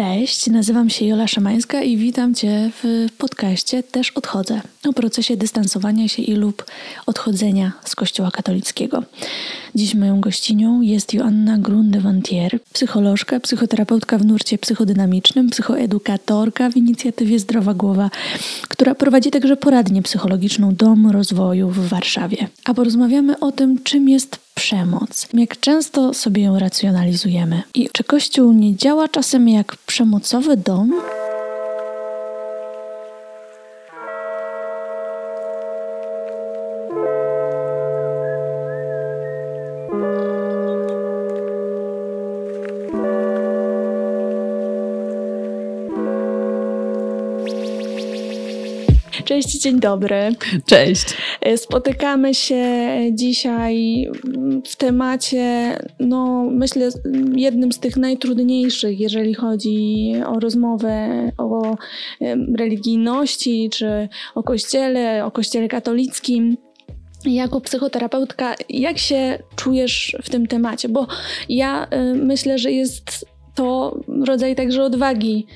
Cześć, 0.00 0.46
nazywam 0.46 0.90
się 0.90 1.04
Jola 1.04 1.28
Szamańska 1.28 1.82
i 1.82 1.96
witam 1.96 2.34
Cię 2.34 2.70
w 2.82 3.06
podcaście 3.18 3.82
Też 3.82 4.10
Odchodzę 4.10 4.60
o 4.88 4.92
procesie 4.92 5.36
dystansowania 5.36 6.08
się 6.08 6.22
i 6.22 6.34
lub 6.34 6.64
odchodzenia 7.06 7.72
z 7.84 7.96
Kościoła 7.96 8.30
katolickiego. 8.30 9.02
Dziś 9.74 9.94
moją 9.94 10.20
gościnią 10.20 10.80
jest 10.80 11.14
Joanna 11.14 11.58
Grundewantier, 11.58 12.58
psycholożka, 12.72 13.40
psychoterapeutka 13.40 14.18
w 14.18 14.24
nurcie 14.24 14.58
psychodynamicznym, 14.58 15.50
psychoedukatorka 15.50 16.70
w 16.70 16.76
inicjatywie 16.76 17.38
Zdrowa 17.38 17.74
Głowa, 17.74 18.10
która 18.68 18.94
prowadzi 18.94 19.30
także 19.30 19.56
poradnię 19.56 20.02
psychologiczną 20.02 20.74
Dom 20.74 21.10
Rozwoju 21.10 21.70
w 21.70 21.88
Warszawie. 21.88 22.48
A 22.64 22.74
porozmawiamy 22.74 23.38
o 23.38 23.52
tym, 23.52 23.82
czym 23.82 24.08
jest 24.08 24.38
przemoc, 24.54 25.28
jak 25.34 25.60
często 25.60 26.14
sobie 26.14 26.42
ją 26.42 26.58
racjonalizujemy 26.58 27.62
i 27.74 27.88
czy 27.92 28.04
Kościół 28.04 28.52
nie 28.52 28.76
działa 28.76 29.08
czasem 29.08 29.48
jak 29.48 29.76
przemocowy 29.90 30.56
dom? 30.56 30.92
Cześć, 49.42 49.58
dzień 49.58 49.80
dobry. 49.80 50.34
Cześć. 50.66 51.04
E, 51.40 51.56
spotykamy 51.56 52.34
się 52.34 52.64
dzisiaj 53.12 54.06
w 54.66 54.76
temacie, 54.76 55.76
no 56.00 56.48
myślę, 56.50 56.88
jednym 57.36 57.72
z 57.72 57.78
tych 57.78 57.96
najtrudniejszych, 57.96 59.00
jeżeli 59.00 59.34
chodzi 59.34 60.12
o 60.26 60.40
rozmowę 60.40 61.08
o 61.38 61.76
religijności 62.58 63.70
czy 63.72 64.08
o 64.34 64.42
kościele, 64.42 65.24
o 65.24 65.30
kościele 65.30 65.68
katolickim. 65.68 66.56
Jako 67.24 67.60
psychoterapeutka, 67.60 68.54
jak 68.68 68.98
się 68.98 69.38
czujesz 69.56 70.16
w 70.22 70.30
tym 70.30 70.46
temacie? 70.46 70.88
Bo 70.88 71.06
ja 71.48 71.86
e, 71.86 72.14
myślę, 72.14 72.58
że 72.58 72.72
jest 72.72 73.26
to 73.54 74.00
rodzaj 74.26 74.56
także 74.56 74.84
odwagi 74.84 75.46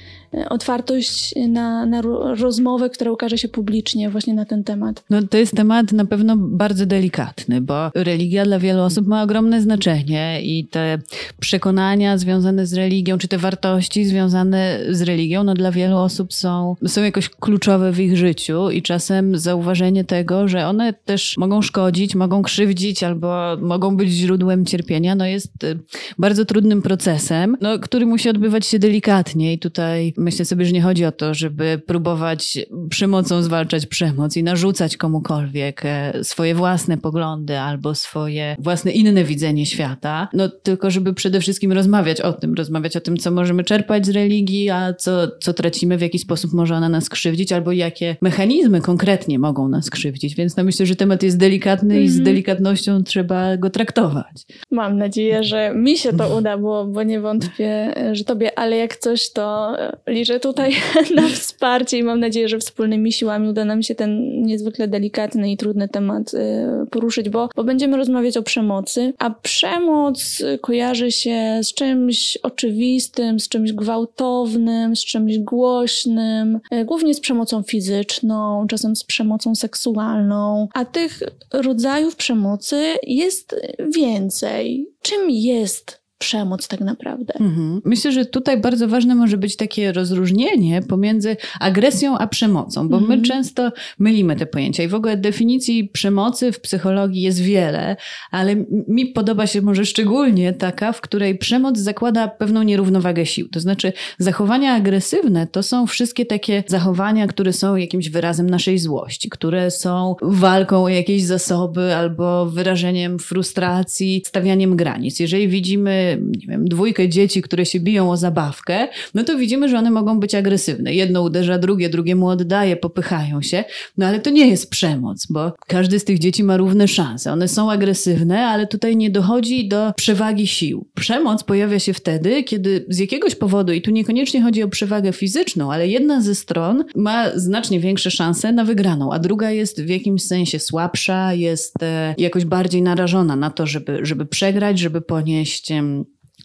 otwartość 0.49 1.35
na, 1.49 1.87
na 1.87 2.03
rozmowę, 2.37 2.91
która 2.91 3.11
ukaże 3.11 3.39
się 3.39 3.49
publicznie 3.49 4.11
właśnie 4.11 4.35
na 4.35 4.45
ten 4.45 4.65
temat. 4.65 5.05
No 5.11 5.23
to 5.23 5.39
jest 5.39 5.57
temat 5.57 5.93
na 5.93 6.05
pewno 6.05 6.37
bardzo 6.37 6.87
delikatny, 6.87 7.61
bo 7.61 7.91
religia 7.95 8.45
dla 8.45 8.59
wielu 8.59 8.83
osób 8.83 9.07
ma 9.07 9.23
ogromne 9.23 9.61
znaczenie 9.61 10.41
i 10.43 10.67
te 10.67 10.99
przekonania 11.41 12.19
związane 12.19 12.67
z 12.67 12.75
religią, 12.75 13.19
czy 13.19 13.29
te 13.29 13.39
wartości 13.39 14.05
związane 14.05 14.81
z 14.91 15.03
religią, 15.03 15.45
no 15.45 15.55
dla 15.55 15.73
wielu 15.73 15.97
osób 15.97 16.35
są, 16.35 16.77
są 16.87 17.03
jakoś 17.03 17.29
kluczowe 17.29 17.93
w 17.93 18.01
ich 18.01 18.17
życiu 18.17 18.71
i 18.71 18.83
czasem 18.83 19.39
zauważenie 19.39 20.05
tego, 20.05 20.49
że 20.49 20.67
one 20.67 20.93
też 20.93 21.37
mogą 21.39 21.63
szkodzić, 21.63 22.15
mogą 22.15 22.43
krzywdzić 22.43 23.03
albo 23.03 23.57
mogą 23.61 23.97
być 23.97 24.11
źródłem 24.11 24.65
cierpienia, 24.65 25.15
no 25.15 25.27
jest 25.27 25.65
y, 25.65 25.79
bardzo 26.19 26.45
trudnym 26.45 26.83
procesem, 26.83 27.57
no, 27.61 27.79
który 27.79 28.07
musi 28.07 28.29
odbywać 28.29 28.67
się 28.67 28.79
delikatnie 28.79 29.53
i 29.53 29.59
tutaj 29.59 30.15
myślę 30.25 30.45
sobie, 30.45 30.65
że 30.65 30.73
nie 30.73 30.83
chodzi 30.83 31.05
o 31.05 31.13
to, 31.13 31.35
żeby 31.35 31.81
próbować 31.87 32.59
przemocą 32.91 33.43
zwalczać 33.43 33.87
przemoc 33.87 34.37
i 34.37 34.43
narzucać 34.43 34.97
komukolwiek 34.97 35.83
e, 35.85 36.25
swoje 36.25 36.55
własne 36.55 36.99
poglądy 36.99 37.59
albo 37.59 37.95
swoje 37.95 38.57
własne 38.59 38.93
inne 38.93 39.25
widzenie 39.25 39.67
świata, 39.67 40.29
no 40.33 40.49
tylko 40.49 40.91
żeby 40.91 41.15
przede 41.15 41.41
wszystkim 41.41 41.73
rozmawiać 41.73 42.21
o 42.21 42.33
tym, 42.33 42.55
rozmawiać 42.55 42.97
o 42.97 43.01
tym, 43.01 43.17
co 43.17 43.31
możemy 43.31 43.65
czerpać 43.65 44.07
z 44.07 44.11
religii, 44.11 44.71
a 44.71 44.95
co, 44.95 45.29
co 45.41 45.55
tracimy, 45.55 45.99
w 45.99 46.03
jaki 46.03 46.19
sposób 46.19 46.53
może 46.53 46.75
ona 46.75 46.89
nas 46.89 47.09
krzywdzić, 47.09 47.53
albo 47.53 47.73
jakie 47.73 48.17
mechanizmy 48.23 48.81
konkretnie 48.81 49.39
mogą 49.39 49.69
nas 49.69 49.91
krzywdzić. 49.91 50.35
Więc 50.35 50.57
no 50.57 50.65
myślę, 50.65 50.87
że 50.87 50.97
temat 50.97 51.23
jest 51.23 51.37
delikatny 51.37 51.95
mm 51.95 52.05
i 52.05 52.09
z 52.09 52.19
mhm. 52.19 52.25
delikatnością 52.25 53.03
trzeba 53.03 53.57
go 53.57 53.71
traktować. 53.71 54.47
Mam 54.71 54.99
nadzieję, 54.99 55.45
że 55.45 55.75
mi 55.75 55.99
się 55.99 56.13
to 56.13 56.37
uda, 56.37 56.59
bo, 56.59 56.87
bo 56.87 57.03
nie 57.03 57.21
wątpię, 57.21 57.95
że 58.13 58.25
tobie, 58.25 58.59
ale 58.59 58.77
jak 58.77 58.97
coś, 58.97 59.33
to 59.33 59.77
liczę 60.15 60.41
tutaj 60.41 60.73
na 61.17 61.29
wsparcie 61.29 61.99
i 61.99 62.03
mam 62.03 62.21
nadzieję, 62.21 62.49
że 62.49 62.59
wspólnymi 62.59 63.13
siłami 63.13 63.49
uda 63.49 63.65
nam 63.65 63.83
się 63.83 63.95
ten 63.95 64.43
niezwykle 64.43 64.89
delikatny 64.89 65.53
i 65.53 65.57
trudny 65.57 65.89
temat 65.89 66.35
y, 66.35 66.87
poruszyć, 66.91 67.29
bo, 67.29 67.49
bo 67.57 67.65
będziemy 67.65 67.97
rozmawiać 67.97 68.37
o 68.37 68.43
przemocy, 68.43 69.13
a 69.19 69.31
przemoc 69.31 70.43
kojarzy 70.61 71.13
się 71.13 71.61
z 71.63 71.75
czymś 71.75 72.39
oczywistym, 72.43 73.41
z 73.41 73.49
czymś 73.49 73.73
gwałtownym, 73.73 74.97
z 74.97 75.05
czymś 75.05 75.39
głośnym, 75.39 76.61
y, 76.75 76.85
głównie 76.85 77.15
z 77.15 77.21
przemocą 77.21 77.63
fizyczną, 77.63 78.67
czasem 78.67 78.97
z 78.97 79.05
przemocą 79.05 79.55
seksualną, 79.55 80.69
a 80.75 80.85
tych 80.85 81.21
rodzajów 81.53 82.17
przemocy 82.17 82.95
jest 83.03 83.57
więcej. 83.97 84.87
Czym 85.03 85.31
jest 85.31 86.04
przemoc 86.25 86.69
tak 86.69 86.81
naprawdę. 86.81 87.35
Mhm. 87.41 87.81
Myślę, 87.85 88.13
że 88.13 88.25
tutaj 88.25 88.61
bardzo 88.61 88.89
ważne 88.89 89.15
może 89.15 89.37
być 89.37 89.57
takie 89.57 89.93
rozróżnienie 89.93 90.83
pomiędzy 90.83 91.37
agresją 91.61 92.19
a 92.19 92.27
przemocą, 92.27 92.89
bo 92.89 92.99
mhm. 92.99 93.21
my 93.21 93.27
często 93.27 93.73
mylimy 93.99 94.37
te 94.37 94.47
pojęcia 94.47 94.83
i 94.83 94.89
w 94.89 94.95
ogóle 94.95 95.17
definicji 95.17 95.89
przemocy 95.89 96.53
w 96.53 96.61
psychologii 96.61 97.23
jest 97.23 97.41
wiele, 97.41 97.97
ale 98.31 98.57
mi 98.89 99.07
podoba 99.07 99.47
się 99.47 99.63
może 99.63 99.85
szczególnie 99.85 100.53
taka, 100.53 100.93
w 100.93 101.01
której 101.01 101.39
przemoc 101.39 101.79
zakłada 101.79 102.29
pewną 102.29 102.63
nierównowagę 102.63 103.27
sił. 103.27 103.49
To 103.49 103.61
znaczy 103.61 103.93
zachowania 104.19 104.75
agresywne 104.75 105.47
to 105.47 105.63
są 105.63 105.87
wszystkie 105.87 106.27
takie 106.27 106.65
zachowania, 106.67 107.27
które 107.27 107.53
są 107.53 107.77
jakimś 107.77 108.09
wyrazem 108.09 108.51
naszej 108.51 108.79
złości, 108.79 109.31
które 109.31 109.71
są 109.71 110.17
walką 110.23 110.85
o 110.85 110.89
jakieś 110.89 111.23
zasoby 111.23 111.95
albo 111.95 112.47
wyrażeniem 112.47 113.19
frustracji, 113.19 114.23
stawianiem 114.27 114.77
granic. 114.77 115.21
Jeżeli 115.21 115.49
widzimy 115.49 116.14
nie 116.17 116.47
wiem, 116.47 116.69
dwójkę 116.69 117.09
dzieci, 117.09 117.43
które 117.43 117.67
się 117.67 117.81
biją 117.81 118.11
o 118.11 118.17
zabawkę, 118.17 118.89
no 119.15 119.25
to 119.25 119.37
widzimy, 119.37 119.69
że 119.69 119.79
one 119.79 119.91
mogą 119.91 120.21
być 120.21 120.35
agresywne. 120.35 120.95
Jedno 120.95 121.23
uderza 121.23 121.59
drugie, 121.59 121.89
drugiemu 121.89 122.29
oddaje, 122.29 122.77
popychają 122.77 123.43
się, 123.43 123.65
no 123.99 124.07
ale 124.07 124.21
to 124.21 124.31
nie 124.31 124.49
jest 124.49 124.71
przemoc, 124.71 125.27
bo 125.31 125.53
każdy 125.67 125.99
z 125.99 126.05
tych 126.05 126.19
dzieci 126.19 126.45
ma 126.45 126.57
równe 126.57 126.89
szanse. 126.89 127.33
One 127.33 127.49
są 127.49 127.71
agresywne, 127.71 128.47
ale 128.47 128.67
tutaj 128.67 128.97
nie 128.97 129.11
dochodzi 129.11 129.69
do 129.69 129.93
przewagi 129.97 130.47
sił. 130.47 130.87
Przemoc 130.95 131.45
pojawia 131.45 131.79
się 131.79 131.93
wtedy, 131.93 132.43
kiedy 132.43 132.87
z 132.89 132.99
jakiegoś 132.99 133.35
powodu, 133.35 133.73
i 133.73 133.83
tu 133.83 133.91
niekoniecznie 133.91 134.43
chodzi 134.43 134.63
o 134.63 134.69
przewagę 134.69 135.13
fizyczną, 135.13 135.73
ale 135.73 135.89
jedna 135.89 136.21
ze 136.21 136.35
stron 136.35 136.85
ma 136.97 137.39
znacznie 137.39 137.81
większe 137.81 138.11
szanse 138.11 138.53
na 138.53 138.65
wygraną, 138.65 139.13
a 139.13 139.19
druga 139.19 139.51
jest 139.51 139.83
w 139.83 139.89
jakimś 139.89 140.23
sensie 140.23 140.59
słabsza, 140.59 141.35
jest 141.35 141.83
e, 141.83 142.15
jakoś 142.19 142.45
bardziej 142.45 142.83
narażona 142.83 143.37
na 143.37 143.51
to, 143.51 143.67
żeby, 143.67 143.99
żeby 144.03 144.27
przegrać, 144.27 144.79
żeby 144.79 145.01
ponieść 145.01 145.73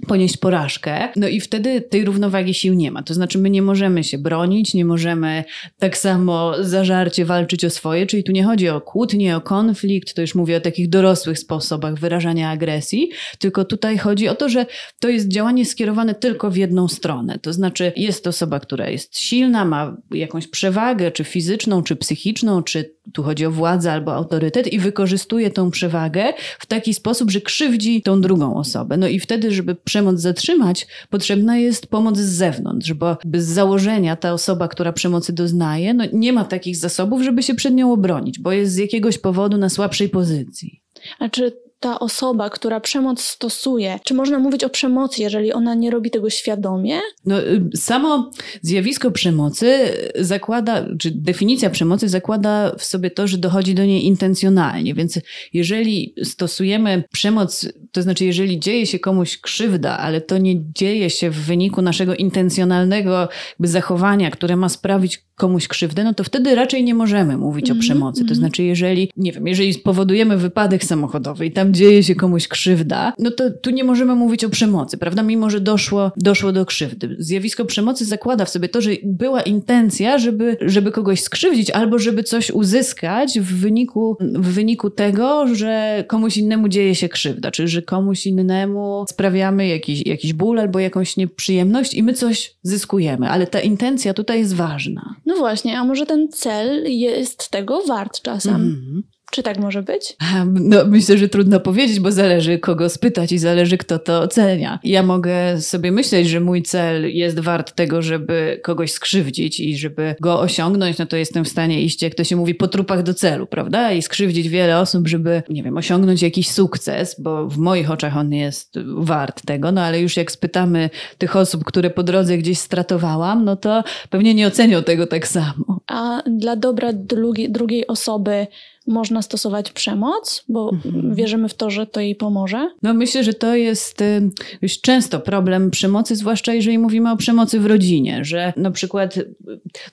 ponieść 0.08 0.38
porażkę, 0.38 1.10
no 1.16 1.28
i 1.28 1.40
wtedy 1.40 1.82
tej 1.82 2.06
równowagi 2.06 2.54
sił 2.54 2.74
nie 2.74 2.92
ma. 2.92 3.04
To 3.04 3.14
znaczy, 3.14 3.38
my 3.38 3.50
nie 3.50 3.62
możemy 3.62 4.04
się 4.04 4.18
bronić, 4.18 4.74
nie 4.74 4.86
możemy 4.86 5.44
tak 5.80 5.98
samo 5.98 6.64
zażarcie 6.64 7.26
walczyć 7.26 7.66
o 7.66 7.70
swoje, 7.70 8.06
czyli 8.06 8.24
tu 8.24 8.32
nie 8.32 8.44
chodzi 8.44 8.70
o 8.70 8.82
kłótnię, 8.82 9.36
o 9.36 9.42
konflikt, 9.42 10.14
to 10.14 10.22
już 10.22 10.36
mówię 10.36 10.58
o 10.58 10.62
takich 10.62 10.90
dorosłych 10.90 11.40
sposobach 11.40 12.00
wyrażania 12.00 12.50
agresji, 12.50 13.10
tylko 13.40 13.66
tutaj 13.66 13.98
chodzi 13.98 14.28
o 14.28 14.36
to, 14.36 14.50
że 14.50 14.66
to 15.00 15.10
jest 15.10 15.28
działanie 15.28 15.66
skierowane 15.66 16.16
tylko 16.16 16.52
w 16.52 16.58
jedną 16.58 16.88
stronę. 16.88 17.40
To 17.40 17.54
znaczy, 17.54 17.92
jest 17.96 18.28
osoba, 18.28 18.60
która 18.60 18.90
jest 18.90 19.20
silna, 19.20 19.66
ma 19.66 19.98
jakąś 20.12 20.48
przewagę, 20.48 21.12
czy 21.12 21.24
fizyczną, 21.24 21.84
czy 21.84 21.96
psychiczną, 21.96 22.64
czy 22.64 22.99
tu 23.14 23.24
chodzi 23.24 23.46
o 23.46 23.52
władzę 23.52 23.92
albo 23.92 24.14
autorytet 24.14 24.74
i 24.74 24.80
wykorzystuje 24.80 25.52
tą 25.52 25.72
przewagę 25.72 26.34
w 26.60 26.66
taki 26.66 26.94
sposób, 26.94 27.32
że 27.32 27.42
krzywdzi 27.42 28.02
tą 28.02 28.22
drugą 28.22 28.56
osobę. 28.56 28.98
No 28.98 29.08
i 29.08 29.20
wtedy, 29.20 29.52
żeby 29.52 29.76
przemoc 29.76 30.20
zatrzymać, 30.20 30.88
potrzebna 31.10 31.58
jest 31.58 31.88
pomoc 31.88 32.18
z 32.18 32.30
zewnątrz, 32.30 32.94
bo 32.94 33.18
z 33.34 33.46
założenia 33.46 34.16
ta 34.16 34.34
osoba, 34.34 34.68
która 34.68 34.94
przemocy 34.94 35.34
doznaje, 35.34 35.94
no 35.94 36.04
nie 36.14 36.34
ma 36.34 36.46
takich 36.46 36.78
zasobów, 36.78 37.22
żeby 37.22 37.44
się 37.44 37.56
przed 37.56 37.74
nią 37.74 37.94
obronić, 37.94 38.40
bo 38.40 38.52
jest 38.52 38.74
z 38.74 38.78
jakiegoś 38.78 39.18
powodu 39.18 39.58
na 39.58 39.70
słabszej 39.70 40.10
pozycji. 40.10 40.82
A 41.20 41.30
czy 41.30 41.69
ta 41.80 42.00
osoba, 42.00 42.50
która 42.50 42.80
przemoc 42.80 43.22
stosuje, 43.22 44.00
czy 44.04 44.14
można 44.14 44.40
mówić 44.40 44.64
o 44.64 44.70
przemocy, 44.70 45.22
jeżeli 45.22 45.54
ona 45.54 45.76
nie 45.76 45.92
robi 45.92 46.12
tego 46.12 46.30
świadomie? 46.30 47.00
No, 47.26 47.42
y, 47.42 47.70
samo 47.76 48.32
zjawisko 48.62 49.12
przemocy 49.12 49.78
zakłada, 50.16 50.86
czy 51.00 51.12
definicja 51.12 51.70
przemocy 51.70 52.10
zakłada 52.10 52.76
w 52.78 52.84
sobie 52.84 53.12
to, 53.12 53.28
że 53.28 53.38
dochodzi 53.38 53.76
do 53.76 53.86
niej 53.86 54.06
intencjonalnie. 54.06 54.94
Więc 54.94 55.20
jeżeli 55.54 56.14
stosujemy 56.24 57.04
przemoc, 57.12 57.68
to 57.92 58.02
znaczy, 58.02 58.26
jeżeli 58.26 58.60
dzieje 58.60 58.86
się 58.86 59.00
komuś 59.00 59.38
krzywda, 59.38 59.98
ale 59.98 60.22
to 60.22 60.38
nie 60.38 60.56
dzieje 60.74 61.10
się 61.10 61.30
w 61.30 61.36
wyniku 61.36 61.82
naszego 61.82 62.16
intencjonalnego 62.16 63.30
zachowania, 63.60 64.32
które 64.32 64.56
ma 64.56 64.70
sprawić 64.70 65.30
komuś 65.40 65.68
krzywdę, 65.68 66.04
no 66.04 66.14
to 66.14 66.24
wtedy 66.24 66.56
raczej 66.56 66.84
nie 66.84 66.94
możemy 66.94 67.38
mówić 67.38 67.70
mm 67.70 67.78
-hmm, 67.78 67.82
o 67.82 67.82
mhm, 67.82 67.82
przemocy. 67.82 68.20
To 68.20 68.22
mhm. 68.22 68.40
znaczy, 68.40 68.64
jeżeli, 68.64 69.12
nie 69.18 69.32
wiem, 69.32 69.48
jeżeli 69.48 69.74
spowodujemy 69.74 70.38
wypadek 70.38 70.84
samochodowy 70.84 71.46
i 71.46 71.52
tam 71.52 71.69
tam 71.70 71.74
dzieje 71.74 72.04
się 72.04 72.16
komuś 72.16 72.48
krzywda, 72.48 73.14
no 73.20 73.32
to 73.32 73.52
tu 73.52 73.70
nie 73.70 73.84
możemy 73.84 74.16
mówić 74.16 74.44
o 74.44 74.50
przemocy, 74.50 74.98
prawda? 74.98 75.24
Mimo, 75.24 75.50
że 75.50 75.60
doszło, 75.60 76.12
doszło 76.18 76.52
do 76.52 76.66
krzywdy. 76.66 77.16
Zjawisko 77.20 77.66
przemocy 77.66 78.06
zakłada 78.06 78.46
w 78.46 78.50
sobie 78.50 78.70
to, 78.70 78.82
że 78.82 78.92
była 79.04 79.42
intencja, 79.42 80.18
żeby, 80.18 80.58
żeby 80.62 80.92
kogoś 80.92 81.22
skrzywdzić 81.22 81.72
albo 81.72 82.00
żeby 82.00 82.24
coś 82.24 82.52
uzyskać 82.52 83.40
w 83.40 83.62
wyniku, 83.62 84.18
w 84.20 84.54
wyniku 84.54 84.90
tego, 84.90 85.56
że 85.56 86.04
komuś 86.08 86.38
innemu 86.38 86.68
dzieje 86.68 86.96
się 86.96 87.10
krzywda, 87.10 87.52
czy 87.52 87.68
że 87.68 87.82
komuś 87.82 88.26
innemu 88.26 89.06
sprawiamy 89.10 89.68
jakiś, 89.68 90.06
jakiś 90.06 90.34
ból 90.34 90.60
albo 90.60 90.80
jakąś 90.80 91.18
nieprzyjemność 91.18 91.94
i 91.94 92.04
my 92.04 92.14
coś 92.14 92.56
zyskujemy. 92.64 93.30
Ale 93.30 93.48
ta 93.48 93.60
intencja 93.60 94.14
tutaj 94.14 94.40
jest 94.40 94.56
ważna. 94.56 95.16
No 95.26 95.36
właśnie, 95.36 95.80
a 95.80 95.84
może 95.84 96.06
ten 96.06 96.28
cel 96.30 96.84
jest 96.88 97.50
tego 97.50 97.82
wart 97.88 98.22
czasem? 98.22 98.56
Mm. 98.56 99.04
Czy 99.32 99.44
tak 99.44 99.60
może 99.60 99.84
być? 99.84 100.16
No, 100.46 100.78
myślę, 100.86 101.18
że 101.18 101.30
trudno 101.30 101.60
powiedzieć, 101.60 102.00
bo 102.00 102.12
zależy 102.12 102.60
kogo 102.60 102.90
spytać 102.90 103.32
i 103.32 103.38
zależy 103.38 103.78
kto 103.78 104.00
to 104.00 104.20
ocenia. 104.20 104.80
Ja 104.84 105.04
mogę 105.04 105.62
sobie 105.62 105.92
myśleć, 105.92 106.30
że 106.30 106.40
mój 106.40 106.64
cel 106.64 107.16
jest 107.16 107.40
wart 107.40 107.76
tego, 107.76 108.02
żeby 108.02 108.60
kogoś 108.64 108.92
skrzywdzić 108.92 109.60
i 109.60 109.78
żeby 109.78 110.16
go 110.22 110.40
osiągnąć, 110.40 110.98
no 110.98 111.06
to 111.06 111.18
jestem 111.18 111.46
w 111.46 111.50
stanie 111.50 111.82
iść, 111.82 112.02
jak 112.02 112.16
to 112.16 112.24
się 112.24 112.36
mówi, 112.36 112.56
po 112.56 112.68
trupach 112.68 113.04
do 113.04 113.14
celu, 113.14 113.48
prawda? 113.48 113.92
I 113.92 114.02
skrzywdzić 114.02 114.50
wiele 114.50 114.80
osób, 114.80 115.08
żeby, 115.08 115.44
nie 115.50 115.64
wiem, 115.64 115.78
osiągnąć 115.78 116.22
jakiś 116.22 116.52
sukces, 116.52 117.16
bo 117.20 117.48
w 117.48 117.58
moich 117.58 117.92
oczach 117.92 118.18
on 118.18 118.34
jest 118.34 118.80
wart 118.98 119.46
tego, 119.46 119.72
no 119.72 119.82
ale 119.82 120.00
już 120.00 120.18
jak 120.18 120.32
spytamy 120.32 120.90
tych 121.18 121.36
osób, 121.36 121.64
które 121.64 121.90
po 121.90 122.04
drodze 122.04 122.38
gdzieś 122.38 122.60
stratowałam, 122.60 123.46
no 123.46 123.56
to 123.56 123.84
pewnie 124.10 124.34
nie 124.34 124.48
ocenią 124.48 124.84
tego 124.84 125.08
tak 125.08 125.28
samo. 125.28 125.80
A 125.88 126.22
dla 126.28 126.56
dobra 126.56 126.94
drugi, 126.94 127.52
drugiej 127.52 127.88
osoby 127.88 128.48
można 128.88 129.22
stosować 129.22 129.72
przemoc, 129.72 130.44
bo 130.50 130.72
mhm. 130.74 131.16
wierzymy 131.16 131.50
w 131.50 131.54
to, 131.54 131.70
że 131.70 131.88
to 131.88 132.00
jej 132.00 132.16
pomoże? 132.16 132.70
No 132.84 132.94
myślę, 132.94 133.24
że 133.24 133.34
to 133.34 133.56
jest 133.56 134.02
y, 134.02 134.30
już 134.62 134.82
często 134.82 135.20
problem 135.20 135.72
przemocy, 135.72 136.16
zwłaszcza 136.16 136.54
jeżeli 136.54 136.80
mówimy 136.80 137.12
o 137.12 137.18
przemocy 137.18 137.60
w 137.60 137.66
rodzinie, 137.66 138.26
że 138.26 138.54
na 138.58 138.72
przykład 138.72 139.18
y, 139.18 139.36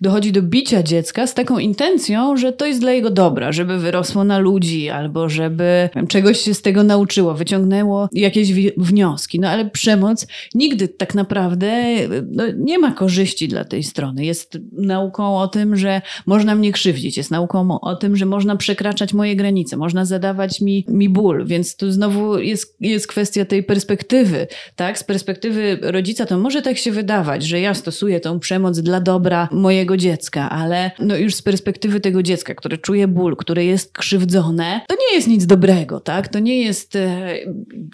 dochodzi 0.01 0.33
do 0.33 0.43
bicia 0.43 0.83
dziecka 0.83 1.27
z 1.27 1.35
taką 1.35 1.59
intencją, 1.59 2.37
że 2.37 2.53
to 2.53 2.67
jest 2.67 2.81
dla 2.81 2.93
jego 2.93 3.11
dobra, 3.11 3.53
żeby 3.53 3.79
wyrosło 3.79 4.25
na 4.25 4.39
ludzi 4.39 4.89
albo 4.89 5.29
żeby 5.29 5.89
czegoś 6.09 6.41
się 6.41 6.55
z 6.55 6.63
tego 6.63 6.83
nauczyło, 6.83 7.35
wyciągnęło 7.35 8.09
jakieś 8.13 8.53
wnioski. 8.77 9.41
No 9.41 9.49
ale 9.49 9.71
przemoc 9.71 10.27
nigdy 10.55 10.89
tak 10.89 11.15
naprawdę 11.15 11.85
no, 12.33 12.45
nie 12.57 12.79
ma 12.79 12.91
korzyści 12.91 13.49
dla 13.49 13.65
tej 13.65 13.83
strony. 13.83 14.25
Jest 14.25 14.59
nauką 14.73 15.39
o 15.39 15.49
tym, 15.49 15.77
że 15.77 16.03
można 16.27 16.55
mnie 16.55 16.73
krzywdzić, 16.73 17.17
jest 17.17 17.31
nauką 17.31 17.81
o 17.81 17.97
tym, 17.97 18.17
że 18.17 18.27
można 18.27 18.57
przekraczać 18.57 18.76
przekraczać 18.77 19.15
moje 19.15 19.37
granice, 19.37 19.77
można 19.77 20.05
zadawać 20.05 20.61
mi, 20.61 20.85
mi 20.89 21.09
ból, 21.09 21.47
więc 21.47 21.77
tu 21.77 21.93
znowu 21.93 22.39
jest, 22.39 22.77
jest 22.81 23.07
kwestia 23.07 23.45
tej 23.45 23.63
perspektywy, 23.63 24.47
tak? 24.77 24.99
Z 24.99 25.05
perspektywy 25.05 25.79
rodzica 25.83 26.27
to 26.27 26.39
może 26.39 26.63
tak 26.63 26.79
się 26.79 26.93
wydawać, 26.93 27.43
że 27.43 27.61
ja 27.61 27.75
stosuję 27.75 28.21
tą 28.21 28.41
przemoc 28.41 28.81
dla 28.81 29.01
dobra 29.01 29.49
mojego 29.53 29.97
dziecka, 29.97 30.51
ale 30.51 30.91
no 30.99 31.17
już 31.17 31.35
z 31.35 31.43
perspektywy 31.43 32.01
tego 32.01 32.23
dziecka, 32.23 32.55
które 32.55 32.79
czuje 32.79 33.09
ból, 33.09 33.37
które 33.37 33.65
jest 33.65 33.93
krzywdzone, 33.93 34.81
to 34.89 34.95
nie 34.95 35.17
jest 35.17 35.29
nic 35.29 35.47
dobrego, 35.47 36.01
tak? 36.01 36.29
To 36.29 36.39
nie 36.39 36.63
jest 36.63 36.97
e, 36.97 37.37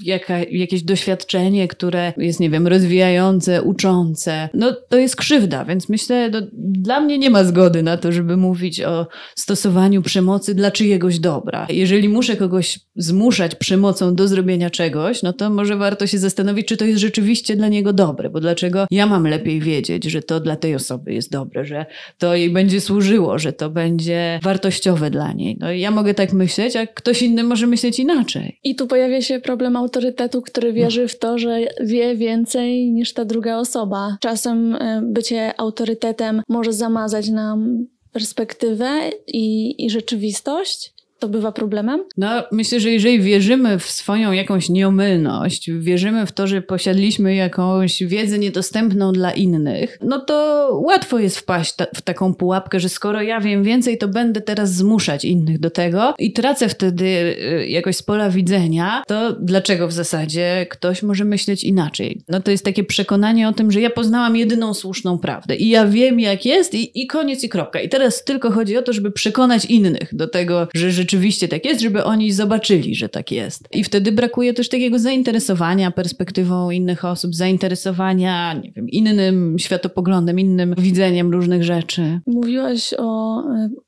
jaka, 0.05 0.39
jakieś 0.39 0.83
doświadczenie, 0.83 1.69
które 1.69 2.13
jest, 2.17 2.41
nie 2.41 2.51
wiem, 2.51 2.67
rozwijające, 2.67 3.63
uczące. 3.63 4.49
No 4.55 4.77
to 4.89 4.97
jest 4.97 5.17
krzywda, 5.17 5.65
więc 5.65 5.89
myślę, 5.89 6.31
no, 6.31 6.41
dla 6.53 7.01
mnie 7.01 7.19
nie 7.19 7.31
ma 7.31 7.45
zgody 7.45 7.83
na 7.83 7.97
to, 7.97 8.13
żeby 8.13 8.37
mówić 8.37 8.81
o 8.81 9.07
stosowaniu 9.35 10.03
przemocy 10.03 10.55
dla 10.55 10.72
czyjegoś 10.73 11.19
dobra. 11.19 11.67
Jeżeli 11.71 12.09
muszę 12.09 12.37
kogoś 12.37 12.81
zmuszać 12.97 13.55
przemocą 13.55 14.15
do 14.15 14.29
zrobienia 14.29 14.71
czegoś, 14.71 15.23
no 15.23 15.33
to 15.33 15.51
może 15.51 15.77
warto 15.77 16.07
się 16.07 16.19
zastanowić, 16.19 16.67
czy 16.67 16.77
to 16.77 16.85
jest 16.85 17.01
rzeczywiście 17.01 17.57
dla 17.57 17.69
niego 17.69 17.93
dobre, 17.93 18.31
bo 18.31 18.41
dlaczego 18.41 18.87
ja 18.91 19.07
mam 19.07 19.27
lepiej 19.27 19.61
wiedzieć, 19.61 20.05
że 20.05 20.23
to 20.23 20.41
dla 20.41 20.57
tej 20.57 20.75
osoby 20.75 21.13
jest 21.13 21.31
dobre, 21.31 21.65
że 21.65 21.87
to 22.19 22.35
jej 22.35 22.51
będzie 22.51 22.81
służyło, 22.81 23.39
że 23.39 23.53
to 23.53 23.71
będzie 23.71 24.41
wartościowe 24.43 25.11
dla 25.11 25.33
niej. 25.33 25.57
No 25.61 25.73
ja 25.73 25.91
mogę 25.91 26.15
tak 26.15 26.33
myśleć, 26.33 26.77
a 26.77 26.87
ktoś 26.87 27.23
inny 27.23 27.45
może 27.45 27.67
myśleć 27.67 27.99
inaczej. 27.99 28.59
I 28.65 28.75
tu 28.75 28.87
pojawia 28.87 29.23
się 29.23 29.41
problem 29.41 29.77
autorytetu, 29.77 30.43
który 30.43 30.73
wierzy 30.73 31.09
w 31.09 31.19
to, 31.19 31.39
że 31.39 31.61
wie 31.81 32.17
więcej 32.17 32.91
niż 32.91 33.13
ta 33.13 33.25
druga 33.25 33.57
osoba. 33.57 34.17
Czasem 34.21 34.75
e, 34.75 35.03
bycie 35.05 35.61
autorytetem 35.61 36.43
może 36.49 36.73
zamazać 36.73 37.29
nam 37.29 37.87
perspektywę 38.13 39.11
i, 39.27 39.75
i 39.85 39.91
rzeczywistość 39.91 40.93
to 41.23 41.29
bywa 41.29 41.53
problemem? 41.53 42.05
No, 42.17 42.29
myślę, 42.53 42.81
że 42.81 42.91
jeżeli 42.91 43.21
wierzymy 43.21 43.79
w 43.79 43.85
swoją 43.85 44.33
jakąś 44.33 44.69
nieomylność, 44.69 45.71
wierzymy 45.71 46.27
w 46.27 46.33
to, 46.33 46.47
że 46.47 46.63
posiadliśmy 46.63 47.35
jakąś 47.35 48.03
wiedzę 48.03 48.39
niedostępną 48.39 49.13
dla 49.13 49.33
innych, 49.33 49.99
no 50.01 50.19
to 50.19 50.69
łatwo 50.85 51.19
jest 51.19 51.39
wpaść 51.39 51.77
ta, 51.77 51.87
w 51.95 52.03
taką 52.03 52.35
pułapkę, 52.35 52.81
że 52.81 52.89
skoro 52.89 53.23
ja 53.23 53.41
wiem 53.41 53.65
więcej, 53.65 53.99
to 53.99 54.09
będę 54.09 54.41
teraz 54.41 54.75
zmuszać 54.75 55.25
innych 55.25 55.59
do 55.59 55.71
tego 55.71 56.15
i 56.19 56.33
tracę 56.33 56.69
wtedy 56.69 57.05
y, 57.05 57.67
jakoś 57.69 57.97
z 57.97 58.03
pola 58.03 58.31
widzenia, 58.31 59.03
to 59.07 59.33
dlaczego 59.33 59.89
w 59.89 59.93
zasadzie 59.93 60.67
ktoś 60.71 61.03
może 61.03 61.25
myśleć 61.25 61.65
inaczej? 61.65 62.23
No 62.29 62.41
to 62.41 62.51
jest 62.51 62.65
takie 62.65 62.85
przekonanie 62.85 63.49
o 63.49 63.53
tym, 63.53 63.73
że 63.73 63.81
ja 63.81 63.91
poznałam 63.91 64.37
jedyną 64.37 64.75
słuszną 64.75 65.19
prawdę 65.19 65.57
i 65.57 65.69
ja 65.69 65.87
wiem 65.87 66.21
jak 66.21 66.47
jest 66.47 66.75
i, 66.75 67.03
i 67.03 67.07
koniec 67.07 67.45
i 67.45 67.49
kropka. 67.49 67.81
I 67.81 67.89
teraz 67.89 68.25
tylko 68.25 68.51
chodzi 68.51 68.77
o 68.77 68.83
to, 68.83 68.93
żeby 68.93 69.11
przekonać 69.11 69.65
innych 69.65 70.15
do 70.15 70.29
tego, 70.29 70.69
że 70.75 70.91
rzeczywiście 70.91 71.12
rzeczywiście 71.13 71.49
tak 71.49 71.65
jest, 71.65 71.81
żeby 71.81 72.05
oni 72.05 72.33
zobaczyli, 72.33 72.95
że 72.95 73.09
tak 73.09 73.33
jest. 73.33 73.69
I 73.73 73.85
wtedy 73.85 74.13
brakuje 74.13 74.55
też 74.55 74.69
takiego 74.69 74.99
zainteresowania 74.99 75.91
perspektywą 75.91 76.71
innych 76.71 77.05
osób, 77.05 77.35
zainteresowania, 77.35 78.55
nie 78.55 78.73
wiem, 78.77 78.89
innym 78.89 79.59
światopoglądem, 79.59 80.41
innym 80.41 80.75
widzeniem 80.79 81.33
różnych 81.33 81.65
rzeczy. 81.65 82.21
Mówiłaś 82.27 82.95
o, 82.99 83.43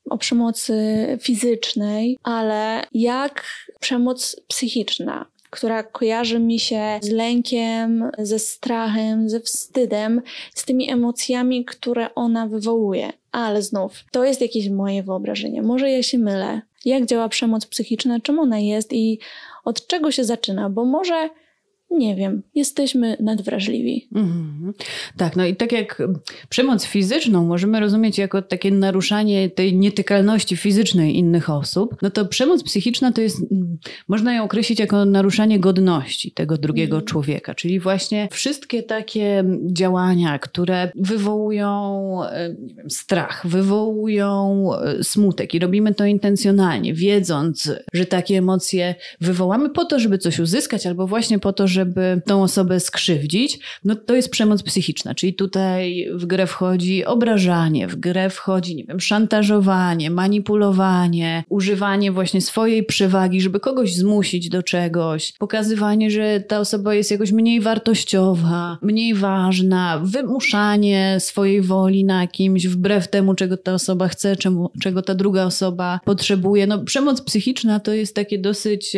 o 0.09 0.17
przemocy 0.17 0.73
fizycznej, 1.21 2.17
ale 2.23 2.81
jak 2.93 3.45
przemoc 3.79 4.35
psychiczna? 4.47 5.25
która 5.49 5.83
kojarzy 5.83 6.39
mi 6.39 6.59
się 6.59 6.99
z 7.01 7.09
lękiem, 7.09 8.09
ze 8.17 8.39
strachem, 8.39 9.29
ze 9.29 9.39
wstydem, 9.39 10.21
z 10.53 10.65
tymi 10.65 10.91
emocjami, 10.91 11.65
które 11.65 12.15
ona 12.15 12.47
wywołuje. 12.47 13.13
Ale 13.31 13.61
znów, 13.61 14.03
to 14.11 14.25
jest 14.25 14.41
jakieś 14.41 14.69
moje 14.69 15.03
wyobrażenie. 15.03 15.61
Może 15.61 15.89
ja 15.89 16.03
się 16.03 16.17
mylę 16.17 16.61
jak 16.85 17.05
działa 17.05 17.29
przemoc 17.29 17.65
psychiczna, 17.65 18.19
czym 18.19 18.39
ona 18.39 18.59
jest 18.59 18.93
i 18.93 19.19
od 19.63 19.87
czego 19.87 20.11
się 20.11 20.23
zaczyna, 20.23 20.69
bo 20.69 20.85
może 20.85 21.29
nie 21.97 22.15
wiem, 22.15 22.41
jesteśmy 22.55 23.17
nadwrażliwi. 23.19 24.07
Mm-hmm. 24.15 24.73
Tak, 25.17 25.35
no 25.35 25.45
i 25.45 25.55
tak 25.55 25.71
jak 25.71 26.01
przemoc 26.49 26.85
fizyczną 26.85 27.45
możemy 27.45 27.79
rozumieć 27.79 28.17
jako 28.17 28.41
takie 28.41 28.71
naruszanie 28.71 29.49
tej 29.49 29.75
nietykalności 29.75 30.57
fizycznej 30.57 31.17
innych 31.17 31.49
osób, 31.49 31.95
no 32.01 32.09
to 32.09 32.25
przemoc 32.25 32.63
psychiczna 32.63 33.11
to 33.11 33.21
jest, 33.21 33.37
można 34.07 34.33
ją 34.33 34.43
określić 34.43 34.79
jako 34.79 35.05
naruszanie 35.05 35.59
godności 35.59 36.31
tego 36.31 36.57
drugiego 36.57 36.95
mm. 36.95 37.05
człowieka, 37.05 37.55
czyli 37.55 37.79
właśnie 37.79 38.27
wszystkie 38.31 38.83
takie 38.83 39.43
działania, 39.71 40.39
które 40.39 40.91
wywołują 40.95 42.19
e, 42.23 42.55
nie 42.59 42.73
wiem, 42.75 42.89
strach, 42.89 43.47
wywołują 43.47 44.69
e, 44.75 45.03
smutek 45.03 45.53
i 45.53 45.59
robimy 45.59 45.93
to 45.93 46.05
intencjonalnie, 46.05 46.93
wiedząc, 46.93 47.71
że 47.93 48.05
takie 48.05 48.37
emocje 48.37 48.95
wywołamy 49.21 49.69
po 49.69 49.85
to, 49.85 49.99
żeby 49.99 50.17
coś 50.17 50.39
uzyskać 50.39 50.85
albo 50.85 51.07
właśnie 51.07 51.39
po 51.39 51.53
to, 51.53 51.67
żeby 51.67 51.84
tą 52.25 52.43
osobę 52.43 52.79
skrzywdzić, 52.79 53.59
no 53.83 53.95
to 53.95 54.15
jest 54.15 54.29
przemoc 54.29 54.63
psychiczna. 54.63 55.15
Czyli 55.15 55.33
tutaj 55.33 56.07
w 56.13 56.25
grę 56.25 56.47
wchodzi 56.47 57.05
obrażanie, 57.05 57.87
w 57.87 57.95
grę 57.95 58.29
wchodzi, 58.29 58.75
nie 58.75 58.83
wiem, 58.83 58.99
szantażowanie, 58.99 60.09
manipulowanie, 60.09 61.43
używanie 61.49 62.11
właśnie 62.11 62.41
swojej 62.41 62.83
przewagi, 62.83 63.41
żeby 63.41 63.59
kogoś 63.59 63.95
zmusić 63.95 64.49
do 64.49 64.63
czegoś, 64.63 65.33
pokazywanie, 65.39 66.11
że 66.11 66.39
ta 66.47 66.59
osoba 66.59 66.93
jest 66.93 67.11
jakoś 67.11 67.31
mniej 67.31 67.61
wartościowa, 67.61 68.77
mniej 68.81 69.13
ważna, 69.13 70.01
wymuszanie 70.03 71.17
swojej 71.19 71.61
woli 71.61 72.05
na 72.05 72.27
kimś 72.27 72.67
wbrew 72.67 73.07
temu, 73.07 73.35
czego 73.35 73.57
ta 73.57 73.73
osoba 73.73 74.07
chce, 74.07 74.35
czemu, 74.35 74.71
czego 74.81 75.01
ta 75.01 75.15
druga 75.15 75.45
osoba 75.45 75.99
potrzebuje. 76.05 76.67
No, 76.67 76.83
przemoc 76.83 77.21
psychiczna 77.21 77.79
to 77.79 77.93
jest 77.93 78.15
takie 78.15 78.39
dosyć, 78.39 78.95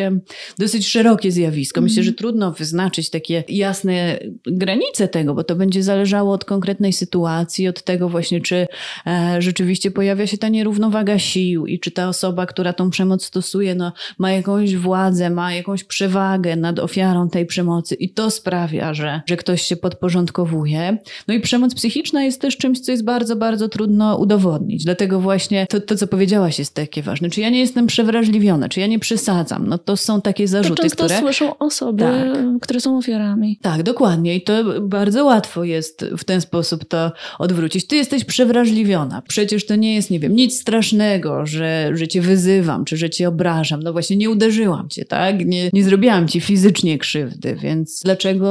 dosyć 0.58 0.88
szerokie 0.88 1.32
zjawisko. 1.32 1.82
Myślę, 1.82 2.04
że 2.04 2.14
trudno 2.14 2.52
wyznaczyć 2.52 2.77
takie 3.12 3.44
jasne 3.50 4.20
granice 4.46 5.08
tego, 5.08 5.34
bo 5.34 5.44
to 5.44 5.56
będzie 5.56 5.84
zależało 5.84 6.34
od 6.34 6.46
konkretnej 6.46 6.94
sytuacji, 6.94 7.68
od 7.68 7.84
tego 7.84 8.10
właśnie, 8.10 8.42
czy 8.42 8.68
e, 9.08 9.36
rzeczywiście 9.40 9.92
pojawia 9.92 10.28
się 10.28 10.38
ta 10.38 10.50
nierównowaga 10.50 11.20
sił 11.20 11.66
i 11.66 11.80
czy 11.80 11.92
ta 11.92 12.10
osoba, 12.10 12.46
która 12.46 12.74
tą 12.74 12.90
przemoc 12.90 13.26
stosuje, 13.26 13.76
no, 13.76 13.92
ma 14.18 14.32
jakąś 14.32 14.76
władzę, 14.76 15.30
ma 15.30 15.54
jakąś 15.54 15.84
przewagę 15.84 16.56
nad 16.56 16.80
ofiarą 16.80 17.30
tej 17.30 17.46
przemocy 17.46 17.96
i 17.96 18.10
to 18.10 18.32
sprawia, 18.32 18.94
że, 18.94 19.22
że 19.26 19.38
ktoś 19.38 19.62
się 19.62 19.76
podporządkowuje. 19.76 20.98
No 21.28 21.34
i 21.34 21.40
przemoc 21.40 21.76
psychiczna 21.76 22.24
jest 22.24 22.42
też 22.42 22.58
czymś, 22.58 22.80
co 22.80 22.92
jest 22.92 23.04
bardzo, 23.04 23.36
bardzo 23.36 23.70
trudno 23.70 24.18
udowodnić. 24.18 24.84
Dlatego 24.84 25.20
właśnie 25.20 25.68
to, 25.70 25.82
to 25.82 25.96
co 25.96 26.08
powiedziałaś 26.08 26.60
jest 26.60 26.74
takie 26.74 27.02
ważne. 27.02 27.30
Czy 27.30 27.42
ja 27.42 27.50
nie 27.50 27.60
jestem 27.60 27.88
przewrażliwiona, 27.88 28.70
czy 28.70 28.80
ja 28.80 28.88
nie 28.88 29.00
przesadzam? 29.00 29.68
No 29.68 29.78
to 29.78 29.98
są 29.98 30.22
takie 30.22 30.48
zarzuty, 30.48 30.76
to 30.76 30.84
często 30.84 31.04
które... 31.04 31.20
słyszą 31.20 31.58
osoby, 31.58 32.04
tak. 32.04 32.57
Które 32.60 32.80
są 32.80 32.98
ofiarami. 32.98 33.60
Tak, 33.62 33.84
dokładnie. 33.84 34.36
I 34.36 34.42
to 34.42 34.82
bardzo 34.82 35.26
łatwo 35.26 35.64
jest 35.64 36.06
w 36.18 36.24
ten 36.24 36.42
sposób 36.42 36.86
to 36.86 37.12
odwrócić. 37.40 37.88
Ty 37.88 37.96
jesteś 37.96 38.24
przewrażliwiona. 38.24 39.22
Przecież 39.28 39.66
to 39.66 39.76
nie 39.76 39.96
jest, 39.96 40.12
nie 40.12 40.20
wiem, 40.20 40.36
nic 40.36 40.62
strasznego, 40.62 41.46
że, 41.46 41.92
że 41.94 42.08
cię 42.08 42.22
wyzywam, 42.22 42.86
czy 42.86 42.98
że 42.98 43.10
cię 43.10 43.28
obrażam. 43.28 43.84
No 43.84 43.92
właśnie 43.94 44.18
nie 44.18 44.30
uderzyłam 44.30 44.90
cię, 44.90 45.06
tak? 45.06 45.46
Nie, 45.46 45.70
nie 45.74 45.84
zrobiłam 45.84 46.28
ci 46.28 46.42
fizycznie 46.42 46.98
krzywdy, 46.98 47.56
więc 47.56 48.02
dlaczego 48.04 48.48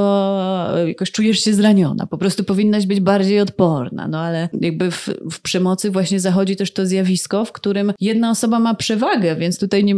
jakoś 0.87 1.11
czujesz 1.11 1.45
się 1.45 1.55
zraniona? 1.55 2.07
Po 2.07 2.19
prostu 2.19 2.45
powinnaś 2.45 2.87
być 2.87 3.01
bardziej 3.01 3.41
odporna. 3.41 4.09
No 4.09 4.21
ale 4.21 4.49
jakby 4.61 4.91
w, 4.91 5.09
w 5.31 5.41
przemocy 5.41 5.91
właśnie 5.91 6.21
zachodzi 6.21 6.57
też 6.57 6.73
to 6.73 6.87
zjawisko, 6.87 7.45
w 7.45 7.53
którym 7.53 7.93
jedna 8.01 8.31
osoba 8.31 8.59
ma 8.59 8.75
przewagę, 8.75 9.37
więc 9.37 9.59
tutaj 9.59 9.85
nie, 9.85 9.95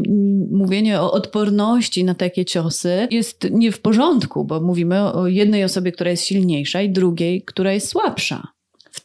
mówienie 0.50 1.00
o 1.00 1.12
odporności 1.12 2.04
na 2.04 2.14
takie 2.14 2.44
ciosy 2.44 3.08
jest 3.10 3.46
nie 3.50 3.72
w 3.72 3.80
porządku, 3.80 3.97
bo 4.44 4.60
mówimy 4.60 5.12
o 5.12 5.26
jednej 5.26 5.64
osobie, 5.64 5.92
która 5.92 6.10
jest 6.10 6.24
silniejsza 6.24 6.82
i 6.82 6.90
drugiej, 6.90 7.42
która 7.42 7.72
jest 7.72 7.88
słabsza. 7.88 8.57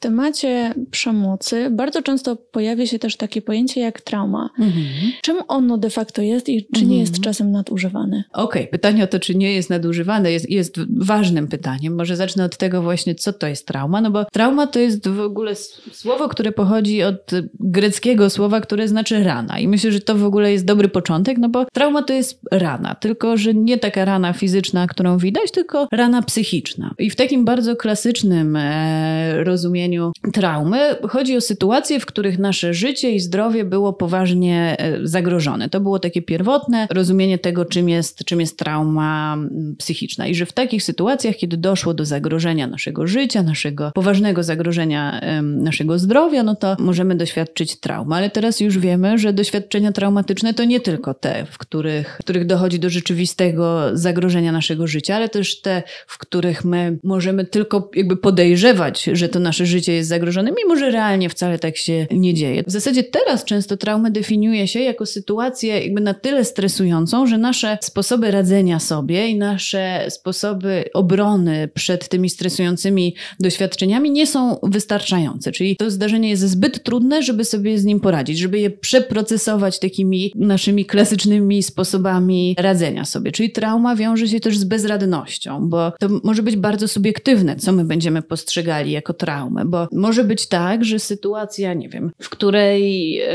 Temacie 0.03 0.73
przemocy 0.91 1.69
bardzo 1.69 2.01
często 2.01 2.35
pojawia 2.35 2.85
się 2.85 2.99
też 2.99 3.15
takie 3.15 3.41
pojęcie 3.41 3.81
jak 3.81 4.01
trauma. 4.01 4.49
Mhm. 4.59 4.85
Czym 5.21 5.37
ono 5.47 5.77
de 5.77 5.89
facto 5.89 6.21
jest 6.21 6.49
i 6.49 6.61
czy 6.61 6.81
mhm. 6.81 6.89
nie 6.89 6.99
jest 6.99 7.21
czasem 7.21 7.51
nadużywane? 7.51 8.23
Okej, 8.33 8.61
okay. 8.61 8.67
pytanie 8.71 9.03
o 9.03 9.07
to, 9.07 9.19
czy 9.19 9.35
nie 9.35 9.53
jest 9.53 9.69
nadużywane, 9.69 10.31
jest, 10.31 10.49
jest 10.49 10.75
ważnym 10.97 11.47
pytaniem. 11.47 11.95
Może 11.95 12.15
zacznę 12.15 12.45
od 12.45 12.57
tego 12.57 12.81
właśnie, 12.81 13.15
co 13.15 13.33
to 13.33 13.47
jest 13.47 13.67
trauma, 13.67 14.01
no 14.01 14.11
bo 14.11 14.25
trauma 14.25 14.67
to 14.67 14.79
jest 14.79 15.07
w 15.07 15.19
ogóle 15.19 15.55
słowo, 15.91 16.29
które 16.29 16.51
pochodzi 16.51 17.03
od 17.03 17.31
greckiego 17.59 18.29
słowa, 18.29 18.61
które 18.61 18.87
znaczy 18.87 19.23
rana. 19.23 19.59
I 19.59 19.67
myślę, 19.67 19.91
że 19.91 19.99
to 19.99 20.15
w 20.15 20.25
ogóle 20.25 20.51
jest 20.51 20.65
dobry 20.65 20.89
początek, 20.89 21.37
no 21.37 21.49
bo 21.49 21.65
trauma 21.65 22.03
to 22.03 22.13
jest 22.13 22.41
rana, 22.51 22.95
tylko 22.95 23.37
że 23.37 23.53
nie 23.53 23.77
taka 23.77 24.05
rana 24.05 24.33
fizyczna, 24.33 24.87
którą 24.87 25.17
widać, 25.17 25.51
tylko 25.51 25.87
rana 25.91 26.21
psychiczna. 26.21 26.93
I 26.99 27.09
w 27.09 27.15
takim 27.15 27.45
bardzo 27.45 27.75
klasycznym 27.75 28.55
e, 28.55 29.43
rozumieniu, 29.43 29.92
traumy. 30.33 30.95
Chodzi 31.09 31.37
o 31.37 31.41
sytuacje, 31.41 31.99
w 31.99 32.05
których 32.05 32.39
nasze 32.39 32.73
życie 32.73 33.11
i 33.11 33.19
zdrowie 33.19 33.65
było 33.65 33.93
poważnie 33.93 34.75
e, 34.79 35.07
zagrożone. 35.07 35.69
To 35.69 35.79
było 35.79 35.99
takie 35.99 36.21
pierwotne 36.21 36.87
rozumienie 36.91 37.37
tego, 37.37 37.65
czym 37.65 37.89
jest, 37.89 38.25
czym 38.25 38.39
jest 38.39 38.59
trauma 38.59 39.37
psychiczna. 39.77 40.27
I 40.27 40.35
że 40.35 40.45
w 40.45 40.53
takich 40.53 40.83
sytuacjach, 40.83 41.35
kiedy 41.35 41.57
doszło 41.57 41.93
do 41.93 42.05
zagrożenia 42.05 42.67
naszego 42.67 43.07
życia, 43.07 43.43
naszego 43.43 43.91
poważnego 43.91 44.43
zagrożenia 44.43 45.21
naszego 45.41 45.99
zdrowia, 45.99 46.43
no 46.43 46.55
to 46.55 46.75
możemy 46.79 47.15
doświadczyć 47.15 47.79
traumy. 47.79 48.15
Ale 48.15 48.29
teraz 48.29 48.59
już 48.59 48.77
wiemy, 48.77 49.17
że 49.17 49.33
doświadczenia 49.33 49.91
traumatyczne 49.91 50.53
to 50.53 50.63
nie 50.63 50.79
tylko 50.79 51.13
te, 51.13 51.45
w 51.51 51.57
których, 51.57 52.15
w 52.19 52.23
których 52.23 52.45
dochodzi 52.45 52.79
do 52.79 52.89
rzeczywistego 52.89 53.89
zagrożenia 53.93 54.51
naszego 54.51 54.87
życia, 54.87 55.15
ale 55.15 55.29
też 55.29 55.61
te, 55.61 55.83
w 56.07 56.17
których 56.17 56.65
my 56.65 56.97
możemy 57.03 57.45
tylko 57.45 57.91
jakby 57.95 58.17
podejrzewać, 58.17 59.09
że 59.13 59.29
to 59.29 59.39
nasze 59.39 59.65
życie 59.65 59.82
jest 59.91 60.09
zagrożone, 60.09 60.51
mimo 60.63 60.75
że 60.75 60.91
realnie 60.91 61.29
wcale 61.29 61.59
tak 61.59 61.77
się 61.77 62.07
nie 62.11 62.33
dzieje. 62.33 62.63
W 62.67 62.71
zasadzie 62.71 63.03
teraz 63.03 63.45
często 63.45 63.77
traumę 63.77 64.11
definiuje 64.11 64.67
się 64.67 64.79
jako 64.79 65.05
sytuację 65.05 65.83
jakby 65.83 66.01
na 66.01 66.13
tyle 66.13 66.45
stresującą, 66.45 67.27
że 67.27 67.37
nasze 67.37 67.77
sposoby 67.81 68.31
radzenia 68.31 68.79
sobie 68.79 69.27
i 69.27 69.37
nasze 69.37 70.05
sposoby 70.09 70.83
obrony 70.93 71.69
przed 71.73 72.07
tymi 72.07 72.29
stresującymi 72.29 73.15
doświadczeniami 73.39 74.11
nie 74.11 74.27
są 74.27 74.59
wystarczające. 74.63 75.51
Czyli 75.51 75.75
to 75.75 75.91
zdarzenie 75.91 76.29
jest 76.29 76.49
zbyt 76.49 76.83
trudne, 76.83 77.23
żeby 77.23 77.45
sobie 77.45 77.79
z 77.79 77.85
nim 77.85 77.99
poradzić, 77.99 78.39
żeby 78.39 78.59
je 78.59 78.69
przeprocesować 78.69 79.79
takimi 79.79 80.31
naszymi 80.35 80.85
klasycznymi 80.85 81.63
sposobami 81.63 82.55
radzenia 82.59 83.05
sobie. 83.05 83.31
Czyli 83.31 83.51
trauma 83.51 83.95
wiąże 83.95 84.27
się 84.27 84.39
też 84.39 84.57
z 84.57 84.63
bezradnością, 84.63 85.69
bo 85.69 85.91
to 85.99 86.09
może 86.23 86.43
być 86.43 86.55
bardzo 86.55 86.87
subiektywne, 86.87 87.55
co 87.55 87.71
my 87.71 87.85
będziemy 87.85 88.21
postrzegali 88.21 88.91
jako 88.91 89.13
traumę 89.13 89.62
bo 89.65 89.87
może 89.91 90.23
być 90.23 90.47
tak, 90.47 90.85
że 90.85 90.99
sytuacja, 90.99 91.73
nie 91.73 91.89
wiem, 91.89 92.11
w 92.19 92.29
której 92.29 93.19
e, 93.21 93.27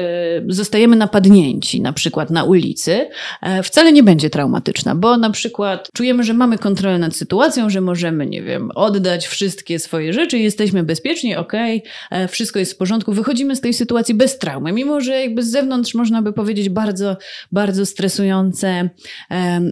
zostajemy 0.49 0.97
napadnięci, 0.97 1.81
na 1.81 1.93
przykład 1.93 2.31
na 2.31 2.45
ulicy, 2.45 3.09
e, 3.43 3.63
wcale 3.63 3.93
nie 3.93 4.03
będzie 4.03 4.31
traumatyczna, 4.31 4.95
bo 4.95 5.17
na 5.17 5.31
przykład 5.31 5.89
czujemy, 5.95 6.25
że 6.25 6.35
mamy 6.35 6.59
kontrolę 6.59 6.99
nad 6.99 7.17
sytuacją, 7.17 7.71
że 7.71 7.81
możemy, 7.81 8.27
nie 8.27 8.43
wiem, 8.43 8.71
oddać 8.75 9.27
wszystkie 9.27 9.79
swoje 9.79 10.13
rzeczy, 10.13 10.39
jesteśmy 10.39 10.83
bezpieczni, 10.83 11.37
okej, 11.37 11.83
okay, 12.11 12.29
wszystko 12.29 12.59
jest 12.59 12.73
w 12.73 12.77
porządku, 12.77 13.13
wychodzimy 13.13 13.57
z 13.57 13.61
tej 13.61 13.75
sytuacji 13.75 14.15
bez 14.15 14.39
traumy, 14.39 14.73
mimo 14.73 15.01
że 15.01 15.21
jakby 15.21 15.43
z 15.43 15.51
zewnątrz 15.51 15.95
można 15.95 16.23
by 16.23 16.33
powiedzieć 16.33 16.69
bardzo, 16.69 17.17
bardzo 17.53 17.87
stresujące 17.87 18.91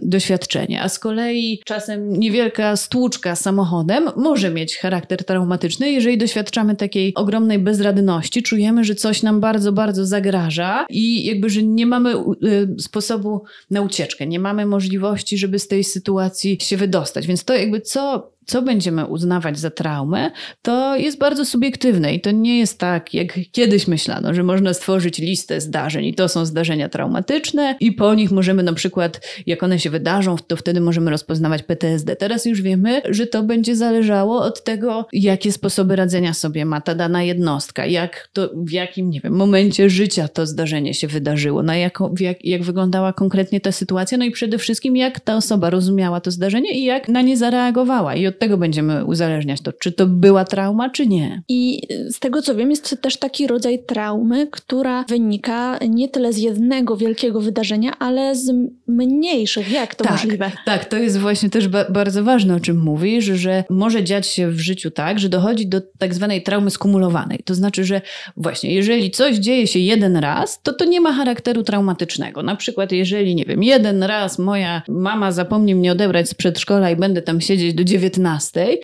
doświadczenie. 0.01 0.81
A 0.81 0.89
z 0.89 0.99
kolei 0.99 1.61
czasem 1.65 2.19
niewielka 2.19 2.75
stłuczka 2.75 3.35
samochodem 3.35 4.09
może 4.15 4.51
mieć 4.51 4.77
charakter 4.77 5.25
traumatyczny, 5.25 5.91
jeżeli 5.91 6.17
doświadczenie 6.17 6.46
doświadczamy 6.47 6.75
takiej 6.75 7.13
ogromnej 7.15 7.59
bezradności, 7.59 8.43
czujemy, 8.43 8.83
że 8.83 8.95
coś 8.95 9.23
nam 9.23 9.39
bardzo, 9.39 9.71
bardzo 9.71 10.05
zagraża 10.05 10.85
i 10.89 11.25
jakby, 11.25 11.49
że 11.49 11.63
nie 11.63 11.85
mamy 11.85 12.15
y, 12.43 12.75
sposobu 12.79 13.43
na 13.69 13.81
ucieczkę, 13.81 14.27
nie 14.27 14.39
mamy 14.39 14.65
możliwości, 14.65 15.37
żeby 15.37 15.59
z 15.59 15.67
tej 15.67 15.83
sytuacji 15.83 16.57
się 16.61 16.77
wydostać. 16.77 17.27
Więc 17.27 17.43
to 17.43 17.53
jakby 17.53 17.81
co 17.81 18.31
co 18.47 18.61
będziemy 18.61 19.05
uznawać 19.05 19.59
za 19.59 19.71
traumę, 19.71 20.31
to 20.61 20.95
jest 20.95 21.17
bardzo 21.17 21.45
subiektywne 21.45 22.13
i 22.13 22.21
to 22.21 22.31
nie 22.31 22.59
jest 22.59 22.79
tak, 22.79 23.13
jak 23.13 23.39
kiedyś 23.51 23.87
myślano, 23.87 24.33
że 24.33 24.43
można 24.43 24.73
stworzyć 24.73 25.19
listę 25.19 25.61
zdarzeń 25.61 26.05
i 26.05 26.13
to 26.13 26.29
są 26.29 26.45
zdarzenia 26.45 26.89
traumatyczne 26.89 27.75
i 27.79 27.91
po 27.91 28.13
nich 28.13 28.31
możemy 28.31 28.63
na 28.63 28.73
przykład, 28.73 29.21
jak 29.45 29.63
one 29.63 29.79
się 29.79 29.89
wydarzą, 29.89 30.35
to 30.47 30.55
wtedy 30.55 30.81
możemy 30.81 31.11
rozpoznawać 31.11 31.63
PTSD. 31.63 32.15
Teraz 32.15 32.45
już 32.45 32.61
wiemy, 32.61 33.01
że 33.09 33.27
to 33.27 33.43
będzie 33.43 33.75
zależało 33.75 34.41
od 34.41 34.63
tego, 34.63 35.07
jakie 35.13 35.51
sposoby 35.51 35.95
radzenia 35.95 36.33
sobie 36.33 36.65
ma 36.65 36.81
ta 36.81 36.95
dana 36.95 37.23
jednostka, 37.23 37.85
jak 37.85 38.29
to, 38.33 38.49
w 38.55 38.71
jakim, 38.71 39.09
nie 39.09 39.21
wiem, 39.21 39.33
momencie 39.33 39.89
życia 39.89 40.27
to 40.27 40.45
zdarzenie 40.45 40.93
się 40.93 41.07
wydarzyło, 41.07 41.63
na 41.63 41.77
jako, 41.77 42.11
jak, 42.19 42.45
jak 42.45 42.63
wyglądała 42.63 43.13
konkretnie 43.13 43.61
ta 43.61 43.71
sytuacja, 43.71 44.17
no 44.17 44.25
i 44.25 44.31
przede 44.31 44.57
wszystkim 44.57 44.97
jak 44.97 45.19
ta 45.19 45.35
osoba 45.35 45.69
rozumiała 45.69 46.21
to 46.21 46.31
zdarzenie 46.31 46.71
i 46.71 46.83
jak 46.83 47.07
na 47.07 47.21
nie 47.21 47.37
zareagowała. 47.37 48.15
I 48.15 48.27
od 48.27 48.36
tego 48.39 48.57
będziemy 48.57 49.05
uzależniać 49.05 49.61
to, 49.61 49.73
czy 49.73 49.91
to 49.91 50.07
była 50.07 50.45
trauma, 50.45 50.89
czy 50.89 51.07
nie. 51.07 51.41
I 51.49 51.81
z 52.09 52.19
tego 52.19 52.41
co 52.41 52.55
wiem, 52.55 52.69
jest 52.69 53.01
też 53.01 53.17
taki 53.17 53.47
rodzaj 53.47 53.83
traumy, 53.83 54.47
która 54.47 55.03
wynika 55.03 55.79
nie 55.89 56.09
tyle 56.09 56.33
z 56.33 56.37
jednego 56.37 56.97
wielkiego 56.97 57.41
wydarzenia, 57.41 57.91
ale 57.99 58.35
z 58.35 58.51
mniejszych. 58.87 59.71
Jak 59.71 59.95
to 59.95 60.03
tak, 60.03 60.13
możliwe? 60.13 60.51
Tak, 60.65 60.85
to 60.85 60.97
jest 60.97 61.19
właśnie 61.19 61.49
też 61.49 61.67
ba 61.67 61.85
bardzo 61.89 62.23
ważne, 62.23 62.55
o 62.55 62.59
czym 62.59 62.79
mówisz, 62.79 63.25
że 63.25 63.63
może 63.69 64.03
dziać 64.03 64.27
się 64.27 64.49
w 64.49 64.59
życiu 64.59 64.91
tak, 64.91 65.19
że 65.19 65.29
dochodzi 65.29 65.67
do 65.67 65.81
tak 65.97 66.13
zwanej 66.13 66.43
traumy 66.43 66.71
skumulowanej. 66.71 67.39
To 67.45 67.55
znaczy, 67.55 67.83
że 67.83 68.01
właśnie 68.37 68.73
jeżeli 68.73 69.11
coś 69.11 69.35
dzieje 69.35 69.67
się 69.67 69.79
jeden 69.79 70.17
raz, 70.17 70.61
to 70.61 70.73
to 70.73 70.85
nie 70.85 71.01
ma 71.01 71.13
charakteru 71.13 71.63
traumatycznego. 71.63 72.43
Na 72.43 72.55
przykład, 72.55 72.91
jeżeli, 72.91 73.35
nie 73.35 73.45
wiem, 73.45 73.63
jeden 73.63 74.03
raz 74.03 74.39
moja 74.39 74.81
mama 74.87 75.31
zapomni 75.31 75.75
mnie 75.75 75.91
odebrać 75.91 76.29
z 76.29 76.33
przedszkola 76.33 76.91
i 76.91 76.95
będę 76.95 77.21
tam 77.21 77.41
siedzieć 77.41 77.73
do 77.73 77.83
19 77.83 78.21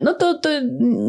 no 0.02 0.14
to 0.14 0.38
to 0.38 0.48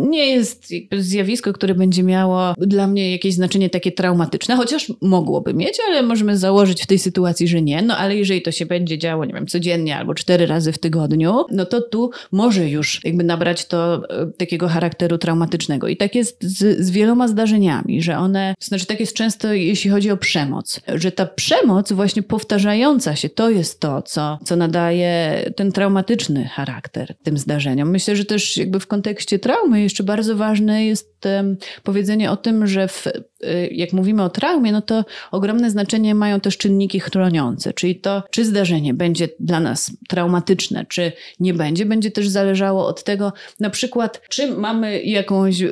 nie 0.09 0.25
jest 0.25 0.73
zjawisko, 0.97 1.53
które 1.53 1.75
będzie 1.75 2.03
miało 2.03 2.53
dla 2.57 2.87
mnie 2.87 3.11
jakieś 3.11 3.33
znaczenie 3.33 3.69
takie 3.69 3.91
traumatyczne, 3.91 4.55
chociaż 4.55 4.91
mogłoby 5.01 5.53
mieć, 5.53 5.77
ale 5.87 6.03
możemy 6.03 6.37
założyć 6.37 6.83
w 6.83 6.87
tej 6.87 6.99
sytuacji, 6.99 7.47
że 7.47 7.61
nie. 7.61 7.81
No 7.81 7.97
ale 7.97 8.15
jeżeli 8.15 8.41
to 8.41 8.51
się 8.51 8.65
będzie 8.65 8.97
działo, 8.97 9.25
nie 9.25 9.33
wiem, 9.33 9.47
codziennie 9.47 9.97
albo 9.97 10.13
cztery 10.13 10.45
razy 10.45 10.71
w 10.71 10.77
tygodniu, 10.77 11.45
no 11.51 11.65
to 11.65 11.81
tu 11.81 12.11
może 12.31 12.69
już 12.69 13.01
jakby 13.03 13.23
nabrać 13.23 13.65
to 13.65 14.01
e, 14.09 14.31
takiego 14.37 14.67
charakteru 14.67 15.17
traumatycznego. 15.17 15.87
I 15.87 15.97
tak 15.97 16.15
jest 16.15 16.43
z, 16.43 16.85
z 16.85 16.91
wieloma 16.91 17.27
zdarzeniami, 17.27 18.01
że 18.01 18.17
one, 18.17 18.55
znaczy 18.59 18.85
tak 18.85 18.99
jest 18.99 19.13
często, 19.13 19.53
jeśli 19.53 19.89
chodzi 19.89 20.11
o 20.11 20.17
przemoc, 20.17 20.81
że 20.95 21.11
ta 21.11 21.25
przemoc 21.25 21.91
właśnie 21.91 22.23
powtarzająca 22.23 23.15
się, 23.15 23.29
to 23.29 23.49
jest 23.49 23.79
to, 23.79 24.01
co, 24.01 24.39
co 24.43 24.55
nadaje 24.55 25.43
ten 25.55 25.71
traumatyczny 25.71 26.45
charakter 26.45 27.15
tym 27.23 27.37
zdarzeniom. 27.37 27.89
Myślę, 27.89 28.15
że 28.15 28.24
też 28.25 28.57
jakby 28.57 28.79
w 28.79 28.87
kontekście 28.87 29.39
traumy 29.39 29.81
jeszcze 29.81 30.03
bardzo 30.03 30.35
ważne 30.35 30.85
jest 30.85 31.14
powiedzenie 31.83 32.31
o 32.31 32.37
tym, 32.37 32.67
że 32.67 32.87
w, 32.87 33.07
y, 33.07 33.69
jak 33.71 33.93
mówimy 33.93 34.23
o 34.23 34.29
traumie, 34.29 34.71
no 34.71 34.81
to 34.81 35.05
ogromne 35.31 35.69
znaczenie 35.69 36.15
mają 36.15 36.39
też 36.39 36.57
czynniki 36.57 36.99
chroniące, 36.99 37.73
czyli 37.73 37.95
to, 37.95 38.23
czy 38.29 38.45
zdarzenie 38.45 38.93
będzie 38.93 39.29
dla 39.39 39.59
nas 39.59 39.91
traumatyczne, 40.09 40.85
czy 40.89 41.11
nie 41.39 41.53
będzie, 41.53 41.85
będzie 41.85 42.11
też 42.11 42.27
zależało 42.27 42.87
od 42.87 43.03
tego, 43.03 43.33
na 43.59 43.69
przykład, 43.69 44.21
czy 44.29 44.47
mamy 44.47 45.03
jakąś, 45.03 45.63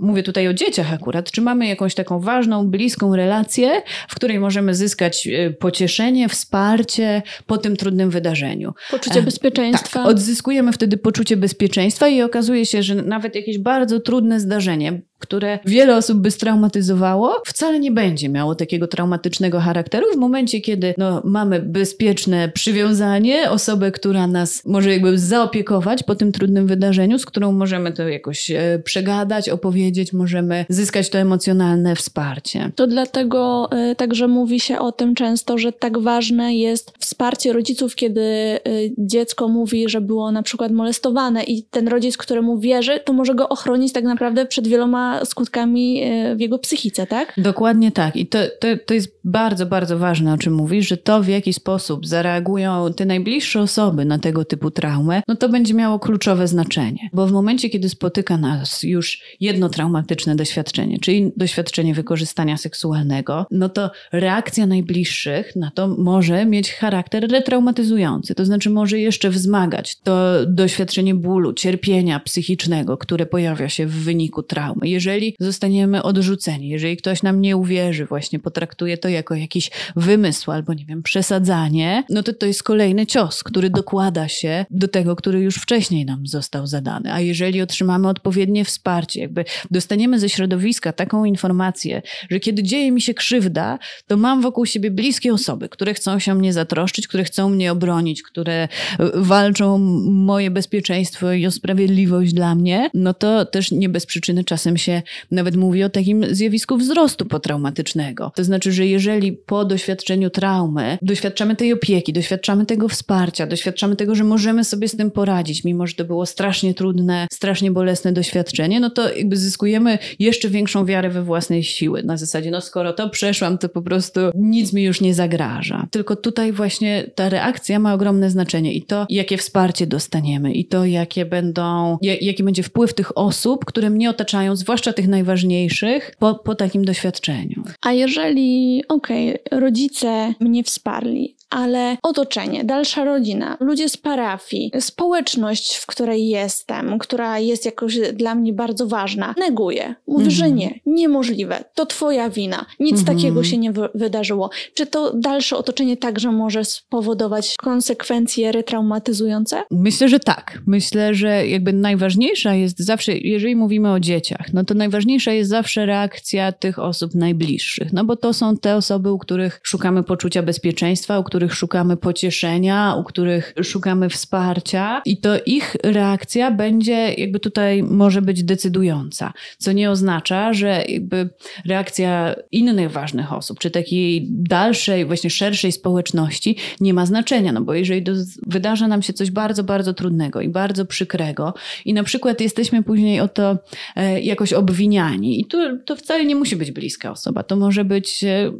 mówię 0.00 0.22
tutaj 0.22 0.48
o 0.48 0.54
dzieciach 0.54 0.92
akurat, 0.92 1.30
czy 1.30 1.40
mamy 1.40 1.66
jakąś 1.66 1.94
taką 1.94 2.20
ważną, 2.20 2.68
bliską 2.68 3.16
relację, 3.16 3.82
w 4.08 4.14
której 4.14 4.40
możemy 4.40 4.74
zyskać 4.74 5.26
y, 5.26 5.56
pocieszenie, 5.60 6.28
wsparcie 6.28 7.22
po 7.46 7.58
tym 7.58 7.76
trudnym 7.76 8.10
wydarzeniu. 8.10 8.74
Poczucie 8.90 9.22
bezpieczeństwa. 9.22 10.02
Tak, 10.02 10.08
odzyskujemy 10.08 10.72
wtedy 10.72 10.96
poczucie 10.96 11.36
bezpieczeństwa 11.36 12.08
i 12.08 12.22
okazuje 12.22 12.66
się, 12.66 12.82
że 12.82 12.94
nawet 12.94 13.34
jakieś 13.34 13.58
bardzo 13.58 14.00
trudne 14.00 14.40
zdarzenie, 14.40 14.51
zdarzenie, 14.52 15.02
które 15.22 15.58
wiele 15.64 15.96
osób 15.96 16.18
by 16.18 16.30
straumatyzowało, 16.30 17.42
wcale 17.46 17.80
nie 17.80 17.90
będzie 17.90 18.28
miało 18.28 18.54
takiego 18.54 18.88
traumatycznego 18.88 19.60
charakteru 19.60 20.06
w 20.14 20.16
momencie, 20.16 20.60
kiedy 20.60 20.94
no, 20.98 21.22
mamy 21.24 21.60
bezpieczne 21.60 22.48
przywiązanie, 22.48 23.50
osobę, 23.50 23.92
która 23.92 24.26
nas 24.26 24.62
może 24.66 24.90
jakby 24.92 25.18
zaopiekować 25.18 26.02
po 26.02 26.14
tym 26.14 26.32
trudnym 26.32 26.66
wydarzeniu, 26.66 27.18
z 27.18 27.26
którą 27.26 27.52
możemy 27.52 27.92
to 27.92 28.08
jakoś 28.08 28.50
e, 28.50 28.80
przegadać, 28.84 29.48
opowiedzieć, 29.48 30.12
możemy 30.12 30.64
zyskać 30.68 31.10
to 31.10 31.18
emocjonalne 31.18 31.96
wsparcie. 31.96 32.70
To 32.74 32.86
dlatego 32.86 33.68
e, 33.72 33.94
także 33.94 34.28
mówi 34.28 34.60
się 34.60 34.78
o 34.78 34.92
tym 34.92 35.14
często, 35.14 35.58
że 35.58 35.72
tak 35.72 35.98
ważne 35.98 36.54
jest 36.56 36.92
wsparcie 36.98 37.52
rodziców, 37.52 37.94
kiedy 37.94 38.20
e, 38.20 38.58
dziecko 38.98 39.48
mówi, 39.48 39.88
że 39.88 40.00
było 40.00 40.32
na 40.32 40.42
przykład 40.42 40.72
molestowane 40.72 41.44
i 41.44 41.62
ten 41.62 41.88
rodzic, 41.88 42.16
któremu 42.16 42.58
wierzy, 42.58 43.00
to 43.04 43.12
może 43.12 43.34
go 43.34 43.48
ochronić 43.48 43.92
tak 43.92 44.04
naprawdę 44.04 44.46
przed 44.46 44.68
wieloma 44.68 45.11
skutkami 45.24 46.02
e, 46.02 46.36
w 46.36 46.40
jego 46.40 46.58
psychice, 46.58 47.06
tak? 47.06 47.34
Dokładnie 47.36 47.92
tak. 47.92 48.16
I 48.16 48.26
to, 48.26 48.38
to, 48.60 48.66
to 48.86 48.94
jest 48.94 49.18
bardzo, 49.24 49.66
bardzo 49.66 49.98
ważne, 49.98 50.32
o 50.32 50.38
czym 50.38 50.54
mówisz, 50.54 50.88
że 50.88 50.96
to 50.96 51.22
w 51.22 51.28
jaki 51.28 51.52
sposób 51.52 52.06
zareagują 52.06 52.92
te 52.96 53.04
najbliższe 53.04 53.60
osoby 53.60 54.04
na 54.04 54.18
tego 54.18 54.44
typu 54.44 54.70
traumę, 54.70 55.22
no 55.28 55.36
to 55.36 55.48
będzie 55.48 55.74
miało 55.74 55.98
kluczowe 55.98 56.48
znaczenie. 56.48 57.10
Bo 57.12 57.26
w 57.26 57.32
momencie, 57.32 57.70
kiedy 57.70 57.88
spotyka 57.88 58.36
nas 58.36 58.82
już 58.82 59.22
jedno 59.40 59.68
traumatyczne 59.68 60.36
doświadczenie, 60.36 60.98
czyli 60.98 61.32
doświadczenie 61.36 61.94
wykorzystania 61.94 62.56
seksualnego, 62.56 63.46
no 63.50 63.68
to 63.68 63.90
reakcja 64.12 64.66
najbliższych 64.66 65.56
na 65.56 65.70
to 65.70 65.88
może 65.88 66.46
mieć 66.46 66.72
charakter 66.72 67.30
retraumatyzujący. 67.30 68.34
To 68.34 68.44
znaczy 68.44 68.70
może 68.70 68.98
jeszcze 68.98 69.30
wzmagać 69.30 69.96
to 69.96 70.46
doświadczenie 70.46 71.14
bólu, 71.14 71.52
cierpienia 71.52 72.20
psychicznego, 72.20 72.96
które 72.96 73.26
pojawia 73.26 73.68
się 73.68 73.86
w 73.86 74.04
wyniku 74.04 74.42
traumy 74.42 74.88
jeżeli 75.02 75.36
zostaniemy 75.40 76.02
odrzuceni, 76.02 76.68
jeżeli 76.68 76.96
ktoś 76.96 77.22
nam 77.22 77.40
nie 77.40 77.56
uwierzy, 77.56 78.06
właśnie 78.06 78.38
potraktuje 78.38 78.98
to 78.98 79.08
jako 79.08 79.34
jakiś 79.34 79.70
wymysł 79.96 80.50
albo, 80.50 80.74
nie 80.74 80.84
wiem, 80.84 81.02
przesadzanie, 81.02 82.04
no 82.10 82.22
to 82.22 82.32
to 82.32 82.46
jest 82.46 82.62
kolejny 82.62 83.06
cios, 83.06 83.42
który 83.42 83.70
dokłada 83.70 84.28
się 84.28 84.66
do 84.70 84.88
tego, 84.88 85.16
który 85.16 85.40
już 85.40 85.56
wcześniej 85.56 86.04
nam 86.04 86.26
został 86.26 86.66
zadany. 86.66 87.12
A 87.12 87.20
jeżeli 87.20 87.62
otrzymamy 87.62 88.08
odpowiednie 88.08 88.64
wsparcie, 88.64 89.20
jakby 89.20 89.44
dostaniemy 89.70 90.18
ze 90.18 90.28
środowiska 90.28 90.92
taką 90.92 91.24
informację, 91.24 92.02
że 92.30 92.40
kiedy 92.40 92.62
dzieje 92.62 92.92
mi 92.92 93.00
się 93.00 93.14
krzywda, 93.14 93.78
to 94.06 94.16
mam 94.16 94.42
wokół 94.42 94.66
siebie 94.66 94.90
bliskie 94.90 95.32
osoby, 95.32 95.68
które 95.68 95.94
chcą 95.94 96.18
się 96.18 96.32
o 96.32 96.34
mnie 96.34 96.52
zatroszczyć, 96.52 97.08
które 97.08 97.24
chcą 97.24 97.48
mnie 97.48 97.72
obronić, 97.72 98.22
które 98.22 98.62
e, 98.62 98.68
walczą 99.14 99.78
moje 100.10 100.50
bezpieczeństwo 100.50 101.32
i 101.32 101.46
o 101.46 101.50
sprawiedliwość 101.50 102.32
dla 102.32 102.54
mnie, 102.54 102.90
no 102.94 103.14
to 103.14 103.44
też 103.44 103.70
nie 103.70 103.88
bez 103.88 104.06
przyczyny 104.06 104.44
czasem 104.44 104.76
się 104.76 104.91
się 104.92 105.02
nawet 105.30 105.56
mówi 105.56 105.84
o 105.84 105.88
takim 105.88 106.34
zjawisku 106.34 106.76
wzrostu 106.76 107.26
potraumatycznego. 107.26 108.32
To 108.34 108.44
znaczy, 108.44 108.72
że 108.72 108.86
jeżeli 108.86 109.32
po 109.32 109.64
doświadczeniu 109.64 110.30
traumy 110.30 110.98
doświadczamy 111.02 111.56
tej 111.56 111.72
opieki, 111.72 112.12
doświadczamy 112.12 112.66
tego 112.66 112.88
wsparcia, 112.88 113.46
doświadczamy 113.46 113.96
tego, 113.96 114.14
że 114.14 114.24
możemy 114.24 114.64
sobie 114.64 114.88
z 114.88 114.96
tym 114.96 115.10
poradzić, 115.10 115.64
mimo 115.64 115.86
że 115.86 115.94
to 115.94 116.04
było 116.04 116.26
strasznie 116.26 116.74
trudne, 116.74 117.26
strasznie 117.32 117.70
bolesne 117.70 118.12
doświadczenie, 118.12 118.80
no 118.80 118.90
to 118.90 119.16
jakby 119.16 119.36
zyskujemy 119.36 119.98
jeszcze 120.18 120.48
większą 120.48 120.86
wiarę 120.86 121.10
we 121.10 121.22
własnej 121.22 121.64
siły. 121.64 122.02
Na 122.02 122.16
zasadzie, 122.16 122.50
no 122.50 122.60
skoro 122.60 122.92
to 122.92 123.10
przeszłam, 123.10 123.58
to 123.58 123.68
po 123.68 123.82
prostu 123.82 124.20
nic 124.34 124.72
mi 124.72 124.82
już 124.82 125.00
nie 125.00 125.14
zagraża. 125.14 125.86
Tylko 125.90 126.16
tutaj 126.16 126.52
właśnie 126.52 127.10
ta 127.14 127.28
reakcja 127.28 127.78
ma 127.78 127.94
ogromne 127.94 128.30
znaczenie 128.30 128.72
i 128.72 128.82
to, 128.82 129.06
jakie 129.10 129.36
wsparcie 129.36 129.86
dostaniemy, 129.86 130.52
i 130.52 130.64
to, 130.64 130.84
jakie 130.84 131.24
będą, 131.24 131.98
jaki 132.02 132.42
będzie 132.42 132.62
wpływ 132.62 132.94
tych 132.94 133.18
osób, 133.18 133.64
które 133.64 133.90
mnie 133.90 134.10
otaczają, 134.10 134.56
zwłaszcza 134.56 134.81
zwłaszcza 134.82 134.96
tych 134.96 135.08
najważniejszych, 135.08 136.12
po, 136.18 136.34
po 136.34 136.54
takim 136.54 136.84
doświadczeniu. 136.84 137.62
A 137.82 137.92
jeżeli, 137.92 138.82
okej, 138.88 139.44
okay, 139.44 139.60
rodzice 139.60 140.34
mnie 140.40 140.64
wsparli, 140.64 141.36
ale 141.52 141.96
otoczenie, 142.02 142.64
dalsza 142.64 143.04
rodzina, 143.04 143.56
ludzie 143.60 143.88
z 143.88 143.96
parafii, 143.96 144.70
społeczność, 144.80 145.76
w 145.76 145.86
której 145.86 146.28
jestem, 146.28 146.98
która 146.98 147.38
jest 147.38 147.64
jakoś 147.64 147.98
dla 148.12 148.34
mnie 148.34 148.52
bardzo 148.52 148.86
ważna, 148.86 149.34
neguje. 149.38 149.94
Mówi, 150.06 150.30
że 150.30 150.44
mhm. 150.44 150.58
nie, 150.58 150.80
niemożliwe, 150.86 151.64
to 151.74 151.86
twoja 151.86 152.30
wina, 152.30 152.66
nic 152.80 152.98
mhm. 152.98 153.16
takiego 153.16 153.44
się 153.44 153.58
nie 153.58 153.72
wydarzyło. 153.94 154.50
Czy 154.74 154.86
to 154.86 155.12
dalsze 155.14 155.56
otoczenie 155.56 155.96
także 155.96 156.32
może 156.32 156.64
spowodować 156.64 157.54
konsekwencje 157.56 158.52
retraumatyzujące? 158.52 159.62
Myślę, 159.70 160.08
że 160.08 160.20
tak. 160.20 160.58
Myślę, 160.66 161.14
że 161.14 161.48
jakby 161.48 161.72
najważniejsza 161.72 162.54
jest 162.54 162.78
zawsze, 162.78 163.18
jeżeli 163.18 163.56
mówimy 163.56 163.92
o 163.92 164.00
dzieciach, 164.00 164.52
no 164.52 164.64
to 164.64 164.74
najważniejsza 164.74 165.32
jest 165.32 165.50
zawsze 165.50 165.86
reakcja 165.86 166.52
tych 166.52 166.78
osób 166.78 167.14
najbliższych, 167.14 167.92
no 167.92 168.04
bo 168.04 168.16
to 168.16 168.32
są 168.32 168.56
te 168.56 168.76
osoby, 168.76 169.12
u 169.12 169.18
których 169.18 169.60
szukamy 169.62 170.02
poczucia 170.02 170.42
bezpieczeństwa, 170.42 171.18
u 171.18 171.24
których 171.24 171.41
których 171.42 171.54
szukamy 171.54 171.96
pocieszenia, 171.96 172.94
u 172.94 173.04
których 173.04 173.54
szukamy 173.62 174.08
wsparcia, 174.08 175.02
i 175.04 175.16
to 175.16 175.30
ich 175.46 175.76
reakcja 175.82 176.50
będzie 176.50 177.14
jakby 177.14 177.40
tutaj 177.40 177.82
może 177.82 178.22
być 178.22 178.44
decydująca. 178.44 179.32
Co 179.58 179.72
nie 179.72 179.90
oznacza, 179.90 180.52
że 180.52 180.84
jakby 180.88 181.28
reakcja 181.66 182.34
innych 182.52 182.90
ważnych 182.90 183.32
osób, 183.32 183.58
czy 183.58 183.70
takiej 183.70 184.26
dalszej, 184.30 185.06
właśnie 185.06 185.30
szerszej 185.30 185.72
społeczności 185.72 186.56
nie 186.80 186.94
ma 186.94 187.06
znaczenia. 187.06 187.52
No 187.52 187.60
bo 187.60 187.74
jeżeli 187.74 188.02
do, 188.02 188.12
wydarza 188.46 188.88
nam 188.88 189.02
się 189.02 189.12
coś 189.12 189.30
bardzo, 189.30 189.64
bardzo 189.64 189.94
trudnego 189.94 190.40
i 190.40 190.48
bardzo 190.48 190.86
przykrego, 190.86 191.54
i 191.84 191.94
na 191.94 192.02
przykład 192.02 192.40
jesteśmy 192.40 192.82
później 192.82 193.20
o 193.20 193.28
to 193.28 193.58
e, 193.96 194.20
jakoś 194.20 194.52
obwiniani, 194.52 195.40
i 195.40 195.44
tu 195.44 195.78
to 195.78 195.96
wcale 195.96 196.24
nie 196.24 196.36
musi 196.36 196.56
być 196.56 196.70
bliska 196.70 197.10
osoba, 197.10 197.42
to 197.42 197.56
może 197.56 197.84
być 197.84 198.24
e, 198.24 198.52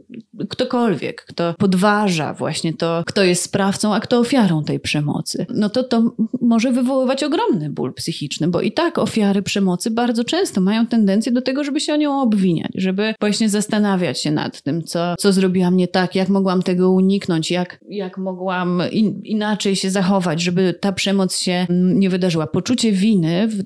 ktokolwiek, 0.49 1.25
kto 1.25 1.55
podważa 1.59 2.35
właśnie 2.35 2.72
to, 2.75 3.03
kto 3.07 3.25
jest 3.25 3.43
sprawcą, 3.43 3.95
a 3.95 4.01
kto 4.01 4.19
ofiarą 4.19 4.65
tej 4.65 4.81
przemocy, 4.81 5.47
no 5.49 5.71
to 5.71 5.85
to 5.85 6.15
może 6.41 6.73
wywoływać 6.73 7.23
ogromny 7.23 7.71
ból 7.71 7.95
psychiczny, 7.95 8.49
bo 8.49 8.61
i 8.61 8.73
tak 8.73 8.99
ofiary 8.99 9.43
przemocy 9.43 9.91
bardzo 9.91 10.25
często 10.25 10.61
mają 10.61 10.87
tendencję 10.87 11.33
do 11.33 11.43
tego, 11.43 11.65
żeby 11.65 11.81
się 11.81 11.95
o 11.95 11.97
nią 11.97 12.23
obwiniać, 12.23 12.73
żeby 12.75 13.15
właśnie 13.21 13.49
zastanawiać 13.49 14.23
się 14.23 14.31
nad 14.31 14.63
tym, 14.63 14.83
co, 14.83 15.15
co 15.19 15.33
zrobiłam 15.33 15.77
nie 15.77 15.89
tak, 15.89 16.15
jak 16.15 16.29
mogłam 16.29 16.63
tego 16.63 16.91
uniknąć, 16.91 17.51
jak, 17.51 17.81
jak 17.89 18.19
mogłam 18.19 18.83
in, 18.93 19.21
inaczej 19.25 19.77
się 19.77 19.91
zachować, 19.91 20.41
żeby 20.43 20.75
ta 20.81 20.93
przemoc 20.93 21.39
się 21.39 21.67
nie 21.71 22.11
wydarzyła. 22.11 22.47
Poczucie 22.47 22.93
winy, 22.93 23.49
w, 23.49 23.63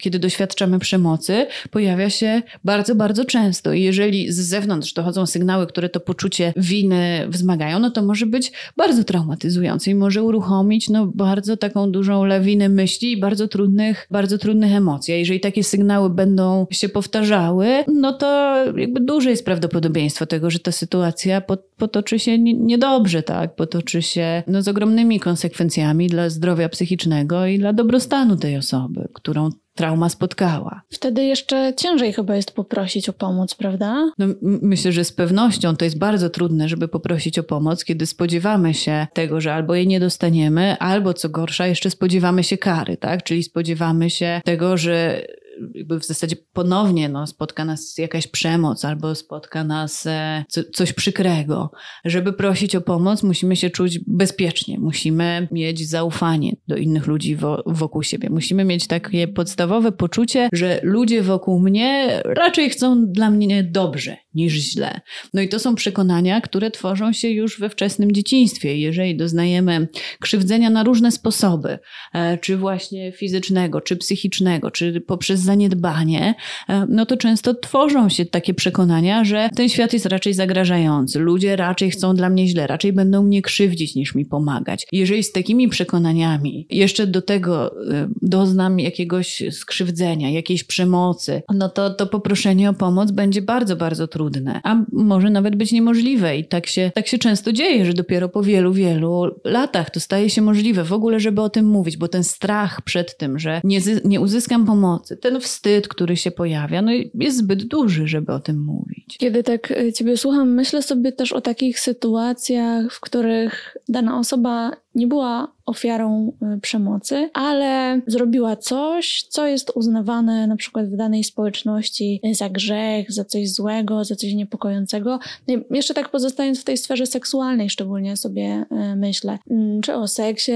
kiedy 0.00 0.18
doświadczamy 0.18 0.78
przemocy, 0.78 1.46
pojawia 1.70 2.10
się 2.10 2.42
bardzo, 2.64 2.94
bardzo 2.94 3.24
często. 3.24 3.72
I 3.72 3.82
jeżeli 3.82 4.32
z 4.32 4.36
zewnątrz 4.36 4.92
dochodzą 4.92 5.26
sygnały, 5.26 5.66
które 5.66 5.88
to 5.88 6.00
poczucie 6.00 6.52
winy 6.56 7.26
wzmagają, 7.28 7.78
no 7.78 7.90
to 7.90 8.02
może 8.02 8.26
być 8.26 8.39
być 8.40 8.52
bardzo 8.76 9.04
traumatyzujący 9.04 9.90
i 9.90 9.94
może 9.94 10.22
uruchomić 10.22 10.88
no, 10.88 11.06
bardzo 11.06 11.56
taką 11.56 11.90
dużą 11.90 12.24
lawinę 12.24 12.68
myśli 12.68 13.12
i 13.12 13.20
bardzo 13.20 13.48
trudnych, 13.48 14.06
bardzo 14.10 14.38
trudnych 14.38 14.72
emocji. 14.72 15.14
A 15.14 15.16
jeżeli 15.16 15.40
takie 15.40 15.64
sygnały 15.64 16.10
będą 16.10 16.66
się 16.70 16.88
powtarzały, 16.88 17.66
no 17.94 18.12
to 18.12 18.56
jakby 18.76 19.00
duże 19.00 19.30
jest 19.30 19.44
prawdopodobieństwo 19.44 20.26
tego, 20.26 20.50
że 20.50 20.58
ta 20.58 20.72
sytuacja 20.72 21.42
potoczy 21.76 22.18
się 22.18 22.38
niedobrze, 22.38 23.22
tak? 23.22 23.54
Potoczy 23.54 24.02
się 24.02 24.42
no, 24.46 24.62
z 24.62 24.68
ogromnymi 24.68 25.20
konsekwencjami 25.20 26.06
dla 26.06 26.30
zdrowia 26.30 26.68
psychicznego 26.68 27.46
i 27.46 27.58
dla 27.58 27.72
dobrostanu 27.72 28.36
tej 28.36 28.56
osoby, 28.56 29.08
którą 29.12 29.50
trauma 29.80 30.08
spotkała. 30.08 30.82
Wtedy 30.90 31.24
jeszcze 31.24 31.72
ciężej 31.76 32.12
chyba 32.12 32.36
jest 32.36 32.52
poprosić 32.52 33.08
o 33.08 33.12
pomoc, 33.12 33.54
prawda? 33.54 34.12
No, 34.18 34.26
myślę, 34.42 34.92
że 34.92 35.04
z 35.04 35.12
pewnością 35.12 35.76
to 35.76 35.84
jest 35.84 35.98
bardzo 35.98 36.30
trudne, 36.30 36.68
żeby 36.68 36.88
poprosić 36.88 37.38
o 37.38 37.42
pomoc, 37.42 37.84
kiedy 37.84 38.06
spodziewamy 38.06 38.74
się 38.74 39.06
tego, 39.12 39.40
że 39.40 39.54
albo 39.54 39.74
jej 39.74 39.86
nie 39.86 40.00
dostaniemy, 40.00 40.76
albo 40.78 41.14
co 41.14 41.28
gorsza, 41.28 41.66
jeszcze 41.66 41.90
spodziewamy 41.90 42.44
się 42.44 42.58
kary, 42.58 42.96
tak? 42.96 43.22
Czyli 43.22 43.42
spodziewamy 43.42 44.10
się 44.10 44.40
tego, 44.44 44.76
że 44.76 45.26
jakby 45.74 46.00
w 46.00 46.06
zasadzie 46.06 46.36
ponownie 46.52 47.08
no, 47.08 47.26
spotka 47.26 47.64
nas 47.64 47.98
jakaś 47.98 48.26
przemoc 48.26 48.84
albo 48.84 49.14
spotka 49.14 49.64
nas 49.64 50.06
e, 50.06 50.44
co, 50.48 50.60
coś 50.64 50.92
przykrego. 50.92 51.70
Żeby 52.04 52.32
prosić 52.32 52.76
o 52.76 52.80
pomoc, 52.80 53.22
musimy 53.22 53.56
się 53.56 53.70
czuć 53.70 53.98
bezpiecznie, 54.06 54.78
musimy 54.78 55.48
mieć 55.50 55.88
zaufanie 55.88 56.56
do 56.68 56.76
innych 56.76 57.06
ludzi 57.06 57.36
wo, 57.36 57.62
wokół 57.66 58.02
siebie. 58.02 58.30
Musimy 58.30 58.64
mieć 58.64 58.86
takie 58.86 59.28
podstawowe 59.28 59.92
poczucie, 59.92 60.48
że 60.52 60.80
ludzie 60.82 61.22
wokół 61.22 61.60
mnie 61.60 62.22
raczej 62.24 62.70
chcą 62.70 63.06
dla 63.06 63.30
mnie 63.30 63.64
dobrze 63.64 64.16
niż 64.34 64.52
źle. 64.52 65.00
No 65.34 65.42
i 65.42 65.48
to 65.48 65.58
są 65.58 65.74
przekonania, 65.74 66.40
które 66.40 66.70
tworzą 66.70 67.12
się 67.12 67.28
już 67.28 67.60
we 67.60 67.70
wczesnym 67.70 68.12
dzieciństwie. 68.12 68.76
Jeżeli 68.76 69.16
doznajemy 69.16 69.88
krzywdzenia 70.20 70.70
na 70.70 70.84
różne 70.84 71.12
sposoby, 71.12 71.78
e, 72.14 72.38
czy 72.38 72.56
właśnie 72.56 73.12
fizycznego, 73.12 73.80
czy 73.80 73.96
psychicznego, 73.96 74.70
czy 74.70 75.00
poprzez 75.00 75.40
zaniedbanie, 75.50 76.34
e, 76.68 76.86
no 76.88 77.06
to 77.06 77.16
często 77.16 77.54
tworzą 77.54 78.08
się 78.08 78.24
takie 78.26 78.54
przekonania, 78.54 79.24
że 79.24 79.48
ten 79.56 79.68
świat 79.68 79.92
jest 79.92 80.06
raczej 80.06 80.34
zagrażający, 80.34 81.18
ludzie 81.18 81.56
raczej 81.56 81.90
chcą 81.90 82.14
dla 82.14 82.30
mnie 82.30 82.46
źle, 82.46 82.66
raczej 82.66 82.92
będą 82.92 83.22
mnie 83.22 83.42
krzywdzić 83.42 83.94
niż 83.94 84.14
mi 84.14 84.24
pomagać. 84.24 84.86
Jeżeli 84.92 85.22
z 85.22 85.32
takimi 85.32 85.68
przekonaniami 85.68 86.66
jeszcze 86.70 87.06
do 87.06 87.22
tego 87.22 87.72
e, 87.92 88.08
doznam 88.22 88.80
jakiegoś 88.80 89.42
skrzywdzenia, 89.50 90.30
jakiejś 90.30 90.64
przemocy, 90.64 91.42
no 91.54 91.68
to 91.68 91.90
to 91.90 92.06
poproszenie 92.06 92.70
o 92.70 92.74
pomoc 92.74 93.10
będzie 93.10 93.42
bardzo, 93.42 93.76
bardzo 93.76 94.08
trudne, 94.08 94.60
a 94.64 94.76
może 94.92 95.30
nawet 95.30 95.56
być 95.56 95.72
niemożliwe 95.72 96.36
i 96.38 96.44
tak 96.44 96.66
się, 96.66 96.90
tak 96.94 97.06
się 97.06 97.18
często 97.18 97.52
dzieje, 97.52 97.86
że 97.86 97.94
dopiero 97.94 98.28
po 98.28 98.42
wielu, 98.42 98.72
wielu 98.72 99.40
latach 99.44 99.90
to 99.90 100.00
staje 100.00 100.30
się 100.30 100.42
możliwe 100.42 100.84
w 100.84 100.92
ogóle, 100.92 101.20
żeby 101.20 101.42
o 101.42 101.48
tym 101.48 101.66
mówić, 101.66 101.96
bo 101.96 102.08
ten 102.08 102.24
strach 102.24 102.82
przed 102.82 103.16
tym, 103.16 103.38
że 103.38 103.60
nie, 103.64 103.80
nie 104.04 104.20
uzyskam 104.20 104.66
pomocy, 104.66 105.16
ten 105.16 105.39
wstyd, 105.40 105.88
który 105.88 106.16
się 106.16 106.30
pojawia, 106.30 106.82
no 106.82 106.90
jest 107.14 107.36
zbyt 107.36 107.64
duży, 107.64 108.08
żeby 108.08 108.32
o 108.32 108.40
tym 108.40 108.64
mówić. 108.64 109.16
Kiedy 109.18 109.42
tak 109.42 109.70
e, 109.70 109.92
ciebie 109.92 110.16
słucham, 110.16 110.54
myślę 110.54 110.82
sobie 110.82 111.12
też 111.12 111.32
o 111.32 111.40
takich 111.40 111.80
sytuacjach, 111.80 112.92
w 112.92 113.00
których 113.00 113.76
dana 113.88 114.18
osoba 114.18 114.72
nie 114.94 115.06
była 115.06 115.52
ofiarą 115.66 116.32
y, 116.56 116.60
przemocy, 116.60 117.30
ale 117.32 118.00
zrobiła 118.06 118.56
coś, 118.56 119.22
co 119.28 119.46
jest 119.46 119.70
uznawane 119.74 120.46
na 120.46 120.56
przykład 120.56 120.86
w 120.86 120.96
danej 120.96 121.24
społeczności 121.24 122.20
za 122.32 122.48
grzech, 122.48 123.12
za 123.12 123.24
coś 123.24 123.50
złego, 123.50 124.04
za 124.04 124.16
coś 124.16 124.34
niepokojącego. 124.34 125.18
No 125.48 125.54
jeszcze 125.70 125.94
tak 125.94 126.08
pozostając 126.08 126.60
w 126.60 126.64
tej 126.64 126.76
sferze 126.76 127.06
seksualnej, 127.06 127.70
szczególnie 127.70 128.16
sobie 128.16 128.64
y, 128.72 128.96
myślę, 128.96 129.38
mm, 129.50 129.80
czy 129.80 129.94
o 129.94 130.08
seksie 130.08 130.52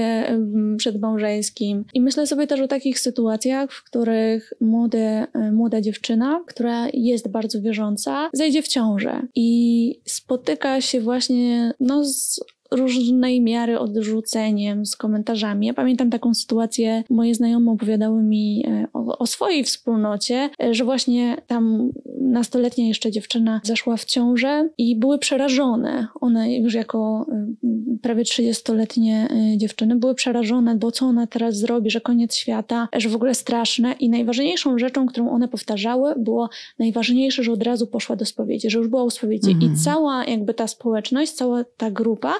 przedmałżeńskim. 0.77 1.85
I 1.93 2.01
myślę 2.01 2.27
sobie 2.27 2.47
też 2.47 2.59
o 2.59 2.67
takich 2.67 2.99
sytuacjach, 2.99 3.71
w 3.71 3.83
których 3.83 4.53
młode, 4.61 5.27
y, 5.35 5.51
młoda 5.51 5.81
dziewczyna, 5.81 6.43
która 6.47 6.87
jest 6.93 7.27
bardzo 7.27 7.61
wierząca, 7.61 8.29
zejdzie 8.33 8.61
w 8.61 8.67
ciążę 8.67 9.21
i 9.35 9.99
spotyka 10.05 10.81
się 10.81 11.01
właśnie 11.01 11.73
no, 11.79 12.05
z 12.05 12.39
różnej 12.71 13.41
miary 13.41 13.79
odrzuceniem, 13.79 14.85
z 14.85 14.95
komentarzami. 14.95 15.67
Ja 15.67 15.73
pamiętam 15.73 16.09
taką 16.09 16.33
sytuację, 16.33 17.03
moje 17.09 17.35
znajome 17.35 17.71
opowiadały 17.71 18.23
mi 18.23 18.63
e, 18.67 18.87
o, 18.93 19.17
o 19.17 19.27
swojej 19.27 19.63
wspólnocie, 19.63 20.49
e, 20.63 20.73
że 20.73 20.83
właśnie 20.83 21.37
tam 21.47 21.91
nastoletnia 22.21 22.87
jeszcze 22.87 23.11
dziewczyna 23.11 23.61
zaszła 23.63 23.97
w 23.97 24.05
ciążę 24.05 24.69
i 24.77 24.95
były 24.95 25.19
przerażone. 25.19 26.07
One 26.21 26.53
już 26.53 26.73
jako 26.73 27.25
y, 27.63 27.99
prawie 28.01 28.23
30-letnie 28.23 29.27
y, 29.53 29.57
dziewczyny 29.57 29.95
były 29.95 30.15
przerażone, 30.15 30.75
bo 30.75 30.91
co 30.91 31.05
ona 31.05 31.27
teraz 31.27 31.57
zrobi, 31.57 31.91
że 31.91 32.01
koniec 32.01 32.35
świata, 32.35 32.87
że 32.93 33.09
w 33.09 33.15
ogóle 33.15 33.35
straszne. 33.35 33.95
I 33.99 34.09
najważniejszą 34.09 34.79
rzeczą, 34.79 35.05
którą 35.05 35.29
one 35.29 35.47
powtarzały, 35.47 36.13
było 36.17 36.49
najważniejsze, 36.79 37.43
że 37.43 37.51
od 37.51 37.63
razu 37.63 37.87
poszła 37.87 38.15
do 38.15 38.25
spowiedzi, 38.25 38.69
że 38.69 38.77
już 38.77 38.87
była 38.87 39.03
u 39.03 39.09
spowiedzi. 39.09 39.51
Mhm. 39.51 39.73
I 39.73 39.75
cała 39.75 40.25
jakby 40.25 40.53
ta 40.53 40.67
społeczność, 40.67 41.31
cała 41.31 41.63
ta 41.77 41.91
grupa 41.91 42.33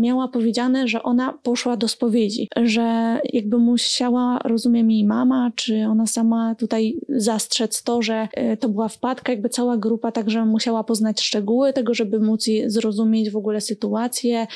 miała 0.00 0.28
powiedziane, 0.28 0.88
że 0.88 1.02
ona 1.02 1.32
poszła 1.42 1.76
do 1.76 1.88
spowiedzi, 1.88 2.48
że 2.56 3.20
jakby 3.32 3.58
musiała, 3.58 4.38
rozumiem, 4.44 4.90
jej 4.90 5.04
mama, 5.04 5.50
czy 5.54 5.86
ona 5.88 6.06
sama 6.06 6.54
tutaj 6.54 6.96
zastrzec 7.08 7.82
to, 7.82 8.02
że 8.02 8.28
y, 8.52 8.56
to 8.56 8.68
była 8.68 8.88
wpadka, 8.88 9.32
jakby 9.32 9.48
cała 9.48 9.76
grupa 9.76 10.12
także 10.12 10.44
musiała 10.44 10.84
poznać 10.84 11.20
szczegóły 11.20 11.72
tego, 11.72 11.94
żeby 11.94 12.20
móc 12.20 12.44
zrozumieć 12.66 13.30
w 13.30 13.36
ogóle 13.36 13.60
sytuację 13.60 14.46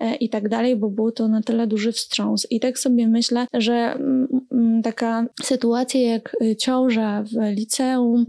e, 0.00 0.14
i 0.14 0.28
tak 0.28 0.48
dalej, 0.48 0.76
bo 0.76 0.90
był 0.90 1.12
to 1.12 1.28
na 1.28 1.42
tyle 1.42 1.66
duży 1.66 1.92
wstrząs. 1.92 2.46
I 2.50 2.60
tak 2.60 2.78
sobie 2.78 3.08
myślę, 3.08 3.46
że 3.54 3.72
mm, 3.72 4.28
mm, 4.52 4.82
taka 4.82 5.26
sytuacja 5.42 6.00
jak 6.00 6.36
y, 6.42 6.56
ciąża 6.56 7.22
w 7.22 7.56
liceum, 7.56 8.26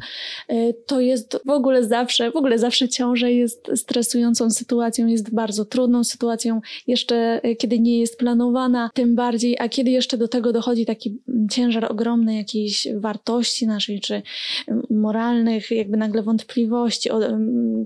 to 0.86 1.00
jest 1.00 1.40
w 1.46 1.50
ogóle 1.50 1.84
zawsze, 1.84 2.32
w 2.32 2.36
ogóle 2.36 2.60
zawsze 2.60 2.90
ciąża 2.90 3.28
jest 3.28 3.72
stresującą 3.76 4.50
sytuacją, 4.50 5.08
jest 5.08 5.34
bardzo 5.34 5.66
trudną 5.89 6.04
sytuacją, 6.04 6.62
jeszcze 6.88 7.41
y, 7.45 7.56
kiedy 7.56 7.80
nie 7.80 7.99
jest 7.99 8.17
planowana, 8.17 8.89
tym 8.93 9.15
bardziej, 9.15 9.58
a 9.60 9.69
kiedy 9.69 9.91
jeszcze 9.91 10.17
do 10.17 10.28
tego 10.28 10.54
dochodzi 10.54 10.86
taki 10.86 11.17
ciężar 11.52 11.91
ogromnej 11.91 12.38
jakiejś 12.38 12.88
wartości 12.95 13.67
naszej, 13.67 13.99
czy 13.99 14.21
moralnej, 14.89 15.62
jakby 15.71 15.97
nagle 15.97 16.23
wątpliwości, 16.23 17.12
o, 17.12 17.19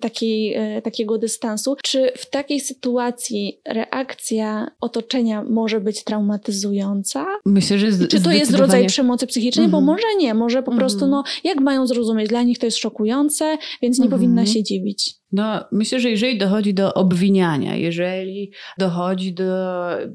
takiej, 0.01 0.53
e, 0.53 0.81
takiego 0.81 1.17
dystansu. 1.17 1.75
Czy 1.83 2.11
w 2.17 2.29
takiej 2.29 2.59
sytuacji 2.59 3.59
reakcja 3.67 4.71
otoczenia 4.81 5.43
może 5.43 5.81
być 5.81 6.03
traumatyzująca? 6.03 7.25
Myślę, 7.45 7.79
że 7.79 7.91
z, 7.91 8.07
Czy 8.07 8.21
to 8.21 8.31
jest 8.31 8.51
rodzaj 8.51 8.87
przemocy 8.87 9.27
psychicznej? 9.27 9.67
Bo 9.67 9.77
mhm. 9.77 9.85
może 9.85 10.07
nie, 10.19 10.33
może 10.33 10.63
po 10.63 10.71
prostu, 10.71 11.05
mhm. 11.05 11.11
no, 11.11 11.23
jak 11.43 11.59
mają 11.59 11.87
zrozumieć? 11.87 12.29
Dla 12.29 12.43
nich 12.43 12.59
to 12.59 12.65
jest 12.65 12.77
szokujące, 12.77 13.57
więc 13.81 13.99
nie 13.99 14.09
powinna 14.09 14.41
mhm. 14.41 14.47
się 14.47 14.63
dziwić. 14.63 15.22
No, 15.33 15.65
myślę, 15.71 15.99
że 15.99 16.09
jeżeli 16.09 16.37
dochodzi 16.37 16.73
do 16.73 16.93
obwiniania, 16.93 17.75
jeżeli 17.75 18.51
dochodzi 18.77 19.33
do 19.33 19.43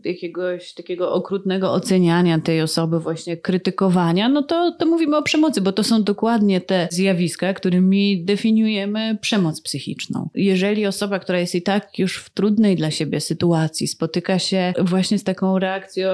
jakiegoś 0.04 0.74
takiego 0.74 1.12
okrutnego 1.12 1.72
oceniania 1.72 2.40
tej 2.40 2.62
osoby, 2.62 3.00
właśnie 3.00 3.37
krytykowania, 3.37 4.28
no 4.28 4.42
to, 4.42 4.76
to 4.78 4.87
mówimy 4.87 5.16
o 5.16 5.22
przemocy, 5.22 5.61
bo 5.61 5.72
to 5.72 5.85
są 5.85 6.02
dokładnie 6.02 6.61
te 6.61 6.88
zjawiska, 6.90 7.54
którymi 7.54 8.24
definiujemy 8.24 9.18
przemoc 9.20 9.61
psychiczną. 9.61 10.31
Jeżeli 10.35 10.87
osoba, 10.87 11.18
która 11.18 11.38
jest 11.38 11.54
i 11.54 11.62
tak 11.62 11.98
już 11.98 12.16
w 12.16 12.31
trudnej 12.31 12.76
dla 12.76 12.90
siebie 12.90 13.20
sytuacji, 13.20 13.88
spotyka 13.88 14.38
się 14.38 14.74
właśnie 14.81 15.18
z 15.18 15.24
taką 15.24 15.59
reakcją, 15.59 16.09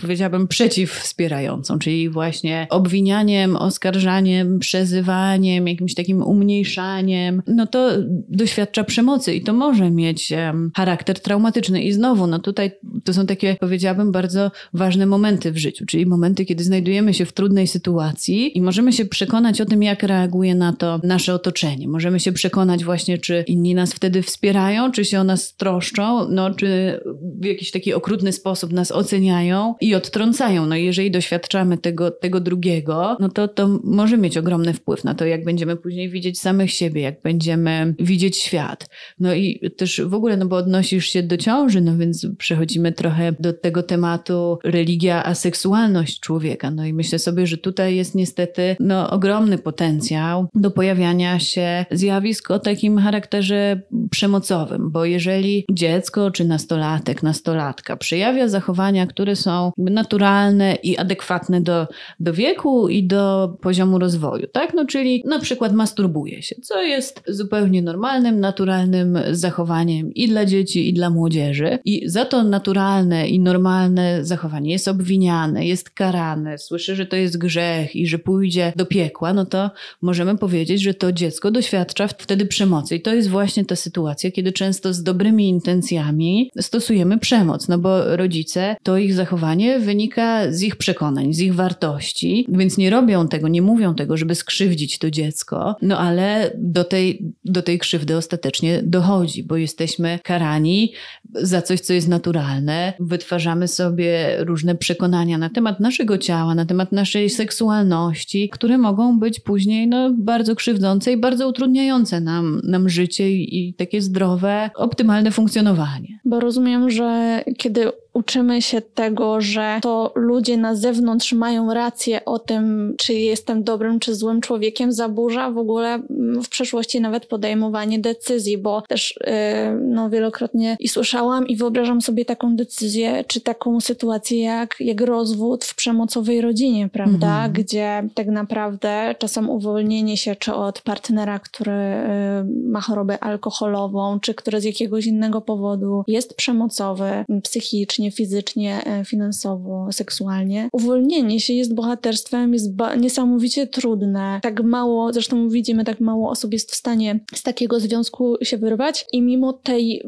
powiedziałabym, 0.00 0.48
przeciwwspierającą, 0.48 1.78
czyli 1.78 2.08
właśnie 2.08 2.66
obwinianiem, 2.70 3.56
oskarżaniem, 3.56 4.58
przezywaniem, 4.58 5.68
jakimś 5.68 5.94
takim 5.94 6.22
umniejszaniem, 6.22 7.42
no 7.46 7.66
to 7.66 7.90
do 8.28 8.43
doświadcza 8.44 8.84
przemocy 8.84 9.34
i 9.34 9.42
to 9.42 9.52
może 9.52 9.90
mieć 9.90 10.32
charakter 10.76 11.20
traumatyczny. 11.20 11.82
I 11.82 11.92
znowu, 11.92 12.26
no 12.26 12.38
tutaj 12.38 12.70
to 13.04 13.14
są 13.14 13.26
takie, 13.26 13.56
powiedziałabym, 13.60 14.12
bardzo 14.12 14.50
ważne 14.72 15.06
momenty 15.06 15.52
w 15.52 15.58
życiu, 15.58 15.86
czyli 15.86 16.06
momenty, 16.06 16.44
kiedy 16.44 16.64
znajdujemy 16.64 17.14
się 17.14 17.24
w 17.24 17.32
trudnej 17.32 17.66
sytuacji 17.66 18.58
i 18.58 18.62
możemy 18.62 18.92
się 18.92 19.04
przekonać 19.04 19.60
o 19.60 19.64
tym, 19.64 19.82
jak 19.82 20.02
reaguje 20.02 20.54
na 20.54 20.72
to 20.72 21.00
nasze 21.02 21.34
otoczenie. 21.34 21.88
Możemy 21.88 22.20
się 22.20 22.32
przekonać 22.32 22.84
właśnie, 22.84 23.18
czy 23.18 23.44
inni 23.46 23.74
nas 23.74 23.92
wtedy 23.92 24.22
wspierają, 24.22 24.92
czy 24.92 25.04
się 25.04 25.20
o 25.20 25.24
nas 25.24 25.56
troszczą, 25.56 26.28
no, 26.28 26.54
czy 26.54 27.00
w 27.40 27.44
jakiś 27.44 27.70
taki 27.70 27.94
okrutny 27.94 28.32
sposób 28.32 28.72
nas 28.72 28.92
oceniają 28.92 29.74
i 29.80 29.94
odtrącają. 29.94 30.66
No 30.66 30.76
jeżeli 30.76 31.10
doświadczamy 31.10 31.78
tego, 31.78 32.10
tego 32.10 32.40
drugiego, 32.40 33.16
no 33.20 33.28
to 33.28 33.48
to 33.48 33.80
może 33.84 34.18
mieć 34.18 34.36
ogromny 34.36 34.74
wpływ 34.74 35.04
na 35.04 35.14
to, 35.14 35.24
jak 35.24 35.44
będziemy 35.44 35.76
później 35.76 36.10
widzieć 36.10 36.40
samych 36.40 36.70
siebie, 36.70 37.02
jak 37.02 37.22
będziemy 37.22 37.94
widzieć 37.98 38.33
świat. 38.36 38.88
No 39.20 39.34
i 39.34 39.70
też 39.76 40.00
w 40.00 40.14
ogóle, 40.14 40.36
no 40.36 40.46
bo 40.46 40.56
odnosisz 40.56 41.06
się 41.06 41.22
do 41.22 41.36
ciąży, 41.36 41.80
no 41.80 41.96
więc 41.96 42.26
przechodzimy 42.38 42.92
trochę 42.92 43.32
do 43.40 43.52
tego 43.52 43.82
tematu 43.82 44.58
religia, 44.64 45.24
a 45.24 45.34
seksualność 45.34 46.20
człowieka. 46.20 46.70
No 46.70 46.86
i 46.86 46.92
myślę 46.92 47.18
sobie, 47.18 47.46
że 47.46 47.58
tutaj 47.58 47.96
jest 47.96 48.14
niestety 48.14 48.76
no, 48.80 49.10
ogromny 49.10 49.58
potencjał 49.58 50.48
do 50.54 50.70
pojawiania 50.70 51.38
się 51.38 51.84
zjawisk 51.90 52.50
o 52.50 52.58
takim 52.58 52.98
charakterze 52.98 53.80
przemocowym, 54.10 54.90
bo 54.90 55.04
jeżeli 55.04 55.64
dziecko 55.70 56.30
czy 56.30 56.44
nastolatek, 56.44 57.22
nastolatka 57.22 57.96
przejawia 57.96 58.48
zachowania, 58.48 59.06
które 59.06 59.36
są 59.36 59.72
naturalne 59.78 60.74
i 60.82 60.96
adekwatne 60.96 61.60
do, 61.60 61.86
do 62.20 62.32
wieku 62.32 62.88
i 62.88 63.06
do 63.06 63.56
poziomu 63.62 63.98
rozwoju, 63.98 64.46
tak? 64.46 64.74
No 64.74 64.86
czyli 64.86 65.22
na 65.26 65.38
przykład 65.38 65.72
masturbuje 65.72 66.42
się, 66.42 66.56
co 66.62 66.82
jest 66.82 67.22
zupełnie 67.28 67.82
normalne, 67.82 68.23
normalnym, 68.32 68.40
naturalnym 68.40 69.18
zachowaniem 69.30 70.14
i 70.14 70.28
dla 70.28 70.46
dzieci, 70.46 70.88
i 70.88 70.92
dla 70.92 71.10
młodzieży. 71.10 71.78
I 71.84 72.08
za 72.08 72.24
to 72.24 72.44
naturalne 72.44 73.28
i 73.28 73.40
normalne 73.40 74.24
zachowanie 74.24 74.72
jest 74.72 74.88
obwiniane, 74.88 75.66
jest 75.66 75.90
karane, 75.90 76.58
słyszy, 76.58 76.96
że 76.96 77.06
to 77.06 77.16
jest 77.16 77.38
grzech 77.38 77.96
i 77.96 78.06
że 78.06 78.18
pójdzie 78.18 78.72
do 78.76 78.86
piekła, 78.86 79.32
no 79.32 79.46
to 79.46 79.70
możemy 80.02 80.38
powiedzieć, 80.38 80.82
że 80.82 80.94
to 80.94 81.12
dziecko 81.12 81.50
doświadcza 81.50 82.08
wtedy 82.08 82.46
przemocy. 82.46 82.96
I 82.96 83.00
to 83.00 83.14
jest 83.14 83.28
właśnie 83.28 83.64
ta 83.64 83.76
sytuacja, 83.76 84.30
kiedy 84.30 84.52
często 84.52 84.94
z 84.94 85.02
dobrymi 85.02 85.48
intencjami 85.48 86.50
stosujemy 86.60 87.18
przemoc, 87.18 87.68
no 87.68 87.78
bo 87.78 88.16
rodzice, 88.16 88.76
to 88.82 88.98
ich 88.98 89.14
zachowanie 89.14 89.78
wynika 89.78 90.52
z 90.52 90.62
ich 90.62 90.76
przekonań, 90.76 91.34
z 91.34 91.40
ich 91.40 91.54
wartości, 91.54 92.46
więc 92.48 92.78
nie 92.78 92.90
robią 92.90 93.28
tego, 93.28 93.48
nie 93.48 93.62
mówią 93.62 93.94
tego, 93.94 94.16
żeby 94.16 94.34
skrzywdzić 94.34 94.98
to 94.98 95.10
dziecko, 95.10 95.76
no 95.82 95.98
ale 95.98 96.50
do 96.58 96.84
tej, 96.84 97.32
do 97.44 97.62
tej 97.62 97.78
krzywdy 97.78 98.03
ostatecznie 98.12 98.80
dochodzi, 98.82 99.42
bo 99.42 99.56
jesteśmy 99.56 100.18
karani 100.22 100.92
za 101.34 101.62
coś, 101.62 101.80
co 101.80 101.92
jest 101.92 102.08
naturalne, 102.08 102.92
wytwarzamy 103.00 103.68
sobie 103.68 104.36
różne 104.38 104.74
przekonania 104.74 105.38
na 105.38 105.50
temat 105.50 105.80
naszego 105.80 106.18
ciała, 106.18 106.54
na 106.54 106.66
temat 106.66 106.92
naszej 106.92 107.30
seksualności, 107.30 108.48
które 108.48 108.78
mogą 108.78 109.18
być 109.18 109.40
później 109.40 109.88
no, 109.88 110.10
bardzo 110.18 110.54
krzywdzące 110.54 111.12
i 111.12 111.16
bardzo 111.16 111.48
utrudniające 111.48 112.20
nam, 112.20 112.60
nam 112.64 112.88
życie 112.88 113.30
i, 113.30 113.68
i 113.68 113.74
takie 113.74 114.02
zdrowe, 114.02 114.70
optymalne 114.74 115.30
funkcjonowanie. 115.30 116.18
Bo 116.24 116.40
rozumiem, 116.40 116.90
że 116.90 117.42
kiedy 117.58 117.92
uczymy 118.14 118.62
się 118.62 118.80
tego, 118.80 119.40
że 119.40 119.78
to 119.82 120.12
ludzie 120.14 120.56
na 120.56 120.74
zewnątrz 120.74 121.32
mają 121.32 121.74
rację 121.74 122.24
o 122.24 122.38
tym, 122.38 122.94
czy 122.98 123.14
jestem 123.14 123.64
dobrym 123.64 124.00
czy 124.00 124.14
złym 124.14 124.40
człowiekiem, 124.40 124.92
zaburza 124.92 125.50
w 125.50 125.58
ogóle 125.58 125.94
mm, 125.94 126.42
w 126.42 126.48
przeszłości 126.48 127.00
nawet 127.00 127.26
podejmowanie 127.26 127.98
decyzji, 127.98 128.58
bo 128.58 128.82
też 128.82 129.18
yy, 129.26 129.32
no, 129.80 130.10
wielokrotnie 130.10 130.76
i 130.80 130.88
słyszałam 130.88 131.48
i 131.48 131.56
wyobrażam 131.56 132.00
sobie 132.00 132.24
taką 132.24 132.56
decyzję, 132.56 133.24
czy 133.28 133.40
taką 133.40 133.80
sytuację 133.80 134.42
jak, 134.42 134.76
jak 134.80 135.00
rozwód 135.00 135.64
w 135.64 135.74
przemocowej 135.74 136.40
rodzinie, 136.40 136.88
prawda? 136.88 137.34
Mhm. 137.34 137.52
Gdzie 137.52 138.08
tak 138.14 138.26
naprawdę 138.26 139.14
czasem 139.18 139.50
uwolnienie 139.50 140.16
się 140.16 140.36
czy 140.36 140.54
od 140.54 140.80
partnera, 140.80 141.38
który 141.38 141.72
yy, 141.72 142.70
ma 142.70 142.80
chorobę 142.80 143.18
alkoholową, 143.24 144.20
czy 144.20 144.34
który 144.34 144.60
z 144.60 144.64
jakiegoś 144.64 145.06
innego 145.06 145.40
powodu 145.40 146.04
jest 146.06 146.34
przemocowy 146.34 147.24
psychicznie, 147.42 148.03
fizycznie, 148.10 148.84
e, 148.86 149.04
finansowo, 149.04 149.88
seksualnie. 149.92 150.68
Uwolnienie 150.72 151.40
się 151.40 151.52
jest 151.52 151.74
bohaterstwem, 151.74 152.52
jest 152.52 152.72
niesamowicie 153.00 153.66
trudne. 153.66 154.40
Tak 154.42 154.62
mało, 154.62 155.12
zresztą 155.12 155.48
widzimy, 155.48 155.84
tak 155.84 156.00
mało 156.00 156.30
osób 156.30 156.52
jest 156.52 156.72
w 156.72 156.74
stanie 156.74 157.20
z 157.34 157.42
takiego 157.42 157.80
związku 157.80 158.36
się 158.42 158.58
wyrwać 158.58 159.06
i 159.12 159.22
mimo 159.22 159.52
tej 159.52 160.02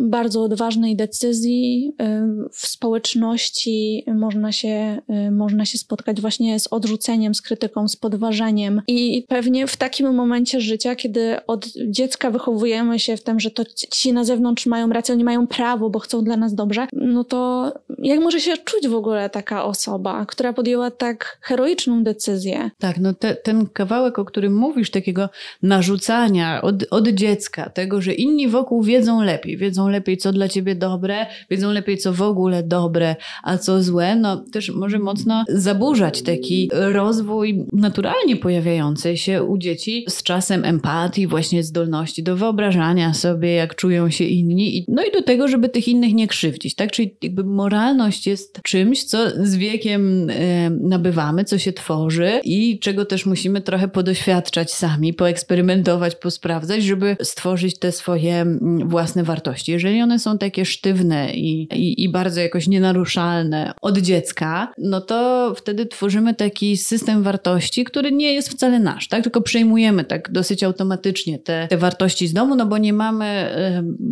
bardzo 0.00 0.42
odważnej 0.42 0.96
decyzji 0.96 1.92
e, 2.00 2.28
w 2.52 2.66
społeczności 2.66 4.04
można 4.14 4.52
się, 4.52 5.02
e, 5.08 5.30
można 5.30 5.64
się 5.64 5.78
spotkać 5.78 6.20
właśnie 6.20 6.60
z 6.60 6.66
odrzuceniem, 6.66 7.34
z 7.34 7.42
krytyką, 7.42 7.88
z 7.88 7.96
podważaniem. 7.96 8.82
I 8.88 9.24
pewnie 9.28 9.66
w 9.66 9.76
takim 9.76 10.14
momencie 10.14 10.60
życia, 10.60 10.96
kiedy 10.96 11.46
od 11.46 11.66
dziecka 11.86 12.30
wychowujemy 12.30 12.98
się 12.98 13.16
w 13.16 13.22
tym, 13.22 13.40
że 13.40 13.50
to 13.50 13.64
ci 13.90 14.12
na 14.12 14.24
zewnątrz 14.24 14.66
mają 14.66 14.88
rację, 14.88 15.14
oni 15.14 15.24
mają 15.24 15.46
prawo, 15.46 15.90
bo 15.90 15.98
chcą 15.98 16.24
dla 16.24 16.36
nas 16.36 16.54
dobrze, 16.54 16.86
no 16.92 17.24
to 17.30 17.72
jak 17.98 18.20
może 18.20 18.40
się 18.40 18.56
czuć 18.56 18.88
w 18.88 18.94
ogóle 18.94 19.30
taka 19.30 19.64
osoba, 19.64 20.26
która 20.26 20.52
podjęła 20.52 20.90
tak 20.90 21.38
heroiczną 21.40 22.04
decyzję? 22.04 22.70
Tak, 22.78 22.98
no 22.98 23.14
te, 23.14 23.34
ten 23.34 23.66
kawałek, 23.66 24.18
o 24.18 24.24
którym 24.24 24.56
mówisz, 24.56 24.90
takiego 24.90 25.28
narzucania 25.62 26.62
od, 26.62 26.74
od 26.90 27.08
dziecka, 27.08 27.70
tego, 27.70 28.02
że 28.02 28.14
inni 28.14 28.48
wokół 28.48 28.82
wiedzą 28.82 29.22
lepiej, 29.22 29.56
wiedzą 29.56 29.88
lepiej, 29.88 30.16
co 30.16 30.32
dla 30.32 30.48
ciebie 30.48 30.74
dobre, 30.74 31.26
wiedzą 31.50 31.72
lepiej, 31.72 31.98
co 31.98 32.12
w 32.12 32.22
ogóle 32.22 32.62
dobre, 32.62 33.16
a 33.42 33.58
co 33.58 33.82
złe, 33.82 34.16
no 34.16 34.36
też 34.36 34.70
może 34.70 34.98
mocno 34.98 35.44
zaburzać 35.48 36.22
taki 36.22 36.70
rozwój 36.72 37.66
naturalnie 37.72 38.36
pojawiający 38.36 39.16
się 39.16 39.42
u 39.42 39.58
dzieci 39.58 40.04
z 40.08 40.22
czasem 40.22 40.64
empatii, 40.64 41.26
właśnie 41.26 41.62
zdolności 41.62 42.22
do 42.22 42.36
wyobrażania 42.36 43.14
sobie, 43.14 43.54
jak 43.54 43.74
czują 43.74 44.10
się 44.10 44.24
inni, 44.24 44.84
no 44.88 45.02
i 45.04 45.12
do 45.12 45.22
tego, 45.22 45.48
żeby 45.48 45.68
tych 45.68 45.88
innych 45.88 46.14
nie 46.14 46.28
krzywdzić, 46.28 46.74
tak? 46.74 46.92
Czyli 46.92 47.16
jakby 47.22 47.44
moralność 47.44 48.26
jest 48.26 48.60
czymś, 48.62 49.04
co 49.04 49.18
z 49.44 49.56
wiekiem 49.56 50.30
e, 50.30 50.70
nabywamy, 50.70 51.44
co 51.44 51.58
się 51.58 51.72
tworzy 51.72 52.40
i 52.44 52.78
czego 52.78 53.04
też 53.04 53.26
musimy 53.26 53.60
trochę 53.60 53.88
podoświadczać 53.88 54.72
sami, 54.72 55.14
poeksperymentować, 55.14 56.14
posprawdzać, 56.14 56.82
żeby 56.82 57.16
stworzyć 57.22 57.78
te 57.78 57.92
swoje 57.92 58.34
mm, 58.40 58.88
własne 58.88 59.24
wartości. 59.24 59.72
Jeżeli 59.72 60.02
one 60.02 60.18
są 60.18 60.38
takie 60.38 60.64
sztywne 60.64 61.34
i, 61.34 61.62
i, 61.62 62.04
i 62.04 62.08
bardzo 62.08 62.40
jakoś 62.40 62.66
nienaruszalne 62.68 63.72
od 63.82 63.98
dziecka, 63.98 64.72
no 64.78 65.00
to 65.00 65.52
wtedy 65.56 65.86
tworzymy 65.86 66.34
taki 66.34 66.76
system 66.76 67.22
wartości, 67.22 67.84
który 67.84 68.12
nie 68.12 68.34
jest 68.34 68.48
wcale 68.48 68.80
nasz, 68.80 69.08
tak? 69.08 69.22
Tylko 69.22 69.40
przejmujemy 69.40 70.04
tak 70.04 70.32
dosyć 70.32 70.64
automatycznie 70.64 71.38
te, 71.38 71.66
te 71.70 71.76
wartości 71.76 72.28
z 72.28 72.32
domu, 72.32 72.54
no 72.54 72.66
bo 72.66 72.78
nie 72.78 72.92
mamy 72.92 73.50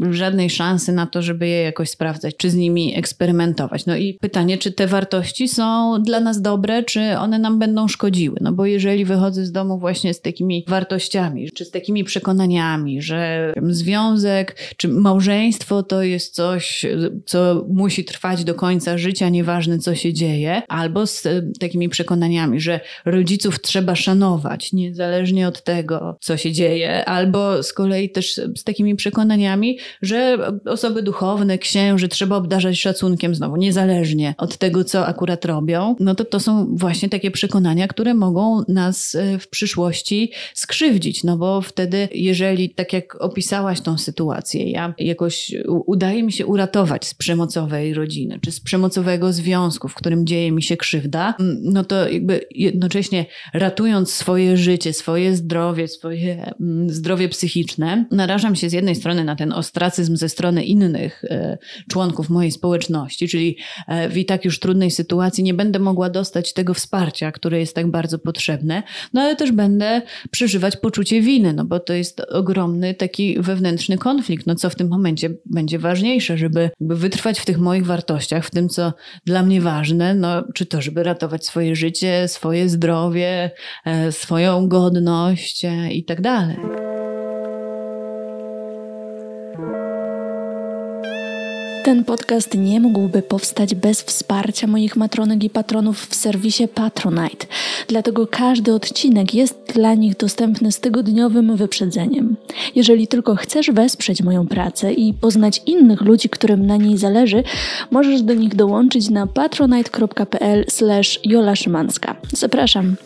y, 0.08 0.14
żadnej 0.14 0.50
szansy 0.50 0.92
na 0.92 1.06
to, 1.06 1.22
żeby 1.22 1.46
je 1.46 1.62
jakoś 1.62 1.90
sprawdzać, 1.90 2.36
czy 2.36 2.50
z 2.50 2.54
nimi 2.54 2.97
eksperymentować. 2.98 3.86
No 3.86 3.96
i 3.96 4.14
pytanie, 4.20 4.58
czy 4.58 4.72
te 4.72 4.86
wartości 4.86 5.48
są 5.48 5.94
dla 6.02 6.20
nas 6.20 6.42
dobre, 6.42 6.82
czy 6.82 7.18
one 7.18 7.38
nam 7.38 7.58
będą 7.58 7.88
szkodziły? 7.88 8.36
No 8.40 8.52
bo 8.52 8.66
jeżeli 8.66 9.04
wychodzę 9.04 9.46
z 9.46 9.52
domu 9.52 9.78
właśnie 9.78 10.14
z 10.14 10.20
takimi 10.20 10.64
wartościami, 10.68 11.50
czy 11.50 11.64
z 11.64 11.70
takimi 11.70 12.04
przekonaniami, 12.04 13.02
że 13.02 13.52
związek, 13.62 14.56
czy 14.76 14.88
małżeństwo 14.88 15.82
to 15.82 16.02
jest 16.02 16.34
coś, 16.34 16.86
co 17.26 17.66
musi 17.68 18.04
trwać 18.04 18.44
do 18.44 18.54
końca 18.54 18.98
życia, 18.98 19.28
nieważne 19.28 19.78
co 19.78 19.94
się 19.94 20.12
dzieje, 20.12 20.62
albo 20.68 21.06
z 21.06 21.28
takimi 21.60 21.88
przekonaniami, 21.88 22.60
że 22.60 22.80
rodziców 23.04 23.60
trzeba 23.60 23.96
szanować, 23.96 24.72
niezależnie 24.72 25.48
od 25.48 25.64
tego, 25.64 26.16
co 26.20 26.36
się 26.36 26.52
dzieje, 26.52 27.04
albo 27.04 27.62
z 27.62 27.72
kolei 27.72 28.10
też 28.10 28.40
z 28.56 28.64
takimi 28.64 28.96
przekonaniami, 28.96 29.78
że 30.02 30.38
osoby 30.66 31.02
duchowne, 31.02 31.58
księży 31.58 32.08
trzeba 32.08 32.36
obdarzać 32.36 32.77
szacunkiem 32.80 33.34
znowu, 33.34 33.56
niezależnie 33.56 34.34
od 34.38 34.56
tego, 34.56 34.84
co 34.84 35.06
akurat 35.06 35.44
robią, 35.44 35.96
no 36.00 36.14
to 36.14 36.24
to 36.24 36.40
są 36.40 36.76
właśnie 36.76 37.08
takie 37.08 37.30
przekonania, 37.30 37.88
które 37.88 38.14
mogą 38.14 38.62
nas 38.68 39.14
e, 39.14 39.38
w 39.38 39.48
przyszłości 39.48 40.32
skrzywdzić, 40.54 41.24
no 41.24 41.36
bo 41.36 41.60
wtedy, 41.60 42.08
jeżeli 42.14 42.70
tak 42.70 42.92
jak 42.92 43.20
opisałaś 43.20 43.80
tą 43.80 43.98
sytuację, 43.98 44.70
ja 44.70 44.94
jakoś 44.98 45.54
udaje 45.86 46.22
mi 46.22 46.32
się 46.32 46.46
uratować 46.46 47.06
z 47.06 47.14
przemocowej 47.14 47.94
rodziny, 47.94 48.38
czy 48.42 48.52
z 48.52 48.60
przemocowego 48.60 49.32
związku, 49.32 49.88
w 49.88 49.94
którym 49.94 50.26
dzieje 50.26 50.52
mi 50.52 50.62
się 50.62 50.76
krzywda, 50.76 51.34
no 51.62 51.84
to 51.84 52.08
jakby 52.08 52.40
jednocześnie 52.50 53.26
ratując 53.54 54.12
swoje 54.12 54.56
życie, 54.56 54.92
swoje 54.92 55.36
zdrowie, 55.36 55.88
swoje 55.88 56.52
zdrowie 56.86 57.28
psychiczne, 57.28 58.06
narażam 58.10 58.56
się 58.56 58.70
z 58.70 58.72
jednej 58.72 58.94
strony 58.94 59.24
na 59.24 59.36
ten 59.36 59.52
ostracyzm 59.52 60.16
ze 60.16 60.28
strony 60.28 60.64
innych 60.64 61.24
e, 61.24 61.58
członków 61.88 62.30
mojej 62.30 62.50
społeczności, 62.50 62.67
czyli 63.28 63.56
e, 63.88 64.08
w 64.08 64.16
i 64.16 64.24
tak 64.24 64.44
już 64.44 64.60
trudnej 64.60 64.90
sytuacji 64.90 65.44
nie 65.44 65.54
będę 65.54 65.78
mogła 65.78 66.10
dostać 66.10 66.52
tego 66.52 66.74
wsparcia, 66.74 67.32
które 67.32 67.60
jest 67.60 67.74
tak 67.74 67.90
bardzo 67.90 68.18
potrzebne, 68.18 68.82
no 69.12 69.20
ale 69.20 69.36
też 69.36 69.52
będę 69.52 70.02
przeżywać 70.30 70.76
poczucie 70.76 71.20
winy, 71.20 71.52
no 71.52 71.64
bo 71.64 71.80
to 71.80 71.92
jest 71.92 72.20
ogromny 72.20 72.94
taki 72.94 73.40
wewnętrzny 73.40 73.98
konflikt, 73.98 74.46
no 74.46 74.54
co 74.54 74.70
w 74.70 74.74
tym 74.74 74.88
momencie 74.88 75.30
będzie 75.46 75.78
ważniejsze, 75.78 76.38
żeby 76.38 76.70
wytrwać 76.80 77.40
w 77.40 77.44
tych 77.44 77.58
moich 77.58 77.86
wartościach, 77.86 78.44
w 78.44 78.50
tym, 78.50 78.68
co 78.68 78.92
dla 79.26 79.42
mnie 79.42 79.60
ważne, 79.60 80.14
no 80.14 80.44
czy 80.54 80.66
to, 80.66 80.82
żeby 80.82 81.02
ratować 81.02 81.46
swoje 81.46 81.76
życie, 81.76 82.28
swoje 82.28 82.68
zdrowie, 82.68 83.50
e, 83.84 84.12
swoją 84.12 84.68
godność 84.68 85.64
e, 85.64 85.92
i 85.92 86.04
tak 86.04 86.20
dalej. 86.20 86.87
Ten 91.88 92.04
podcast 92.04 92.54
nie 92.54 92.80
mógłby 92.80 93.22
powstać 93.22 93.74
bez 93.74 94.02
wsparcia 94.02 94.66
moich 94.66 94.96
matronek 94.96 95.44
i 95.44 95.50
patronów 95.50 96.06
w 96.06 96.14
serwisie 96.14 96.68
Patronite. 96.74 97.46
Dlatego 97.88 98.26
każdy 98.26 98.74
odcinek 98.74 99.34
jest 99.34 99.58
dla 99.74 99.94
nich 99.94 100.16
dostępny 100.16 100.72
z 100.72 100.80
tygodniowym 100.80 101.56
wyprzedzeniem. 101.56 102.36
Jeżeli 102.74 103.06
tylko 103.06 103.36
chcesz 103.36 103.70
wesprzeć 103.70 104.22
moją 104.22 104.46
pracę 104.46 104.92
i 104.92 105.14
poznać 105.14 105.62
innych 105.66 106.00
ludzi, 106.00 106.28
którym 106.28 106.66
na 106.66 106.76
niej 106.76 106.98
zależy, 106.98 107.42
możesz 107.90 108.22
do 108.22 108.34
nich 108.34 108.54
dołączyć 108.54 109.10
na 109.10 109.26
patronite.pl/jola 109.26 111.56
Szymanska. 111.56 112.16
Zapraszam. 112.32 112.96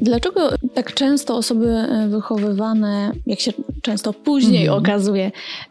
Dlaczego 0.00 0.50
tak 0.74 0.94
często 0.94 1.36
osoby 1.36 1.68
e, 1.68 2.08
wychowywane, 2.08 3.12
jak 3.26 3.40
się 3.40 3.52
często 3.82 4.12
później 4.12 4.66
mhm. 4.66 4.82
okazuje 4.82 5.30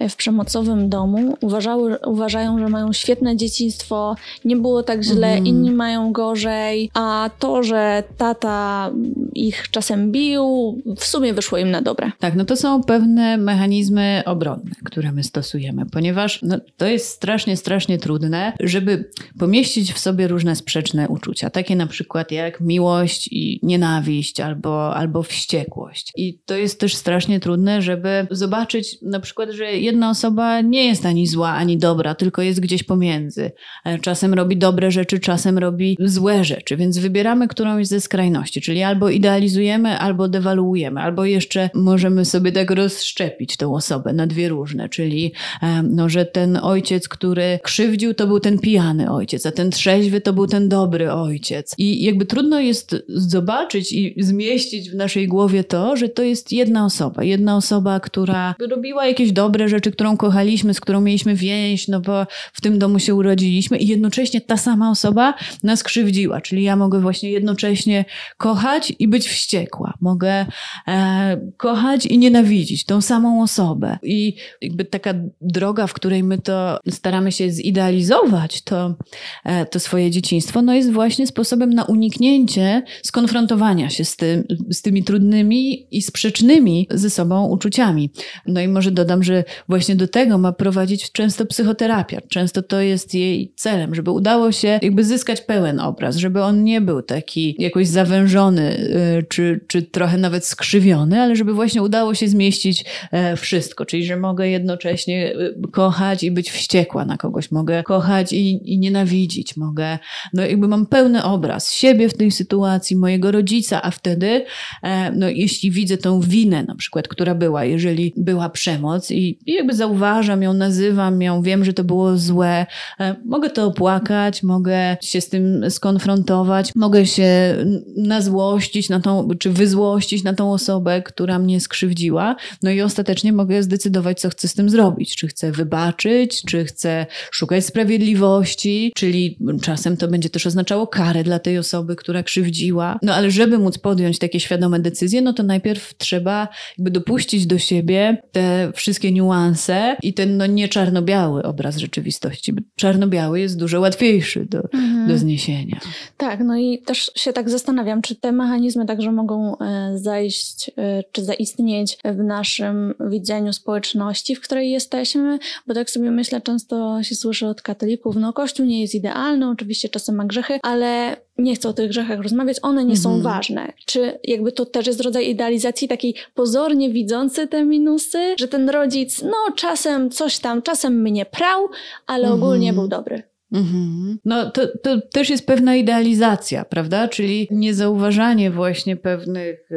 w 0.10 0.16
przemocowym 0.16 0.90
domu, 0.90 1.38
uważały, 1.42 1.98
uważają, 2.06 2.60
że 2.60 2.70
mają 2.70 2.94
świetne 2.94 3.38
dzieciństwo, 3.38 4.16
nie 4.46 4.56
było 4.56 4.84
tak 4.84 5.04
źle, 5.04 5.28
mhm. 5.28 5.46
inni 5.46 5.72
mają 5.72 6.12
gorzej, 6.12 6.92
a 6.94 7.30
to, 7.40 7.64
że 7.64 8.04
tata 8.18 8.92
ich 9.34 9.72
czasem 9.72 10.12
bił, 10.12 10.78
w 10.98 11.06
sumie 11.06 11.34
wyszło 11.34 11.58
im 11.58 11.72
na 11.72 11.82
dobre. 11.82 12.12
Tak, 12.20 12.36
no 12.36 12.46
to 12.46 12.56
są 12.56 12.84
pewne 12.84 13.38
mechanizmy 13.38 14.24
obronne, 14.26 14.72
które 14.84 15.12
my 15.12 15.24
stosujemy, 15.24 15.86
ponieważ 15.86 16.40
no, 16.44 16.58
to 16.78 16.86
jest 16.86 17.10
strasznie, 17.10 17.58
strasznie 17.58 17.98
trudne, 17.98 18.54
żeby 18.60 19.10
pomieścić 19.40 19.94
w 19.94 20.00
sobie 20.00 20.28
różne 20.28 20.56
sprzeczne 20.56 21.08
uczucia, 21.08 21.50
takie 21.50 21.76
na 21.76 21.88
przykład 21.88 22.32
jak 22.32 22.62
miłość 22.62 23.30
i 23.32 23.60
nienawiść 23.64 24.15
albo, 24.44 24.96
albo 24.96 25.24
wściekłość. 25.24 26.12
I 26.16 26.40
to 26.46 26.56
jest 26.56 26.80
też 26.80 26.96
strasznie 26.96 27.40
trudne, 27.40 27.82
żeby 27.82 28.28
zobaczyć 28.32 28.98
na 29.02 29.20
przykład, 29.20 29.50
że 29.52 29.66
jedna 29.66 30.10
osoba 30.10 30.62
nie 30.62 30.86
jest 30.86 31.06
ani 31.06 31.28
zła, 31.28 31.50
ani 31.50 31.78
dobra, 31.78 32.16
tylko 32.16 32.42
jest 32.42 32.60
gdzieś 32.60 32.84
pomiędzy. 32.84 33.52
E, 33.86 34.00
czasem 34.00 34.34
robi 34.34 34.58
dobre 34.58 34.92
rzeczy, 34.92 35.20
czasem 35.20 35.58
robi 35.58 35.98
złe 36.00 36.44
rzeczy, 36.44 36.78
więc 36.78 36.98
wybieramy 36.98 37.48
którąś 37.48 37.88
ze 37.88 38.02
skrajności, 38.02 38.62
czyli 38.62 38.84
albo 38.84 39.10
idealizujemy, 39.10 40.00
albo 40.00 40.28
dewaluujemy, 40.28 41.02
albo 41.02 41.26
jeszcze 41.26 41.70
możemy 41.74 42.26
sobie 42.26 42.52
tak 42.52 42.72
rozszczepić 42.72 43.58
tą 43.58 43.76
osobę 43.76 44.14
na 44.14 44.28
dwie 44.28 44.50
różne, 44.50 44.90
czyli 44.90 45.34
e, 45.62 45.84
no, 45.84 46.10
że 46.10 46.26
ten 46.26 46.58
ojciec, 46.58 47.08
który 47.08 47.60
krzywdził, 47.64 48.14
to 48.14 48.28
był 48.28 48.40
ten 48.40 48.60
pijany 48.60 49.12
ojciec, 49.12 49.46
a 49.46 49.52
ten 49.52 49.72
trzeźwy 49.72 50.22
to 50.22 50.34
był 50.34 50.48
ten 50.48 50.70
dobry 50.70 51.12
ojciec. 51.12 51.76
I 51.78 52.04
jakby 52.04 52.26
trudno 52.26 52.60
jest 52.60 52.96
zobaczyć 53.08 53.94
i 53.94 54.05
zmieścić 54.18 54.90
w 54.90 54.96
naszej 54.96 55.28
głowie 55.28 55.64
to, 55.64 55.96
że 55.98 56.10
to 56.10 56.24
jest 56.24 56.52
jedna 56.52 56.86
osoba. 56.86 57.24
Jedna 57.24 57.56
osoba, 57.56 58.00
która 58.00 58.56
robiła 58.70 59.06
jakieś 59.06 59.32
dobre 59.32 59.70
rzeczy, 59.70 59.92
którą 59.92 60.18
kochaliśmy, 60.18 60.74
z 60.74 60.80
którą 60.80 61.02
mieliśmy 61.02 61.36
więź, 61.36 61.88
no 61.88 62.00
bo 62.02 62.26
w 62.54 62.62
tym 62.62 62.80
domu 62.80 63.00
się 63.00 63.16
urodziliśmy 63.16 63.78
i 63.78 63.88
jednocześnie 63.88 64.42
ta 64.42 64.58
sama 64.58 64.92
osoba 64.92 65.34
nas 65.64 65.84
krzywdziła. 65.84 66.42
Czyli 66.42 66.64
ja 66.64 66.76
mogę 66.76 67.00
właśnie 67.00 67.32
jednocześnie 67.32 68.06
kochać 68.38 68.94
i 69.00 69.08
być 69.08 69.28
wściekła. 69.28 69.94
Mogę 70.02 70.46
e, 70.88 71.52
kochać 71.58 72.06
i 72.06 72.18
nienawidzić 72.18 72.86
tą 72.86 73.02
samą 73.02 73.44
osobę. 73.44 73.98
I 74.04 74.36
jakby 74.62 74.86
taka 74.86 75.14
droga, 75.42 75.88
w 75.88 75.94
której 75.94 76.24
my 76.24 76.38
to 76.38 76.80
staramy 76.90 77.32
się 77.32 77.50
zidealizować, 77.50 78.62
to, 78.62 78.96
e, 79.44 79.66
to 79.66 79.80
swoje 79.80 80.12
dzieciństwo, 80.12 80.62
no 80.62 80.74
jest 80.74 80.92
właśnie 80.92 81.28
sposobem 81.28 81.74
na 81.74 81.84
uniknięcie 81.84 82.84
skonfrontowania 83.04 83.90
się 83.90 83.95
z, 84.04 84.16
tym, 84.16 84.44
z 84.72 84.82
tymi 84.82 85.04
trudnymi 85.04 85.88
i 85.92 86.02
sprzecznymi 86.02 86.88
ze 86.92 87.10
sobą 87.10 87.48
uczuciami. 87.48 88.10
No 88.48 88.62
i 88.62 88.68
może 88.68 88.92
dodam, 88.92 89.24
że 89.24 89.44
właśnie 89.70 89.96
do 89.96 90.08
tego 90.08 90.38
ma 90.38 90.52
prowadzić 90.52 91.12
często 91.12 91.46
psychoterapia. 91.46 92.22
Często 92.30 92.62
to 92.62 92.82
jest 92.82 93.14
jej 93.14 93.54
celem, 93.56 93.96
żeby 93.96 94.12
udało 94.12 94.52
się 94.52 94.80
jakby 94.82 95.04
zyskać 95.04 95.42
pełen 95.42 95.80
obraz, 95.80 96.16
żeby 96.16 96.44
on 96.44 96.64
nie 96.64 96.82
był 96.82 97.02
taki 97.02 97.56
jakoś 97.60 97.88
zawężony 97.88 98.78
y, 99.20 99.24
czy, 99.30 99.60
czy 99.68 99.82
trochę 99.82 100.18
nawet 100.18 100.46
skrzywiony, 100.46 101.22
ale 101.22 101.36
żeby 101.36 101.54
właśnie 101.54 101.82
udało 101.82 102.14
się 102.14 102.28
zmieścić 102.28 102.86
e, 103.12 103.36
wszystko, 103.36 103.86
czyli 103.86 104.06
że 104.06 104.18
mogę 104.18 104.50
jednocześnie 104.50 105.36
y, 105.36 105.56
kochać 105.72 106.24
i 106.24 106.32
być 106.32 106.52
wściekła 106.52 107.06
na 107.06 107.18
kogoś, 107.18 107.52
mogę 107.52 107.84
kochać 107.84 108.34
i, 108.34 108.74
i 108.74 108.80
nienawidzić, 108.80 109.58
mogę, 109.58 110.00
no 110.34 110.46
jakby 110.46 110.68
mam 110.68 110.86
pełny 110.86 111.24
obraz 111.24 111.74
siebie 111.74 112.10
w 112.10 112.14
tej 112.14 112.32
sytuacji, 112.32 112.96
mojego 112.96 113.32
rodzica, 113.32 113.82
a 113.86 113.92
wtedy, 113.92 114.46
e, 114.84 115.12
no 115.12 115.30
jeśli 115.30 115.72
widzę 115.72 115.98
tą 115.98 116.20
winę 116.20 116.64
na 116.64 116.76
przykład, 116.76 117.08
która 117.08 117.36
była, 117.36 117.66
jeżeli 117.66 118.14
była 118.18 118.50
przemoc 118.50 119.12
i, 119.12 119.40
i 119.46 119.54
jakby 119.54 119.74
zauważam 119.74 120.44
ją, 120.44 120.54
nazywam 120.54 121.22
ją, 121.22 121.42
wiem, 121.42 121.66
że 121.66 121.74
to 121.74 121.84
było 121.84 122.18
złe, 122.18 122.66
e, 123.00 123.16
mogę 123.26 123.50
to 123.50 123.66
opłakać, 123.66 124.44
mogę 124.44 124.98
się 125.02 125.22
z 125.22 125.30
tym 125.30 125.72
skonfrontować, 125.72 126.72
mogę 126.76 127.06
się 127.06 127.56
nazłościć 127.98 128.90
na 128.90 129.00
tą, 129.00 129.28
czy 129.40 129.50
wyzłościć 129.50 130.24
na 130.24 130.34
tą 130.34 130.54
osobę, 130.54 131.02
która 131.02 131.40
mnie 131.40 131.60
skrzywdziła, 131.60 132.36
no 132.64 132.72
i 132.72 132.82
ostatecznie 132.82 133.34
mogę 133.34 133.64
zdecydować, 133.64 134.20
co 134.20 134.30
chcę 134.30 134.48
z 134.48 134.54
tym 134.54 134.70
zrobić, 134.70 135.16
czy 135.16 135.28
chcę 135.28 135.52
wybaczyć, 135.52 136.42
czy 136.48 136.66
chcę 136.66 137.06
szukać 137.32 137.66
sprawiedliwości, 137.66 138.92
czyli 138.96 139.38
czasem 139.62 139.98
to 139.98 140.08
będzie 140.08 140.30
też 140.30 140.48
oznaczało 140.48 140.88
karę 140.88 141.24
dla 141.24 141.40
tej 141.40 141.58
osoby, 141.58 141.96
która 141.96 142.24
krzywdziła. 142.24 143.00
No 143.02 143.14
ale 143.14 143.32
żeby 143.32 143.58
móc 143.58 143.75
podjąć 143.78 144.20
takie 144.20 144.40
świadome 144.40 144.80
decyzje, 144.80 145.22
no 145.22 145.34
to 145.34 145.44
najpierw 145.44 145.98
trzeba 145.98 146.48
jakby 146.78 146.92
dopuścić 146.92 147.48
do 147.48 147.58
siebie 147.58 148.18
te 148.32 148.72
wszystkie 148.76 149.12
niuanse 149.12 149.98
i 150.04 150.14
ten 150.14 150.38
no 150.38 150.46
nie 150.46 150.70
czarno-biały 150.70 151.44
obraz 151.44 151.78
rzeczywistości. 151.78 152.54
Czarno-biały 152.76 153.40
jest 153.40 153.60
dużo 153.60 153.80
łatwiejszy 153.80 154.46
do, 154.46 154.64
mhm. 154.64 155.08
do 155.08 155.18
zniesienia. 155.18 155.80
Tak, 156.18 156.40
no 156.40 156.58
i 156.58 156.82
też 156.82 157.12
się 157.16 157.34
tak 157.34 157.50
zastanawiam, 157.50 158.02
czy 158.02 158.16
te 158.16 158.32
mechanizmy 158.32 158.86
także 158.86 159.12
mogą 159.12 159.58
e, 159.58 159.98
zajść, 159.98 160.72
e, 160.78 161.04
czy 161.12 161.24
zaistnieć 161.24 161.98
w 162.06 162.24
naszym 162.24 162.94
widzeniu 163.00 163.54
społeczności, 163.54 164.36
w 164.36 164.42
której 164.42 164.72
jesteśmy, 164.72 165.40
bo 165.68 165.74
tak 165.74 165.90
sobie 165.90 166.12
myślę, 166.12 166.42
często 166.42 167.04
się 167.04 167.16
słyszy 167.16 167.48
od 167.48 167.62
katolików, 167.62 168.16
no 168.16 168.34
Kościół 168.34 168.66
nie 168.66 168.82
jest 168.82 168.96
idealny, 168.96 169.50
oczywiście 169.50 169.90
czasem 169.90 170.16
ma 170.16 170.26
grzechy, 170.26 170.60
ale 170.64 171.18
nie 171.38 171.56
chcę 171.56 171.70
o 171.70 171.74
tych 171.74 171.90
grzechach 171.90 172.20
rozmawiać, 172.22 172.58
one 172.62 172.86
nie 172.86 172.98
są 172.98 173.16
mhm. 173.16 173.36
ważne. 173.36 173.74
Czy 173.86 174.20
jakby 174.24 174.52
to 174.52 174.66
też 174.66 174.88
jest 174.88 175.02
rodzaj 175.02 175.30
idealizacji 175.30 175.88
takiej 175.88 176.16
pozornie 176.34 176.90
widzący 176.90 177.48
te 177.48 177.66
minusy, 177.66 178.36
że 178.40 178.48
ten 178.48 178.70
rodzic, 178.70 179.22
no 179.22 179.56
czasem 179.56 180.10
coś 180.10 180.40
tam, 180.40 180.62
czasem 180.62 181.02
mnie 181.02 181.26
prał, 181.26 181.70
ale 182.08 182.24
mhm. 182.24 182.44
ogólnie 182.44 182.74
był 182.74 182.88
dobry. 182.88 183.24
Mhm. 183.56 184.20
No 184.26 184.52
to, 184.52 184.68
to 184.84 185.02
też 185.02 185.30
jest 185.30 185.48
pewna 185.48 185.76
idealizacja, 185.76 186.66
prawda? 186.66 187.08
Czyli 187.08 187.48
niezauważanie 187.52 188.52
właśnie 188.52 188.98
pewnych, 188.98 189.70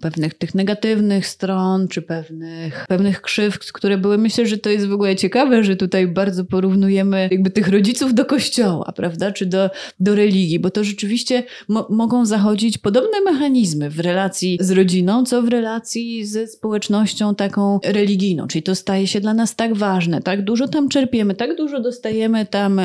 pewnych 0.00 0.34
tych 0.34 0.54
negatywnych 0.54 1.26
stron, 1.26 1.88
czy 1.88 2.02
pewnych, 2.02 2.86
pewnych 2.88 3.22
krzywd, 3.22 3.72
które 3.72 3.98
były. 3.98 4.18
Myślę, 4.18 4.46
że 4.46 4.58
to 4.58 4.70
jest 4.70 4.86
w 4.86 4.92
ogóle 4.92 5.16
ciekawe, 5.16 5.64
że 5.64 5.76
tutaj 5.76 6.06
bardzo 6.06 6.44
porównujemy 6.44 7.28
jakby 7.30 7.50
tych 7.50 7.68
rodziców 7.68 8.14
do 8.14 8.24
kościoła, 8.24 8.92
prawda? 8.96 9.32
Czy 9.32 9.46
do, 9.46 9.70
do 10.00 10.14
religii, 10.14 10.58
bo 10.58 10.70
to 10.70 10.84
rzeczywiście 10.84 11.42
mo 11.68 11.86
mogą 11.90 12.26
zachodzić 12.26 12.78
podobne 12.78 13.20
mechanizmy 13.24 13.90
w 13.90 14.00
relacji 14.00 14.58
z 14.60 14.70
rodziną, 14.70 15.24
co 15.24 15.42
w 15.42 15.48
relacji 15.48 16.26
ze 16.26 16.46
społecznością 16.46 17.34
taką 17.34 17.80
religijną. 17.84 18.46
Czyli 18.46 18.62
to 18.62 18.74
staje 18.74 19.06
się 19.06 19.20
dla 19.20 19.34
nas 19.34 19.56
tak 19.56 19.76
ważne, 19.76 20.22
tak 20.22 20.44
dużo 20.44 20.68
tam 20.68 20.88
czerpiemy, 20.88 21.34
tak 21.34 21.56
dużo 21.56 21.80
dostajemy 21.80 22.46
tam, 22.58 22.80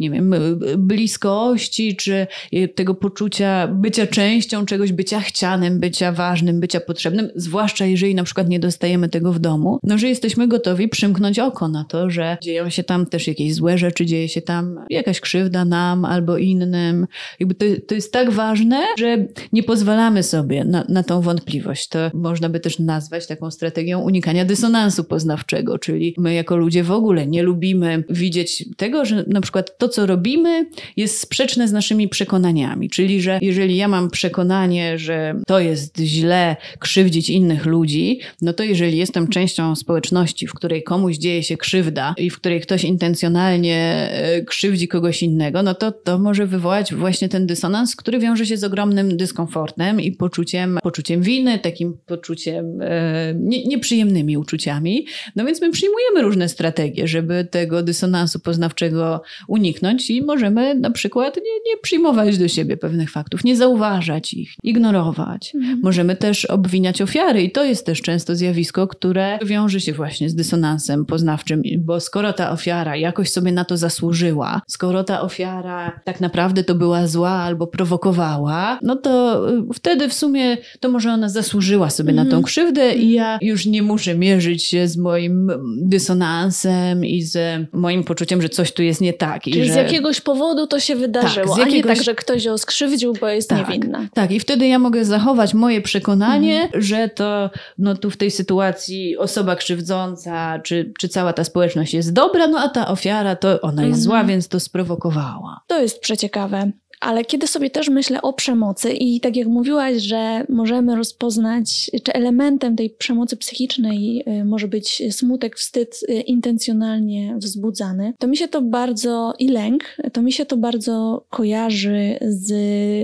nie 0.00 0.10
wiem, 0.10 0.34
bliskości, 0.78 1.96
czy 1.96 2.26
tego 2.74 2.94
poczucia 2.94 3.68
bycia 3.68 4.06
częścią 4.06 4.66
czegoś, 4.66 4.92
bycia 4.92 5.20
chcianym, 5.20 5.80
bycia 5.80 6.12
ważnym, 6.12 6.60
bycia 6.60 6.80
potrzebnym, 6.80 7.28
zwłaszcza 7.34 7.86
jeżeli 7.86 8.14
na 8.14 8.24
przykład 8.24 8.48
nie 8.48 8.60
dostajemy 8.60 9.08
tego 9.08 9.32
w 9.32 9.38
domu, 9.38 9.78
no 9.82 9.98
że 9.98 10.08
jesteśmy 10.08 10.48
gotowi 10.48 10.88
przymknąć 10.88 11.38
oko 11.38 11.68
na 11.68 11.84
to, 11.84 12.10
że 12.10 12.36
dzieją 12.42 12.70
się 12.70 12.84
tam 12.84 13.06
też 13.06 13.26
jakieś 13.26 13.54
złe 13.54 13.78
rzeczy, 13.78 14.06
dzieje 14.06 14.28
się 14.28 14.42
tam 14.42 14.80
jakaś 14.90 15.20
krzywda 15.20 15.64
nam 15.64 16.04
albo 16.04 16.38
innym. 16.38 17.06
Jakby 17.40 17.54
to, 17.54 17.64
to 17.88 17.94
jest 17.94 18.12
tak 18.12 18.30
ważne, 18.30 18.82
że 18.98 19.26
nie 19.52 19.62
pozwalamy 19.62 20.22
sobie 20.22 20.64
na, 20.64 20.84
na 20.88 21.02
tą 21.02 21.20
wątpliwość. 21.20 21.88
To 21.88 21.98
można 22.14 22.48
by 22.48 22.60
też 22.60 22.78
nazwać 22.78 23.26
taką 23.26 23.50
strategią 23.50 24.00
unikania 24.00 24.44
dysonansu 24.44 25.04
poznawczego, 25.04 25.78
czyli 25.78 26.14
my 26.18 26.34
jako 26.34 26.56
ludzie 26.56 26.82
w 26.82 26.90
ogóle 26.90 27.26
nie 27.26 27.42
lubimy 27.42 28.04
widzieć 28.10 28.64
tego, 28.76 29.04
że 29.04 29.13
na 29.26 29.40
przykład 29.40 29.78
to, 29.78 29.88
co 29.88 30.06
robimy, 30.06 30.66
jest 30.96 31.20
sprzeczne 31.20 31.68
z 31.68 31.72
naszymi 31.72 32.08
przekonaniami. 32.08 32.90
Czyli, 32.90 33.22
że 33.22 33.38
jeżeli 33.42 33.76
ja 33.76 33.88
mam 33.88 34.10
przekonanie, 34.10 34.98
że 34.98 35.40
to 35.46 35.60
jest 35.60 35.98
źle 35.98 36.56
krzywdzić 36.78 37.30
innych 37.30 37.66
ludzi, 37.66 38.20
no 38.42 38.52
to 38.52 38.62
jeżeli 38.64 38.98
jestem 38.98 39.28
częścią 39.28 39.76
społeczności, 39.76 40.46
w 40.46 40.54
której 40.54 40.82
komuś 40.82 41.16
dzieje 41.16 41.42
się 41.42 41.56
krzywda 41.56 42.14
i 42.18 42.30
w 42.30 42.36
której 42.36 42.60
ktoś 42.60 42.84
intencjonalnie 42.84 44.10
e, 44.12 44.42
krzywdzi 44.42 44.88
kogoś 44.88 45.22
innego, 45.22 45.62
no 45.62 45.74
to 45.74 45.92
to 45.92 46.18
może 46.18 46.46
wywołać 46.46 46.94
właśnie 46.94 47.28
ten 47.28 47.46
dysonans, 47.46 47.96
który 47.96 48.18
wiąże 48.18 48.46
się 48.46 48.56
z 48.56 48.64
ogromnym 48.64 49.16
dyskomfortem 49.16 50.00
i 50.00 50.12
poczuciem, 50.12 50.78
poczuciem 50.82 51.22
winy, 51.22 51.58
takim 51.58 51.98
poczuciem 52.06 52.82
e, 52.82 53.34
nie, 53.38 53.64
nieprzyjemnymi 53.64 54.36
uczuciami. 54.36 55.06
No 55.36 55.44
więc 55.44 55.60
my 55.60 55.70
przyjmujemy 55.70 56.22
różne 56.22 56.48
strategie, 56.48 57.08
żeby 57.08 57.48
tego 57.50 57.82
dysonansu 57.82 58.40
poznawczego 58.40 58.93
tego 58.94 59.22
uniknąć 59.48 60.10
i 60.10 60.22
możemy 60.22 60.74
na 60.74 60.90
przykład 60.90 61.36
nie, 61.36 61.72
nie 61.72 61.76
przyjmować 61.82 62.38
do 62.38 62.48
siebie 62.48 62.76
pewnych 62.76 63.10
faktów, 63.10 63.44
nie 63.44 63.56
zauważać 63.56 64.34
ich, 64.34 64.52
ignorować. 64.62 65.54
Mhm. 65.54 65.80
Możemy 65.82 66.16
też 66.16 66.44
obwiniać 66.44 67.02
ofiary 67.02 67.42
i 67.42 67.50
to 67.50 67.64
jest 67.64 67.86
też 67.86 68.02
często 68.02 68.36
zjawisko, 68.36 68.86
które 68.88 69.38
wiąże 69.44 69.80
się 69.80 69.92
właśnie 69.92 70.30
z 70.30 70.34
dysonansem 70.34 71.06
poznawczym, 71.06 71.62
bo 71.78 72.00
skoro 72.00 72.32
ta 72.32 72.50
ofiara 72.50 72.96
jakoś 72.96 73.30
sobie 73.30 73.52
na 73.52 73.64
to 73.64 73.76
zasłużyła, 73.76 74.62
skoro 74.66 75.04
ta 75.04 75.20
ofiara 75.20 76.00
tak 76.04 76.20
naprawdę 76.20 76.64
to 76.64 76.74
była 76.74 77.06
zła 77.06 77.30
albo 77.30 77.66
prowokowała, 77.66 78.78
no 78.82 78.96
to 78.96 79.44
y, 79.50 79.62
wtedy 79.74 80.08
w 80.08 80.14
sumie 80.14 80.56
to 80.80 80.88
może 80.88 81.12
ona 81.12 81.28
zasłużyła 81.28 81.90
sobie 81.90 82.12
na 82.12 82.22
tą 82.22 82.26
mhm. 82.26 82.42
krzywdę 82.42 82.94
i 82.94 83.12
ja 83.12 83.38
już 83.42 83.66
nie 83.66 83.82
muszę 83.82 84.14
mierzyć 84.14 84.64
się 84.64 84.88
z 84.88 84.96
moim 84.96 85.50
dysonansem 85.76 87.04
i 87.04 87.22
z 87.22 87.66
moim 87.72 88.04
poczuciem, 88.04 88.42
że 88.42 88.48
coś 88.48 88.72
tu 88.72 88.83
jest 88.84 89.00
nie 89.00 89.12
tak. 89.12 89.42
Czyli 89.42 89.60
i 89.60 89.64
że... 89.64 89.72
z 89.72 89.76
jakiegoś 89.76 90.20
powodu 90.20 90.66
to 90.66 90.80
się 90.80 90.96
wydarzyło, 90.96 91.56
tak, 91.56 91.58
jakiegoś... 91.58 91.84
a 91.84 91.88
nie 91.88 91.96
tak, 91.96 92.04
że 92.04 92.14
ktoś 92.14 92.44
ją 92.44 92.58
skrzywdził, 92.58 93.12
bo 93.20 93.28
jest 93.28 93.48
tak, 93.48 93.68
niewinna. 93.68 94.06
Tak, 94.14 94.30
i 94.30 94.40
wtedy 94.40 94.66
ja 94.66 94.78
mogę 94.78 95.04
zachować 95.04 95.54
moje 95.54 95.80
przekonanie, 95.80 96.62
mhm. 96.62 96.82
że 96.82 97.08
to 97.08 97.50
no 97.78 97.94
tu 97.94 98.10
w 98.10 98.16
tej 98.16 98.30
sytuacji 98.30 99.16
osoba 99.16 99.56
krzywdząca, 99.56 100.58
czy, 100.58 100.92
czy 100.98 101.08
cała 101.08 101.32
ta 101.32 101.44
społeczność 101.44 101.94
jest 101.94 102.12
dobra, 102.12 102.46
no 102.46 102.58
a 102.58 102.68
ta 102.68 102.88
ofiara 102.88 103.36
to 103.36 103.60
ona 103.60 103.82
jest 103.82 103.98
mhm. 103.98 104.02
zła, 104.02 104.24
więc 104.24 104.48
to 104.48 104.60
sprowokowała. 104.60 105.60
To 105.66 105.80
jest 105.80 106.00
przeciekawe. 106.00 106.70
Ale 107.04 107.24
kiedy 107.24 107.46
sobie 107.46 107.70
też 107.70 107.88
myślę 107.88 108.22
o 108.22 108.32
przemocy 108.32 108.92
i 108.92 109.20
tak 109.20 109.36
jak 109.36 109.48
mówiłaś, 109.48 110.02
że 110.02 110.46
możemy 110.48 110.96
rozpoznać, 110.96 111.90
czy 112.02 112.12
elementem 112.12 112.76
tej 112.76 112.90
przemocy 112.90 113.36
psychicznej 113.36 114.24
y, 114.40 114.44
może 114.44 114.68
być 114.68 115.02
smutek, 115.10 115.56
wstyd 115.56 116.00
y, 116.08 116.12
intencjonalnie 116.12 117.36
wzbudzany, 117.38 118.14
to 118.18 118.26
mi 118.26 118.36
się 118.36 118.48
to 118.48 118.62
bardzo 118.62 119.34
i 119.38 119.48
lęk, 119.48 119.96
to 120.12 120.22
mi 120.22 120.32
się 120.32 120.46
to 120.46 120.56
bardzo 120.56 121.24
kojarzy 121.30 122.18
z 122.20 122.52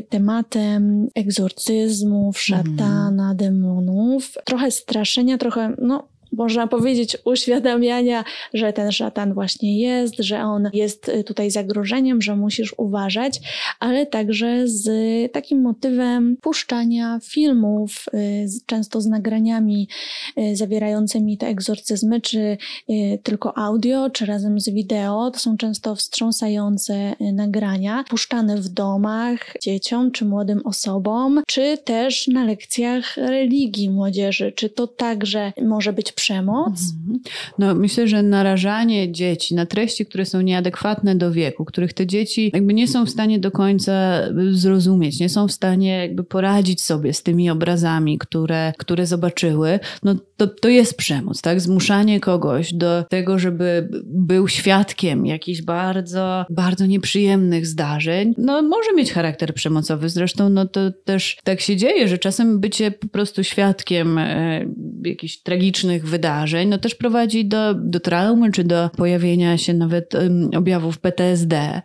tematem 0.09 1.09
egzorcyzmów, 1.15 2.41
szatana, 2.41 3.25
mm. 3.25 3.37
demonów, 3.37 4.35
trochę 4.45 4.71
straszenia, 4.71 5.39
trochę, 5.39 5.75
no 5.83 6.09
można 6.33 6.67
powiedzieć, 6.67 7.17
uświadamiania, 7.25 8.25
że 8.55 8.73
ten 8.73 8.93
szatan 8.93 9.35
właśnie 9.35 9.81
jest, 9.81 10.15
że 10.19 10.43
on 10.43 10.71
jest 10.73 11.09
y, 11.09 11.25
tutaj 11.25 11.51
zagrożeniem, 11.51 12.23
że 12.23 12.37
musisz 12.37 12.75
uważać, 12.77 13.41
ale 13.81 14.07
także 14.07 14.69
z 14.69 14.89
takim 15.33 15.61
motywem 15.61 16.37
puszczania 16.41 17.19
filmów, 17.23 18.05
y, 18.15 18.47
często 18.67 19.01
z 19.01 19.07
nagraniami 19.07 19.89
y, 20.39 20.57
zawierającymi 20.57 21.39
te 21.39 21.47
egzorcyzmy, 21.47 22.21
czy 22.21 22.57
tylko 23.23 23.59
audio, 23.59 24.11
czy 24.11 24.27
razem 24.27 24.61
z 24.61 24.69
wideo. 24.69 25.31
To 25.31 25.39
są 25.39 25.57
często 25.57 25.95
wstrząsające 25.95 27.15
nagrania, 27.33 28.05
puszczane 28.09 28.57
w 28.57 28.69
domach 28.69 29.55
dzieciom 29.63 30.11
czy 30.11 30.25
młodym 30.25 30.61
osobom, 30.65 31.43
czy 31.47 31.79
też 31.85 32.29
na 32.29 32.45
lekcjach 32.45 33.17
religii 33.17 33.91
młodzieży. 33.91 34.53
Czy 34.53 34.71
to 34.71 34.87
także 34.87 35.53
może 35.63 35.93
być 35.93 36.13
przemoc? 36.21 36.81
Mhm. 37.01 37.21
No, 37.59 37.75
myślę, 37.75 38.09
że 38.09 38.23
narażanie 38.23 39.13
dzieci 39.13 39.55
na 39.55 39.67
treści, 39.67 40.07
które 40.07 40.25
są 40.25 40.41
nieadekwatne 40.41 41.15
do 41.15 41.33
wieku, 41.33 41.65
których 41.65 41.93
te 41.93 42.07
dzieci 42.07 42.51
jakby 42.55 42.75
nie 42.75 42.89
są 42.89 43.07
w 43.07 43.11
stanie 43.11 43.39
do 43.39 43.51
końca 43.51 44.21
zrozumieć, 44.51 45.21
nie 45.21 45.29
są 45.29 45.49
w 45.49 45.53
stanie 45.53 45.99
jakby 45.99 46.25
poradzić 46.25 46.83
sobie 46.83 47.13
z 47.13 47.23
tymi 47.23 47.51
obrazami, 47.51 48.19
które, 48.19 48.73
które 48.79 49.07
zobaczyły, 49.07 49.81
no 50.03 50.15
to, 50.37 50.47
to 50.47 50.69
jest 50.69 50.97
przemoc, 50.97 51.43
tak? 51.43 51.61
Zmuszanie 51.61 52.21
kogoś 52.21 52.75
do 52.75 53.05
tego, 53.09 53.39
żeby 53.39 53.89
był 54.05 54.49
świadkiem 54.49 55.27
jakichś 55.27 55.63
bardzo, 55.63 56.45
bardzo 56.51 56.87
nieprzyjemnych 56.87 57.67
zdarzeń, 57.67 58.35
no 58.39 58.63
może 58.63 58.93
mieć 58.97 59.13
charakter 59.13 59.55
przemocowy. 59.55 60.09
Zresztą 60.09 60.49
no 60.49 60.67
to 60.67 60.81
też 61.05 61.39
tak 61.45 61.61
się 61.61 61.77
dzieje, 61.77 62.09
że 62.09 62.19
czasem 62.19 62.61
bycie 62.61 62.91
po 62.91 63.09
prostu 63.09 63.45
świadkiem 63.45 64.19
e, 64.19 64.67
jakichś 65.05 65.37
tragicznych 65.37 66.07
wydarzeń, 66.11 66.69
no 66.69 66.79
też 66.79 66.95
prowadzi 66.95 67.45
do, 67.45 67.75
do 67.75 68.01
traumy, 68.01 68.53
czy 68.53 68.65
do 68.65 68.91
pojawienia 68.97 69.59
się 69.59 69.75
nawet 69.75 70.15
um, 70.15 70.51
objawów 70.57 70.99
PTSD. 70.99 71.83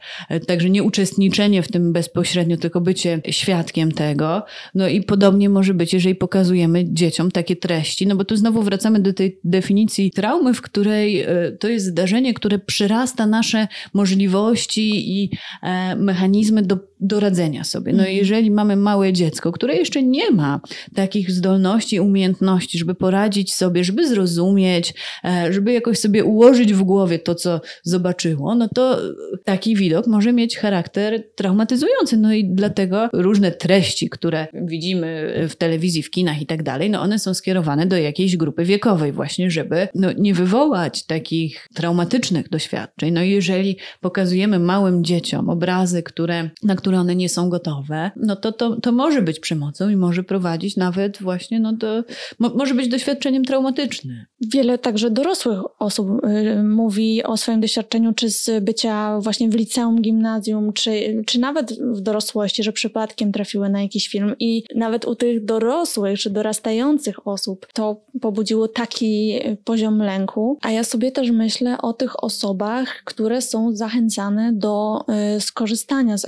Także 0.47 0.69
nie 0.69 0.83
uczestniczenie 0.83 1.63
w 1.63 1.71
tym 1.71 1.93
bezpośrednio, 1.93 2.57
tylko 2.57 2.81
bycie 2.81 3.21
świadkiem 3.29 3.91
tego. 3.91 4.43
No 4.75 4.87
i 4.87 5.01
podobnie 5.01 5.49
może 5.49 5.73
być, 5.73 5.93
jeżeli 5.93 6.15
pokazujemy 6.15 6.93
dzieciom 6.93 7.31
takie 7.31 7.55
treści, 7.55 8.07
no 8.07 8.15
bo 8.15 8.25
tu 8.25 8.35
znowu 8.35 8.63
wracamy 8.63 8.99
do 8.99 9.13
tej 9.13 9.39
definicji 9.43 10.11
traumy, 10.11 10.53
w 10.53 10.61
której 10.61 11.21
e, 11.21 11.51
to 11.59 11.67
jest 11.67 11.85
zdarzenie, 11.85 12.33
które 12.33 12.59
przyrasta 12.59 13.27
nasze 13.27 13.67
możliwości 13.93 15.21
i 15.21 15.29
e, 15.63 15.95
mechanizmy 15.95 16.61
do, 16.61 16.79
do 17.07 17.19
radzenia 17.19 17.63
sobie. 17.63 17.93
No 17.93 17.99
mhm. 17.99 18.17
jeżeli 18.17 18.51
mamy 18.51 18.75
małe 18.75 19.13
dziecko, 19.13 19.51
które 19.51 19.75
jeszcze 19.75 20.03
nie 20.03 20.31
ma 20.31 20.59
takich 20.95 21.31
zdolności, 21.31 21.99
umiejętności, 21.99 22.77
żeby 22.77 22.95
poradzić 22.95 23.53
sobie, 23.53 23.83
żeby 23.83 24.07
zrozumieć, 24.07 24.93
e, 25.25 25.53
żeby 25.53 25.73
jakoś 25.73 25.99
sobie 25.99 26.23
ułożyć 26.23 26.73
w 26.73 26.83
głowie 26.83 27.19
to, 27.19 27.35
co 27.35 27.61
zobaczyło, 27.83 28.55
no 28.55 28.69
to 28.69 28.97
taki 29.43 29.75
widok 29.75 30.07
może 30.07 30.33
mieć 30.33 30.57
charakter 30.57 31.23
traumatyzujący. 31.35 32.17
No 32.17 32.33
i 32.33 32.45
dlatego 32.45 33.09
różne 33.13 33.51
treści, 33.51 34.09
które 34.09 34.47
widzimy 34.53 35.33
w 35.49 35.55
telewizji, 35.55 36.03
w 36.03 36.09
kinach 36.09 36.41
i 36.41 36.45
tak 36.45 36.63
dalej, 36.63 36.89
no 36.89 37.01
one 37.01 37.19
są 37.19 37.33
skierowane 37.33 37.85
do 37.85 37.97
jakiejś 37.97 38.37
grupy 38.37 38.65
wiekowej 38.65 39.11
właśnie, 39.11 39.51
żeby 39.51 39.87
no, 39.95 40.11
nie 40.17 40.33
wywołać 40.33 41.03
takich 41.03 41.67
traumatycznych 41.73 42.49
doświadczeń. 42.49 43.13
No 43.13 43.23
i 43.23 43.29
jeżeli 43.29 43.77
pokazujemy 44.01 44.59
małym 44.59 45.03
dzieciom 45.03 45.49
obrazy, 45.49 46.03
które, 46.03 46.49
na 46.63 46.75
które 46.75 46.94
one 46.99 47.15
nie 47.15 47.29
są 47.29 47.49
gotowe, 47.49 48.11
no 48.15 48.35
to, 48.35 48.51
to, 48.51 48.81
to 48.81 48.91
może 48.91 49.21
być 49.21 49.39
przemocą 49.39 49.89
i 49.89 49.95
może 49.95 50.23
prowadzić 50.23 50.77
nawet 50.77 51.21
właśnie 51.21 51.59
no 51.59 51.73
do, 51.73 52.03
mo, 52.39 52.49
może 52.49 52.73
być 52.73 52.87
doświadczeniem 52.87 53.45
traumatycznym. 53.45 54.25
Wiele 54.41 54.77
także 54.77 55.11
dorosłych 55.11 55.59
osób 55.79 56.09
y, 56.09 56.63
mówi 56.63 57.23
o 57.23 57.37
swoim 57.37 57.61
doświadczeniu, 57.61 58.13
czy 58.13 58.29
z 58.29 58.63
bycia 58.63 59.19
właśnie 59.19 59.49
w 59.49 59.55
liceum, 59.55 60.01
gimnazjum, 60.01 60.73
czy, 60.73 61.23
czy 61.25 61.39
nawet 61.39 61.73
w 61.73 62.01
dorosłości, 62.01 62.63
że 62.63 62.73
przypadkiem 62.73 63.31
trafiły 63.31 63.69
na 63.69 63.81
jakiś 63.81 64.07
film 64.07 64.35
i 64.39 64.63
nawet 64.75 65.05
u 65.05 65.15
tych 65.15 65.45
dorosłych, 65.45 66.19
czy 66.19 66.29
dorastających 66.29 67.27
osób 67.27 67.67
to 67.73 68.01
pobudziło 68.21 68.67
taki 68.67 69.39
poziom 69.63 69.99
lęku. 69.99 70.57
A 70.61 70.71
ja 70.71 70.83
sobie 70.83 71.11
też 71.11 71.31
myślę 71.31 71.77
o 71.81 71.93
tych 71.93 72.23
osobach, 72.23 73.01
które 73.05 73.41
są 73.41 73.75
zachęcane 73.75 74.53
do 74.53 75.05
y, 75.37 75.41
skorzystania 75.41 76.17
z 76.17 76.25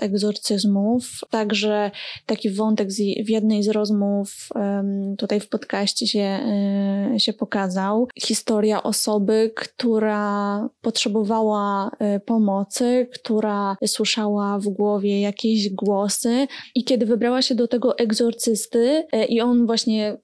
egzorcyzmów. 0.52 1.04
Także 1.30 1.91
taki 2.26 2.50
wątek 2.50 2.89
w 3.26 3.30
jednej 3.30 3.64
z 3.64 3.70
rozmów 3.70 4.50
tutaj 5.18 5.39
w 5.39 5.50
podcaście 5.50 6.08
się, 6.08 6.39
y, 7.16 7.20
się 7.20 7.34
pokazał. 7.34 8.08
Historia 8.22 8.84
osoby, 8.84 9.52
która 9.56 10.70
potrzebowała 10.82 11.91
y, 12.16 12.20
pomocy, 12.20 13.08
która 13.14 13.78
słyszała 13.86 14.60
w 14.60 14.68
głowie 14.68 15.22
jakieś 15.22 15.70
głosy 15.70 16.48
i 16.76 16.84
kiedy 16.84 17.06
wybrała 17.06 17.41
się 17.41 17.56
do 17.56 17.68
tego 17.68 17.98
egzorcysty 17.98 19.08
i 19.30 19.41
on 19.41 19.66
właśnie 19.66 20.18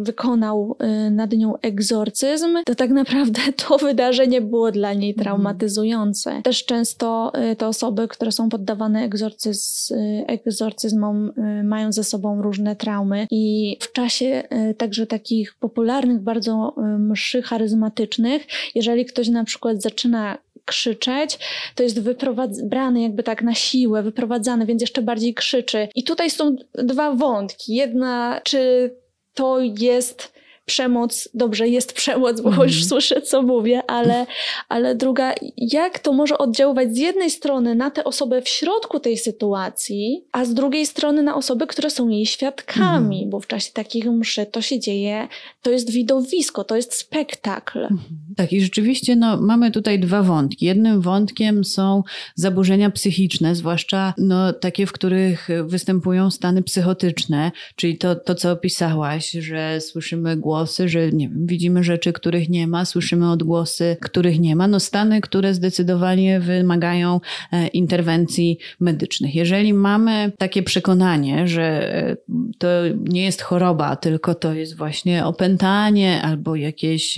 wykonał 0.00 0.76
y, 1.06 1.10
nad 1.10 1.32
nią 1.32 1.58
egzorcyzm, 1.58 2.58
to 2.64 2.74
tak 2.74 2.90
naprawdę 2.90 3.40
to 3.68 3.78
wydarzenie 3.78 4.40
było 4.40 4.72
dla 4.72 4.92
niej 4.92 5.10
mhm. 5.10 5.24
traumatyzujące. 5.24 6.42
Też 6.42 6.64
często 6.64 7.32
y, 7.52 7.56
te 7.56 7.66
osoby, 7.66 8.08
które 8.08 8.32
są 8.32 8.48
poddawane 8.48 9.04
egzorcyz, 9.04 9.90
y, 9.90 10.24
egzorcyzmom, 10.26 11.32
mają 11.64 11.92
ze 11.92 12.04
sobą 12.04 12.42
różne 12.42 12.76
traumy 12.76 13.26
i 13.30 13.76
w 13.80 13.92
czasie 13.92 14.42
także 14.78 15.06
takich 15.06 15.54
popularnych 15.54 16.20
bardzo 16.20 16.74
mszy 16.98 17.42
charyzmatycznych, 17.42 18.46
jeżeli 18.74 19.04
ktoś 19.04 19.28
na 19.28 19.44
przykład 19.44 19.82
zaczyna 19.82 20.38
krzyczeć, 20.70 21.38
to 21.74 21.82
jest 21.82 22.00
wyprowadzany 22.00 23.02
jakby 23.02 23.22
tak 23.22 23.42
na 23.42 23.54
siłę, 23.54 24.02
wyprowadzany, 24.02 24.66
więc 24.66 24.80
jeszcze 24.80 25.02
bardziej 25.02 25.34
krzyczy. 25.34 25.88
I 25.94 26.04
tutaj 26.04 26.30
są 26.30 26.56
dwa 26.74 27.14
wątki. 27.14 27.74
Jedna, 27.74 28.40
czy 28.44 28.90
to 29.34 29.60
jest 29.60 30.32
przemoc, 30.70 31.28
dobrze, 31.34 31.68
jest 31.68 31.92
przemoc, 31.92 32.40
bo 32.40 32.48
mm. 32.48 32.62
już 32.62 32.84
słyszę, 32.84 33.22
co 33.22 33.42
mówię, 33.42 33.82
ale, 33.86 34.26
ale 34.68 34.94
druga, 34.94 35.34
jak 35.56 35.98
to 35.98 36.12
może 36.12 36.38
oddziaływać 36.38 36.94
z 36.94 36.96
jednej 36.96 37.30
strony 37.30 37.74
na 37.74 37.90
tę 37.90 38.04
osobę 38.04 38.42
w 38.42 38.48
środku 38.48 39.00
tej 39.00 39.18
sytuacji, 39.18 40.24
a 40.32 40.44
z 40.44 40.54
drugiej 40.54 40.86
strony 40.86 41.22
na 41.22 41.36
osoby, 41.36 41.66
które 41.66 41.90
są 41.90 42.08
jej 42.08 42.26
świadkami, 42.26 43.18
mm. 43.18 43.30
bo 43.30 43.40
w 43.40 43.46
czasie 43.46 43.72
takich 43.72 44.04
mszy 44.06 44.46
to 44.46 44.62
się 44.62 44.80
dzieje, 44.80 45.28
to 45.62 45.70
jest 45.70 45.90
widowisko, 45.90 46.64
to 46.64 46.76
jest 46.76 46.94
spektakl. 46.94 47.78
Mm. 47.78 47.98
Tak, 48.36 48.52
i 48.52 48.60
rzeczywiście 48.60 49.16
no, 49.16 49.40
mamy 49.40 49.70
tutaj 49.70 49.98
dwa 49.98 50.22
wątki. 50.22 50.66
Jednym 50.66 51.00
wątkiem 51.00 51.64
są 51.64 52.02
zaburzenia 52.34 52.90
psychiczne, 52.90 53.54
zwłaszcza 53.54 54.14
no, 54.18 54.52
takie, 54.52 54.86
w 54.86 54.92
których 54.92 55.48
występują 55.64 56.30
stany 56.30 56.62
psychotyczne, 56.62 57.52
czyli 57.76 57.98
to, 57.98 58.14
to 58.14 58.34
co 58.34 58.52
opisałaś, 58.52 59.30
że 59.30 59.80
słyszymy 59.80 60.36
głos 60.36 60.59
że 60.66 61.12
nie 61.12 61.28
wiem, 61.28 61.46
widzimy 61.46 61.84
rzeczy, 61.84 62.12
których 62.12 62.48
nie 62.48 62.66
ma, 62.66 62.84
słyszymy 62.84 63.30
odgłosy, 63.30 63.96
których 64.00 64.40
nie 64.40 64.56
ma. 64.56 64.68
No 64.68 64.80
stany, 64.80 65.20
które 65.20 65.54
zdecydowanie 65.54 66.40
wymagają 66.40 67.20
e, 67.52 67.66
interwencji 67.68 68.58
medycznych. 68.80 69.34
Jeżeli 69.34 69.74
mamy 69.74 70.32
takie 70.38 70.62
przekonanie, 70.62 71.48
że 71.48 71.94
e, 71.94 72.16
to 72.58 72.68
nie 72.98 73.24
jest 73.24 73.42
choroba, 73.42 73.96
tylko 73.96 74.34
to 74.34 74.54
jest 74.54 74.76
właśnie 74.76 75.26
opętanie 75.26 76.22
albo 76.22 76.56
jakieś, 76.56 77.16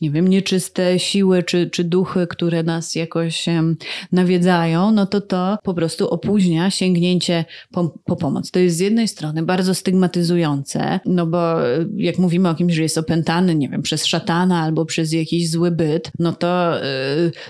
nie 0.00 0.10
wiem, 0.10 0.28
nieczyste 0.28 0.98
siły 0.98 1.42
czy, 1.42 1.70
czy 1.70 1.84
duchy, 1.84 2.26
które 2.26 2.62
nas 2.62 2.94
jakoś 2.94 3.46
nawiedzają, 4.12 4.92
no 4.92 5.06
to 5.06 5.20
to 5.20 5.58
po 5.62 5.74
prostu 5.74 6.08
opóźnia 6.08 6.70
sięgnięcie 6.70 7.44
po, 7.70 7.94
po 8.04 8.16
pomoc. 8.16 8.50
To 8.50 8.58
jest 8.58 8.76
z 8.76 8.80
jednej 8.80 9.08
strony 9.08 9.42
bardzo 9.42 9.74
stygmatyzujące, 9.74 11.00
no 11.06 11.26
bo 11.26 11.68
e, 11.68 11.86
jak 11.96 12.18
mówimy 12.18 12.48
o 12.48 12.53
kimś, 12.54 12.74
że 12.74 12.82
jest 12.82 12.98
opętany, 12.98 13.54
nie 13.54 13.68
wiem, 13.68 13.82
przez 13.82 14.06
szatana 14.06 14.60
albo 14.60 14.84
przez 14.84 15.12
jakiś 15.12 15.50
zły 15.50 15.70
byt, 15.70 16.10
no 16.18 16.32
to, 16.32 16.82
e, 16.82 16.84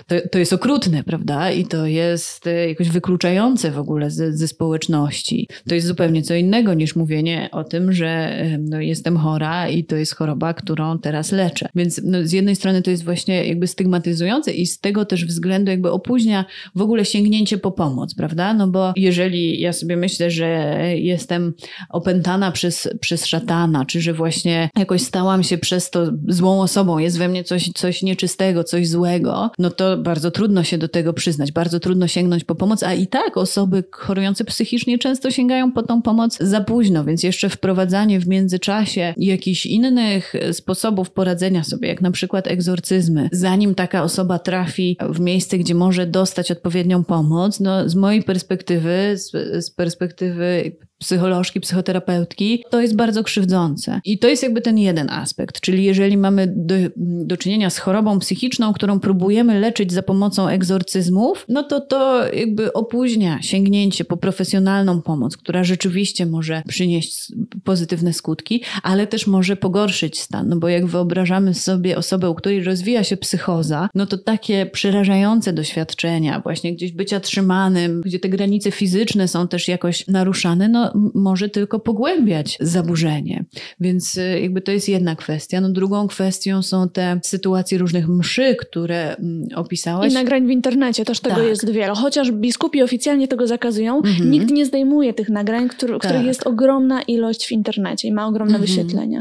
to, 0.07 0.15
to 0.31 0.39
jest 0.39 0.53
okrutne, 0.53 1.03
prawda? 1.03 1.51
I 1.51 1.65
to 1.65 1.85
jest 1.85 2.47
e, 2.47 2.69
jakoś 2.69 2.89
wykluczające 2.89 3.71
w 3.71 3.79
ogóle 3.79 4.11
ze, 4.11 4.33
ze 4.33 4.47
społeczności. 4.47 5.47
To 5.69 5.75
jest 5.75 5.87
zupełnie 5.87 6.23
co 6.23 6.35
innego 6.35 6.73
niż 6.73 6.95
mówienie 6.95 7.49
o 7.51 7.63
tym, 7.63 7.93
że 7.93 8.35
no, 8.59 8.81
jestem 8.81 9.17
chora 9.17 9.69
i 9.69 9.83
to 9.83 9.95
jest 9.95 10.15
choroba, 10.15 10.53
którą 10.53 10.99
teraz 10.99 11.31
leczę. 11.31 11.69
Więc 11.75 12.01
no, 12.03 12.17
z 12.23 12.31
jednej 12.31 12.55
strony 12.55 12.81
to 12.81 12.91
jest 12.91 13.03
właśnie 13.03 13.47
jakby 13.47 13.67
stygmatyzujące 13.67 14.51
i 14.51 14.65
z 14.65 14.79
tego 14.79 15.05
też 15.05 15.25
względu 15.25 15.71
jakby 15.71 15.91
opóźnia 15.91 16.45
w 16.75 16.81
ogóle 16.81 17.05
sięgnięcie 17.05 17.57
po 17.57 17.71
pomoc, 17.71 18.15
prawda? 18.15 18.53
No 18.53 18.67
bo 18.67 18.93
jeżeli 18.95 19.59
ja 19.59 19.73
sobie 19.73 19.97
myślę, 19.97 20.31
że 20.31 20.77
jestem 20.95 21.53
opętana 21.89 22.51
przez, 22.51 22.89
przez 22.99 23.25
szatana, 23.25 23.85
czy 23.85 24.01
że 24.01 24.13
właśnie 24.13 24.69
jakoś 24.77 24.94
stałam 24.99 25.43
się 25.43 25.57
przez 25.57 25.89
to 25.89 26.11
złą 26.27 26.61
osobą, 26.61 26.97
jest 26.97 27.17
we 27.17 27.27
mnie 27.27 27.43
coś, 27.43 27.69
coś 27.75 28.03
nieczystego, 28.03 28.63
coś 28.63 28.89
złego, 28.89 29.51
no 29.59 29.69
to 29.69 29.97
bardzo 29.97 30.31
trudno 30.31 30.63
się 30.63 30.77
do 30.77 30.87
tego 30.87 31.13
przyznać, 31.13 31.51
bardzo 31.51 31.79
trudno 31.79 32.07
sięgnąć 32.07 32.43
po 32.43 32.55
pomoc, 32.55 32.83
a 32.83 32.93
i 32.93 33.07
tak 33.07 33.37
osoby 33.37 33.83
chorujące 33.91 34.43
psychicznie 34.43 34.99
często 34.99 35.31
sięgają 35.31 35.71
po 35.71 35.83
tą 35.83 36.01
pomoc 36.01 36.37
za 36.37 36.61
późno, 36.61 37.03
więc 37.03 37.23
jeszcze 37.23 37.49
wprowadzanie 37.49 38.19
w 38.19 38.27
międzyczasie 38.27 39.13
jakichś 39.17 39.65
innych 39.65 40.33
sposobów 40.51 41.11
poradzenia 41.11 41.63
sobie, 41.63 41.87
jak 41.87 42.01
na 42.01 42.11
przykład 42.11 42.47
egzorcyzmy, 42.47 43.29
zanim 43.31 43.75
taka 43.75 44.03
osoba 44.03 44.39
trafi 44.39 44.97
w 45.09 45.19
miejsce, 45.19 45.57
gdzie 45.57 45.75
może 45.75 46.05
dostać 46.05 46.51
odpowiednią 46.51 47.03
pomoc, 47.03 47.59
no 47.59 47.89
z 47.89 47.95
mojej 47.95 48.23
perspektywy, 48.23 49.17
z, 49.17 49.31
z 49.65 49.71
perspektywy 49.71 50.75
psycholożki, 51.05 51.59
psychoterapeutki, 51.59 52.63
to 52.69 52.81
jest 52.81 52.95
bardzo 52.95 53.23
krzywdzące. 53.23 54.01
I 54.05 54.19
to 54.19 54.27
jest 54.27 54.43
jakby 54.43 54.61
ten 54.61 54.77
jeden 54.77 55.09
aspekt, 55.09 55.59
czyli 55.59 55.83
jeżeli 55.83 56.17
mamy 56.17 56.53
do, 56.55 56.75
do 56.97 57.37
czynienia 57.37 57.69
z 57.69 57.77
chorobą 57.77 58.19
psychiczną, 58.19 58.73
którą 58.73 58.99
próbujemy 58.99 59.59
leczyć 59.59 59.93
za 59.93 60.03
pomocą 60.03 60.47
egzorcyzmów, 60.47 61.45
no 61.49 61.63
to 61.63 61.81
to 61.81 62.33
jakby 62.33 62.73
opóźnia 62.73 63.41
sięgnięcie 63.41 64.05
po 64.05 64.17
profesjonalną 64.17 65.01
pomoc, 65.01 65.37
która 65.37 65.63
rzeczywiście 65.63 66.25
może 66.25 66.63
przynieść 66.67 67.31
pozytywne 67.63 68.13
skutki, 68.13 68.61
ale 68.83 69.07
też 69.07 69.27
może 69.27 69.55
pogorszyć 69.55 70.19
stan, 70.19 70.49
no 70.49 70.55
bo 70.55 70.69
jak 70.69 70.85
wyobrażamy 70.85 71.53
sobie 71.53 71.97
osobę, 71.97 72.29
u 72.29 72.35
której 72.35 72.63
rozwija 72.63 73.03
się 73.03 73.17
psychoza, 73.17 73.89
no 73.95 74.05
to 74.05 74.17
takie 74.17 74.65
przerażające 74.65 75.53
doświadczenia, 75.53 76.39
właśnie 76.39 76.73
gdzieś 76.73 76.91
bycia 76.91 77.19
trzymanym, 77.19 78.01
gdzie 78.01 78.19
te 78.19 78.29
granice 78.29 78.71
fizyczne 78.71 79.27
są 79.27 79.47
też 79.47 79.67
jakoś 79.67 80.07
naruszane, 80.07 80.69
no 80.69 80.91
może 81.13 81.49
tylko 81.49 81.79
pogłębiać 81.79 82.57
zaburzenie. 82.61 83.45
Więc 83.79 84.17
y, 84.17 84.39
jakby 84.41 84.61
to 84.61 84.71
jest 84.71 84.89
jedna 84.89 85.15
kwestia. 85.15 85.61
No 85.61 85.69
drugą 85.69 86.07
kwestią 86.07 86.61
są 86.61 86.89
te 86.89 87.19
sytuacje 87.23 87.77
różnych 87.77 88.07
mszy, 88.07 88.55
które 88.55 89.15
opisałaś. 89.55 90.11
I 90.11 90.13
nagrań 90.13 90.47
w 90.47 90.49
internecie 90.49 91.05
też 91.05 91.19
tego 91.19 91.35
tak. 91.35 91.45
jest 91.45 91.71
wiele. 91.71 91.93
Chociaż 91.95 92.31
biskupi 92.31 92.83
oficjalnie 92.83 93.27
tego 93.27 93.47
zakazują, 93.47 93.97
mhm. 93.97 94.31
nikt 94.31 94.51
nie 94.51 94.65
zdejmuje 94.65 95.13
tych 95.13 95.29
nagrań, 95.29 95.69
który, 95.69 95.93
tak. 95.93 96.01
których 96.01 96.25
jest 96.25 96.47
ogromna 96.47 97.01
ilość 97.01 97.47
w 97.47 97.51
internecie 97.51 98.07
i 98.07 98.11
ma 98.11 98.27
ogromne 98.27 98.55
mhm. 98.55 98.65
wyświetlenia. 98.65 99.19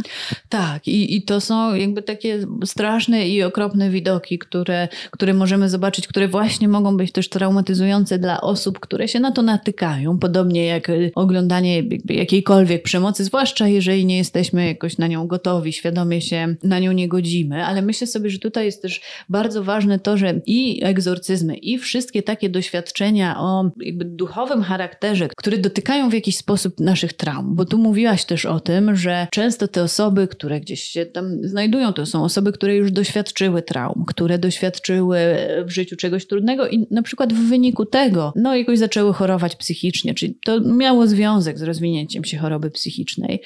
Tak, 0.49 0.89
I, 0.89 1.17
i 1.17 1.23
to 1.23 1.41
są 1.41 1.75
jakby 1.75 2.03
takie 2.03 2.39
straszne 2.65 3.29
i 3.29 3.43
okropne 3.43 3.91
widoki, 3.91 4.39
które, 4.39 4.89
które 5.11 5.35
możemy 5.35 5.69
zobaczyć, 5.69 6.09
które 6.09 6.29
właśnie 6.29 6.69
mogą 6.69 6.97
być 6.97 7.13
też 7.13 7.29
traumatyzujące 7.29 8.19
dla 8.19 8.41
osób, 8.41 8.81
które 8.81 9.09
się 9.09 9.21
na 9.21 9.33
to 9.33 9.43
natykają. 9.43 10.19
Podobnie 10.19 10.67
jak 10.67 10.91
oglądają 11.15 11.54
jakiejkolwiek 12.09 12.83
przemocy, 12.83 13.25
zwłaszcza 13.25 13.69
jeżeli 13.69 14.07
nie 14.07 14.17
jesteśmy 14.17 14.67
jakoś 14.67 14.99
na 14.99 15.07
nią 15.07 15.27
gotowi, 15.27 15.73
świadomie 15.73 16.21
się 16.21 16.55
na 16.63 16.79
nią 16.79 16.93
nie 16.93 17.09
godzimy, 17.09 17.65
ale 17.65 17.83
myślę 17.83 18.07
sobie, 18.07 18.31
że 18.31 18.39
tutaj 18.39 18.65
jest 18.65 18.83
też 18.83 19.01
bardzo 19.29 19.65
ważne 19.65 19.99
to, 19.99 20.17
że 20.17 20.41
i 20.47 20.81
egzorcyzmy, 20.85 21.57
i 21.57 21.79
wszystkie 21.79 22.23
takie 22.23 22.51
doświadczenia 22.51 23.41
o 23.41 23.71
jakby 23.81 24.05
duchowym 24.05 24.63
charakterze, 24.63 25.29
które 25.37 25.59
dotykają 25.59 26.11
w 26.11 26.15
jakiś 26.15 26.37
sposób 26.37 26.81
naszych 26.81 27.13
traum, 27.13 27.55
bo 27.57 27.65
tu 27.65 27.79
mówiłaś 27.79 28.25
też 28.25 28.47
o 28.47 28.61
tym, 28.61 28.97
że 28.97 29.27
często 29.31 29.69
te 29.69 29.83
osoby, 29.83 30.29
które 30.29 30.61
gdzieś 30.61 30.83
się 30.83 31.07
tam 31.07 31.25
znajdują, 31.43 31.93
to 31.93 32.07
są 32.07 32.25
osoby, 32.25 32.53
które 32.53 32.77
już 32.77 32.93
doświadczyły 32.93 33.63
traum, 33.63 34.05
które 34.07 34.39
doświadczyły 34.39 35.19
w 35.67 35.71
życiu 35.71 35.97
czegoś 35.97 36.27
trudnego 36.27 36.69
i 36.69 36.87
na 36.91 37.03
przykład 37.03 37.33
w 37.33 37.49
wyniku 37.49 37.87
tego, 37.87 38.33
no 38.37 38.57
jakoś 38.57 38.79
zaczęły 38.79 39.13
chorować 39.13 39.57
psychicznie, 39.57 40.15
czyli 40.15 40.39
to 40.45 40.61
miało 40.61 41.07
związek 41.07 41.44
związek 41.45 41.59
z 41.59 41.63
rozwinięciem 41.63 42.25
się 42.25 42.39
choroby 42.39 42.71
psychicznej, 42.71 43.41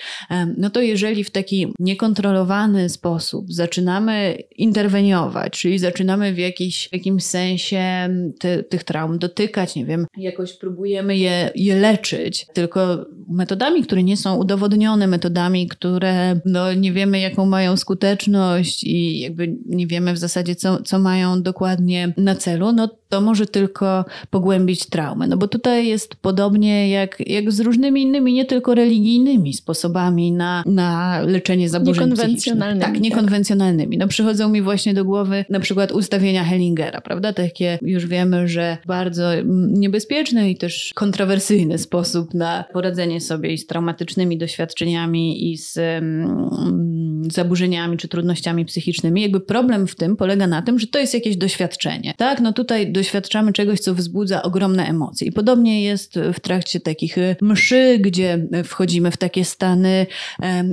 no 0.56 0.70
to 0.70 0.80
jeżeli 0.80 1.24
w 1.24 1.30
taki 1.30 1.66
niekontrolowany 1.78 2.88
sposób 2.88 3.52
zaczynamy 3.52 4.38
interweniować, 4.56 5.52
czyli 5.52 5.78
zaczynamy 5.78 6.32
w, 6.32 6.38
jakiś, 6.38 6.88
w 6.88 6.92
jakimś 6.92 7.24
sensie 7.24 8.08
te, 8.38 8.62
tych 8.62 8.84
traum 8.84 9.18
dotykać, 9.18 9.74
nie 9.74 9.86
wiem, 9.86 10.06
jakoś 10.16 10.52
próbujemy 10.52 11.16
je, 11.16 11.50
je 11.54 11.76
leczyć, 11.76 12.46
tylko 12.54 13.06
metodami, 13.28 13.82
które 13.82 14.02
nie 14.02 14.16
są 14.16 14.36
udowodnione, 14.36 15.06
metodami, 15.06 15.68
które 15.68 16.40
no, 16.44 16.74
nie 16.74 16.92
wiemy, 16.92 17.20
jaką 17.20 17.46
mają 17.46 17.76
skuteczność 17.76 18.84
i 18.84 19.20
jakby 19.20 19.56
nie 19.66 19.86
wiemy 19.86 20.12
w 20.12 20.18
zasadzie, 20.18 20.54
co, 20.54 20.82
co 20.82 20.98
mają 20.98 21.42
dokładnie 21.42 22.14
na 22.16 22.34
celu, 22.34 22.72
no 22.72 22.88
to 23.08 23.20
może 23.20 23.46
tylko 23.46 24.04
pogłębić 24.30 24.86
traumę. 24.86 25.26
No 25.26 25.36
bo 25.36 25.48
tutaj 25.48 25.86
jest 25.86 26.14
podobnie 26.14 26.90
jak, 26.90 27.28
jak 27.28 27.52
z 27.52 27.60
różnymi 27.60 27.87
innymi, 27.96 28.32
nie 28.32 28.44
tylko 28.44 28.74
religijnymi 28.74 29.54
sposobami 29.54 30.32
na, 30.32 30.62
na 30.66 31.20
leczenie 31.20 31.68
zaburzeń 31.68 32.10
Niekonwencjonalnymi. 32.10 32.80
Tak, 32.80 33.00
niekonwencjonalnymi. 33.00 33.98
No 33.98 34.08
przychodzą 34.08 34.48
mi 34.48 34.62
właśnie 34.62 34.94
do 34.94 35.04
głowy 35.04 35.44
na 35.50 35.60
przykład 35.60 35.92
ustawienia 35.92 36.44
Hellingera, 36.44 37.00
prawda? 37.00 37.32
Takie 37.32 37.78
już 37.82 38.06
wiemy, 38.06 38.48
że 38.48 38.78
bardzo 38.86 39.30
niebezpieczny 39.68 40.50
i 40.50 40.56
też 40.56 40.92
kontrowersyjny 40.94 41.78
sposób 41.78 42.34
na 42.34 42.64
poradzenie 42.72 43.20
sobie 43.20 43.58
z 43.58 43.66
traumatycznymi 43.66 44.38
doświadczeniami 44.38 45.52
i 45.52 45.58
z 45.58 45.76
um, 45.76 47.22
zaburzeniami 47.30 47.96
czy 47.96 48.08
trudnościami 48.08 48.64
psychicznymi. 48.64 49.22
Jakby 49.22 49.40
problem 49.40 49.86
w 49.86 49.94
tym 49.94 50.16
polega 50.16 50.46
na 50.46 50.62
tym, 50.62 50.78
że 50.78 50.86
to 50.86 50.98
jest 50.98 51.14
jakieś 51.14 51.36
doświadczenie. 51.36 52.14
Tak, 52.16 52.40
no 52.40 52.52
tutaj 52.52 52.92
doświadczamy 52.92 53.52
czegoś, 53.52 53.80
co 53.80 53.94
wzbudza 53.94 54.42
ogromne 54.42 54.86
emocje. 54.86 55.28
I 55.28 55.32
podobnie 55.32 55.82
jest 55.82 56.18
w 56.34 56.40
trakcie 56.40 56.80
takich 56.80 57.18
y, 57.18 57.36
gdzie 58.00 58.46
wchodzimy 58.64 59.10
w 59.10 59.16
takie 59.16 59.44
stany 59.44 60.06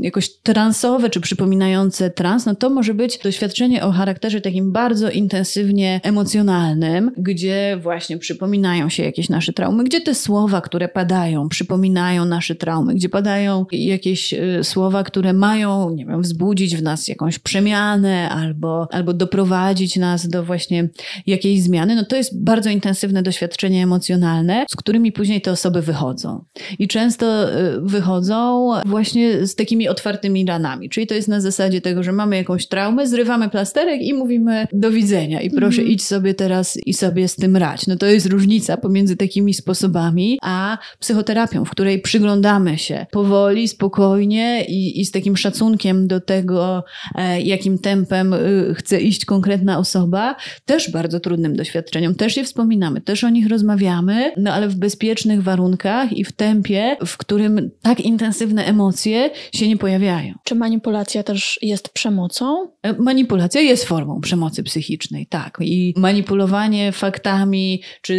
jakoś 0.01 0.29
transowe, 0.29 1.09
czy 1.09 1.21
przypominające 1.21 2.09
trans, 2.09 2.45
no 2.45 2.55
to 2.55 2.69
może 2.69 2.93
być 2.93 3.17
doświadczenie 3.17 3.83
o 3.83 3.91
charakterze 3.91 4.41
takim 4.41 4.71
bardzo 4.71 5.09
intensywnie 5.09 6.01
emocjonalnym, 6.03 7.11
gdzie 7.17 7.77
właśnie 7.81 8.17
przypominają 8.17 8.89
się 8.89 9.03
jakieś 9.03 9.29
nasze 9.29 9.53
traumy, 9.53 9.83
gdzie 9.83 10.01
te 10.01 10.15
słowa, 10.15 10.61
które 10.61 10.87
padają, 10.87 11.49
przypominają 11.49 12.25
nasze 12.25 12.55
traumy, 12.55 12.95
gdzie 12.95 13.09
padają 13.09 13.65
jakieś 13.71 14.33
y, 14.33 14.59
słowa, 14.63 15.03
które 15.03 15.33
mają, 15.33 15.89
nie 15.89 16.05
wiem, 16.05 16.21
wzbudzić 16.21 16.75
w 16.75 16.83
nas 16.83 17.07
jakąś 17.07 17.39
przemianę 17.39 18.29
albo, 18.29 18.87
albo 18.91 19.13
doprowadzić 19.13 19.95
nas 19.95 20.27
do 20.27 20.43
właśnie 20.43 20.89
jakiejś 21.27 21.61
zmiany, 21.61 21.95
no 21.95 22.05
to 22.05 22.15
jest 22.15 22.43
bardzo 22.43 22.69
intensywne 22.69 23.23
doświadczenie 23.23 23.83
emocjonalne, 23.83 24.65
z 24.69 24.75
którymi 24.75 25.11
później 25.11 25.41
te 25.41 25.51
osoby 25.51 25.81
wychodzą. 25.81 26.45
I 26.79 26.87
często 26.95 27.49
y, 27.49 27.81
wychodzą 27.81 28.69
właśnie 28.85 29.47
z 29.47 29.55
takimi 29.55 29.87
otwartymi 29.89 30.45
ranami. 30.45 30.89
Czyli 30.89 31.07
to 31.07 31.13
jest 31.13 31.27
na 31.27 31.41
zasadzie 31.41 31.81
tego, 31.81 32.03
że 32.03 32.11
mamy 32.11 32.37
jakąś 32.37 32.67
traumę, 32.67 33.07
zrywamy 33.07 33.49
plasterek 33.49 34.01
i 34.01 34.13
mówimy 34.13 34.67
do 34.73 34.91
widzenia 34.91 35.41
i 35.41 35.49
proszę 35.49 35.81
mm. 35.81 35.93
idź 35.93 36.05
sobie 36.05 36.33
teraz 36.33 36.77
i 36.85 36.93
sobie 36.93 37.27
z 37.27 37.35
tym 37.35 37.57
rać. 37.57 37.87
No 37.87 37.95
to 37.95 38.05
jest 38.05 38.25
różnica 38.25 38.77
pomiędzy 38.77 39.17
takimi 39.17 39.53
sposobami, 39.53 40.39
a 40.41 40.77
psychoterapią, 40.99 41.65
w 41.65 41.69
której 41.69 42.01
przyglądamy 42.01 42.77
się 42.77 43.05
powoli, 43.11 43.67
spokojnie 43.67 44.65
i, 44.67 44.99
i 45.01 45.05
z 45.05 45.11
takim 45.11 45.37
szacunkiem 45.37 46.07
do 46.07 46.21
tego, 46.21 46.83
e, 47.15 47.41
jakim 47.41 47.79
tempem 47.79 48.33
y, 48.33 48.73
chce 48.77 49.01
iść 49.01 49.25
konkretna 49.25 49.77
osoba, 49.77 50.35
też 50.65 50.91
bardzo 50.91 51.19
trudnym 51.19 51.55
doświadczeniom. 51.55 52.15
Też 52.15 52.37
je 52.37 52.43
wspominamy, 52.43 53.01
też 53.01 53.23
o 53.23 53.29
nich 53.29 53.47
rozmawiamy, 53.47 54.31
no 54.37 54.53
ale 54.53 54.67
w 54.67 54.75
bezpiecznych 54.75 55.43
warunkach 55.43 56.13
i 56.13 56.23
w 56.23 56.31
tempie, 56.31 56.84
w 57.05 57.17
którym 57.17 57.71
tak 57.81 57.99
intensywne 57.99 58.65
emocje 58.65 59.29
się 59.53 59.67
nie 59.67 59.77
pojawiają. 59.77 60.33
Czy 60.43 60.55
manipulacja 60.55 61.23
też 61.23 61.59
jest 61.61 61.89
przemocą? 61.89 62.67
E, 62.81 62.93
manipulacja 62.93 63.61
jest 63.61 63.85
formą 63.85 64.21
przemocy 64.21 64.63
psychicznej, 64.63 65.27
tak. 65.27 65.57
I 65.61 65.93
manipulowanie 65.97 66.91
faktami, 66.91 67.81
czy 68.01 68.13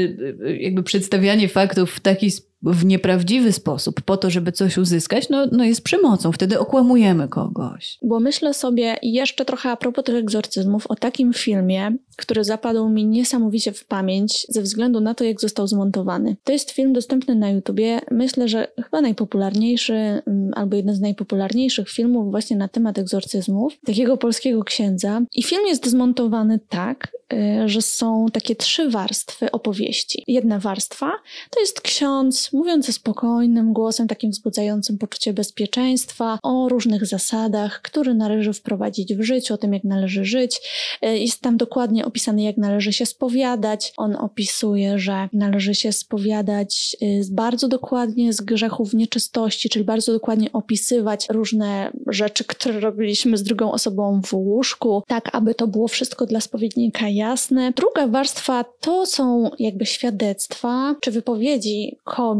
y, 0.46 0.56
jakby 0.56 0.82
przedstawianie 0.82 1.48
faktów 1.48 1.92
w 1.92 2.00
taki 2.00 2.30
sposób, 2.30 2.55
w 2.72 2.84
nieprawdziwy 2.84 3.52
sposób 3.52 4.00
po 4.00 4.16
to, 4.16 4.30
żeby 4.30 4.52
coś 4.52 4.78
uzyskać, 4.78 5.28
no, 5.28 5.46
no 5.52 5.64
jest 5.64 5.82
przemocą. 5.82 6.32
Wtedy 6.32 6.58
okłamujemy 6.58 7.28
kogoś. 7.28 7.98
Bo 8.02 8.20
myślę 8.20 8.54
sobie 8.54 8.96
jeszcze 9.02 9.44
trochę 9.44 9.70
a 9.70 9.76
propos 9.76 10.04
tych 10.04 10.14
egzorcyzmów 10.14 10.86
o 10.86 10.94
takim 10.94 11.32
filmie, 11.32 11.96
który 12.16 12.44
zapadł 12.44 12.88
mi 12.88 13.06
niesamowicie 13.06 13.72
w 13.72 13.84
pamięć 13.84 14.46
ze 14.48 14.62
względu 14.62 15.00
na 15.00 15.14
to, 15.14 15.24
jak 15.24 15.40
został 15.40 15.66
zmontowany. 15.66 16.36
To 16.44 16.52
jest 16.52 16.70
film 16.70 16.92
dostępny 16.92 17.34
na 17.34 17.50
YouTubie. 17.50 18.00
Myślę, 18.10 18.48
że 18.48 18.68
chyba 18.84 19.00
najpopularniejszy 19.00 19.94
mm, 19.94 20.50
albo 20.54 20.76
jeden 20.76 20.94
z 20.94 21.00
najpopularniejszych 21.00 21.88
filmów 21.88 22.30
właśnie 22.30 22.56
na 22.56 22.68
temat 22.68 22.98
egzorcyzmów, 22.98 23.78
takiego 23.86 24.16
polskiego 24.16 24.64
księdza. 24.64 25.22
I 25.34 25.42
film 25.42 25.66
jest 25.66 25.86
zmontowany 25.86 26.60
tak, 26.68 27.08
y, 27.32 27.68
że 27.68 27.82
są 27.82 28.26
takie 28.32 28.56
trzy 28.56 28.90
warstwy 28.90 29.50
opowieści. 29.50 30.24
Jedna 30.26 30.58
warstwa 30.58 31.12
to 31.50 31.60
jest 31.60 31.80
ksiądz 31.80 32.52
mówiący 32.56 32.92
spokojnym 32.92 33.72
głosem, 33.72 34.08
takim 34.08 34.30
wzbudzającym 34.30 34.98
poczucie 34.98 35.32
bezpieczeństwa, 35.32 36.38
o 36.42 36.68
różnych 36.68 37.06
zasadach, 37.06 37.82
które 37.82 38.14
należy 38.14 38.52
wprowadzić 38.52 39.14
w 39.14 39.22
życiu, 39.22 39.54
o 39.54 39.56
tym, 39.56 39.72
jak 39.74 39.84
należy 39.84 40.24
żyć. 40.24 40.60
Y, 41.04 41.18
jest 41.18 41.40
tam 41.40 41.56
dokładnie 41.56 42.04
opisany, 42.04 42.42
jak 42.42 42.56
należy 42.56 42.92
się 42.92 43.06
spowiadać. 43.06 43.92
On 43.96 44.16
opisuje, 44.16 44.98
że 44.98 45.28
należy 45.32 45.74
się 45.74 45.92
spowiadać 45.92 46.96
y, 47.02 47.22
bardzo 47.30 47.68
dokładnie 47.68 48.32
z 48.32 48.40
grzechów 48.40 48.94
nieczystości, 48.94 49.68
czyli 49.68 49.84
bardzo 49.84 50.12
dokładnie 50.12 50.52
opisywać 50.52 51.26
różne 51.30 51.92
rzeczy, 52.06 52.44
które 52.44 52.80
robiliśmy 52.80 53.36
z 53.36 53.42
drugą 53.42 53.72
osobą 53.72 54.20
w 54.26 54.34
łóżku, 54.34 55.02
tak 55.06 55.30
aby 55.32 55.54
to 55.54 55.66
było 55.66 55.88
wszystko 55.88 56.26
dla 56.26 56.40
spowiednika 56.40 57.08
jasne. 57.08 57.72
Druga 57.72 58.06
warstwa 58.06 58.64
to 58.80 59.06
są 59.06 59.50
jakby 59.58 59.86
świadectwa 59.86 60.94
czy 61.00 61.10
wypowiedzi 61.10 61.96
kobiet, 62.04 62.35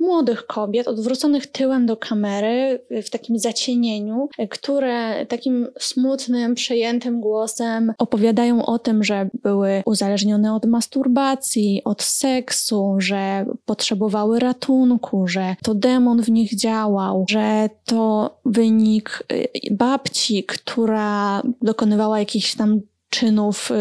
młodych 0.00 0.46
kobiet, 0.46 0.88
odwróconych 0.88 1.46
tyłem 1.46 1.86
do 1.86 1.96
kamery 1.96 2.84
w 3.02 3.10
takim 3.10 3.38
zacienieniu, 3.38 4.28
które 4.50 5.26
takim 5.26 5.66
smutnym, 5.78 6.54
przejętym 6.54 7.20
głosem 7.20 7.92
opowiadają 7.98 8.66
o 8.66 8.78
tym, 8.78 8.92
tym, 8.92 9.04
że 9.04 9.28
były 9.42 9.82
uzależnione 9.86 10.54
od 10.54 10.66
masturbacji, 10.66 11.82
od 11.84 12.02
seksu, 12.02 12.94
że 12.98 13.46
potrzebowały 13.64 14.38
ratunku, 14.38 15.26
że 15.26 15.56
to 15.62 15.74
demon 15.74 16.22
w 16.22 16.30
nich 16.30 16.56
działał, 16.56 17.24
że 17.28 17.70
to 17.84 18.30
wynik 18.44 19.24
y, 19.32 19.48
babci, 19.70 20.44
która 20.44 21.42
dokonywała 21.62 22.18
jakichś 22.18 22.54
tam 22.54 22.80
czynów 23.12 23.70
y, 23.70 23.74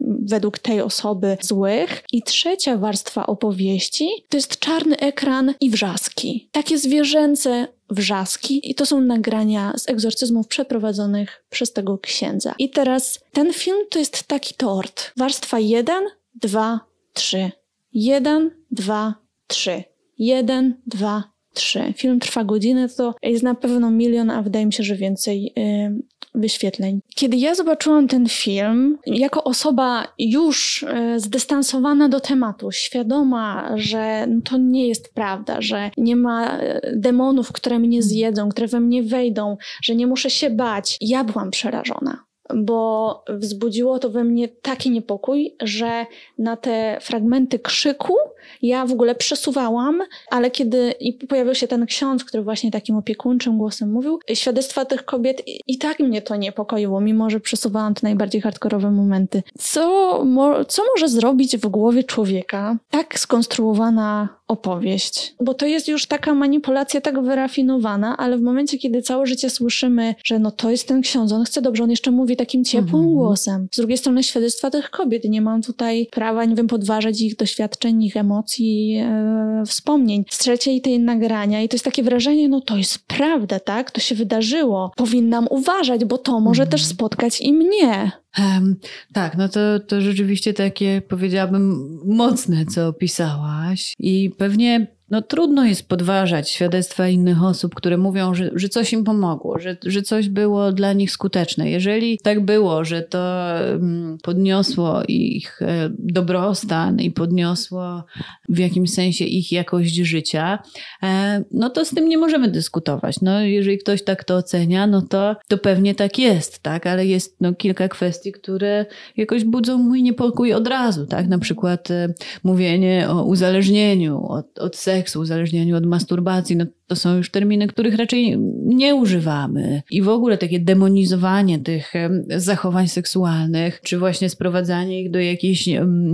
według 0.00 0.58
tej 0.58 0.80
osoby 0.80 1.36
złych. 1.40 2.04
I 2.12 2.22
trzecia 2.22 2.76
warstwa 2.76 3.26
opowieści 3.26 4.08
to 4.28 4.36
jest 4.36 4.58
czarny 4.58 4.96
ekran 4.96 5.54
i 5.60 5.70
wrzaski. 5.70 6.48
Takie 6.52 6.78
zwierzęce 6.78 7.66
wrzaski 7.90 8.70
i 8.70 8.74
to 8.74 8.86
są 8.86 9.00
nagrania 9.00 9.72
z 9.76 9.88
egzorcyzmów 9.88 10.48
przeprowadzonych 10.48 11.44
przez 11.50 11.72
tego 11.72 11.98
księdza. 11.98 12.54
I 12.58 12.70
teraz 12.70 13.20
ten 13.32 13.52
film 13.52 13.78
to 13.90 13.98
jest 13.98 14.22
taki 14.22 14.54
tort. 14.54 15.12
Warstwa 15.16 15.58
1, 15.58 16.04
2, 16.34 16.80
3. 17.12 17.50
1, 17.92 18.50
2, 18.70 19.14
3. 19.46 19.84
1, 20.18 20.74
2, 20.86 21.24
3. 21.54 21.94
Film 21.96 22.20
trwa 22.20 22.44
godzinę, 22.44 22.88
to 22.88 23.14
jest 23.22 23.42
na 23.42 23.54
pewno 23.54 23.90
milion, 23.90 24.30
a 24.30 24.42
wydaje 24.42 24.66
mi 24.66 24.72
się, 24.72 24.82
że 24.82 24.96
więcej 24.96 25.52
yy, 25.56 26.02
wyświetleń. 26.34 27.00
Kiedy 27.14 27.36
ja 27.36 27.54
zobaczyłam 27.54 28.08
ten 28.08 28.28
film, 28.28 28.98
jako 29.06 29.44
osoba 29.44 30.12
już 30.18 30.84
yy, 30.94 31.20
zdystansowana 31.20 32.08
do 32.08 32.20
tematu, 32.20 32.72
świadoma, 32.72 33.72
że 33.74 34.26
to 34.44 34.58
nie 34.58 34.88
jest 34.88 35.14
prawda, 35.14 35.60
że 35.60 35.90
nie 35.96 36.16
ma 36.16 36.58
yy, 36.62 36.80
demonów, 36.96 37.52
które 37.52 37.78
mnie 37.78 38.02
zjedzą, 38.02 38.48
które 38.48 38.66
we 38.66 38.80
mnie 38.80 39.02
wejdą, 39.02 39.56
że 39.82 39.94
nie 39.94 40.06
muszę 40.06 40.30
się 40.30 40.50
bać, 40.50 40.96
ja 41.00 41.24
byłam 41.24 41.50
przerażona 41.50 42.24
bo 42.54 43.24
wzbudziło 43.28 43.98
to 43.98 44.10
we 44.10 44.24
mnie 44.24 44.48
taki 44.48 44.90
niepokój, 44.90 45.56
że 45.62 46.06
na 46.38 46.56
te 46.56 46.98
fragmenty 47.00 47.58
krzyku 47.58 48.14
ja 48.62 48.86
w 48.86 48.92
ogóle 48.92 49.14
przesuwałam, 49.14 50.02
ale 50.30 50.50
kiedy 50.50 50.94
i 51.00 51.12
pojawił 51.12 51.54
się 51.54 51.68
ten 51.68 51.86
ksiądz, 51.86 52.24
który 52.24 52.42
właśnie 52.42 52.70
takim 52.70 52.96
opiekuńczym 52.96 53.58
głosem 53.58 53.92
mówił, 53.92 54.20
świadectwa 54.34 54.84
tych 54.84 55.04
kobiet 55.04 55.42
i, 55.46 55.60
i 55.66 55.78
tak 55.78 55.98
mnie 55.98 56.22
to 56.22 56.36
niepokoiło, 56.36 57.00
mimo 57.00 57.30
że 57.30 57.40
przesuwałam 57.40 57.94
te 57.94 58.00
najbardziej 58.02 58.40
hardkorowe 58.40 58.90
momenty. 58.90 59.42
Co, 59.58 60.24
mo, 60.24 60.64
co 60.64 60.82
może 60.94 61.08
zrobić 61.08 61.56
w 61.56 61.66
głowie 61.66 62.04
człowieka 62.04 62.76
tak 62.90 63.18
skonstruowana 63.18 64.28
opowieść? 64.48 65.34
Bo 65.40 65.54
to 65.54 65.66
jest 65.66 65.88
już 65.88 66.06
taka 66.06 66.34
manipulacja 66.34 67.00
tak 67.00 67.22
wyrafinowana, 67.22 68.16
ale 68.16 68.38
w 68.38 68.42
momencie, 68.42 68.78
kiedy 68.78 69.02
całe 69.02 69.26
życie 69.26 69.50
słyszymy, 69.50 70.14
że 70.24 70.38
no 70.38 70.50
to 70.50 70.70
jest 70.70 70.88
ten 70.88 71.00
ksiądz, 71.00 71.32
on 71.32 71.44
chce 71.44 71.62
dobrze, 71.62 71.84
on 71.84 71.90
jeszcze 71.90 72.10
mówi 72.10 72.36
takim 72.36 72.64
ciepłym 72.64 73.02
-hmm. 73.02 73.14
głosem. 73.14 73.68
Z 73.72 73.76
drugiej 73.76 73.98
strony 73.98 74.22
świadectwa 74.22 74.70
tych 74.70 74.90
kobiet. 74.90 75.24
Nie 75.24 75.42
mam 75.42 75.62
tutaj 75.62 76.08
prawa, 76.10 76.44
nie 76.44 76.54
wiem, 76.54 76.66
podważać 76.66 77.20
ich 77.20 77.36
doświadczeń, 77.36 78.02
ich 78.02 78.16
emocji, 78.16 78.39
emocji, 78.40 78.96
e, 78.96 79.62
wspomnień. 79.66 80.24
Z 80.30 80.38
trzeciej 80.38 80.80
tej 80.80 81.00
nagrania 81.00 81.62
i 81.62 81.68
to 81.68 81.74
jest 81.74 81.84
takie 81.84 82.02
wrażenie, 82.02 82.48
no 82.48 82.60
to 82.60 82.76
jest 82.76 83.06
prawda, 83.06 83.60
tak? 83.60 83.90
To 83.90 84.00
się 84.00 84.14
wydarzyło. 84.14 84.92
Powinnam 84.96 85.46
uważać, 85.50 86.04
bo 86.04 86.18
to 86.18 86.40
może 86.40 86.62
mm. 86.62 86.70
też 86.70 86.84
spotkać 86.84 87.40
i 87.40 87.52
mnie. 87.52 88.12
Um, 88.38 88.76
tak, 89.12 89.36
no 89.36 89.48
to, 89.48 89.80
to 89.80 90.00
rzeczywiście 90.00 90.54
takie, 90.54 91.02
powiedziałabym, 91.08 91.98
mocne, 92.04 92.66
co 92.66 92.88
opisałaś. 92.88 93.94
I 93.98 94.30
pewnie 94.38 94.86
no 95.10 95.22
trudno 95.22 95.64
jest 95.64 95.88
podważać 95.88 96.50
świadectwa 96.50 97.08
innych 97.08 97.44
osób, 97.44 97.74
które 97.74 97.96
mówią, 97.96 98.34
że, 98.34 98.50
że 98.54 98.68
coś 98.68 98.92
im 98.92 99.04
pomogło, 99.04 99.58
że, 99.58 99.76
że 99.86 100.02
coś 100.02 100.28
było 100.28 100.72
dla 100.72 100.92
nich 100.92 101.10
skuteczne. 101.10 101.70
Jeżeli 101.70 102.18
tak 102.18 102.44
było, 102.44 102.84
że 102.84 103.02
to 103.02 103.58
mm, 103.58 104.18
podniosło 104.22 105.02
ich 105.08 105.62
e, 105.62 105.90
dobrostan 105.98 107.00
i 107.00 107.10
podniosło 107.10 108.04
w 108.48 108.58
jakimś 108.58 108.92
sensie 108.92 109.24
ich 109.24 109.52
jakość 109.52 109.94
życia, 109.94 110.58
e, 111.02 111.44
no 111.50 111.70
to 111.70 111.84
z 111.84 111.90
tym 111.90 112.08
nie 112.08 112.18
możemy 112.18 112.48
dyskutować. 112.48 113.20
No, 113.20 113.40
jeżeli 113.40 113.78
ktoś 113.78 114.04
tak 114.04 114.24
to 114.24 114.36
ocenia, 114.36 114.86
no 114.86 115.02
to, 115.02 115.36
to 115.48 115.58
pewnie 115.58 115.94
tak 115.94 116.18
jest, 116.18 116.58
tak? 116.62 116.86
Ale 116.86 117.06
jest 117.06 117.36
no, 117.40 117.54
kilka 117.54 117.88
kwestii, 117.88 118.32
które 118.32 118.86
jakoś 119.16 119.44
budzą 119.44 119.78
mój 119.78 120.02
niepokój 120.02 120.52
od 120.52 120.66
razu, 120.66 121.06
tak? 121.06 121.28
Na 121.28 121.38
przykład 121.38 121.90
e, 121.90 122.14
mówienie 122.44 123.06
o 123.08 123.24
uzależnieniu 123.24 124.26
od, 124.26 124.58
od 124.58 124.76
seksu, 124.76 124.99
seksu, 125.00 125.20
uzależnieniu 125.20 125.76
od 125.76 125.86
masturbacji, 125.86 126.56
no 126.56 126.64
to 126.90 126.96
są 126.96 127.16
już 127.16 127.30
terminy, 127.30 127.66
których 127.66 127.96
raczej 127.96 128.38
nie 128.64 128.94
używamy. 128.94 129.82
I 129.90 130.02
w 130.02 130.08
ogóle 130.08 130.38
takie 130.38 130.60
demonizowanie 130.60 131.58
tych 131.58 131.92
zachowań 132.36 132.88
seksualnych, 132.88 133.80
czy 133.80 133.98
właśnie 133.98 134.30
sprowadzanie 134.30 135.02
ich 135.02 135.10
do 135.10 135.20
jakichś 135.20 135.68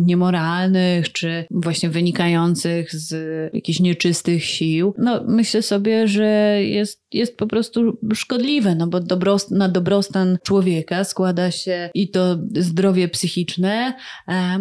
niemoralnych, 0.05 1.13
czy 1.13 1.45
właśnie 1.51 1.89
wynikających 1.89 2.95
z 2.95 3.15
jakichś 3.55 3.81
nieczystych 3.81 4.45
sił, 4.45 4.95
no 4.99 5.25
myślę 5.29 5.63
sobie, 5.63 6.09
że 6.09 6.59
jest, 6.63 7.03
jest 7.13 7.37
po 7.37 7.47
prostu 7.47 7.99
szkodliwe, 8.15 8.75
no 8.75 8.87
bo 8.87 9.01
dobrost 9.01 9.51
na 9.51 9.69
dobrostan 9.69 10.39
człowieka 10.43 11.05
składa 11.05 11.51
się 11.51 11.91
i 11.95 12.11
to 12.11 12.39
zdrowie 12.59 13.09
psychiczne, 13.09 13.95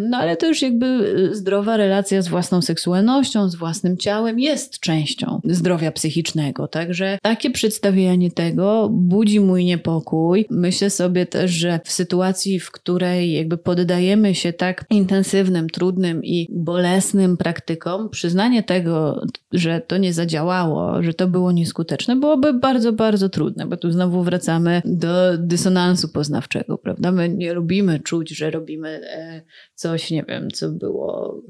no 0.10 0.18
ale 0.18 0.38
też 0.38 0.62
jakby 0.62 1.16
zdrowa 1.32 1.78
relacja 1.78 2.22
z 2.22 2.28
własną 2.28 2.62
seksualnością, 2.62 3.50
z 3.50 3.56
własnym 3.56 3.98
ciałem 3.98 4.40
jest 4.40 4.80
częścią 4.80 5.40
zdrowia 5.44 5.92
psychicznego 5.92 6.05
psychicznego. 6.06 6.68
Także 6.68 7.18
takie 7.22 7.52
przedstawianie 7.52 8.32
tego 8.32 8.90
budzi 8.92 9.40
mój 9.40 9.66
niepokój. 9.66 10.46
Myślę 10.50 10.90
sobie 10.90 11.26
też, 11.26 11.52
że 11.52 11.80
w 11.84 11.92
sytuacji, 11.92 12.60
w 12.60 12.72
której 12.72 13.34
jakby 13.34 13.58
poddajemy 13.58 14.36
się 14.36 14.54
tak 14.54 14.86
intensywnym, 14.90 15.70
trudnym 15.70 16.24
i 16.24 16.48
bolesnym 16.52 17.38
praktykom, 17.38 18.10
przyznanie 18.10 18.64
tego, 18.64 19.22
że 19.52 19.82
to 19.88 19.98
nie 19.98 20.14
zadziałało, 20.14 21.04
że 21.04 21.14
to 21.14 21.28
było 21.28 21.52
nieskuteczne, 21.52 22.16
byłoby 22.16 22.54
bardzo, 22.54 22.94
bardzo 22.94 23.30
trudne, 23.30 23.66
bo 23.66 23.78
tu 23.78 23.92
znowu 23.92 24.24
wracamy 24.24 24.82
do 24.86 25.38
dysonansu 25.38 26.10
poznawczego, 26.10 26.78
prawda? 26.78 27.12
My 27.12 27.30
nie 27.30 27.54
lubimy 27.54 28.00
czuć, 28.00 28.30
że 28.30 28.52
robimy 28.52 28.90
e, 28.90 29.42
coś, 29.76 30.12
nie 30.12 30.24
wiem, 30.24 30.52
co 30.52 30.70
było 30.70 31.42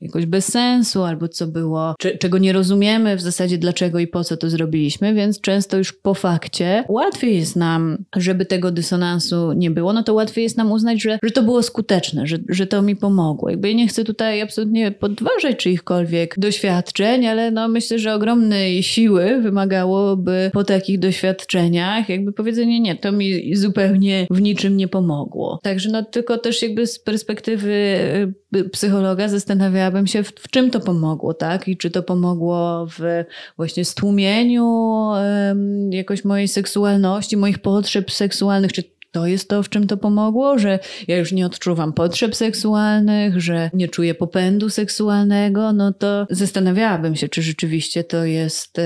jakoś 0.00 0.26
bez 0.26 0.52
sensu, 0.52 1.02
albo 1.02 1.28
co 1.28 1.46
było, 1.46 1.94
czego 2.20 2.38
nie 2.38 2.52
rozumiemy 2.52 3.16
w 3.16 3.20
zasadzie 3.20 3.58
dlaczego 3.58 3.98
i 4.04 4.08
po 4.08 4.24
co 4.24 4.36
to 4.36 4.50
zrobiliśmy, 4.50 5.14
więc 5.14 5.40
często 5.40 5.76
już 5.76 5.92
po 5.92 6.14
fakcie 6.14 6.84
łatwiej 6.88 7.36
jest 7.36 7.56
nam, 7.56 7.98
żeby 8.16 8.46
tego 8.46 8.70
dysonansu 8.70 9.52
nie 9.52 9.70
było, 9.70 9.92
no 9.92 10.02
to 10.02 10.14
łatwiej 10.14 10.42
jest 10.42 10.56
nam 10.56 10.72
uznać, 10.72 11.02
że, 11.02 11.18
że 11.22 11.30
to 11.30 11.42
było 11.42 11.62
skuteczne, 11.62 12.26
że, 12.26 12.36
że 12.48 12.66
to 12.66 12.82
mi 12.82 12.96
pomogło. 12.96 13.50
Jakby 13.50 13.68
ja 13.68 13.74
nie 13.74 13.88
chcę 13.88 14.04
tutaj 14.04 14.42
absolutnie 14.42 14.90
podważać 14.92 15.56
czyichkolwiek 15.56 16.34
doświadczeń, 16.38 17.26
ale 17.26 17.50
no 17.50 17.68
myślę, 17.68 17.98
że 17.98 18.14
ogromnej 18.14 18.82
siły 18.82 19.40
wymagałoby 19.42 20.50
po 20.52 20.64
takich 20.64 20.98
doświadczeniach 20.98 22.08
jakby 22.08 22.32
powiedzenie 22.32 22.80
nie, 22.80 22.96
to 22.96 23.12
mi 23.12 23.56
zupełnie 23.56 24.26
w 24.30 24.42
niczym 24.42 24.76
nie 24.76 24.88
pomogło. 24.88 25.60
Także 25.62 25.90
no 25.90 26.02
tylko 26.02 26.38
też 26.38 26.62
jakby 26.62 26.86
z 26.86 26.98
perspektywy 26.98 27.72
y, 28.56 28.68
psychologa 28.72 29.28
zastanawiałabym 29.28 30.06
się, 30.06 30.22
w, 30.22 30.28
w 30.28 30.50
czym 30.50 30.70
to 30.70 30.80
pomogło, 30.80 31.34
tak? 31.34 31.68
I 31.68 31.76
czy 31.76 31.90
to 31.90 32.02
pomogło 32.02 32.86
w 32.98 33.24
właśnie 33.56 33.83
stłumieniu 33.84 34.66
um, 34.66 35.92
jakoś 35.92 36.24
mojej 36.24 36.48
seksualności, 36.48 37.36
moich 37.36 37.58
potrzeb 37.58 38.10
seksualnych, 38.10 38.72
czy 38.72 38.94
to 39.14 39.26
jest 39.26 39.48
to, 39.48 39.62
w 39.62 39.68
czym 39.68 39.86
to 39.86 39.96
pomogło, 39.96 40.58
że 40.58 40.78
ja 41.08 41.16
już 41.16 41.32
nie 41.32 41.46
odczuwam 41.46 41.92
potrzeb 41.92 42.36
seksualnych, 42.36 43.40
że 43.40 43.70
nie 43.74 43.88
czuję 43.88 44.14
popędu 44.14 44.70
seksualnego, 44.70 45.72
no 45.72 45.92
to 45.92 46.26
zastanawiałabym 46.30 47.16
się, 47.16 47.28
czy 47.28 47.42
rzeczywiście 47.42 48.04
to 48.04 48.24
jest, 48.24 48.76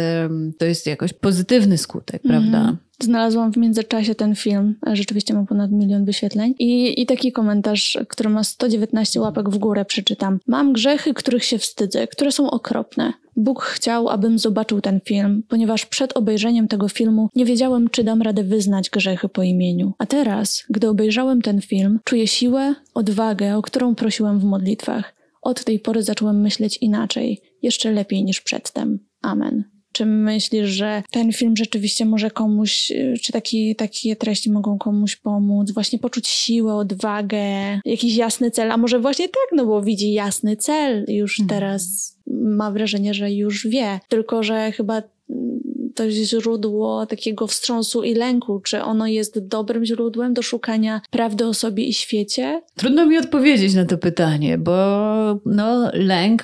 to 0.59 0.65
jest 0.65 0.87
jakoś 0.87 1.13
pozytywny 1.13 1.79
skutek, 1.79 2.25
mm 2.25 2.43
-hmm. 2.43 2.51
prawda? 2.51 2.88
Znalazłam 3.03 3.53
w 3.53 3.57
międzyczasie 3.57 4.15
ten 4.15 4.35
film, 4.35 4.75
rzeczywiście 4.93 5.35
ma 5.35 5.45
ponad 5.45 5.71
milion 5.71 6.05
wyświetleń. 6.05 6.55
I, 6.59 7.03
I 7.03 7.07
taki 7.07 7.33
komentarz, 7.33 7.99
który 8.09 8.31
ma 8.31 8.45
119 8.45 9.21
łapek 9.21 9.51
w 9.51 9.59
górę, 9.59 9.85
przeczytam. 9.85 10.39
Mam 10.47 10.73
grzechy, 10.73 11.15
których 11.15 11.45
się 11.45 11.59
wstydzę, 11.59 12.07
które 12.07 12.33
są 12.33 12.51
okropne. 12.51 13.13
Bóg 13.37 13.63
chciał, 13.63 14.09
abym 14.09 14.39
zobaczył 14.39 14.81
ten 14.81 15.01
film, 15.01 15.43
ponieważ 15.49 15.87
przed 15.87 16.17
obejrzeniem 16.17 16.69
tego 16.69 16.89
filmu 16.89 17.29
nie 17.35 17.45
wiedziałem, 17.45 17.91
czy 17.91 18.05
dam 18.05 18.23
radę 18.23 18.45
wyznać 18.45 18.91
grzechy 18.91 19.29
po 19.29 19.43
imieniu. 19.43 19.93
A 19.99 20.07
teraz, 20.07 20.65
gdy 20.71 20.89
obejrzałem 20.89 21.43
ten 21.43 21.61
film, 21.61 22.01
czuję 22.05 22.27
siłę, 22.27 22.75
odwagę, 22.95 23.57
o 23.57 23.63
którą 23.63 23.95
prosiłem 23.95 24.41
w 24.41 24.45
modlitwach. 24.45 25.15
Od 25.43 25.65
tej 25.65 25.81
pory 25.81 26.03
zacząłem 26.03 26.41
myśleć 26.41 26.77
inaczej, 26.77 27.41
jeszcze 27.63 27.93
lepiej 27.93 28.25
niż 28.25 28.41
przedtem. 28.41 28.99
Amen. 29.23 29.78
Czy 29.99 30.07
myślisz, 30.07 30.69
że 30.69 31.03
ten 31.11 31.33
film 31.33 31.57
rzeczywiście 31.57 32.05
może 32.05 32.31
komuś, 32.31 32.93
czy 33.23 33.33
taki, 33.33 33.77
takie 33.77 34.17
treści 34.17 34.53
mogą 34.53 34.79
komuś 34.79 35.17
pomóc, 35.17 35.71
właśnie 35.71 35.99
poczuć 35.99 36.29
siłę, 36.29 36.75
odwagę, 36.75 37.41
jakiś 37.85 38.17
jasny 38.17 38.51
cel, 38.51 38.73
a 38.73 38.77
może 38.77 39.01
właśnie 39.01 39.29
tak, 39.29 39.49
no 39.53 39.67
bo 39.67 39.83
widzi 39.83 40.13
jasny 40.13 40.57
cel, 40.57 41.05
już 41.09 41.41
mhm. 41.41 41.61
teraz 41.61 42.17
ma 42.27 42.71
wrażenie, 42.71 43.15
że 43.15 43.33
już 43.33 43.67
wie, 43.67 44.01
tylko 44.09 44.43
że 44.43 44.73
chyba 44.73 45.03
to 45.95 46.05
jest 46.05 46.31
źródło 46.31 47.07
takiego 47.07 47.47
wstrząsu 47.47 48.03
i 48.03 48.15
lęku. 48.15 48.61
Czy 48.61 48.83
ono 48.83 49.07
jest 49.07 49.39
dobrym 49.39 49.85
źródłem 49.85 50.35
do 50.35 50.43
szukania 50.43 51.01
prawdy 51.11 51.47
o 51.47 51.55
sobie 51.55 51.85
i 51.85 51.93
świecie? 51.93 52.63
Trudno 52.77 53.07
mi 53.07 53.19
odpowiedzieć 53.19 53.75
na 53.75 53.85
to 53.85 53.99
pytanie, 53.99 54.59
bo 54.59 54.73
no, 55.47 55.91
lęk 55.93 56.43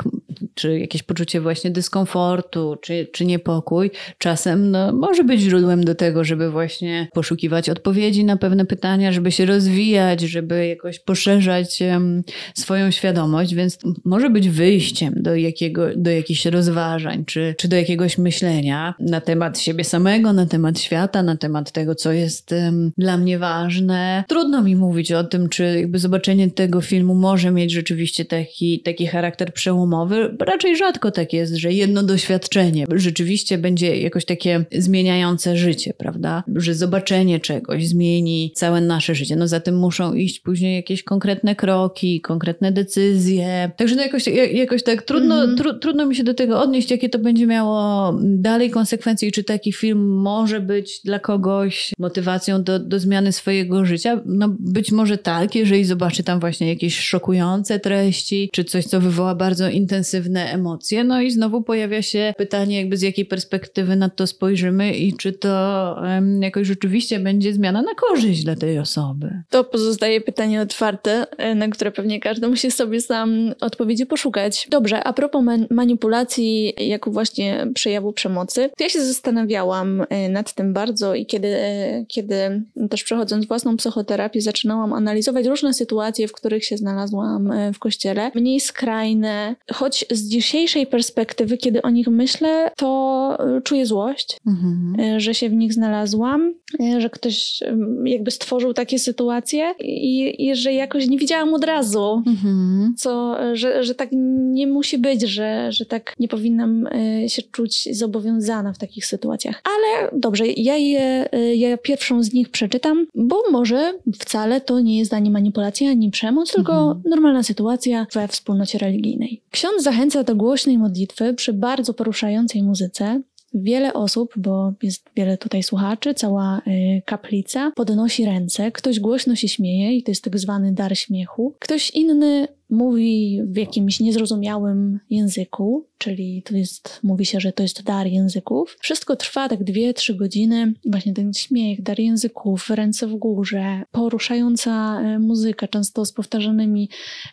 czy 0.54 0.78
jakieś 0.78 1.02
poczucie 1.02 1.40
właśnie 1.40 1.70
dyskomfortu, 1.70 2.76
czy, 2.82 3.08
czy 3.12 3.26
niepokój, 3.26 3.90
czasem 4.18 4.70
no, 4.70 4.92
może 4.92 5.24
być 5.24 5.40
źródłem 5.40 5.84
do 5.84 5.94
tego, 5.94 6.24
żeby 6.24 6.50
właśnie 6.50 7.08
poszukiwać 7.12 7.70
odpowiedzi 7.70 8.24
na 8.24 8.36
pewne 8.36 8.66
pytania, 8.66 9.12
żeby 9.12 9.32
się 9.32 9.46
rozwijać, 9.46 10.20
żeby 10.20 10.66
jakoś 10.66 10.98
poszerzać 10.98 11.82
um, 11.82 12.22
swoją 12.54 12.90
świadomość, 12.90 13.54
więc 13.54 13.78
może 14.04 14.30
być 14.30 14.48
wyjściem 14.48 15.14
do, 15.16 15.36
jakiego, 15.36 15.86
do 15.96 16.10
jakichś 16.10 16.46
rozważań, 16.46 17.24
czy, 17.24 17.54
czy 17.58 17.68
do 17.68 17.76
jakiegoś 17.76 18.18
myślenia 18.18 18.94
na 19.00 19.20
temat 19.20 19.58
siebie 19.58 19.84
samego, 19.84 20.32
na 20.32 20.46
temat 20.46 20.80
świata, 20.80 21.22
na 21.22 21.36
temat 21.36 21.72
tego, 21.72 21.94
co 21.94 22.12
jest 22.12 22.52
um, 22.52 22.92
dla 22.98 23.16
mnie 23.16 23.38
ważne. 23.38 24.24
Trudno 24.28 24.62
mi 24.62 24.76
mówić 24.76 25.12
o 25.12 25.24
tym, 25.24 25.48
czy 25.48 25.64
jakby 25.80 25.98
zobaczenie 25.98 26.50
tego 26.50 26.80
filmu 26.80 27.14
może 27.14 27.50
mieć 27.50 27.72
rzeczywiście 27.72 28.24
taki, 28.24 28.80
taki 28.80 29.06
charakter 29.06 29.52
przełomowy, 29.52 30.33
raczej 30.40 30.76
rzadko 30.76 31.10
tak 31.10 31.32
jest, 31.32 31.54
że 31.54 31.72
jedno 31.72 32.02
doświadczenie 32.02 32.86
rzeczywiście 32.94 33.58
będzie 33.58 33.96
jakoś 33.96 34.24
takie 34.24 34.64
zmieniające 34.72 35.56
życie, 35.56 35.94
prawda? 35.98 36.44
Że 36.56 36.74
zobaczenie 36.74 37.40
czegoś 37.40 37.88
zmieni 37.88 38.52
całe 38.54 38.80
nasze 38.80 39.14
życie. 39.14 39.36
No 39.36 39.48
za 39.48 39.60
tym 39.60 39.76
muszą 39.76 40.14
iść 40.14 40.40
później 40.40 40.76
jakieś 40.76 41.02
konkretne 41.02 41.56
kroki, 41.56 42.20
konkretne 42.20 42.72
decyzje. 42.72 43.70
Także 43.76 43.96
no 43.96 44.02
jakoś, 44.02 44.26
jakoś 44.52 44.82
tak 44.82 45.02
trudno, 45.02 45.44
mm 45.44 45.54
tru, 45.56 45.74
trudno 45.78 46.06
mi 46.06 46.16
się 46.16 46.24
do 46.24 46.34
tego 46.34 46.62
odnieść, 46.62 46.90
jakie 46.90 47.08
to 47.08 47.18
będzie 47.18 47.46
miało 47.46 48.12
dalej 48.22 48.70
konsekwencje 48.70 49.28
i 49.28 49.32
czy 49.32 49.44
taki 49.44 49.72
film 49.72 50.14
może 50.16 50.60
być 50.60 51.00
dla 51.04 51.18
kogoś 51.18 51.92
motywacją 51.98 52.62
do, 52.62 52.78
do 52.78 52.98
zmiany 52.98 53.32
swojego 53.32 53.84
życia. 53.84 54.20
No 54.26 54.56
być 54.58 54.92
może 54.92 55.18
tak, 55.18 55.54
jeżeli 55.54 55.84
zobaczy 55.84 56.22
tam 56.22 56.40
właśnie 56.40 56.68
jakieś 56.68 56.98
szokujące 56.98 57.80
treści, 57.80 58.50
czy 58.52 58.64
coś, 58.64 58.84
co 58.84 59.00
wywoła 59.00 59.34
bardzo 59.34 59.68
intensywne 59.68 60.23
emocje. 60.32 61.04
No 61.04 61.20
i 61.20 61.30
znowu 61.30 61.62
pojawia 61.62 62.02
się 62.02 62.34
pytanie, 62.38 62.76
jakby 62.76 62.96
z 62.96 63.02
jakiej 63.02 63.24
perspektywy 63.24 63.96
na 63.96 64.08
to 64.08 64.26
spojrzymy 64.26 64.94
i 64.94 65.16
czy 65.16 65.32
to 65.32 65.96
jakoś 66.40 66.66
rzeczywiście 66.66 67.20
będzie 67.20 67.52
zmiana 67.52 67.82
na 67.82 67.94
korzyść 67.94 68.44
dla 68.44 68.56
tej 68.56 68.78
osoby. 68.78 69.42
To 69.50 69.64
pozostaje 69.64 70.20
pytanie 70.20 70.60
otwarte, 70.60 71.26
e, 71.38 71.54
na 71.54 71.68
które 71.68 71.92
pewnie 71.92 72.20
każdy 72.20 72.48
musi 72.48 72.70
sobie 72.70 73.00
sam 73.00 73.54
odpowiedzi 73.60 74.06
poszukać. 74.06 74.66
Dobrze, 74.70 75.04
a 75.04 75.12
propos 75.12 75.44
man 75.44 75.66
manipulacji 75.70 76.74
jako 76.88 77.10
właśnie 77.10 77.66
przejawu 77.74 78.12
przemocy, 78.12 78.70
ja 78.80 78.88
się 78.88 79.04
zastanawiałam 79.04 80.06
e, 80.08 80.28
nad 80.28 80.52
tym 80.52 80.72
bardzo 80.72 81.14
i 81.14 81.26
kiedy, 81.26 81.48
e, 81.48 82.04
kiedy 82.08 82.62
też 82.90 83.04
przechodząc 83.04 83.46
własną 83.46 83.76
psychoterapię 83.76 84.40
zaczynałam 84.40 84.92
analizować 84.92 85.46
różne 85.46 85.74
sytuacje, 85.74 86.28
w 86.28 86.32
których 86.32 86.64
się 86.64 86.76
znalazłam 86.76 87.52
w 87.74 87.78
kościele, 87.78 88.30
mniej 88.34 88.60
skrajne, 88.60 89.56
choć 89.72 90.03
z 90.10 90.28
dzisiejszej 90.28 90.86
perspektywy, 90.86 91.56
kiedy 91.56 91.82
o 91.82 91.90
nich 91.90 92.08
myślę, 92.08 92.70
to 92.76 93.36
e, 93.56 93.60
czuję 93.60 93.86
złość, 93.86 94.38
mhm. 94.46 94.96
E, 95.00 95.20
że 95.20 95.34
się 95.34 95.48
w 95.48 95.52
nich 95.52 95.72
znalazłam, 95.72 96.54
e, 96.80 97.00
że 97.00 97.10
ktoś 97.10 97.60
jakby 98.04 98.30
stworzył 98.30 98.74
takie 98.74 98.98
sytuacje 98.98 99.74
i, 99.80 100.46
i 100.46 100.56
że 100.56 100.72
jakoś 100.72 101.08
nie 101.08 101.18
widziałam 101.18 101.54
od 101.54 101.64
razu, 101.64 102.22
mhm. 102.26 102.94
co, 102.96 103.36
że, 103.52 103.84
że 103.84 103.94
tak 103.94 104.08
nie 104.52 104.66
musi 104.66 104.98
być, 104.98 105.22
że, 105.22 105.72
że 105.72 105.86
tak 105.86 106.14
nie 106.18 106.28
powinnam 106.28 106.88
się 107.26 107.42
czuć 107.42 107.96
zobowiązana 107.96 108.72
w 108.72 108.78
takich 108.78 109.06
sytuacjach. 109.06 109.62
Ale 109.64 110.10
dobrze, 110.20 110.46
ja 110.46 110.76
je, 110.76 111.28
ja 111.56 111.78
pierwszą 111.78 112.22
z 112.22 112.32
nich 112.32 112.48
przeczytam, 112.48 113.06
bo 113.14 113.42
może 113.50 113.92
wcale 114.18 114.60
to 114.60 114.80
nie 114.80 114.98
jest 114.98 115.14
ani 115.14 115.30
manipulacja, 115.30 115.90
ani 115.90 116.10
przemoc, 116.10 116.52
tylko 116.52 116.72
mhm. 116.72 117.02
normalna 117.06 117.42
sytuacja 117.42 118.06
we 118.12 118.28
wspólnocie 118.28 118.78
religijnej. 118.78 119.40
Ksiądz 119.50 119.84
zachęca 119.94 120.24
do 120.24 120.36
głośnej 120.36 120.78
modlitwy 120.78 121.34
przy 121.34 121.52
bardzo 121.52 121.94
poruszającej 121.94 122.62
muzyce. 122.62 123.22
Wiele 123.54 123.92
osób, 123.92 124.32
bo 124.36 124.72
jest 124.82 125.10
wiele 125.16 125.38
tutaj 125.38 125.62
słuchaczy, 125.62 126.14
cała 126.14 126.58
y, 126.58 127.02
kaplica 127.06 127.72
podnosi 127.76 128.24
ręce, 128.24 128.72
ktoś 128.72 129.00
głośno 129.00 129.36
się 129.36 129.48
śmieje 129.48 129.96
i 129.96 130.02
to 130.02 130.10
jest 130.10 130.24
tak 130.24 130.38
zwany 130.38 130.72
dar 130.72 130.98
śmiechu. 130.98 131.54
Ktoś 131.58 131.90
inny 131.90 132.48
mówi 132.70 133.40
w 133.44 133.56
jakimś 133.56 134.00
niezrozumiałym 134.00 135.00
języku, 135.10 135.86
czyli 136.04 136.42
to 136.42 136.56
jest, 136.56 137.00
mówi 137.02 137.26
się, 137.26 137.40
że 137.40 137.52
to 137.52 137.62
jest 137.62 137.82
dar 137.82 138.06
języków. 138.06 138.76
Wszystko 138.80 139.16
trwa 139.16 139.48
tak 139.48 139.64
dwie, 139.64 139.94
trzy 139.94 140.14
godziny. 140.14 140.72
Właśnie 140.84 141.14
ten 141.14 141.34
śmiech, 141.34 141.82
dar 141.82 142.00
języków, 142.00 142.70
ręce 142.70 143.06
w 143.06 143.14
górze, 143.14 143.82
poruszająca 143.92 145.00
e, 145.00 145.18
muzyka, 145.18 145.68
często 145.68 146.04
z 146.04 146.12
powtarzanymi 146.12 146.88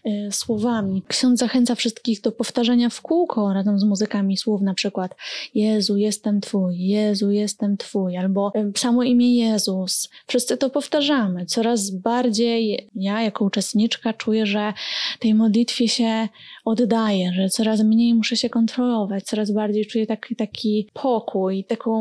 e, 0.06 0.32
słowami. 0.32 1.04
Ksiądz 1.08 1.40
zachęca 1.40 1.76
wszystkich 1.76 2.22
do 2.22 2.32
powtarzania 2.32 2.90
w 2.90 3.02
kółko 3.02 3.54
razem 3.54 3.80
z 3.80 3.84
muzykami 3.84 4.38
słów, 4.38 4.62
na 4.62 4.74
przykład 4.74 5.16
Jezu, 5.56 5.98
jestem 5.98 6.42
Twój, 6.42 6.78
Jezu, 6.80 7.32
jestem 7.32 7.78
Twój, 7.78 8.18
albo 8.18 8.52
e, 8.56 8.72
samo 8.76 9.04
imię 9.04 9.36
Jezus. 9.36 10.10
Wszyscy 10.28 10.58
to 10.58 10.70
powtarzamy. 10.70 11.46
Coraz 11.46 11.90
bardziej 11.90 12.90
ja 12.96 13.22
jako 13.22 13.46
uczestniczka 13.46 14.14
czuję, 14.14 14.46
że 14.46 14.74
tej 15.20 15.34
modlitwie 15.34 15.88
się 15.88 16.28
oddaję, 16.66 17.34
że 17.34 17.50
coraz 17.50 17.84
mniej 17.84 18.14
muszę 18.14 18.36
się 18.36 18.50
kontrolować, 18.62 19.24
coraz 19.24 19.52
bardziej 19.52 19.86
czuję 19.86 20.08
taki, 20.08 20.36
taki 20.36 20.90
pokój, 20.94 21.64
taką 21.64 21.94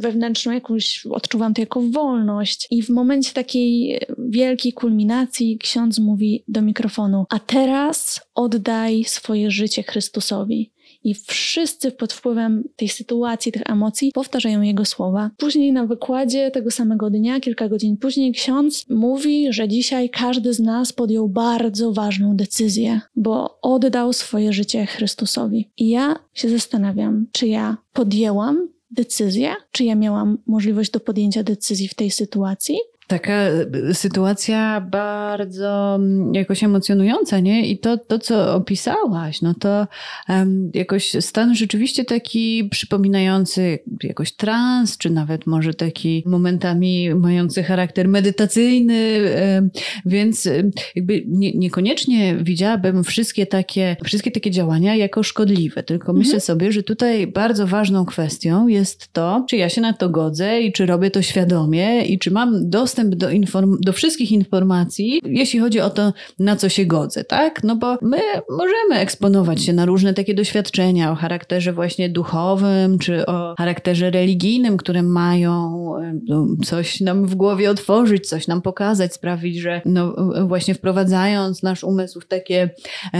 wewnętrzną 0.00 0.52
jakąś, 0.52 1.06
odczuwam 1.10 1.54
to 1.54 1.60
jako 1.60 1.80
wolność. 1.80 2.66
I 2.70 2.82
w 2.82 2.90
momencie 2.90 3.32
takiej 3.34 4.00
wielkiej 4.18 4.72
kulminacji 4.72 5.58
ksiądz 5.58 5.98
mówi 5.98 6.44
do 6.48 6.62
mikrofonu, 6.62 7.26
a 7.30 7.38
teraz 7.38 8.20
oddaj 8.34 9.04
swoje 9.04 9.50
życie 9.50 9.82
Chrystusowi. 9.82 10.70
I 11.04 11.14
wszyscy 11.14 11.92
pod 11.92 12.12
wpływem 12.12 12.64
tej 12.76 12.88
sytuacji, 12.88 13.52
tych 13.52 13.62
emocji 13.66 14.12
powtarzają 14.12 14.62
jego 14.62 14.84
słowa. 14.84 15.30
Później 15.36 15.72
na 15.72 15.86
wykładzie 15.86 16.50
tego 16.50 16.70
samego 16.70 17.10
dnia, 17.10 17.40
kilka 17.40 17.68
godzin 17.68 17.96
później, 17.96 18.32
ksiądz 18.32 18.88
mówi, 18.88 19.52
że 19.52 19.68
dzisiaj 19.68 20.10
każdy 20.10 20.54
z 20.54 20.60
nas 20.60 20.92
podjął 20.92 21.28
bardzo 21.28 21.92
ważną 21.92 22.36
decyzję, 22.36 23.00
bo 23.16 23.58
oddał 23.62 24.12
swoje 24.12 24.52
życie 24.52 24.86
Chrystusowi. 24.86 25.70
I 25.76 25.88
ja 25.88 26.18
się 26.34 26.48
zastanawiam, 26.48 27.26
czy 27.32 27.48
ja 27.48 27.76
podjęłam 27.92 28.68
decyzję, 28.90 29.54
czy 29.72 29.84
ja 29.84 29.94
miałam 29.94 30.38
możliwość 30.46 30.90
do 30.90 31.00
podjęcia 31.00 31.42
decyzji 31.42 31.88
w 31.88 31.94
tej 31.94 32.10
sytuacji, 32.10 32.78
Taka 33.08 33.32
e, 33.32 33.94
sytuacja 33.94 34.80
bardzo 34.80 35.94
mm, 35.94 36.34
jakoś 36.34 36.64
emocjonująca, 36.64 37.40
nie? 37.40 37.66
I 37.66 37.78
to, 37.78 37.98
to 37.98 38.18
co 38.18 38.54
opisałaś, 38.54 39.42
no 39.42 39.54
to 39.54 39.86
um, 40.28 40.70
jakoś 40.74 41.12
stan 41.20 41.54
rzeczywiście 41.54 42.04
taki 42.04 42.68
przypominający 42.70 43.78
jakoś 44.02 44.32
trans, 44.32 44.98
czy 44.98 45.10
nawet 45.10 45.46
może 45.46 45.74
taki 45.74 46.22
momentami 46.26 47.14
mający 47.14 47.62
charakter 47.62 48.08
medytacyjny, 48.08 49.20
um, 49.54 49.70
więc 50.06 50.48
jakby 50.94 51.22
nie, 51.26 51.52
niekoniecznie 51.52 52.36
widziałabym 52.36 53.04
wszystkie 53.04 53.46
takie, 53.46 53.96
wszystkie 54.04 54.30
takie 54.30 54.50
działania 54.50 54.96
jako 54.96 55.22
szkodliwe, 55.22 55.82
tylko 55.82 56.12
mhm. 56.12 56.18
myślę 56.18 56.40
sobie, 56.40 56.72
że 56.72 56.82
tutaj 56.82 57.26
bardzo 57.26 57.66
ważną 57.66 58.04
kwestią 58.04 58.68
jest 58.68 59.12
to, 59.12 59.44
czy 59.48 59.56
ja 59.56 59.68
się 59.68 59.80
na 59.80 59.92
to 59.92 60.08
godzę 60.08 60.60
i 60.60 60.72
czy 60.72 60.86
robię 60.86 61.10
to 61.10 61.22
świadomie 61.22 62.02
i 62.02 62.18
czy 62.18 62.30
mam 62.30 62.70
dostęp 62.70 62.97
dostęp 62.98 63.14
do, 63.14 63.28
inform- 63.28 63.76
do 63.80 63.92
wszystkich 63.92 64.32
informacji, 64.32 65.20
jeśli 65.24 65.60
chodzi 65.60 65.80
o 65.80 65.90
to, 65.90 66.12
na 66.38 66.56
co 66.56 66.68
się 66.68 66.86
godzę, 66.86 67.24
tak? 67.24 67.64
No 67.64 67.76
bo 67.76 67.98
my 68.02 68.18
możemy 68.50 69.00
eksponować 69.00 69.64
się 69.64 69.72
na 69.72 69.86
różne 69.86 70.14
takie 70.14 70.34
doświadczenia 70.34 71.12
o 71.12 71.14
charakterze 71.14 71.72
właśnie 71.72 72.08
duchowym, 72.08 72.98
czy 72.98 73.26
o 73.26 73.54
charakterze 73.58 74.10
religijnym, 74.10 74.76
które 74.76 75.02
mają 75.02 75.92
no, 76.28 76.46
coś 76.64 77.00
nam 77.00 77.26
w 77.26 77.34
głowie 77.34 77.70
otworzyć, 77.70 78.28
coś 78.28 78.48
nam 78.48 78.62
pokazać, 78.62 79.14
sprawić, 79.14 79.56
że 79.56 79.82
no, 79.84 80.16
właśnie 80.46 80.74
wprowadzając 80.74 81.62
nasz 81.62 81.84
umysł 81.84 82.20
w 82.20 82.26
takie, 82.26 82.70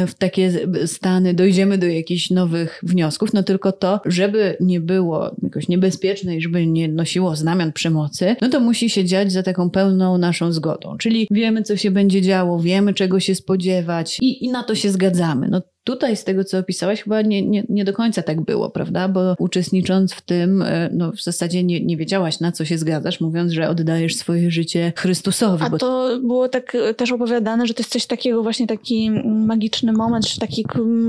w 0.06 0.14
takie 0.14 0.52
stany, 0.86 1.34
dojdziemy 1.34 1.78
do 1.78 1.86
jakichś 1.86 2.30
nowych 2.30 2.80
wniosków, 2.82 3.32
no 3.32 3.42
tylko 3.42 3.72
to, 3.72 4.00
żeby 4.04 4.56
nie 4.60 4.80
było 4.80 5.30
jakoś 5.42 5.68
niebezpieczne 5.68 6.36
i 6.36 6.40
żeby 6.40 6.66
nie 6.66 6.88
nosiło 6.88 7.36
znamion 7.36 7.72
przemocy, 7.72 8.36
no 8.40 8.48
to 8.48 8.60
musi 8.60 8.90
się 8.90 9.04
dziać 9.04 9.32
za 9.32 9.42
taką 9.42 9.67
pełną 9.70 10.18
naszą 10.18 10.52
zgodą. 10.52 10.96
Czyli 10.98 11.26
wiemy, 11.30 11.62
co 11.62 11.76
się 11.76 11.90
będzie 11.90 12.22
działo, 12.22 12.60
wiemy, 12.60 12.94
czego 12.94 13.20
się 13.20 13.34
spodziewać 13.34 14.18
i, 14.20 14.44
i 14.44 14.50
na 14.50 14.62
to 14.62 14.74
się 14.74 14.90
zgadzamy. 14.90 15.48
No 15.48 15.62
Tutaj 15.88 16.16
z 16.16 16.24
tego, 16.24 16.44
co 16.44 16.58
opisałaś, 16.58 17.02
chyba 17.02 17.22
nie, 17.22 17.42
nie, 17.42 17.64
nie 17.68 17.84
do 17.84 17.92
końca 17.92 18.22
tak 18.22 18.40
było, 18.40 18.70
prawda? 18.70 19.08
Bo 19.08 19.34
uczestnicząc 19.38 20.12
w 20.12 20.20
tym, 20.20 20.62
e, 20.62 20.90
no 20.92 21.12
w 21.12 21.22
zasadzie 21.22 21.64
nie, 21.64 21.80
nie 21.80 21.96
wiedziałaś, 21.96 22.40
na 22.40 22.52
co 22.52 22.64
się 22.64 22.78
zgadzasz, 22.78 23.20
mówiąc, 23.20 23.52
że 23.52 23.68
oddajesz 23.68 24.16
swoje 24.16 24.50
życie 24.50 24.92
Chrystusowi. 24.96 25.64
A 25.64 25.70
bo... 25.70 25.78
to 25.78 26.18
było 26.22 26.48
tak 26.48 26.74
e, 26.74 26.94
też 26.94 27.12
opowiadane, 27.12 27.66
że 27.66 27.74
to 27.74 27.80
jest 27.80 27.92
coś 27.92 28.06
takiego, 28.06 28.42
właśnie 28.42 28.66
taki 28.66 29.10
magiczny 29.24 29.92
moment, 29.92 30.26
czy 30.26 30.40
taki 30.40 30.64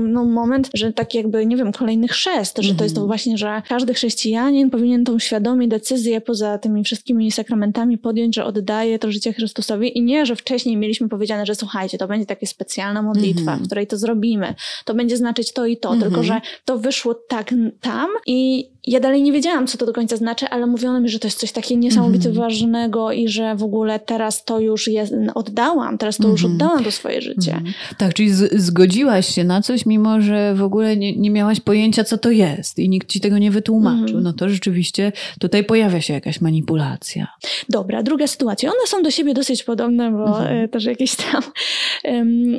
no, 0.08 0.24
moment, 0.24 0.70
że 0.74 0.92
tak 0.92 1.14
jakby, 1.14 1.46
nie 1.46 1.56
wiem, 1.56 1.72
kolejny 1.72 2.08
chrzest, 2.08 2.58
że 2.60 2.74
to 2.74 2.84
jest 2.84 2.94
to 2.94 3.00
mhm. 3.00 3.06
właśnie, 3.06 3.38
że 3.38 3.62
każdy 3.68 3.94
chrześcijanin 3.94 4.70
powinien 4.70 5.04
tą 5.04 5.18
świadomie 5.18 5.68
decyzję 5.68 6.20
poza 6.20 6.58
tymi 6.58 6.84
wszystkimi 6.84 7.32
sakramentami 7.32 7.98
podjąć, 7.98 8.34
że 8.34 8.44
oddaje 8.44 8.98
to 8.98 9.12
życie 9.12 9.32
Chrystusowi 9.32 9.98
i 9.98 10.02
nie, 10.02 10.26
że 10.26 10.36
wcześniej 10.36 10.76
mieliśmy 10.76 11.08
powiedziane, 11.08 11.46
że 11.46 11.54
słuchajcie, 11.54 11.98
to 11.98 12.08
będzie 12.08 12.26
taka 12.26 12.46
specjalna 12.46 13.02
modlitwa, 13.02 13.52
mm 13.52 13.58
-hmm. 13.58 13.62
w 13.62 13.66
której 13.66 13.86
to 13.86 13.96
zrobimy, 13.96 14.54
to 14.84 14.94
będzie 14.94 15.16
znaczyć 15.16 15.52
to 15.52 15.66
i 15.66 15.76
to, 15.76 15.90
-hmm. 15.90 16.00
tylko 16.00 16.22
że 16.22 16.40
to 16.64 16.78
wyszło 16.78 17.14
tak 17.14 17.54
tam 17.80 18.10
i 18.26 18.70
ja 18.90 19.00
dalej 19.00 19.22
nie 19.22 19.32
wiedziałam, 19.32 19.66
co 19.66 19.78
to 19.78 19.86
do 19.86 19.92
końca 19.92 20.16
znaczy, 20.16 20.46
ale 20.46 20.66
mówiono 20.66 21.00
mi, 21.00 21.08
że 21.08 21.18
to 21.18 21.26
jest 21.26 21.38
coś 21.38 21.52
takiego 21.52 21.80
niesamowicie 21.80 22.28
mm 22.28 22.38
-hmm. 22.38 22.40
ważnego 22.40 23.12
i 23.12 23.28
że 23.28 23.56
w 23.56 23.62
ogóle 23.62 24.00
teraz 24.00 24.44
to 24.44 24.60
już 24.60 24.88
jest, 24.88 25.14
oddałam, 25.34 25.98
teraz 25.98 26.16
to 26.16 26.24
mm 26.24 26.30
-hmm. 26.30 26.34
już 26.34 26.44
mhm. 26.44 26.54
oddałam 26.54 26.84
to 26.84 26.90
swoje 26.90 27.22
życie. 27.22 27.52
Mm 27.52 27.64
-hmm. 27.64 27.94
Tak, 27.98 28.14
czyli 28.14 28.30
zgodziłaś 28.52 29.34
się 29.34 29.44
na 29.44 29.62
coś, 29.62 29.86
mimo 29.86 30.20
że 30.20 30.54
w 30.54 30.62
ogóle 30.62 30.96
nie, 30.96 31.16
nie 31.16 31.30
miałaś 31.30 31.60
pojęcia, 31.60 32.04
co 32.04 32.18
to 32.18 32.30
jest 32.30 32.78
i 32.78 32.88
nikt 32.88 33.08
ci 33.08 33.20
tego 33.20 33.38
nie 33.38 33.50
wytłumaczył. 33.50 34.18
Mhm. 34.18 34.22
No 34.22 34.32
to 34.32 34.48
rzeczywiście 34.48 35.12
tutaj 35.40 35.64
pojawia 35.64 36.00
się 36.00 36.14
jakaś 36.14 36.40
manipulacja. 36.40 37.26
Dobra, 37.68 38.02
druga 38.02 38.26
sytuacja. 38.26 38.70
One 38.70 38.86
są 38.86 39.02
do 39.02 39.10
siebie 39.10 39.34
dosyć 39.34 39.64
podobne, 39.64 40.10
bo 40.12 40.26
mhm. 40.26 40.56
e, 40.56 40.68
też 40.68 40.84
jakieś 40.84 41.16
tam 41.16 41.42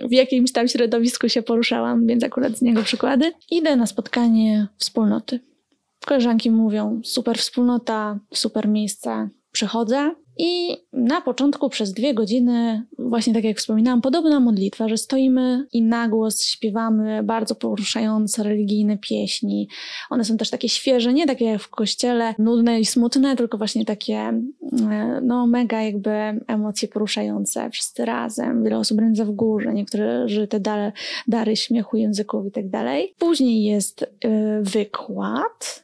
w 0.10 0.12
jakimś 0.12 0.52
tam 0.52 0.68
środowisku 0.68 1.30
się 1.30 1.42
poruszałam, 1.42 2.08
więc 2.08 2.24
akurat 2.24 2.58
z 2.58 2.62
niego 2.62 2.84
przykłady. 2.84 3.32
Idę 3.52 3.76
na 3.76 3.86
spotkanie 3.86 4.68
wspólnoty 4.78 5.40
Koleżanki 6.06 6.52
mówią: 6.52 7.02
super 7.04 7.38
wspólnota, 7.38 8.20
super 8.34 8.68
miejsce. 8.68 9.30
Przychodzę 9.52 10.16
i 10.38 10.78
na 10.94 11.22
początku 11.22 11.70
przez 11.70 11.94
dwie 11.94 12.14
godziny, 12.14 12.86
właśnie 13.00 13.34
tak 13.34 13.44
jak 13.44 13.58
wspominałam, 13.58 14.02
podobna 14.02 14.40
modlitwa, 14.40 14.88
że 14.88 14.98
stoimy 14.98 15.68
i 15.74 15.82
na 15.82 16.10
głos 16.10 16.44
śpiewamy 16.44 17.24
bardzo 17.24 17.56
poruszające 17.56 18.44
religijne 18.44 18.98
pieśni. 18.98 19.68
One 20.10 20.24
są 20.24 20.38
też 20.38 20.50
takie 20.50 20.70
świeże, 20.70 21.14
nie 21.14 21.28
takie 21.28 21.46
jak 21.46 21.62
w 21.62 21.70
kościele, 21.70 22.36
nudne 22.40 22.80
i 22.80 22.86
smutne, 22.86 23.36
tylko 23.36 23.58
właśnie 23.58 23.86
takie 23.86 24.16
e, 24.18 24.42
no 25.24 25.48
mega 25.48 25.82
jakby 25.82 26.12
emocje 26.48 26.88
poruszające. 26.88 27.70
Wszyscy 27.70 28.06
razem, 28.06 28.64
wiele 28.64 28.78
osób 28.78 29.00
ręce 29.00 29.26
w 29.26 29.32
górze, 29.32 29.74
niektórzy 29.74 30.48
te 30.50 30.60
dary, 30.60 30.92
dary 31.28 31.56
śmiechu, 31.56 31.98
języków 31.98 32.46
i 32.46 32.52
tak 32.52 32.70
dalej. 32.70 33.14
Później 33.20 33.64
jest 33.64 34.06
yy, 34.24 34.62
wykład, 34.62 35.84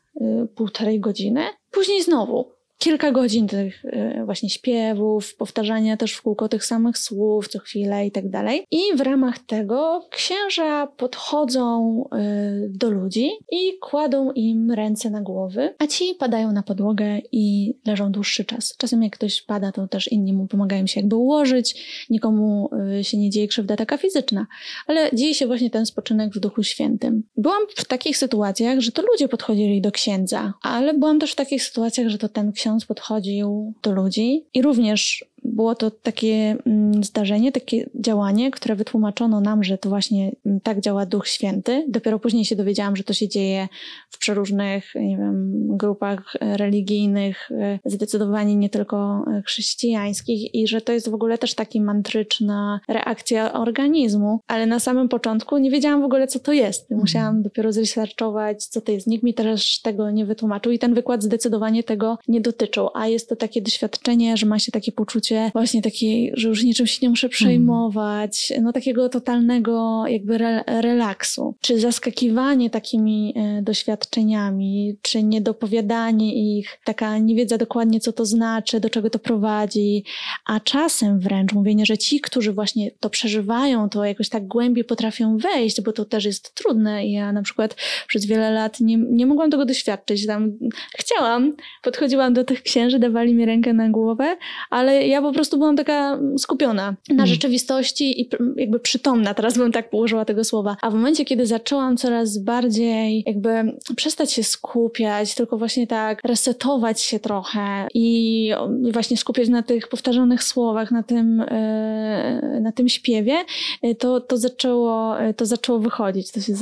półtorej 0.56 1.00
godziny. 1.00 1.44
Później 1.72 2.04
znowu 2.04 2.57
kilka 2.78 3.12
godzin 3.12 3.48
tych 3.48 3.86
y, 3.86 4.22
właśnie 4.26 4.50
śpiewów, 4.50 5.36
powtarzania 5.36 5.98
też 5.98 6.14
w 6.14 6.22
kółko 6.22 6.50
tych 6.50 6.66
samych 6.66 6.98
słów 6.98 7.48
co 7.48 7.60
chwilę 7.60 8.08
i 8.08 8.12
tak 8.12 8.30
dalej. 8.30 8.66
I 8.72 8.82
w 8.96 9.02
ramach 9.02 9.40
tego 9.40 10.08
księża 10.12 10.88
podchodzą 10.88 12.04
y, 12.04 12.70
do 12.70 12.90
ludzi 12.90 13.30
i 13.52 13.78
kładą 13.82 14.32
im 14.32 14.72
ręce 14.72 15.10
na 15.10 15.22
głowy, 15.22 15.76
a 15.80 15.88
ci 15.88 16.16
padają 16.20 16.52
na 16.52 16.64
podłogę 16.64 17.20
i 17.32 17.74
leżą 17.86 18.12
dłuższy 18.12 18.46
czas. 18.46 18.76
Czasem 18.78 19.04
jak 19.04 19.14
ktoś 19.14 19.42
pada, 19.42 19.72
to 19.72 19.88
też 19.88 20.12
inni 20.12 20.34
mu 20.34 20.48
pomagają 20.48 20.88
się 20.88 21.00
jakby 21.00 21.16
ułożyć, 21.16 22.06
nikomu 22.10 22.70
y, 23.00 23.04
się 23.04 23.18
nie 23.18 23.30
dzieje 23.30 23.48
krzywda 23.48 23.76
taka 23.76 23.98
fizyczna, 23.98 24.48
ale 24.88 25.10
dzieje 25.14 25.36
się 25.36 25.48
właśnie 25.48 25.70
ten 25.70 25.86
spoczynek 25.86 26.34
w 26.34 26.40
Duchu 26.40 26.64
Świętym. 26.64 27.24
Byłam 27.38 27.62
w 27.76 27.86
takich 27.86 28.18
sytuacjach, 28.18 28.80
że 28.80 28.92
to 28.92 29.02
ludzie 29.02 29.28
podchodzili 29.28 29.82
do 29.82 29.92
księdza, 29.92 30.54
ale 30.62 30.94
byłam 30.94 31.20
też 31.20 31.32
w 31.32 31.36
takich 31.36 31.64
sytuacjach, 31.64 32.08
że 32.08 32.18
to 32.18 32.30
ten 32.30 32.52
ksiądz 32.52 32.67
ksiądz 32.68 32.86
podchodził 32.86 33.74
do 33.84 33.92
ludzi 33.92 34.46
i 34.54 34.62
również 34.62 35.26
było 35.48 35.76
to 35.76 35.92
takie 35.92 36.58
mm, 36.66 37.04
zdarzenie, 37.04 37.52
takie 37.52 37.90
działanie, 37.96 38.52
które 38.52 38.76
wytłumaczono 38.76 39.42
nam, 39.42 39.64
że 39.64 39.78
to 39.78 39.90
właśnie 39.90 40.32
mm, 40.46 40.60
tak 40.62 40.82
działa 40.82 41.06
Duch 41.06 41.28
Święty. 41.28 41.86
Dopiero 41.90 42.20
później 42.20 42.46
się 42.46 42.56
dowiedziałam, 42.56 42.96
że 42.96 43.04
to 43.04 43.14
się 43.14 43.28
dzieje 43.28 43.68
w 44.10 44.18
przeróżnych, 44.18 44.96
nie 44.96 45.18
wiem, 45.18 45.68
grupach 45.78 46.34
religijnych, 46.42 47.52
e, 47.52 47.80
zdecydowanie 47.86 48.56
nie 48.56 48.70
tylko 48.70 49.26
e, 49.28 49.42
chrześcijańskich 49.46 50.56
i 50.56 50.68
że 50.68 50.82
to 50.82 50.94
jest 50.94 51.10
w 51.10 51.14
ogóle 51.14 51.38
też 51.38 51.56
taka 51.56 51.68
mantryczna 51.80 52.80
reakcja 52.88 53.54
organizmu, 53.54 54.40
ale 54.48 54.66
na 54.66 54.80
samym 54.80 55.10
początku 55.10 55.58
nie 55.58 55.72
wiedziałam 55.72 56.02
w 56.02 56.06
ogóle, 56.06 56.28
co 56.28 56.40
to 56.40 56.52
jest. 56.52 56.82
Mhm. 56.82 57.02
Musiałam 57.02 57.42
dopiero 57.42 57.74
zresearchować, 57.74 58.66
co 58.66 58.82
to 58.82 58.92
jest. 58.92 59.08
Nikt 59.08 59.24
mi 59.24 59.34
też 59.34 59.82
tego 59.82 60.12
nie 60.12 60.26
wytłumaczył 60.26 60.72
i 60.72 60.80
ten 60.80 60.94
wykład 60.94 61.24
zdecydowanie 61.24 61.84
tego 61.84 62.18
nie 62.28 62.42
dotyczył, 62.42 62.90
a 62.94 63.08
jest 63.08 63.30
to 63.30 63.36
takie 63.36 63.62
doświadczenie, 63.62 64.38
że 64.38 64.46
ma 64.46 64.60
się 64.60 64.72
takie 64.72 64.92
poczucie 64.92 65.37
właśnie 65.54 65.82
takiej, 65.82 66.32
że 66.34 66.50
już 66.50 66.64
niczym 66.64 66.88
się 66.88 67.00
nie 67.02 67.10
muszę 67.10 67.30
przejmować, 67.30 68.54
no 68.62 68.72
takiego 68.74 69.10
totalnego 69.10 70.04
jakby 70.08 70.36
re, 70.36 70.64
relaksu. 70.68 71.56
Czy 71.62 71.80
zaskakiwanie 71.80 72.70
takimi 72.70 73.34
e, 73.36 73.62
doświadczeniami, 73.62 74.98
czy 75.02 75.24
niedopowiadanie 75.24 76.58
ich, 76.58 76.80
taka 76.84 77.18
niewiedza 77.18 77.58
dokładnie, 77.58 78.00
co 78.00 78.14
to 78.14 78.26
znaczy, 78.26 78.80
do 78.80 78.90
czego 78.90 79.10
to 79.10 79.20
prowadzi, 79.20 80.04
a 80.46 80.60
czasem 80.60 81.20
wręcz 81.20 81.54
mówienie, 81.54 81.86
że 81.86 81.98
ci, 81.98 82.22
którzy 82.22 82.54
właśnie 82.54 82.92
to 83.00 83.10
przeżywają, 83.10 83.90
to 83.90 84.06
jakoś 84.06 84.30
tak 84.30 84.48
głębiej 84.48 84.84
potrafią 84.84 85.38
wejść, 85.38 85.82
bo 85.82 85.94
to 85.94 86.06
też 86.06 86.26
jest 86.26 86.56
trudne. 86.56 87.08
Ja 87.08 87.32
na 87.32 87.42
przykład 87.42 87.76
przez 88.08 88.26
wiele 88.26 88.52
lat 88.52 88.80
nie, 88.80 88.98
nie 88.98 89.26
mogłam 89.26 89.52
tego 89.52 89.66
doświadczyć. 89.66 90.28
Tam 90.28 90.58
chciałam, 90.98 91.56
podchodziłam 91.84 92.34
do 92.34 92.44
tych 92.44 92.64
księży, 92.64 93.00
dawali 93.00 93.34
mi 93.34 93.46
rękę 93.46 93.74
na 93.74 93.90
głowę, 93.90 94.38
ale 94.70 95.08
ja 95.08 95.22
po 95.28 95.34
prostu 95.34 95.58
byłam 95.58 95.76
taka 95.76 96.20
skupiona 96.38 96.96
na 97.10 97.14
mm. 97.14 97.28
rzeczywistości 97.28 98.22
i 98.22 98.30
jakby 98.56 98.80
przytomna, 98.80 99.34
teraz 99.34 99.58
bym 99.58 99.72
tak 99.72 99.90
położyła 99.90 100.26
tego 100.26 100.44
słowa. 100.44 100.78
A 100.82 100.90
w 100.90 100.94
momencie, 100.94 101.26
kiedy 101.26 101.46
zaczęłam 101.46 101.98
coraz 101.98 102.38
bardziej 102.38 103.24
jakby 103.26 103.78
przestać 103.96 104.32
się 104.32 104.44
skupiać, 104.44 105.36
tylko 105.36 105.58
właśnie 105.58 105.88
tak 105.88 106.22
resetować 106.24 107.02
się 107.02 107.20
trochę 107.20 107.88
i 107.94 108.52
właśnie 108.94 109.18
skupiać 109.18 109.50
na 109.50 109.64
tych 109.64 109.88
powtarzanych 109.88 110.44
słowach, 110.44 110.92
na 110.92 111.04
tym, 111.04 111.42
e, 111.42 112.60
na 112.62 112.72
tym 112.72 112.90
śpiewie, 112.90 113.36
e, 113.82 113.96
to, 113.96 114.22
to, 114.22 114.38
zaczęło, 114.38 115.16
to 115.38 115.46
zaczęło 115.46 115.80
wychodzić. 115.80 116.32
To 116.32 116.42
się 116.42 116.54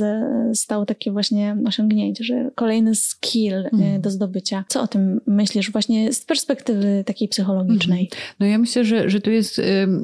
stało 0.54 0.86
takie 0.86 1.12
właśnie 1.12 1.56
osiągnięcie, 1.66 2.24
że 2.24 2.50
kolejny 2.54 2.94
skill 2.94 3.54
mm. 3.72 4.00
do 4.00 4.10
zdobycia. 4.10 4.64
Co 4.68 4.82
o 4.82 4.86
tym 4.86 5.20
myślisz 5.26 5.72
właśnie 5.72 6.12
z 6.12 6.24
perspektywy 6.24 7.04
takiej 7.06 7.28
psychologicznej? 7.28 8.10
Mm. 8.40 8.45
No 8.46 8.50
ja 8.50 8.58
myślę, 8.58 8.84
że, 8.84 9.10
że 9.10 9.20
tu 9.20 9.30
jest 9.30 9.60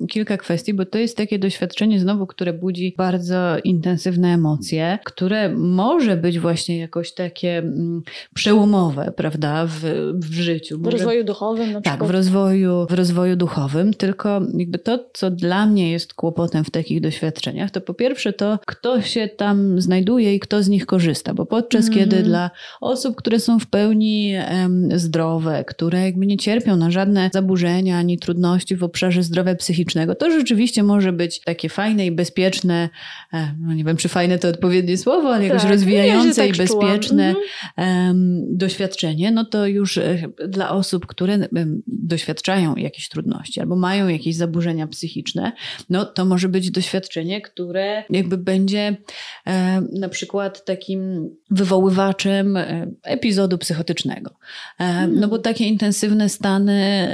kilka 0.08 0.36
kwestii, 0.36 0.74
bo 0.74 0.86
to 0.86 0.98
jest 0.98 1.16
takie 1.16 1.38
doświadczenie 1.38 2.00
znowu, 2.00 2.26
które 2.26 2.52
budzi 2.52 2.94
bardzo 2.96 3.56
intensywne 3.64 4.28
emocje, 4.28 4.98
które 5.04 5.48
może 5.56 6.16
być 6.16 6.38
właśnie 6.38 6.78
jakoś 6.78 7.12
takie 7.12 7.58
mm, 7.58 8.02
przełomowe, 8.34 9.12
prawda, 9.16 9.66
w, 9.66 9.80
w 10.14 10.34
życiu. 10.34 10.78
W 10.80 10.86
rozwoju 10.86 11.24
duchowym 11.24 11.72
na 11.72 11.80
przykład. 11.80 12.00
Tak, 12.00 12.08
w 12.08 12.10
rozwoju, 12.10 12.86
w 12.90 12.92
rozwoju 12.92 13.36
duchowym, 13.36 13.94
tylko 13.94 14.40
jakby 14.54 14.78
to, 14.78 15.04
co 15.12 15.30
dla 15.30 15.66
mnie 15.66 15.90
jest 15.90 16.14
kłopotem 16.14 16.64
w 16.64 16.70
takich 16.70 17.00
doświadczeniach, 17.00 17.70
to 17.70 17.80
po 17.80 17.94
pierwsze 17.94 18.32
to, 18.32 18.58
kto 18.66 19.02
się 19.02 19.28
tam 19.28 19.80
znajduje 19.80 20.34
i 20.34 20.40
kto 20.40 20.62
z 20.62 20.68
nich 20.68 20.86
korzysta, 20.86 21.34
bo 21.34 21.46
podczas 21.46 21.86
mm. 21.86 21.98
kiedy 21.98 22.22
dla 22.22 22.50
osób, 22.80 23.16
które 23.16 23.40
są 23.40 23.58
w 23.58 23.66
pełni 23.66 24.34
um, 24.52 24.98
zdrowe, 24.98 25.64
które 25.64 26.00
jakby 26.00 26.26
nie 26.26 26.36
cierpią 26.36 26.76
na 26.76 26.90
żadne 26.90 27.30
zaburzenia 27.32 27.98
ani 27.98 28.18
trudności 28.18 28.31
w 28.76 28.82
obszarze 28.84 29.22
zdrowia 29.22 29.54
psychicznego, 29.54 30.14
to 30.14 30.30
rzeczywiście 30.30 30.82
może 30.82 31.12
być 31.12 31.40
takie 31.40 31.68
fajne 31.68 32.06
i 32.06 32.10
bezpieczne, 32.10 32.88
e, 33.32 33.54
no 33.60 33.74
nie 33.74 33.84
wiem, 33.84 33.96
czy 33.96 34.08
fajne 34.08 34.38
to 34.38 34.48
odpowiednie 34.48 34.98
słowo, 34.98 35.34
ale 35.34 35.44
jakoś 35.44 35.62
tak, 35.62 35.70
rozwijające 35.70 36.46
ja 36.46 36.48
tak 36.48 36.56
i 36.56 36.58
bezpieczne 36.58 37.34
um, 37.76 38.56
doświadczenie, 38.56 39.30
no 39.30 39.44
to 39.44 39.66
już 39.66 39.98
e, 39.98 40.28
dla 40.48 40.70
osób, 40.70 41.06
które 41.06 41.48
doświadczają 41.86 42.76
jakichś 42.76 43.08
trudności 43.08 43.60
albo 43.60 43.76
mają 43.76 44.08
jakieś 44.08 44.36
zaburzenia 44.36 44.86
psychiczne, 44.86 45.52
no 45.90 46.04
to 46.04 46.24
może 46.24 46.48
być 46.48 46.70
doświadczenie, 46.70 47.40
które 47.40 48.04
jakby 48.10 48.38
będzie 48.38 48.96
e, 49.46 49.82
na 49.92 50.08
przykład 50.08 50.64
takim 50.64 51.30
wywoływaczem 51.50 52.58
epizodu 53.02 53.58
psychotycznego. 53.58 54.34
No 55.08 55.28
bo 55.28 55.38
takie 55.38 55.64
intensywne 55.64 56.28
stany, 56.28 57.08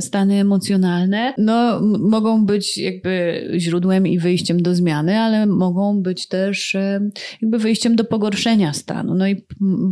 stany 0.00 0.41
emocjonalne, 0.42 1.34
no 1.38 1.80
mogą 1.98 2.46
być 2.46 2.78
jakby 2.78 3.44
źródłem 3.58 4.06
i 4.06 4.18
wyjściem 4.18 4.62
do 4.62 4.74
zmiany, 4.74 5.18
ale 5.18 5.46
mogą 5.46 6.02
być 6.02 6.28
też 6.28 6.74
e, 6.74 7.10
jakby 7.42 7.58
wyjściem 7.58 7.96
do 7.96 8.04
pogorszenia 8.04 8.72
stanu. 8.72 9.14
No 9.14 9.28
i 9.28 9.44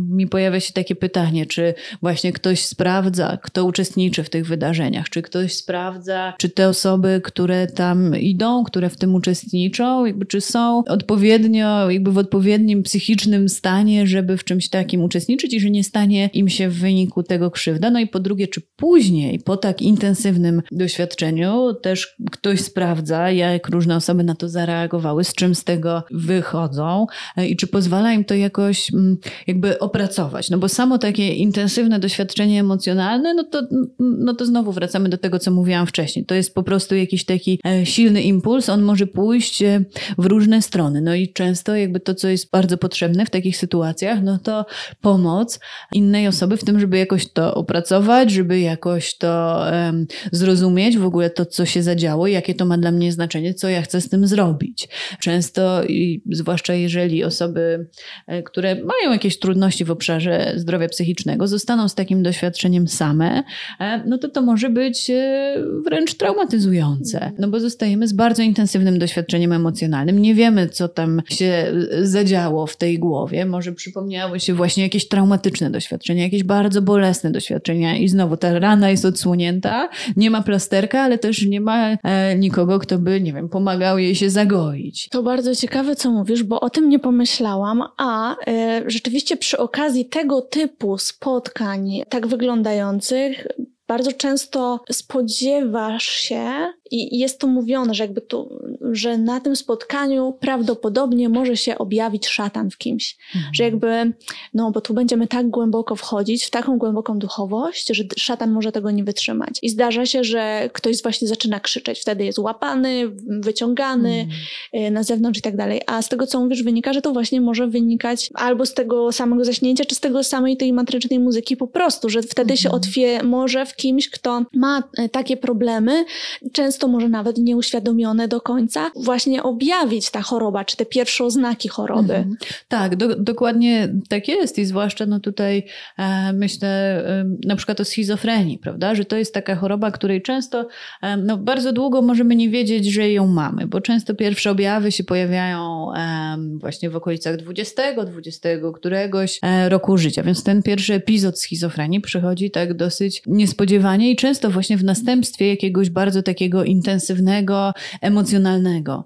mi 0.09 0.27
pojawia 0.27 0.59
się 0.59 0.73
takie 0.73 0.95
pytanie, 0.95 1.45
czy 1.45 1.73
właśnie 2.01 2.33
ktoś 2.33 2.65
sprawdza, 2.65 3.37
kto 3.43 3.65
uczestniczy 3.65 4.23
w 4.23 4.29
tych 4.29 4.47
wydarzeniach, 4.47 5.09
czy 5.09 5.21
ktoś 5.21 5.53
sprawdza, 5.53 6.33
czy 6.37 6.49
te 6.49 6.69
osoby, 6.69 7.21
które 7.23 7.67
tam 7.67 8.17
idą, 8.19 8.63
które 8.63 8.89
w 8.89 8.97
tym 8.97 9.15
uczestniczą, 9.15 10.05
jakby 10.05 10.25
czy 10.25 10.41
są 10.41 10.83
odpowiednio, 10.87 11.91
jakby 11.91 12.11
w 12.11 12.17
odpowiednim 12.17 12.83
psychicznym 12.83 13.49
stanie, 13.49 14.07
żeby 14.07 14.37
w 14.37 14.43
czymś 14.43 14.69
takim 14.69 15.03
uczestniczyć 15.03 15.53
i 15.53 15.59
że 15.59 15.69
nie 15.69 15.83
stanie 15.83 16.29
im 16.33 16.49
się 16.49 16.69
w 16.69 16.79
wyniku 16.79 17.23
tego 17.23 17.51
krzywda. 17.51 17.89
No 17.89 17.99
i 17.99 18.07
po 18.07 18.19
drugie, 18.19 18.47
czy 18.47 18.61
później, 18.75 19.39
po 19.39 19.57
tak 19.57 19.81
intensywnym 19.81 20.40
doświadczeniu, 20.71 21.73
też 21.73 22.15
ktoś 22.31 22.61
sprawdza, 22.61 23.31
jak 23.31 23.69
różne 23.69 23.95
osoby 23.95 24.23
na 24.23 24.35
to 24.35 24.49
zareagowały, 24.49 25.23
z 25.23 25.33
czym 25.33 25.55
z 25.55 25.63
tego 25.63 26.03
wychodzą 26.11 27.07
e, 27.37 27.47
i 27.47 27.55
czy 27.55 27.67
pozwala 27.67 28.13
im 28.13 28.25
to 28.25 28.35
jakoś 28.35 28.93
mm, 28.93 29.17
jakby 29.47 29.79
opracować. 29.79 30.49
No 30.49 30.57
bo 30.57 30.69
samo 30.69 30.97
takie 30.97 31.33
intensywne 31.33 31.99
doświadczenie 31.99 32.59
emocjonalne, 32.59 33.33
no 33.33 33.43
to, 33.43 33.61
no 33.99 34.33
to 34.33 34.45
znowu 34.45 34.71
wracamy 34.71 35.09
do 35.09 35.17
tego, 35.17 35.39
co 35.39 35.51
mówiłam 35.51 35.87
wcześniej. 35.87 36.25
To 36.25 36.35
jest 36.35 36.55
po 36.55 36.63
prostu 36.63 36.95
jakiś 36.95 37.25
taki 37.25 37.59
e, 37.65 37.85
silny 37.85 38.21
impuls, 38.21 38.69
on 38.69 38.81
może 38.81 39.07
pójść 39.07 39.61
e, 39.61 39.83
w 40.17 40.25
różne 40.25 40.61
strony. 40.61 41.01
No 41.01 41.15
i 41.15 41.33
często 41.33 41.75
jakby 41.75 41.99
to, 41.99 42.15
co 42.15 42.27
jest 42.27 42.51
bardzo 42.51 42.77
potrzebne 42.77 43.25
w 43.25 43.29
takich 43.29 43.57
sytuacjach, 43.57 44.23
no 44.23 44.39
to 44.39 44.65
pomoc 45.01 45.59
innej 45.93 46.27
osoby 46.27 46.57
w 46.57 46.63
tym, 46.63 46.79
żeby 46.79 46.97
jakoś 46.97 47.33
to 47.33 47.53
opracować, 47.53 48.31
żeby 48.31 48.59
jakoś 48.59 49.17
to 49.17 49.63
um, 49.71 50.07
zrozumieć, 50.31 50.97
w 50.97 51.05
ogóle 51.05 51.29
to, 51.29 51.45
co 51.45 51.65
się 51.65 51.83
zadziało, 51.83 52.27
jakie 52.27 52.55
to 52.55 52.65
ma 52.65 52.77
dla 52.77 52.91
mnie 52.91 53.11
znaczenie, 53.11 53.53
co 53.53 53.69
ja 53.69 53.81
chcę 53.81 54.01
z 54.01 54.09
tym 54.09 54.27
zrobić. 54.27 54.87
Często, 55.19 55.83
i 55.83 56.21
zwłaszcza 56.31 56.73
jeżeli 56.73 57.23
osoby, 57.23 57.87
e, 58.27 58.43
które 58.43 58.75
mają 58.75 59.11
jakieś 59.11 59.39
trudności 59.39 59.85
w 59.85 59.91
obszarze 59.91 60.53
zdrowia 60.55 60.87
psychicznego, 60.87 61.47
zostaną 61.47 61.89
z 61.89 61.95
takim 61.95 62.23
doświadczeniem 62.23 62.87
same, 62.87 63.43
e, 63.79 64.03
no 64.07 64.17
to 64.17 64.29
to 64.29 64.41
może 64.41 64.69
być 64.69 65.09
e, 65.09 65.55
wręcz 65.85 66.13
traumatyzujące, 66.13 67.31
no 67.39 67.47
bo 67.47 67.59
zostajemy 67.59 68.07
z 68.07 68.13
bardzo 68.13 68.43
intensywnym 68.43 68.99
doświadczeniem 68.99 69.53
emocjonalnym. 69.53 70.21
Nie 70.21 70.35
wiemy, 70.35 70.69
co 70.69 70.87
tam 70.87 71.21
się 71.29 71.73
zadziało 72.01 72.67
w 72.67 72.77
tej 72.77 72.99
głowie. 72.99 73.45
Może 73.45 73.71
przypomniały 73.73 74.39
się 74.39 74.53
właśnie 74.53 74.83
jakieś 74.83 75.07
traumatyczne 75.07 75.69
doświadczenia, 75.69 76.23
jakieś 76.23 76.43
bardzo 76.43 76.81
bolesne 76.81 77.31
doświadczenia 77.31 77.97
i 77.97 78.07
znowu 78.07 78.37
ta 78.37 78.59
rana 78.59 78.89
jest 78.89 79.05
odsłonięta, 79.05 79.89
nie 80.21 80.29
ma 80.29 80.41
plasterka, 80.41 81.01
ale 81.01 81.17
też 81.17 81.45
nie 81.45 81.61
ma 81.61 81.97
e, 82.03 82.35
nikogo, 82.35 82.79
kto 82.79 82.97
by, 82.97 83.21
nie 83.21 83.33
wiem, 83.33 83.49
pomagał 83.49 83.97
jej 83.97 84.15
się 84.15 84.29
zagoić. 84.29 85.09
To 85.09 85.23
bardzo 85.23 85.55
ciekawe, 85.55 85.95
co 85.95 86.11
mówisz, 86.11 86.43
bo 86.43 86.59
o 86.59 86.69
tym 86.69 86.89
nie 86.89 86.99
pomyślałam, 86.99 87.83
a 87.97 88.35
e, 88.47 88.83
rzeczywiście 88.87 89.37
przy 89.37 89.57
okazji 89.57 90.05
tego 90.05 90.41
typu 90.41 90.97
spotkań 90.97 92.01
tak 92.09 92.27
wyglądających 92.27 93.47
bardzo 93.87 94.11
często 94.11 94.83
spodziewasz 94.91 96.05
się, 96.05 96.73
i 96.91 97.19
jest 97.19 97.39
to 97.39 97.47
mówione, 97.47 97.93
że 97.93 98.03
jakby 98.03 98.21
tu, 98.21 98.59
że 98.91 99.17
na 99.17 99.39
tym 99.39 99.55
spotkaniu 99.55 100.37
prawdopodobnie 100.39 101.29
może 101.29 101.57
się 101.57 101.77
objawić 101.77 102.27
szatan 102.27 102.69
w 102.69 102.77
kimś. 102.77 103.17
Mhm. 103.35 103.53
Że 103.53 103.63
jakby, 103.63 104.13
no 104.53 104.71
bo 104.71 104.81
tu 104.81 104.93
będziemy 104.93 105.27
tak 105.27 105.49
głęboko 105.49 105.95
wchodzić, 105.95 106.45
w 106.45 106.49
taką 106.49 106.77
głęboką 106.77 107.19
duchowość, 107.19 107.87
że 107.87 108.03
szatan 108.17 108.51
może 108.51 108.71
tego 108.71 108.91
nie 108.91 109.03
wytrzymać. 109.03 109.59
I 109.61 109.69
zdarza 109.69 110.05
się, 110.05 110.23
że 110.23 110.69
ktoś 110.73 111.01
właśnie 111.01 111.27
zaczyna 111.27 111.59
krzyczeć. 111.59 111.99
Wtedy 111.99 112.25
jest 112.25 112.39
łapany, 112.39 113.11
wyciągany 113.27 114.27
mhm. 114.73 114.93
na 114.93 115.03
zewnątrz 115.03 115.39
i 115.39 115.41
tak 115.41 115.57
dalej. 115.57 115.81
A 115.87 116.01
z 116.01 116.09
tego, 116.09 116.27
co 116.27 116.39
mówisz, 116.39 116.63
wynika, 116.63 116.93
że 116.93 117.01
to 117.01 117.13
właśnie 117.13 117.41
może 117.41 117.67
wynikać 117.67 118.29
albo 118.33 118.65
z 118.65 118.73
tego 118.73 119.11
samego 119.11 119.45
zaśnięcia, 119.45 119.85
czy 119.85 119.95
z 119.95 119.99
tego 119.99 120.23
samej 120.23 120.57
tej 120.57 120.73
matrycznej 120.73 121.19
muzyki 121.19 121.57
po 121.57 121.67
prostu, 121.67 122.09
że 122.09 122.21
wtedy 122.21 122.53
mhm. 122.53 122.57
się 122.57 122.71
otwie, 122.71 123.23
może 123.23 123.65
w 123.65 123.75
kimś, 123.75 124.09
kto 124.09 124.41
ma 124.53 124.83
e, 124.97 125.09
takie 125.09 125.37
problemy, 125.37 126.05
często 126.51 126.80
często 126.81 126.87
może 126.87 127.09
nawet 127.09 127.37
nieuświadomione 127.37 128.27
do 128.27 128.41
końca, 128.41 128.91
właśnie 128.95 129.43
objawić 129.43 130.11
ta 130.11 130.21
choroba, 130.21 130.65
czy 130.65 130.77
te 130.77 130.85
pierwsze 130.85 131.23
oznaki 131.23 131.69
choroby. 131.69 132.15
Mhm. 132.15 132.35
Tak, 132.67 132.95
do, 132.95 133.15
dokładnie 133.15 133.93
tak 134.09 134.27
jest 134.27 134.59
i 134.59 134.65
zwłaszcza 134.65 135.05
no 135.05 135.19
tutaj 135.19 135.63
e, 135.97 136.33
myślę 136.33 136.67
e, 136.67 137.25
na 137.45 137.55
przykład 137.55 137.79
o 137.79 137.85
schizofrenii, 137.85 138.57
prawda, 138.57 138.95
że 138.95 139.05
to 139.05 139.17
jest 139.17 139.33
taka 139.33 139.55
choroba, 139.55 139.91
której 139.91 140.21
często 140.21 140.67
e, 141.01 141.17
no, 141.17 141.37
bardzo 141.37 141.73
długo 141.73 142.01
możemy 142.01 142.35
nie 142.35 142.49
wiedzieć, 142.49 142.85
że 142.85 143.11
ją 143.11 143.27
mamy, 143.27 143.67
bo 143.67 143.81
często 143.81 144.15
pierwsze 144.15 144.51
objawy 144.51 144.91
się 144.91 145.03
pojawiają 145.03 145.93
e, 145.93 146.37
właśnie 146.59 146.89
w 146.89 146.95
okolicach 146.95 147.37
20, 147.37 148.05
20 148.05 148.49
któregoś 148.73 149.39
e, 149.41 149.69
roku 149.69 149.97
życia, 149.97 150.23
więc 150.23 150.43
ten 150.43 150.63
pierwszy 150.63 150.93
epizod 150.93 151.39
schizofrenii 151.39 152.01
przychodzi 152.01 152.51
tak 152.51 152.73
dosyć 152.73 153.21
niespodziewanie 153.27 154.11
i 154.11 154.15
często 154.15 154.49
właśnie 154.49 154.77
w 154.77 154.83
następstwie 154.83 155.47
jakiegoś 155.47 155.89
bardzo 155.89 156.23
takiego 156.23 156.63
intensywnego, 156.71 157.73
emocjonalnego 158.01 159.05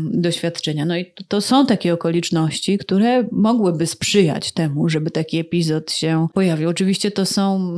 doświadczenia. 0.00 0.84
No 0.84 0.96
i 0.96 1.12
to, 1.28 1.40
są 1.40 1.66
takie 1.66 1.94
okoliczności, 1.94 2.78
które 2.78 3.28
mogłyby 3.32 3.86
sprzyjać 3.86 4.52
temu, 4.52 4.88
żeby 4.88 5.10
taki 5.10 5.38
epizod 5.38 5.92
się 5.92 6.26
pojawił. 6.34 6.68
Oczywiście 6.68 7.10
to 7.10 7.26
są 7.26 7.74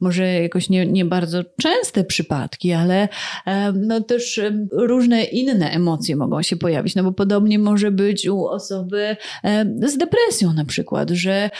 może 0.00 0.26
jakoś 0.26 0.70
nie, 0.70 0.86
nie 0.86 1.04
bardzo 1.04 1.44
częste 1.62 2.04
przypadki, 2.04 2.72
ale 2.72 3.08
no 3.74 4.00
też 4.00 4.40
różne 4.72 5.24
inne 5.24 5.70
emocje 5.70 6.16
mogą 6.16 6.42
się 6.42 6.56
pojawić, 6.56 6.94
no 6.94 7.02
bo 7.02 7.12
podobnie 7.12 7.58
może 7.58 7.90
być 7.90 8.28
u 8.28 8.46
osoby 8.46 9.16
z 9.86 9.96
depresją 9.96 10.52
na 10.52 10.64
przykład, 10.64 11.10
że 11.10 11.50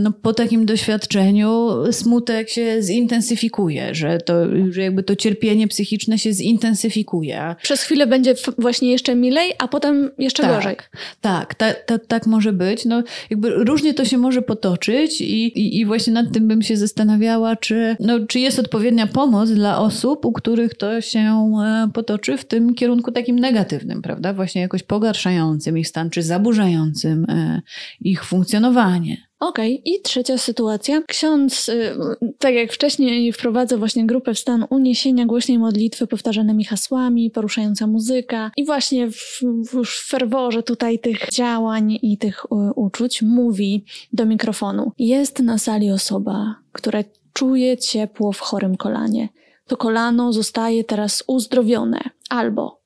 no 0.00 0.12
po 0.12 0.32
takim 0.32 0.66
doświadczeniu 0.66 1.70
smutek 1.92 2.48
się 2.48 2.82
zintensyfikuje, 2.82 3.94
że 3.94 4.18
to 4.18 4.34
że 4.70 4.82
jakby 4.82 5.02
to 5.02 5.16
cierpienie 5.16 5.68
psychiczne 5.68 6.18
się 6.18 6.32
zintensyfikuje 6.32 6.51
intensyfikuje. 6.52 7.54
Przez 7.62 7.82
chwilę 7.82 8.06
będzie 8.06 8.34
właśnie 8.58 8.90
jeszcze 8.90 9.14
milej, 9.14 9.52
a 9.58 9.68
potem 9.68 10.10
jeszcze 10.18 10.42
tak, 10.42 10.54
gorzej. 10.54 10.76
Tak, 11.20 11.54
ta, 11.54 11.74
ta, 11.74 11.98
tak 11.98 12.26
może 12.26 12.52
być. 12.52 12.84
No, 12.84 13.02
jakby 13.30 13.50
różnie 13.50 13.94
to 13.94 14.04
się 14.04 14.18
może 14.18 14.42
potoczyć 14.42 15.20
i, 15.20 15.46
i, 15.46 15.80
i, 15.80 15.86
właśnie 15.86 16.12
nad 16.12 16.32
tym 16.32 16.48
bym 16.48 16.62
się 16.62 16.76
zastanawiała, 16.76 17.56
czy, 17.56 17.96
no, 18.00 18.26
czy 18.26 18.40
jest 18.40 18.58
odpowiednia 18.58 19.06
pomoc 19.06 19.50
dla 19.50 19.78
osób, 19.78 20.24
u 20.24 20.32
których 20.32 20.74
to 20.74 21.00
się 21.00 21.52
e, 21.64 21.88
potoczy 21.94 22.36
w 22.36 22.44
tym 22.44 22.74
kierunku 22.74 23.12
takim 23.12 23.38
negatywnym, 23.38 24.02
prawda? 24.02 24.32
Właśnie 24.32 24.60
jakoś 24.60 24.82
pogarszającym 24.82 25.78
ich 25.78 25.88
stan, 25.88 26.10
czy 26.10 26.22
zaburzającym 26.22 27.26
e, 27.28 27.62
ich 28.00 28.24
funkcjonowanie. 28.24 29.31
Okej, 29.42 29.80
okay. 29.80 29.94
i 29.94 30.00
trzecia 30.00 30.38
sytuacja. 30.38 31.02
Ksiądz, 31.02 31.68
y, 31.68 31.94
tak 32.38 32.54
jak 32.54 32.72
wcześniej, 32.72 33.32
wprowadza 33.32 33.76
właśnie 33.76 34.06
grupę 34.06 34.34
w 34.34 34.38
stan 34.38 34.66
uniesienia, 34.70 35.26
głośnej 35.26 35.58
modlitwy 35.58 36.06
powtarzanymi 36.06 36.64
hasłami, 36.64 37.30
poruszająca 37.30 37.86
muzyka. 37.86 38.50
I 38.56 38.64
właśnie 38.64 39.10
w, 39.10 39.40
w 39.84 40.08
ferworze 40.08 40.62
tutaj 40.62 40.98
tych 40.98 41.28
działań 41.32 41.98
i 42.02 42.18
tych 42.18 42.52
uczuć 42.76 43.22
mówi 43.22 43.84
do 44.12 44.26
mikrofonu. 44.26 44.92
Jest 44.98 45.38
na 45.38 45.58
sali 45.58 45.90
osoba, 45.90 46.54
która 46.72 47.04
czuje 47.32 47.78
ciepło 47.78 48.32
w 48.32 48.40
chorym 48.40 48.76
kolanie. 48.76 49.28
To 49.66 49.76
kolano 49.76 50.32
zostaje 50.32 50.84
teraz 50.84 51.24
uzdrowione. 51.26 52.00
Albo 52.30 52.81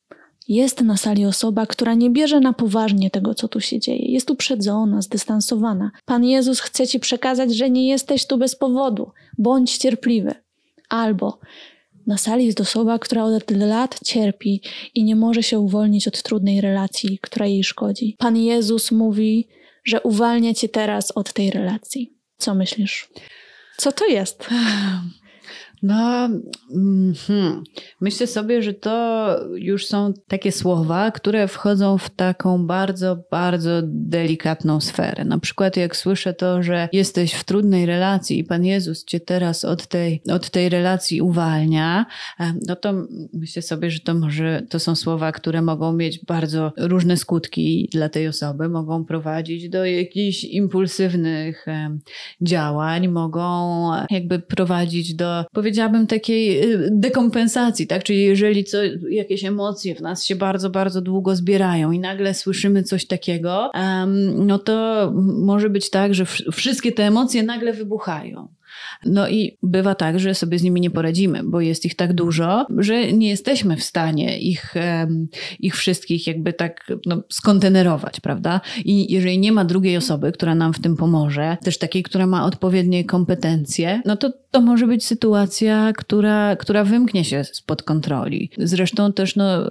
jest 0.49 0.81
na 0.81 0.97
sali 0.97 1.27
osoba, 1.27 1.67
która 1.67 1.95
nie 1.95 2.11
bierze 2.11 2.41
na 2.41 2.53
poważnie 2.53 3.11
tego, 3.11 3.35
co 3.35 3.49
tu 3.49 3.61
się 3.61 3.81
dzieje. 3.81 4.13
Jest 4.13 4.31
uprzedzona, 4.31 5.03
zdystansowana. 5.03 5.91
Pan 6.05 6.25
Jezus 6.25 6.61
chce 6.61 6.87
ci 6.87 7.01
przekazać, 7.01 7.57
że 7.57 7.71
nie 7.71 7.89
jesteś 7.89 8.27
tu 8.27 8.39
bez 8.39 8.57
powodu. 8.57 9.11
Bądź 9.39 9.79
cierpliwy. 9.79 10.35
Albo 10.89 11.39
na 12.07 12.19
sali 12.19 12.47
jest 12.47 12.61
osoba, 12.61 12.99
która 12.99 13.25
od 13.25 13.51
lat 13.51 14.01
cierpi 14.05 14.63
i 14.95 15.05
nie 15.05 15.17
może 15.17 15.43
się 15.43 15.59
uwolnić 15.59 16.09
od 16.09 16.23
trudnej 16.23 16.61
relacji, 16.61 17.19
która 17.23 17.47
jej 17.47 17.65
szkodzi. 17.65 18.17
Pan 18.19 18.37
Jezus 18.37 18.93
mówi, 18.93 19.49
że 19.85 20.01
uwalnia 20.01 20.55
cię 20.55 20.69
teraz 20.69 21.11
od 21.11 21.33
tej 21.33 21.51
relacji. 21.51 22.13
Co 22.39 22.55
myślisz? 22.55 23.09
Co 23.77 23.93
to 23.93 24.07
jest? 24.07 24.49
No, 25.87 26.29
hmm. 26.71 27.65
myślę 28.01 28.27
sobie, 28.27 28.63
że 28.63 28.75
to 28.75 29.27
już 29.55 29.87
są 29.87 30.13
takie 30.29 30.53
słowa, 30.53 31.11
które 31.11 31.49
wchodzą 31.49 31.99
w 31.99 32.11
taką 32.11 32.67
bardzo, 32.67 33.25
bardzo 33.31 33.71
delikatną 33.85 34.81
sferę. 34.81 35.25
Na 35.25 35.39
przykład, 35.39 35.77
jak 35.77 35.97
słyszę 35.97 36.35
to, 36.35 36.63
że 36.63 36.89
jesteś 36.93 37.33
w 37.35 37.45
trudnej 37.45 37.87
relacji 37.87 38.39
i 38.39 38.45
Pan 38.45 38.65
Jezus 38.65 39.05
cię 39.05 39.21
teraz 39.21 39.65
od 39.65 39.87
tej, 39.87 40.23
od 40.33 40.51
tej 40.51 40.69
relacji 40.69 41.21
uwalnia, 41.21 42.07
no 42.69 42.77
to 42.77 42.95
myślę 43.33 43.63
sobie, 43.63 43.91
że 43.91 44.01
to 44.01 44.15
może 44.15 44.63
to 44.71 44.79
są 44.79 44.95
słowa, 44.95 45.33
które 45.33 45.63
mogą 45.63 45.93
mieć 45.93 46.25
bardzo 46.25 46.73
różne 46.77 47.17
skutki 47.17 47.89
dla 47.93 48.09
tej 48.09 48.29
osoby, 48.29 48.69
mogą 48.69 49.05
prowadzić 49.05 49.69
do 49.69 49.85
jakichś 49.85 50.45
impulsywnych 50.45 51.67
działań, 52.41 53.09
mogą 53.09 53.91
jakby 54.11 54.39
prowadzić 54.39 55.15
do 55.15 55.45
powiedziałabym, 55.77 56.07
takiej 56.07 56.73
y, 56.73 56.89
dekompensacji, 56.93 57.87
tak? 57.87 58.05
Czyli 58.05 58.23
jeżeli 58.23 58.65
co, 58.65 58.79
jakieś 59.11 59.45
emocje 59.45 59.95
w 59.95 60.01
nas 60.01 60.25
się 60.25 60.37
bardzo, 60.37 60.71
bardzo 60.71 61.01
długo 61.01 61.37
zbierają 61.37 61.93
i 61.93 61.99
nagle 61.99 62.35
słyszymy 62.35 62.83
coś 62.83 63.07
takiego, 63.07 63.71
no 64.35 64.59
to 64.59 65.13
może 65.39 65.71
być 65.71 65.91
tak, 65.91 66.15
że 66.15 66.25
wszystkie 66.53 66.93
te 66.93 67.05
emocje 67.05 67.43
nagle 67.43 67.73
wybuchają. 67.73 68.49
No 69.05 69.29
i 69.29 69.59
bywa 69.63 69.95
tak, 69.95 70.21
że 70.21 70.35
sobie 70.35 70.59
z 70.59 70.63
nimi 70.63 70.81
nie 70.81 70.91
poradzimy, 70.91 71.41
bo 71.45 71.61
jest 71.61 71.85
ich 71.85 71.95
tak 71.97 72.13
dużo, 72.13 72.67
że 72.79 73.13
nie 73.13 73.29
jesteśmy 73.29 73.77
w 73.77 73.85
stanie 73.85 74.39
ich, 74.39 74.75
ich 75.59 75.77
wszystkich 75.77 76.27
jakby 76.27 76.53
tak 76.53 76.93
no, 77.07 77.23
skontenerować, 77.29 78.21
prawda? 78.21 78.61
I 78.85 79.13
jeżeli 79.13 79.39
nie 79.39 79.53
ma 79.53 79.65
drugiej 79.65 79.97
osoby, 79.97 80.33
która 80.33 80.55
nam 80.55 80.73
w 80.73 80.81
tym 80.81 80.97
pomoże, 80.97 81.57
też 81.65 81.79
takiej, 81.79 82.03
która 82.03 82.27
ma 82.27 82.45
odpowiednie 82.45 83.05
kompetencje, 83.05 84.03
no 84.05 84.17
to 84.17 84.33
to 84.57 84.61
może 84.61 84.87
być 84.87 85.07
sytuacja, 85.07 85.93
która, 85.97 86.57
która 86.57 86.85
wymknie 86.85 87.25
się 87.25 87.45
spod 87.45 87.83
kontroli. 87.83 88.51
Zresztą 88.59 89.13
też 89.13 89.37
no, 89.37 89.71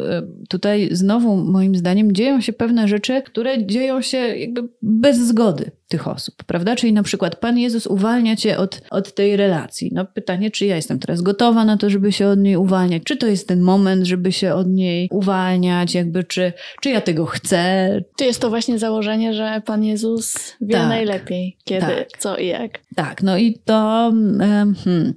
tutaj 0.49 0.89
znowu 0.91 1.35
moim 1.35 1.75
zdaniem 1.75 2.11
dzieją 2.11 2.41
się 2.41 2.53
pewne 2.53 2.87
rzeczy, 2.87 3.21
które 3.21 3.65
dzieją 3.65 4.01
się 4.01 4.17
jakby 4.17 4.69
bez 4.81 5.17
zgody 5.17 5.71
tych 5.87 6.07
osób, 6.07 6.35
prawda? 6.43 6.75
Czyli 6.75 6.93
na 6.93 7.03
przykład 7.03 7.35
Pan 7.35 7.57
Jezus 7.57 7.87
uwalnia 7.87 8.35
cię 8.35 8.57
od, 8.57 8.81
od 8.95 9.13
tej 9.13 9.37
relacji. 9.37 9.91
No 9.93 10.05
pytanie, 10.05 10.51
czy 10.51 10.65
ja 10.65 10.75
jestem 10.75 10.99
teraz 10.99 11.21
gotowa 11.21 11.65
na 11.65 11.77
to, 11.77 11.89
żeby 11.89 12.11
się 12.11 12.27
od 12.27 12.39
niej 12.39 12.55
uwalniać? 12.55 13.03
Czy 13.03 13.17
to 13.17 13.27
jest 13.27 13.47
ten 13.47 13.61
moment, 13.61 14.05
żeby 14.05 14.31
się 14.31 14.53
od 14.53 14.67
niej 14.67 15.07
uwalniać? 15.11 15.93
Jakby, 15.93 16.23
czy, 16.23 16.53
czy 16.81 16.89
ja 16.89 17.01
tego 17.01 17.25
chcę? 17.25 17.89
Czy 18.17 18.25
jest 18.25 18.41
to 18.41 18.49
właśnie 18.49 18.79
założenie, 18.79 19.33
że 19.33 19.61
Pan 19.65 19.83
Jezus 19.83 20.55
wie 20.61 20.73
tak, 20.73 20.87
najlepiej, 20.87 21.57
kiedy, 21.63 21.85
tak, 21.85 22.07
co 22.19 22.37
i 22.37 22.47
jak? 22.47 22.79
Tak, 22.95 23.23
no 23.23 23.37
i 23.37 23.59
to... 23.65 24.11
Hmm, 24.83 25.13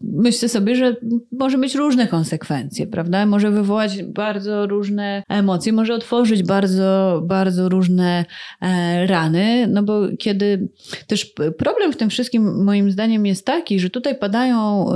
myślę 0.00 0.48
sobie, 0.48 0.76
że 0.76 0.96
może 1.32 1.58
mieć 1.58 1.74
różne 1.74 2.06
konsekwencje, 2.06 2.86
prawda? 2.86 3.26
Może 3.26 3.50
wywołać 3.50 4.02
bardzo 4.02 4.66
różne 4.66 5.22
emocje, 5.28 5.72
może 5.72 5.94
otworzyć 5.94 6.42
bardzo, 6.42 7.22
bardzo 7.24 7.68
różne 7.68 8.24
e, 8.60 9.06
rany, 9.06 9.66
no 9.66 9.82
bo 9.82 10.00
kiedy 10.18 10.68
też 11.06 11.34
problem 11.58 11.92
w 11.92 11.96
tym 11.96 12.10
wszystkim 12.10 12.64
moim 12.64 12.90
zdaniem 12.90 13.26
jest 13.26 13.46
taki, 13.46 13.80
że 13.80 13.90
tutaj 13.90 14.18
padają 14.18 14.86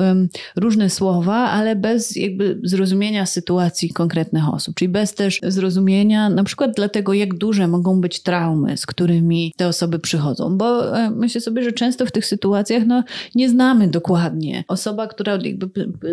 różne 0.57 0.90
słowa, 0.90 1.34
ale 1.34 1.76
bez 1.76 2.16
jakby 2.16 2.61
zrozumienia 2.62 3.26
sytuacji 3.26 3.90
konkretnych 3.90 4.48
osób, 4.48 4.74
czyli 4.74 4.88
bez 4.88 5.14
też 5.14 5.40
zrozumienia 5.42 6.30
na 6.30 6.44
przykład 6.44 6.70
dlatego, 6.76 7.12
jak 7.12 7.34
duże 7.34 7.68
mogą 7.68 8.00
być 8.00 8.22
traumy, 8.22 8.76
z 8.76 8.86
którymi 8.86 9.52
te 9.57 9.68
osoby 9.68 9.98
przychodzą, 9.98 10.59
bo 10.59 10.98
e, 10.98 11.11
myślę 11.11 11.40
sobie, 11.40 11.62
że 11.62 11.72
często 11.72 12.07
w 12.07 12.12
tych 12.12 12.26
sytuacjach 12.26 12.86
no, 12.86 13.05
nie 13.34 13.48
znamy 13.48 13.88
dokładnie 13.88 14.64
osoby, 14.68 14.93
osoba, 14.95 15.07
która 15.07 15.38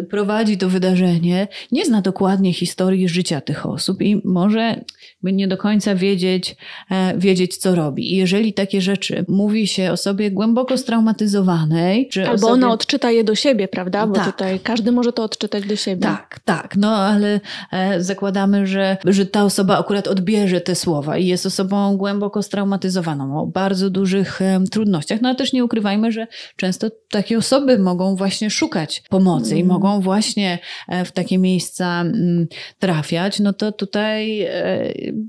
prowadzi 0.10 0.58
to 0.58 0.70
wydarzenie, 0.70 1.48
nie 1.72 1.86
zna 1.86 2.02
dokładnie 2.02 2.54
historii 2.54 3.10
życia 3.10 3.42
tych 3.42 3.66
osób 3.66 4.02
i 4.02 4.22
może 4.24 4.84
nie 5.24 5.48
do 5.48 5.58
końca 5.58 5.96
wiedzieć, 5.96 6.56
e, 6.92 7.18
wiedzieć 7.18 7.58
co 7.58 7.76
robi. 7.76 8.14
I 8.14 8.16
jeżeli 8.16 8.54
takie 8.54 8.82
rzeczy 8.82 9.26
mówi 9.28 9.68
się 9.68 9.92
osobie 9.92 10.32
głęboko 10.32 10.78
straumatyzowanej, 10.78 12.08
czy 12.08 12.22
Albo 12.22 12.34
osobie... 12.34 12.54
ona 12.54 12.72
odczyta 12.72 13.12
je 13.12 13.24
do 13.24 13.36
siebie, 13.36 13.68
prawda? 13.68 14.08
Bo 14.08 14.16
tak. 14.16 14.26
tutaj 14.26 14.60
każdy 14.60 14.92
może 14.92 15.14
to 15.14 15.24
odczytać 15.24 15.66
do 15.66 15.76
siebie. 15.76 16.02
Tak, 16.02 16.40
tak. 16.46 16.76
No 16.76 16.96
ale 16.96 17.40
e, 17.72 18.04
zakładamy, 18.04 18.68
że, 18.68 18.98
że 19.06 19.26
ta 19.26 19.44
osoba 19.44 19.80
akurat 19.80 20.08
odbierze 20.08 20.62
te 20.62 20.76
słowa 20.76 21.18
i 21.18 21.28
jest 21.28 21.46
osobą 21.46 21.98
głęboko 21.98 22.44
straumatyzowaną, 22.44 23.42
o 23.42 23.48
bardzo 23.48 23.90
dużych 23.90 24.42
e, 24.42 24.60
trudnościach. 24.72 25.22
No 25.22 25.30
ale 25.30 25.38
też 25.38 25.54
nie 25.54 25.66
ukrywajmy, 25.66 26.12
że 26.12 26.28
często 26.56 26.88
takie 27.12 27.38
osoby 27.38 27.80
mogą 27.80 28.16
właśnie 28.16 28.50
szukać 28.50 29.04
pomocy 29.10 29.56
i 29.56 29.62
mm. 29.62 29.68
mogą 29.68 30.02
właśnie 30.02 30.60
w 31.06 31.12
takie 31.12 31.38
miejsca 31.38 32.02
mm, 32.02 32.48
trafiać, 32.80 33.40
no 33.40 33.54
to 33.54 33.72
tutaj 33.72 34.48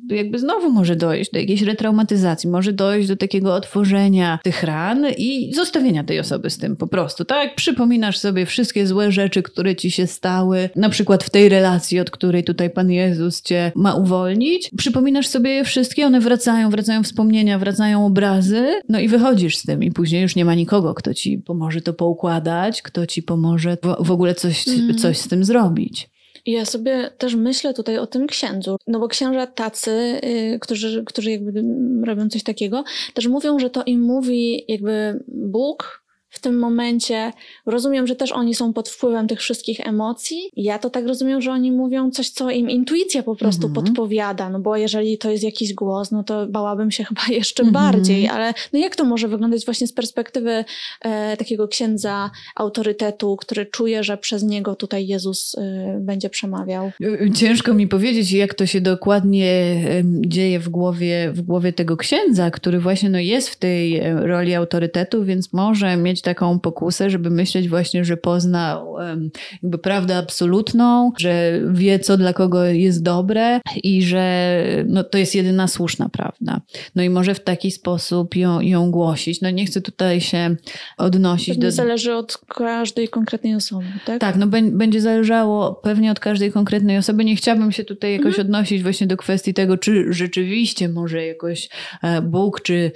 jakby 0.08 0.38
znowu 0.38 0.70
może 0.70 0.96
dojść 0.96 1.30
do 1.32 1.38
jakiejś 1.38 1.62
retraumatyzacji, 1.62 2.50
może 2.50 2.72
dojść 2.72 3.08
do 3.08 3.16
takiego 3.16 3.54
otworzenia 3.54 4.38
tych 4.42 4.62
ran 4.62 5.06
i 5.18 5.54
zostawienia 5.54 6.04
tej 6.04 6.20
osoby 6.20 6.50
z 6.50 6.58
tym 6.58 6.76
po 6.76 6.86
prostu. 6.86 7.24
Tak, 7.24 7.54
przypominasz 7.54 8.18
sobie 8.18 8.46
wszystkie 8.46 8.86
złe 8.86 9.12
rzeczy, 9.12 9.42
które 9.42 9.76
ci 9.76 9.90
się 9.90 10.06
stały, 10.06 10.70
na 10.76 10.88
przykład 10.88 11.24
w 11.24 11.30
tej 11.30 11.48
relacji, 11.48 12.00
od 12.00 12.10
której 12.10 12.44
tutaj 12.44 12.70
Pan 12.70 12.90
Jezus 12.90 13.42
cię 13.42 13.72
ma 13.74 13.94
uwolnić. 13.94 14.70
Przypominasz 14.76 15.26
sobie 15.26 15.50
je 15.50 15.64
wszystkie, 15.64 16.06
one 16.06 16.20
wracają, 16.20 16.70
wracają 16.70 17.02
wspomnienia, 17.02 17.58
wracają 17.58 18.06
obrazy, 18.06 18.80
no 18.88 19.00
i 19.00 19.08
wychodzisz 19.08 19.56
z 19.56 19.62
tym 19.62 19.82
i 19.82 19.90
później 19.90 20.22
już 20.22 20.36
nie 20.36 20.44
ma 20.44 20.54
nikogo, 20.54 20.94
kto 20.94 21.14
ci 21.14 21.38
pomoże 21.38 21.80
to 21.80 21.92
poukładać, 21.92 22.82
kto 22.82 23.06
ci 23.06 23.22
pomoże 23.22 23.76
w 24.00 24.10
ogóle 24.10 24.34
coś, 24.34 24.68
mm. 24.68 24.98
coś 24.98 25.18
z 25.18 25.28
tym 25.28 25.44
zrobić. 25.44 26.11
Ja 26.46 26.64
sobie 26.64 27.10
też 27.18 27.34
myślę 27.34 27.74
tutaj 27.74 27.98
o 27.98 28.06
tym 28.06 28.26
księdzu, 28.26 28.76
no 28.86 29.00
bo 29.00 29.08
księża 29.08 29.46
tacy, 29.46 30.20
yy, 30.22 30.58
którzy, 30.58 31.04
którzy 31.04 31.30
jakby 31.30 31.64
robią 32.06 32.28
coś 32.28 32.42
takiego, 32.42 32.84
też 33.14 33.26
mówią, 33.26 33.58
że 33.58 33.70
to 33.70 33.82
im 33.84 34.00
mówi 34.00 34.64
jakby 34.68 35.24
Bóg, 35.28 36.01
w 36.32 36.40
tym 36.40 36.58
momencie. 36.58 37.32
Rozumiem, 37.66 38.06
że 38.06 38.16
też 38.16 38.32
oni 38.32 38.54
są 38.54 38.72
pod 38.72 38.88
wpływem 38.88 39.28
tych 39.28 39.40
wszystkich 39.40 39.80
emocji. 39.80 40.50
Ja 40.56 40.78
to 40.78 40.90
tak 40.90 41.06
rozumiem, 41.06 41.40
że 41.40 41.52
oni 41.52 41.72
mówią 41.72 42.10
coś, 42.10 42.30
co 42.30 42.50
im 42.50 42.70
intuicja 42.70 43.22
po 43.22 43.36
prostu 43.36 43.66
mhm. 43.66 43.84
podpowiada, 43.86 44.50
no 44.50 44.60
bo 44.60 44.76
jeżeli 44.76 45.18
to 45.18 45.30
jest 45.30 45.44
jakiś 45.44 45.74
głos, 45.74 46.10
no 46.10 46.24
to 46.24 46.46
bałabym 46.46 46.90
się 46.90 47.04
chyba 47.08 47.22
jeszcze 47.28 47.62
mhm. 47.62 47.84
bardziej, 47.84 48.28
ale 48.28 48.54
no 48.72 48.78
jak 48.78 48.96
to 48.96 49.04
może 49.04 49.28
wyglądać 49.28 49.64
właśnie 49.64 49.86
z 49.86 49.92
perspektywy 49.92 50.64
e, 51.00 51.36
takiego 51.36 51.68
księdza 51.68 52.30
autorytetu, 52.56 53.36
który 53.36 53.66
czuje, 53.66 54.04
że 54.04 54.16
przez 54.16 54.42
niego 54.42 54.76
tutaj 54.76 55.06
Jezus 55.06 55.54
e, 55.54 55.98
będzie 56.00 56.30
przemawiał? 56.30 56.92
Ciężko 57.34 57.74
mi 57.74 57.88
powiedzieć, 57.88 58.32
jak 58.32 58.54
to 58.54 58.66
się 58.66 58.80
dokładnie 58.80 59.82
dzieje 60.26 60.60
w 60.60 60.68
głowie, 60.68 61.32
w 61.32 61.42
głowie 61.42 61.72
tego 61.72 61.96
księdza, 61.96 62.50
który 62.50 62.80
właśnie 62.80 63.10
no, 63.10 63.18
jest 63.18 63.48
w 63.48 63.56
tej 63.56 63.96
e, 63.98 64.26
roli 64.26 64.54
autorytetu, 64.54 65.24
więc 65.24 65.52
może 65.52 65.96
mieć 65.96 66.21
mieć 66.22 66.34
taką 66.34 66.60
pokusę, 66.60 67.10
żeby 67.10 67.30
myśleć 67.30 67.68
właśnie, 67.68 68.04
że 68.04 68.16
poznał 68.16 68.96
jakby 69.62 69.78
prawdę 69.78 70.16
absolutną, 70.16 71.12
że 71.18 71.60
wie, 71.72 71.98
co 71.98 72.16
dla 72.16 72.32
kogo 72.32 72.64
jest 72.64 73.02
dobre 73.02 73.60
i 73.82 74.02
że 74.02 74.56
no, 74.86 75.04
to 75.04 75.18
jest 75.18 75.34
jedyna 75.34 75.68
słuszna 75.68 76.08
prawda. 76.08 76.60
No 76.94 77.02
i 77.02 77.10
może 77.10 77.34
w 77.34 77.40
taki 77.40 77.70
sposób 77.70 78.36
ją, 78.36 78.60
ją 78.60 78.90
głosić. 78.90 79.40
No 79.40 79.50
nie 79.50 79.66
chcę 79.66 79.80
tutaj 79.80 80.20
się 80.20 80.56
odnosić 80.98 81.48
Pewnie 81.48 81.62
do... 81.62 81.72
zależy 81.72 82.14
od 82.14 82.38
każdej 82.48 83.08
konkretnej 83.08 83.54
osoby, 83.54 83.86
tak? 84.04 84.20
Tak, 84.20 84.36
no 84.36 84.46
będzie 84.72 85.00
zależało 85.00 85.74
pewnie 85.74 86.10
od 86.10 86.20
każdej 86.20 86.52
konkretnej 86.52 86.98
osoby. 86.98 87.24
Nie 87.24 87.36
chciałabym 87.36 87.72
się 87.72 87.84
tutaj 87.84 88.12
jakoś 88.12 88.38
mhm. 88.38 88.46
odnosić 88.46 88.82
właśnie 88.82 89.06
do 89.06 89.16
kwestii 89.16 89.54
tego, 89.54 89.78
czy 89.78 90.12
rzeczywiście 90.12 90.88
może 90.88 91.26
jakoś 91.26 91.68
e, 92.02 92.22
Bóg, 92.22 92.60
czy 92.60 92.92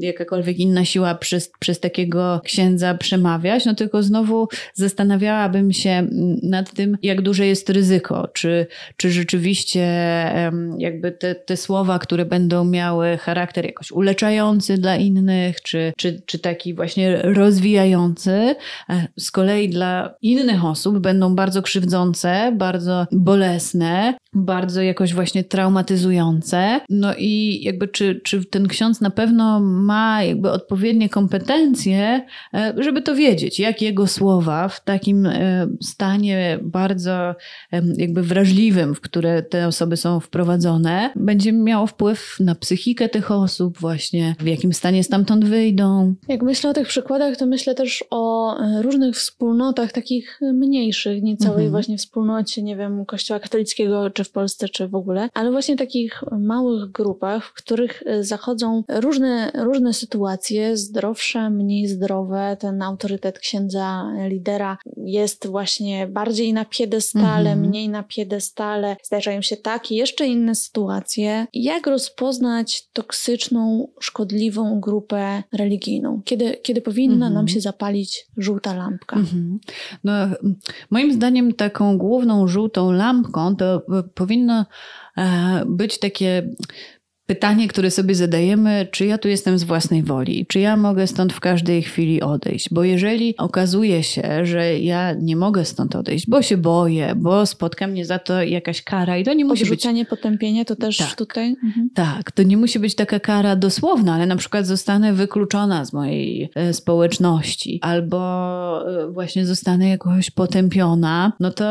jakakolwiek 0.00 0.58
inna 0.58 0.84
siła 0.84 1.14
przez, 1.14 1.52
przez 1.58 1.80
takiego 1.80 2.31
księdza 2.40 2.94
przemawiać, 2.94 3.64
no 3.64 3.74
tylko 3.74 4.02
znowu 4.02 4.48
zastanawiałabym 4.74 5.72
się 5.72 6.06
nad 6.42 6.72
tym, 6.72 6.98
jak 7.02 7.22
duże 7.22 7.46
jest 7.46 7.70
ryzyko, 7.70 8.28
czy, 8.32 8.66
czy 8.96 9.10
rzeczywiście 9.10 9.82
jakby 10.78 11.12
te, 11.12 11.34
te 11.34 11.56
słowa, 11.56 11.98
które 11.98 12.24
będą 12.24 12.64
miały 12.64 13.16
charakter 13.16 13.64
jakoś 13.64 13.90
uleczający 13.90 14.78
dla 14.78 14.96
innych, 14.96 15.62
czy, 15.62 15.92
czy, 15.96 16.22
czy 16.26 16.38
taki 16.38 16.74
właśnie 16.74 17.22
rozwijający, 17.22 18.54
e, 18.90 19.08
z 19.16 19.30
kolei 19.30 19.68
dla 19.68 20.14
innych 20.22 20.64
osób 20.64 20.98
będą 20.98 21.34
bardzo 21.34 21.62
krzywdzące, 21.62 22.52
bardzo 22.56 23.06
bolesne, 23.12 24.14
bardzo 24.34 24.82
jakoś 24.82 25.14
właśnie 25.14 25.44
traumatyzujące. 25.44 26.80
No 26.88 27.14
i 27.18 27.62
jakby 27.62 27.88
czy, 27.88 28.20
czy 28.24 28.44
ten 28.44 28.68
ksiądz 28.68 29.00
na 29.00 29.10
pewno 29.10 29.60
ma 29.60 30.22
jakby 30.22 30.50
odpowiednie 30.50 31.08
kompetencje, 31.08 32.21
e, 32.54 32.74
żeby 32.78 33.02
to 33.02 33.14
wiedzieć, 33.14 33.60
jak 33.60 33.82
jego 33.82 34.06
słowa 34.06 34.68
w 34.68 34.84
takim 34.84 35.26
e, 35.26 35.66
stanie 35.80 36.58
bardzo 36.62 37.34
jakby 37.96 38.22
wrażliwym, 38.22 38.94
w 38.94 39.00
które 39.00 39.42
te 39.42 39.66
osoby 39.66 39.96
są 39.96 40.20
wprowadzone, 40.20 41.10
będzie 41.16 41.52
miało 41.52 41.86
wpływ 41.86 42.36
na 42.40 42.54
psychikę 42.54 43.08
tych 43.08 43.30
osób, 43.30 43.78
właśnie 43.78 44.34
w 44.38 44.46
jakim 44.46 44.72
stanie 44.72 45.04
stamtąd 45.04 45.44
wyjdą. 45.44 46.14
Jak 46.28 46.42
myślę 46.42 46.70
o 46.70 46.72
tych 46.72 46.88
przykładach, 46.88 47.36
to 47.36 47.46
myślę 47.46 47.74
też 47.74 48.04
o 48.10 48.56
e, 48.58 48.82
różnych 48.82 49.14
wspólnotach, 49.14 49.92
takich 49.92 50.40
mniejszych, 50.40 51.22
nie 51.22 51.36
całej 51.36 51.54
mhm. 51.54 51.70
właśnie 51.70 51.98
wspólnocie, 51.98 52.62
nie 52.62 52.76
wiem, 52.76 53.06
kościoła 53.06 53.40
katolickiego, 53.40 54.10
czy 54.10 54.24
w 54.24 54.30
Polsce, 54.30 54.68
czy 54.68 54.88
w 54.88 54.94
ogóle, 54.94 55.28
ale 55.34 55.50
właśnie 55.50 55.76
takich 55.76 56.22
małych 56.40 56.90
grupach, 56.90 57.44
w 57.44 57.52
których 57.52 58.02
zachodzą 58.20 58.84
różne, 58.88 59.50
różne 59.54 59.92
sytuacje, 59.92 60.76
zdrowsze, 60.76 61.50
mniej 61.50 61.88
zdrowe. 62.02 62.56
Ten 62.60 62.82
autorytet 62.82 63.38
księdza, 63.38 64.12
lidera 64.28 64.78
jest 64.96 65.46
właśnie 65.46 66.06
bardziej 66.06 66.52
na 66.52 66.64
piedestale, 66.64 67.50
mhm. 67.52 67.60
mniej 67.60 67.88
na 67.88 68.02
piedestale. 68.02 68.96
Zdarzają 69.02 69.42
się 69.42 69.56
takie, 69.56 69.94
jeszcze 69.94 70.26
inne 70.26 70.54
sytuacje. 70.54 71.46
Jak 71.54 71.86
rozpoznać 71.86 72.88
toksyczną, 72.92 73.88
szkodliwą 74.00 74.80
grupę 74.80 75.42
religijną? 75.52 76.22
Kiedy, 76.24 76.56
kiedy 76.62 76.80
powinna 76.80 77.26
mhm. 77.26 77.34
nam 77.34 77.48
się 77.48 77.60
zapalić 77.60 78.26
żółta 78.36 78.74
lampka? 78.74 79.16
Mhm. 79.16 79.58
No, 80.04 80.12
moim 80.90 81.12
zdaniem 81.12 81.54
taką 81.54 81.98
główną 81.98 82.48
żółtą 82.48 82.92
lampką 82.92 83.56
to 83.56 83.82
powinno 84.14 84.66
e, 85.16 85.64
być 85.66 85.98
takie 85.98 86.48
Pytanie, 87.26 87.68
które 87.68 87.90
sobie 87.90 88.14
zadajemy, 88.14 88.88
czy 88.90 89.06
ja 89.06 89.18
tu 89.18 89.28
jestem 89.28 89.58
z 89.58 89.64
własnej 89.64 90.02
woli, 90.02 90.46
czy 90.48 90.60
ja 90.60 90.76
mogę 90.76 91.06
stąd 91.06 91.32
w 91.32 91.40
każdej 91.40 91.82
chwili 91.82 92.22
odejść, 92.22 92.68
bo 92.70 92.84
jeżeli 92.84 93.36
okazuje 93.36 94.02
się, 94.02 94.46
że 94.46 94.78
ja 94.78 95.12
nie 95.12 95.36
mogę 95.36 95.64
stąd 95.64 95.96
odejść, 95.96 96.28
bo 96.28 96.42
się 96.42 96.56
boję, 96.56 97.14
bo 97.16 97.46
spotka 97.46 97.86
mnie 97.86 98.06
za 98.06 98.18
to 98.18 98.42
jakaś 98.42 98.82
kara 98.82 99.18
i 99.18 99.24
to 99.24 99.34
nie 99.34 99.44
musi 99.44 99.62
Odrzucenie, 99.62 100.02
być... 100.02 100.10
potępienie 100.10 100.64
to 100.64 100.76
też 100.76 100.96
tak, 100.96 101.14
tutaj? 101.14 101.56
Mhm. 101.64 101.90
Tak, 101.94 102.32
to 102.32 102.42
nie 102.42 102.56
musi 102.56 102.78
być 102.78 102.94
taka 102.94 103.20
kara 103.20 103.56
dosłowna, 103.56 104.14
ale 104.14 104.26
na 104.26 104.36
przykład 104.36 104.66
zostanę 104.66 105.12
wykluczona 105.12 105.84
z 105.84 105.92
mojej 105.92 106.50
e, 106.54 106.72
społeczności 106.72 107.78
albo 107.82 108.18
e, 109.02 109.10
właśnie 109.10 109.46
zostanę 109.46 109.88
jakoś 109.88 110.30
potępiona, 110.30 111.32
no 111.40 111.50
to 111.50 111.64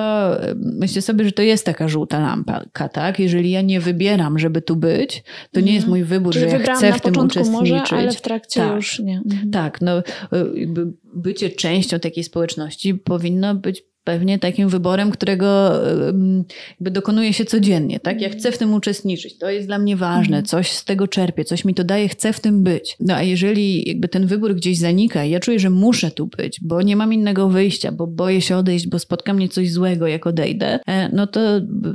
e, 0.44 0.56
myślę 0.56 1.02
sobie, 1.02 1.26
że 1.26 1.32
to 1.32 1.42
jest 1.42 1.66
taka 1.66 1.88
żółta 1.88 2.20
lampka, 2.20 2.90
tak? 2.90 3.20
Jeżeli 3.20 3.52
ja 3.52 3.62
nie 3.62 3.80
wybieram, 3.80 4.40
żeby 4.40 4.62
tu 4.62 4.76
być, 4.76 5.24
to 5.52 5.60
nie 5.60 5.74
jest 5.74 5.88
mhm. 5.88 5.90
mój 5.90 6.04
wybór, 6.04 6.34
Czyli 6.34 6.50
że 6.52 6.58
ja 6.58 6.76
chcę 6.76 6.94
w 6.94 7.02
tym 7.02 7.18
uczestniczyć. 7.18 7.72
Może, 7.72 7.96
ale 7.96 8.12
w 8.12 8.22
trakcie 8.22 8.60
tak, 8.60 8.76
już 8.76 9.00
nie. 9.00 9.22
Mhm. 9.26 9.52
Tak, 9.52 9.82
no 9.82 10.04
jakby 10.54 10.94
bycie 11.14 11.50
częścią 11.50 12.00
takiej 12.00 12.24
społeczności 12.24 12.96
powinno 12.96 13.56
być 13.56 13.84
pewnie 14.04 14.40
takim 14.40 14.70
wyborem, 14.70 15.12
którego 15.12 15.72
jakby 16.72 16.92
dokonuje 16.92 17.34
się 17.34 17.46
codziennie, 17.46 18.00
tak? 18.00 18.22
Ja 18.22 18.30
chcę 18.30 18.52
w 18.52 18.58
tym 18.58 18.74
uczestniczyć, 18.74 19.38
to 19.38 19.50
jest 19.50 19.68
dla 19.68 19.80
mnie 19.80 19.96
ważne, 19.96 20.38
mhm. 20.38 20.46
coś 20.46 20.72
z 20.72 20.86
tego 20.86 21.08
czerpię, 21.08 21.46
coś 21.46 21.66
mi 21.66 21.74
to 21.74 21.84
daje, 21.84 22.08
chcę 22.10 22.34
w 22.34 22.40
tym 22.40 22.64
być. 22.64 22.96
No 23.00 23.16
a 23.16 23.24
jeżeli 23.24 23.90
jakby 23.90 24.08
ten 24.08 24.28
wybór 24.28 24.56
gdzieś 24.56 24.78
zanika 24.78 25.26
i 25.26 25.30
ja 25.30 25.40
czuję, 25.40 25.60
że 25.60 25.70
muszę 25.70 26.12
tu 26.12 26.28
być, 26.38 26.60
bo 26.62 26.82
nie 26.82 26.96
mam 26.96 27.14
innego 27.14 27.50
wyjścia, 27.50 27.92
bo 27.92 28.08
boję 28.08 28.42
się 28.42 28.58
odejść, 28.58 28.88
bo 28.88 29.00
spotka 29.00 29.34
mnie 29.34 29.50
coś 29.50 29.72
złego, 29.72 30.08
jak 30.08 30.28
odejdę, 30.28 30.80
e, 30.88 31.10
no 31.10 31.28
to 31.28 31.40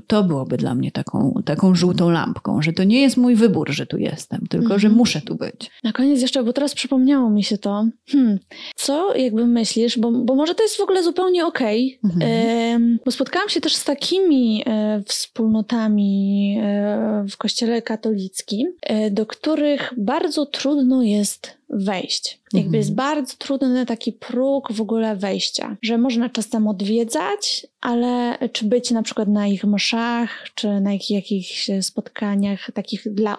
to 0.06 0.24
byłoby 0.24 0.56
dla 0.56 0.74
mnie 0.74 0.92
taką, 0.92 1.42
taką 1.44 1.74
żółtą 1.74 2.10
lampką, 2.10 2.62
że 2.62 2.72
to 2.72 2.84
nie 2.84 3.00
jest 3.00 3.16
mój 3.16 3.34
wybór, 3.34 3.70
że 3.70 3.86
tu 3.86 3.98
jestem, 3.98 4.40
tylko 4.50 4.64
mhm. 4.64 4.80
że 4.80 4.88
muszę 4.88 5.20
tu 5.20 5.34
być. 5.34 5.70
Na 5.84 5.92
koniec 5.92 6.22
jeszcze, 6.22 6.44
bo 6.44 6.52
teraz 6.52 6.74
przypomniało 6.74 7.30
mi 7.30 7.44
się 7.44 7.58
to, 7.58 7.88
hmm, 8.08 8.38
co 8.76 9.14
jakby 9.14 9.46
myślisz, 9.46 9.98
bo, 9.98 10.12
bo 10.12 10.34
może 10.34 10.54
to 10.54 10.62
jest 10.62 10.76
w 10.76 10.80
ogóle 10.80 11.02
zupełnie 11.02 11.46
okej, 11.46 11.86
okay, 11.86 11.95
Mhm. 12.04 12.98
Bo 13.04 13.10
spotkałam 13.10 13.48
się 13.48 13.60
też 13.60 13.74
z 13.74 13.84
takimi 13.84 14.62
e, 14.66 15.02
wspólnotami 15.06 16.58
e, 16.62 17.24
w 17.30 17.36
kościele 17.36 17.82
katolickim, 17.82 18.72
e, 18.82 19.10
do 19.10 19.26
których 19.26 19.94
bardzo 19.96 20.46
trudno 20.46 21.02
jest 21.02 21.56
wejść. 21.68 22.40
Jakby 22.52 22.66
mhm. 22.66 22.74
jest 22.74 22.94
bardzo 22.94 23.34
trudny 23.38 23.86
taki 23.86 24.12
próg 24.12 24.72
w 24.72 24.80
ogóle 24.80 25.16
wejścia, 25.16 25.76
że 25.82 25.98
można 25.98 26.30
czasem 26.30 26.68
odwiedzać, 26.68 27.66
ale 27.80 28.38
czy 28.52 28.64
być 28.64 28.90
na 28.90 29.02
przykład 29.02 29.28
na 29.28 29.46
ich 29.46 29.64
mszach, 29.64 30.30
czy 30.54 30.80
na 30.80 30.92
ich, 30.92 31.10
jakichś 31.10 31.70
spotkaniach 31.80 32.70
takich 32.74 33.02
dla 33.14 33.38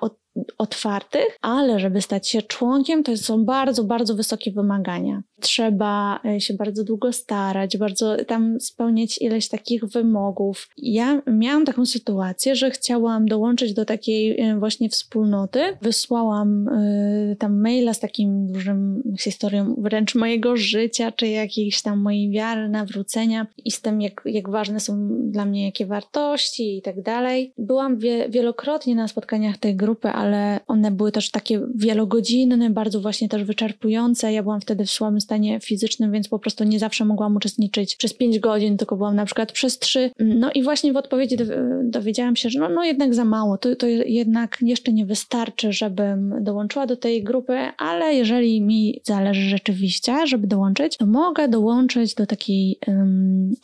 otwartych, 0.57 1.37
ale 1.41 1.79
żeby 1.79 2.01
stać 2.01 2.29
się 2.29 2.41
członkiem, 2.41 3.03
to 3.03 3.17
są 3.17 3.45
bardzo, 3.45 3.83
bardzo 3.83 4.15
wysokie 4.15 4.51
wymagania. 4.51 5.23
Trzeba 5.41 6.19
e, 6.25 6.41
się 6.41 6.53
bardzo 6.53 6.83
długo 6.83 7.13
starać, 7.13 7.77
bardzo 7.77 8.25
tam 8.25 8.59
spełniać 8.59 9.21
ileś 9.21 9.47
takich 9.47 9.85
wymogów. 9.85 10.69
Ja 10.77 11.21
miałam 11.27 11.65
taką 11.65 11.85
sytuację, 11.85 12.55
że 12.55 12.71
chciałam 12.71 13.25
dołączyć 13.25 13.73
do 13.73 13.85
takiej 13.85 14.39
e, 14.39 14.59
właśnie 14.59 14.89
wspólnoty. 14.89 15.59
Wysłałam 15.81 16.67
y, 16.67 17.35
tam 17.39 17.61
maila 17.61 17.93
z 17.93 17.99
takim 17.99 18.16
dużym 18.25 19.03
historią 19.19 19.75
wręcz 19.77 20.15
mojego 20.15 20.57
życia, 20.57 21.11
czy 21.11 21.27
jakiejś 21.27 21.81
tam 21.81 21.99
mojej 21.99 22.31
wiary, 22.31 22.69
nawrócenia 22.69 23.47
i 23.65 23.71
z 23.71 23.81
tym, 23.81 24.01
jak, 24.01 24.21
jak 24.25 24.49
ważne 24.49 24.79
są 24.79 25.07
dla 25.31 25.45
mnie 25.45 25.65
jakie 25.65 25.85
wartości 25.85 26.77
i 26.77 26.81
tak 26.81 27.01
dalej. 27.01 27.53
Byłam 27.57 27.97
wie, 27.97 28.29
wielokrotnie 28.29 28.95
na 28.95 29.07
spotkaniach 29.07 29.57
tej 29.57 29.75
grupy, 29.75 30.07
ale 30.07 30.59
one 30.67 30.91
były 30.91 31.11
też 31.11 31.31
takie 31.31 31.61
wielogodzinne, 31.75 32.69
bardzo 32.69 33.01
właśnie 33.01 33.29
też 33.29 33.43
wyczerpujące. 33.43 34.33
Ja 34.33 34.43
byłam 34.43 34.61
wtedy 34.61 34.85
w 34.85 34.91
słabym 34.91 35.21
stanie 35.21 35.59
fizycznym, 35.59 36.11
więc 36.11 36.27
po 36.27 36.39
prostu 36.39 36.63
nie 36.63 36.79
zawsze 36.79 37.05
mogłam 37.05 37.35
uczestniczyć 37.35 37.95
przez 37.95 38.13
pięć 38.13 38.39
godzin, 38.39 38.77
tylko 38.77 38.95
byłam 38.95 39.15
na 39.15 39.25
przykład 39.25 39.51
przez 39.51 39.79
trzy. 39.79 40.11
No 40.19 40.51
i 40.51 40.63
właśnie 40.63 40.93
w 40.93 40.97
odpowiedzi 40.97 41.37
dowiedziałam 41.83 42.35
się, 42.35 42.49
że 42.49 42.59
no, 42.59 42.69
no 42.69 42.83
jednak 42.83 43.13
za 43.15 43.25
mało, 43.25 43.57
to, 43.57 43.75
to 43.75 43.87
jednak 43.87 44.57
jeszcze 44.61 44.93
nie 44.93 45.05
wystarczy, 45.05 45.73
żebym 45.73 46.43
dołączyła 46.43 46.87
do 46.87 46.97
tej 46.97 47.23
grupy, 47.23 47.57
ale 47.77 48.06
jeżeli 48.11 48.61
mi 48.61 49.01
zależy 49.03 49.49
rzeczywiście, 49.49 50.27
żeby 50.27 50.47
dołączyć, 50.47 50.97
to 50.97 51.05
mogę 51.05 51.47
dołączyć 51.47 52.15
do 52.15 52.25
takiej, 52.25 52.79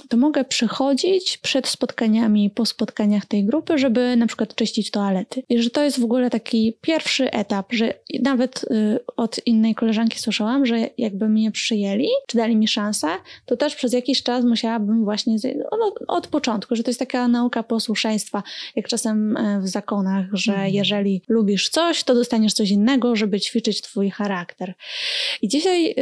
to 0.09 0.17
mogę 0.17 0.43
przychodzić 0.43 1.37
przed 1.37 1.67
spotkaniami, 1.67 2.49
po 2.49 2.65
spotkaniach 2.65 3.25
tej 3.25 3.45
grupy, 3.45 3.77
żeby 3.77 4.15
na 4.15 4.27
przykład 4.27 4.55
czyścić 4.55 4.91
toalety. 4.91 5.43
I 5.49 5.61
że 5.61 5.69
to 5.69 5.83
jest 5.83 5.99
w 5.99 6.03
ogóle 6.03 6.29
taki 6.29 6.77
pierwszy 6.81 7.31
etap, 7.31 7.73
że 7.73 7.93
nawet 8.21 8.63
y, 8.63 8.99
od 9.17 9.39
innej 9.45 9.75
koleżanki 9.75 10.19
słyszałam, 10.19 10.65
że 10.65 10.89
jakby 10.97 11.29
mnie 11.29 11.51
przyjęli, 11.51 12.07
czy 12.27 12.37
dali 12.37 12.55
mi 12.55 12.67
szansę, 12.67 13.07
to 13.45 13.57
też 13.57 13.75
przez 13.75 13.93
jakiś 13.93 14.23
czas 14.23 14.45
musiałabym 14.45 15.03
właśnie 15.03 15.37
od 16.07 16.27
początku, 16.27 16.75
że 16.75 16.83
to 16.83 16.89
jest 16.89 16.99
taka 16.99 17.27
nauka 17.27 17.63
posłuszeństwa, 17.63 18.43
jak 18.75 18.87
czasem 18.87 19.37
e, 19.37 19.61
w 19.61 19.67
zakonach, 19.67 20.25
że 20.33 20.53
mhm. 20.53 20.73
jeżeli 20.73 21.21
lubisz 21.27 21.69
coś, 21.69 22.03
to 22.03 22.15
dostaniesz 22.15 22.53
coś 22.53 22.69
innego, 22.69 23.15
żeby 23.15 23.39
ćwiczyć 23.39 23.81
twój 23.81 24.09
charakter 24.09 24.32
charakter. 24.33 24.73
I 25.41 25.47
dzisiaj 25.47 25.95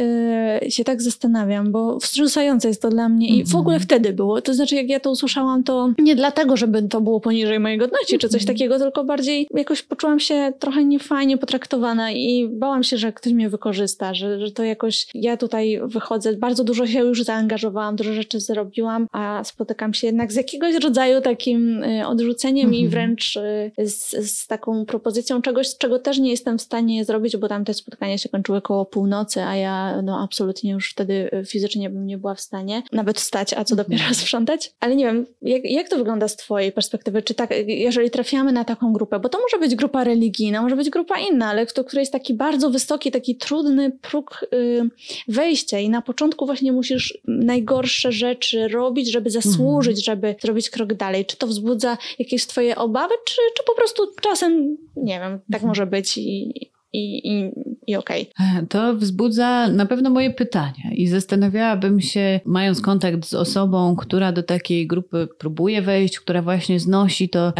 y, 0.66 0.70
się 0.70 0.84
tak 0.84 1.02
zastanawiam, 1.02 1.72
bo 1.72 1.98
wstrząsające 2.00 2.68
jest 2.68 2.82
to 2.82 2.88
dla 2.88 3.08
mnie 3.08 3.28
i 3.28 3.38
w 3.44 3.46
Mhm. 3.46 3.60
ogóle 3.60 3.80
wtedy 3.80 4.12
było. 4.12 4.42
To 4.42 4.54
znaczy, 4.54 4.74
jak 4.74 4.88
ja 4.88 5.00
to 5.00 5.10
usłyszałam, 5.10 5.64
to 5.64 5.92
nie 5.98 6.16
dlatego, 6.16 6.56
żeby 6.56 6.82
to 6.82 7.00
było 7.00 7.20
poniżej 7.20 7.60
mojej 7.60 7.78
godności 7.78 8.18
czy 8.18 8.28
coś 8.28 8.42
Mhm. 8.42 8.56
takiego, 8.56 8.78
tylko 8.78 9.04
bardziej 9.04 9.46
jakoś 9.54 9.82
poczułam 9.82 10.20
się 10.20 10.52
trochę 10.58 10.84
niefajnie 10.84 11.38
potraktowana 11.38 12.10
i 12.12 12.48
bałam 12.52 12.82
się, 12.82 12.96
że 12.98 13.12
ktoś 13.12 13.32
mnie 13.32 13.48
wykorzysta, 13.48 14.14
że, 14.14 14.40
że 14.46 14.52
to 14.52 14.64
jakoś 14.64 15.06
ja 15.14 15.36
tutaj 15.36 15.80
wychodzę, 15.84 16.36
bardzo 16.36 16.64
dużo 16.64 16.86
się 16.86 16.98
już 17.00 17.22
zaangażowałam, 17.24 17.96
dużo 17.96 18.12
rzeczy 18.12 18.40
zrobiłam, 18.40 19.06
a 19.12 19.44
spotykam 19.44 19.94
się 19.94 20.06
jednak 20.06 20.32
z 20.32 20.36
jakiegoś 20.36 20.74
rodzaju 20.74 21.20
takim 21.20 21.82
y, 21.82 22.06
odrzuceniem 22.06 22.74
i 22.74 22.84
Mhm. 22.84 22.90
wręcz 22.90 23.36
y, 23.36 23.72
z, 23.88 24.10
z 24.30 24.46
taką 24.46 24.86
propozycją 24.86 25.42
czegoś, 25.42 25.78
czego 25.78 25.98
też 25.98 26.18
nie 26.18 26.30
jestem 26.30 26.58
w 26.58 26.62
stanie 26.62 27.04
zrobić, 27.04 27.36
bo 27.36 27.48
tam 27.48 27.64
te 27.64 27.74
spotkania 27.74 28.18
się 28.22 28.28
kończyły 28.28 28.62
koło 28.62 28.84
północy, 28.86 29.42
a 29.42 29.56
ja 29.56 30.02
no 30.02 30.20
absolutnie 30.24 30.70
już 30.70 30.90
wtedy 30.90 31.30
y, 31.32 31.44
fizycznie 31.44 31.90
bym 31.90 32.06
nie 32.06 32.18
była 32.18 32.34
w 32.34 32.40
stanie 32.40 32.82
nawet 32.92 33.20
wstać, 33.20 33.52
a 33.54 33.64
co 33.64 33.74
Mhm. 33.74 33.76
dopiero 33.88 34.14
sprzątać. 34.24 34.72
Ale 34.80 34.96
nie 34.96 35.04
wiem, 35.04 35.26
jak, 35.42 35.64
jak 35.64 35.88
to 35.88 35.96
wygląda 35.96 36.28
z 36.28 36.36
twojej 36.36 36.72
perspektywy? 36.72 37.22
Czy 37.22 37.34
tak, 37.34 37.50
jeżeli 37.66 38.10
trafiamy 38.10 38.52
na 38.52 38.64
taką 38.64 38.92
grupę, 38.92 39.20
bo 39.20 39.28
to 39.28 39.38
może 39.40 39.58
być 39.58 39.74
grupa 39.74 40.04
religijna, 40.04 40.62
może 40.62 40.76
być 40.76 40.90
grupa 40.90 41.18
inna, 41.18 41.46
ale 41.48 41.66
do 41.76 41.84
której 41.84 42.02
jest 42.02 42.12
taki 42.12 42.34
bardzo 42.34 42.70
wysoki, 42.70 43.10
taki 43.10 43.36
trudny 43.36 43.90
próg 43.90 44.46
y, 44.54 44.88
wejścia 45.28 45.78
i 45.78 45.88
na 45.88 46.02
początku 46.02 46.46
właśnie 46.46 46.72
musisz 46.72 47.18
najgorsze 47.24 48.12
rzeczy 48.12 48.68
robić, 48.68 49.12
żeby 49.12 49.30
zasłużyć, 49.30 50.04
żeby 50.04 50.34
zrobić 50.42 50.70
krok 50.70 50.94
dalej. 50.94 51.26
Czy 51.26 51.36
to 51.36 51.46
wzbudza 51.46 51.98
jakieś 52.18 52.46
twoje 52.46 52.76
obawy, 52.76 53.14
czy, 53.24 53.36
czy 53.56 53.64
po 53.66 53.74
prostu 53.74 54.02
czasem, 54.20 54.76
nie 54.96 55.20
wiem, 55.20 55.40
tak 55.52 55.62
może 55.62 55.86
być 55.86 56.18
i, 56.18 56.52
i, 56.92 57.32
i, 57.32 57.50
i 57.86 57.96
okej. 57.96 58.30
E, 58.40 58.66
To 58.66 58.94
wzbudza 58.96 59.68
na 59.68 59.86
pewno 59.86 60.10
moje 60.10 60.30
pytania 60.30 60.90
i 60.92 61.06
zastanawiałabym 61.06 62.00
się, 62.00 62.40
mając 62.44 62.80
kontakt 62.80 63.26
z 63.26 63.34
osobą, 63.34 63.96
która 63.96 64.32
do 64.32 64.42
takiej 64.42 64.86
grupy 64.86 65.28
próbuje 65.38 65.82
wejść, 65.82 66.18
która 66.20 66.42
właśnie 66.42 66.80
znosi 66.80 67.28
to, 67.28 67.52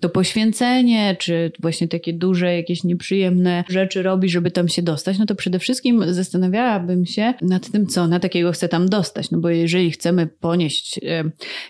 to 0.00 0.08
poświęcenie, 0.08 1.16
czy 1.18 1.52
właśnie 1.60 1.88
takie 1.88 2.12
duże, 2.12 2.56
jakieś 2.56 2.84
nieprzyjemne 2.84 3.64
rzeczy 3.68 4.02
robi, 4.02 4.28
żeby 4.28 4.50
tam 4.50 4.68
się 4.68 4.82
dostać, 4.82 5.18
no 5.18 5.26
to 5.26 5.34
przede 5.34 5.58
wszystkim 5.58 6.04
zastanawiałabym 6.14 7.06
się 7.06 7.34
nad 7.42 7.70
tym, 7.70 7.86
co 7.86 8.02
ona 8.02 8.20
takiego 8.20 8.52
chce 8.52 8.68
tam 8.68 8.88
dostać. 8.88 9.30
No 9.30 9.38
bo 9.38 9.48
jeżeli 9.48 9.90
chcemy 9.90 10.26
ponieść 10.26 11.00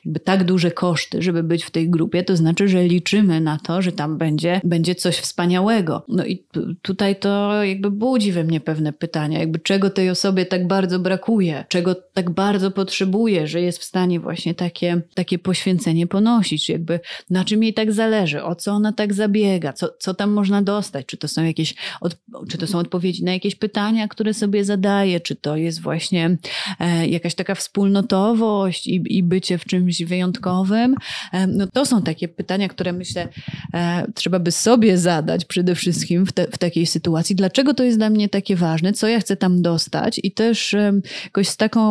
jakby 0.05 0.21
tak 0.21 0.45
duże 0.45 0.71
koszty, 0.71 1.23
żeby 1.23 1.43
być 1.43 1.65
w 1.65 1.71
tej 1.71 1.91
grupie, 1.91 2.23
to 2.23 2.37
znaczy, 2.37 2.69
że 2.69 2.85
liczymy 2.85 3.41
na 3.41 3.59
to, 3.59 3.83
że 3.83 3.93
tam 3.93 4.19
będzie, 4.19 4.61
będzie 4.65 4.95
coś 4.95 5.17
wspaniałego. 5.17 6.05
No 6.09 6.25
i 6.25 6.39
tu- 6.53 6.75
tutaj 7.05 7.21
to 7.21 7.65
jakby 7.65 7.91
budzi 7.91 8.33
we 8.33 8.45
mnie 8.45 8.61
pewne 8.61 8.93
pytania, 8.93 9.39
jakby 9.39 9.59
czego 9.59 9.91
tej 9.91 10.11
osobie 10.11 10.47
tak 10.47 10.67
bardzo 10.67 10.99
brakuje, 10.99 11.65
czego 11.69 11.95
tak 11.95 12.31
bardzo 12.31 12.71
potrzebuje, 12.71 13.47
że 13.47 13.61
jest 13.61 13.79
w 13.79 13.85
stanie 13.85 14.21
właśnie 14.21 14.55
takie, 14.55 15.01
takie 15.15 15.39
poświęcenie 15.39 16.07
ponosić, 16.07 16.69
jakby 16.69 17.01
na 17.31 17.45
czym 17.45 17.63
jej 17.63 17.75
tak 17.75 17.93
zależy, 17.93 18.43
o 18.43 18.55
co 18.55 18.73
ona 18.73 18.93
tak 18.93 19.15
zabiega, 19.15 19.73
co, 19.73 19.89
co 19.99 20.15
tam 20.15 20.31
można 20.31 20.63
dostać, 20.63 21.07
czy 21.07 21.17
to 21.17 21.29
są 21.29 21.45
jakieś, 21.45 21.75
od, 22.01 22.17
czy 22.51 22.59
to 22.59 22.67
są 22.67 22.79
odpowiedzi 22.79 23.25
na 23.25 23.33
jakieś 23.33 23.55
pytania, 23.55 24.09
które 24.09 24.35
sobie 24.35 24.65
zadaje, 24.65 25.21
czy 25.21 25.37
to 25.37 25.57
jest 25.57 25.81
właśnie 25.81 26.37
e, 26.81 27.07
jakaś 27.07 27.35
taka 27.35 27.55
wspólnotowość 27.55 28.87
i, 28.87 29.03
i 29.09 29.23
bycie 29.23 29.59
w 29.59 29.65
czymś 29.65 30.03
wyjątkowym. 30.03 30.95
E, 31.33 31.47
no 31.47 31.67
to 31.67 31.87
są 31.87 32.03
takie 32.03 32.29
pytania, 32.29 32.69
które 32.69 32.93
myślę 32.93 33.29
e, 33.75 34.07
trzeba 34.15 34.39
by 34.39 34.53
sobie 34.53 34.99
zadać 34.99 35.45
przede 35.45 35.75
wszystkim 35.75 36.27
w, 36.27 36.33
te, 36.33 36.47
w 36.47 36.59
takiej 36.59 36.87
sytuacji. 36.95 37.37
Dlaczego 37.37 37.75
to 37.75 37.85
jest 37.85 37.99
dla 37.99 38.11
mnie 38.11 38.29
takie 38.29 38.57
ważne? 38.57 38.93
Co 38.93 39.09
ja 39.09 39.21
chcę 39.21 39.37
tam 39.37 39.63
dostać? 39.63 40.21
I 40.23 40.33
też 40.33 40.77
jakoś 41.25 41.49
z 41.49 41.57
taką 41.57 41.85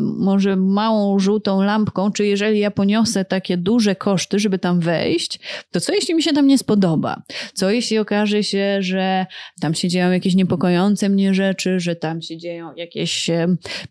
może 0.00 0.56
małą 0.56 1.18
żółtą 1.18 1.62
lampką, 1.62 2.12
czy 2.12 2.26
jeżeli 2.26 2.58
ja 2.58 2.70
poniosę 2.70 3.24
takie 3.24 3.56
duże 3.56 3.96
koszty, 3.96 4.38
żeby 4.38 4.58
tam 4.58 4.80
wejść, 4.80 5.40
to 5.70 5.80
co 5.80 5.92
jeśli 5.92 6.14
mi 6.14 6.22
się 6.22 6.32
tam 6.32 6.46
nie 6.46 6.58
spodoba? 6.58 7.22
Co 7.54 7.70
jeśli 7.70 7.98
okaże 7.98 8.44
się, 8.44 8.78
że 8.80 9.26
tam 9.60 9.74
się 9.74 9.88
dzieją 9.88 10.10
jakieś 10.10 10.34
niepokojące 10.34 11.08
mnie 11.08 11.34
rzeczy, 11.34 11.80
że 11.80 11.96
tam 11.96 12.22
się 12.22 12.36
dzieją 12.36 12.74
jakieś 12.76 13.30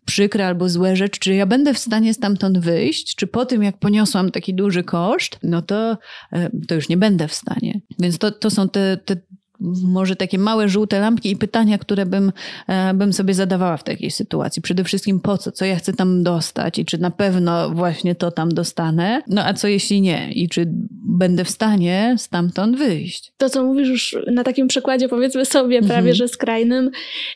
przykre 0.04 0.46
albo 0.46 0.68
złe 0.68 0.96
rzeczy? 0.96 1.20
Czy 1.20 1.34
ja 1.34 1.46
będę 1.46 1.74
w 1.74 1.78
stanie 1.78 2.14
stamtąd 2.14 2.58
wyjść? 2.58 3.14
Czy 3.14 3.26
po 3.26 3.46
tym, 3.46 3.62
jak 3.62 3.78
poniosłam 3.78 4.30
taki 4.30 4.54
duży 4.54 4.84
koszt, 4.84 5.38
no 5.42 5.62
to, 5.62 5.98
to 6.68 6.74
już 6.74 6.88
nie 6.88 6.96
będę 6.96 7.28
w 7.28 7.34
stanie. 7.34 7.80
Więc 7.98 8.18
to, 8.18 8.30
to 8.30 8.50
są 8.50 8.68
te, 8.68 8.96
te 9.04 9.16
może 9.84 10.16
takie 10.16 10.38
małe 10.38 10.68
żółte 10.68 11.00
lampki 11.00 11.30
i 11.30 11.36
pytania, 11.36 11.78
które 11.78 12.06
bym, 12.06 12.32
e, 12.68 12.94
bym 12.94 13.12
sobie 13.12 13.34
zadawała 13.34 13.76
w 13.76 13.84
takiej 13.84 14.10
sytuacji. 14.10 14.62
Przede 14.62 14.84
wszystkim 14.84 15.20
po 15.20 15.38
co? 15.38 15.52
Co 15.52 15.64
ja 15.64 15.76
chcę 15.76 15.92
tam 15.92 16.22
dostać 16.22 16.78
i 16.78 16.84
czy 16.84 16.98
na 16.98 17.10
pewno 17.10 17.70
właśnie 17.70 18.14
to 18.14 18.30
tam 18.30 18.48
dostanę? 18.48 19.22
No 19.28 19.44
a 19.44 19.54
co 19.54 19.68
jeśli 19.68 20.00
nie? 20.00 20.32
I 20.32 20.48
czy 20.48 20.66
będę 21.18 21.44
w 21.44 21.50
stanie 21.50 22.14
stamtąd 22.18 22.78
wyjść? 22.78 23.32
To, 23.36 23.50
co 23.50 23.64
mówisz 23.64 23.88
już 23.88 24.16
na 24.32 24.44
takim 24.44 24.68
przykładzie, 24.68 25.08
powiedzmy 25.08 25.44
sobie, 25.44 25.78
prawie 25.78 25.96
Mhm. 25.96 26.14
że 26.14 26.28
skrajnym, 26.28 26.90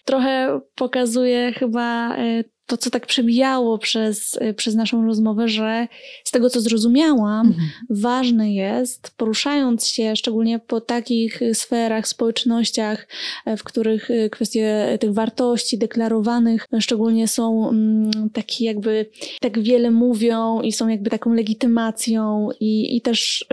trochę 0.05 0.61
pokazuje 0.75 1.53
chyba 1.53 2.17
e, 2.17 2.45
to, 2.71 2.77
co 2.77 2.91
tak 2.91 3.07
przebijało 3.07 3.79
przez, 3.79 4.39
e, 4.41 4.55
przez 4.55 4.75
naszą 4.75 5.07
rozmowę, 5.07 5.49
że 5.49 5.89
z 6.25 6.31
tego, 6.31 6.51
co 6.51 6.61
zrozumiałam, 6.61 7.55
ważne 7.91 8.55
jest, 8.55 9.11
poruszając 9.17 9.89
się 9.89 10.17
szczególnie 10.17 10.59
po 10.59 10.81
takich 10.81 11.43
y, 11.43 11.55
sferach, 11.55 12.09
społecznościach, 12.09 13.09
e, 13.47 13.57
w 13.57 13.65
których 13.65 14.11
y, 14.11 14.31
kwestie 14.31 14.99
tych 15.01 15.13
wartości 15.13 15.79
deklarowanych 15.79 16.67
szczególnie 16.81 17.29
są 17.29 17.69
mm, 17.69 18.31
takie 18.33 18.65
jakby, 18.65 19.07
tak 19.41 19.63
wiele 19.63 19.91
mówią 19.91 20.61
i 20.61 20.73
są 20.73 20.89
jakby 20.89 21.11
taką 21.11 21.35
legitymacją 21.35 22.49
i, 22.61 22.97
i 22.97 23.01
też 23.01 23.47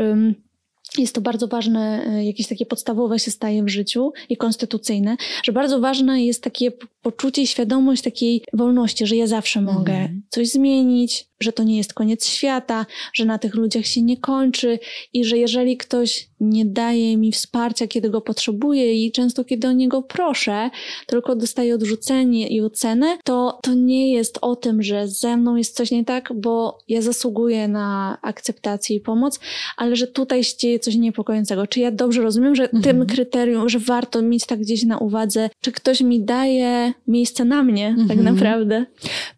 jest 0.98 1.16
to 1.16 1.22
bardzo 1.22 1.48
ważne, 1.48 2.06
e, 2.08 2.26
jakieś 2.26 2.48
takie 2.48 2.66
podstawowe 2.66 3.20
się 3.20 3.32
staje 3.32 3.64
w 3.64 3.70
życiu 3.70 4.12
i 4.30 4.38
konstytucyjne, 4.38 5.18
że 5.44 5.52
bardzo 5.52 5.80
ważne 5.80 6.24
jest 6.24 6.44
takie 6.44 6.72
poczucie 7.12 7.42
i 7.42 7.48
świadomość 7.48 8.02
takiej 8.04 8.42
wolności, 8.54 9.08
że 9.08 9.16
ja 9.16 9.28
zawsze 9.28 9.62
mogę 9.62 9.94
Mhm. 9.94 10.22
coś 10.30 10.50
zmienić, 10.50 11.26
że 11.40 11.52
to 11.54 11.64
nie 11.64 11.78
jest 11.78 11.94
koniec 11.94 12.26
świata, 12.28 12.86
że 13.14 13.26
na 13.26 13.38
tych 13.38 13.56
ludziach 13.56 13.86
się 13.86 14.02
nie 14.02 14.18
kończy 14.18 14.80
i 15.14 15.26
że 15.26 15.38
jeżeli 15.38 15.78
ktoś 15.78 16.30
nie 16.40 16.66
daje 16.66 17.18
mi 17.18 17.32
wsparcia, 17.32 17.88
kiedy 17.88 18.10
go 18.10 18.22
potrzebuję 18.22 19.06
i 19.06 19.12
często 19.12 19.44
kiedy 19.46 19.68
o 19.68 19.72
niego 19.72 20.02
proszę, 20.02 20.70
tylko 21.08 21.36
dostaję 21.36 21.76
odrzucenie 21.76 22.48
i 22.48 22.62
ocenę, 22.62 23.18
to 23.24 23.60
to 23.64 23.74
nie 23.74 24.12
jest 24.14 24.38
o 24.42 24.56
tym, 24.56 24.84
że 24.84 25.08
ze 25.08 25.38
mną 25.38 25.56
jest 25.56 25.76
coś 25.76 25.92
nie 25.92 26.06
tak, 26.06 26.34
bo 26.36 26.78
ja 26.88 27.02
zasługuję 27.02 27.68
na 27.68 28.18
akceptację 28.22 28.96
i 28.96 29.00
pomoc, 29.00 29.40
ale 29.78 29.96
że 29.96 30.08
tutaj 30.08 30.44
się 30.44 30.58
dzieje 30.58 30.80
coś 30.80 30.96
niepokojącego. 30.96 31.68
Czy 31.68 31.80
ja 31.80 31.92
dobrze 31.92 32.22
rozumiem, 32.22 32.56
że 32.56 32.70
tym 32.70 32.78
Mhm. 32.78 33.06
kryterium, 33.08 33.70
że 33.70 33.80
warto 33.80 34.22
mieć 34.22 34.46
tak 34.46 34.60
gdzieś 34.60 34.84
na 34.84 34.98
uwadze, 34.98 35.50
czy 35.62 35.72
ktoś 35.72 36.02
mi 36.02 36.24
daje 36.24 36.94
miejsce 37.08 37.46
na 37.46 37.64
mnie 37.64 37.96
tak 38.08 38.18
Mhm. 38.18 38.36
naprawdę? 38.36 38.86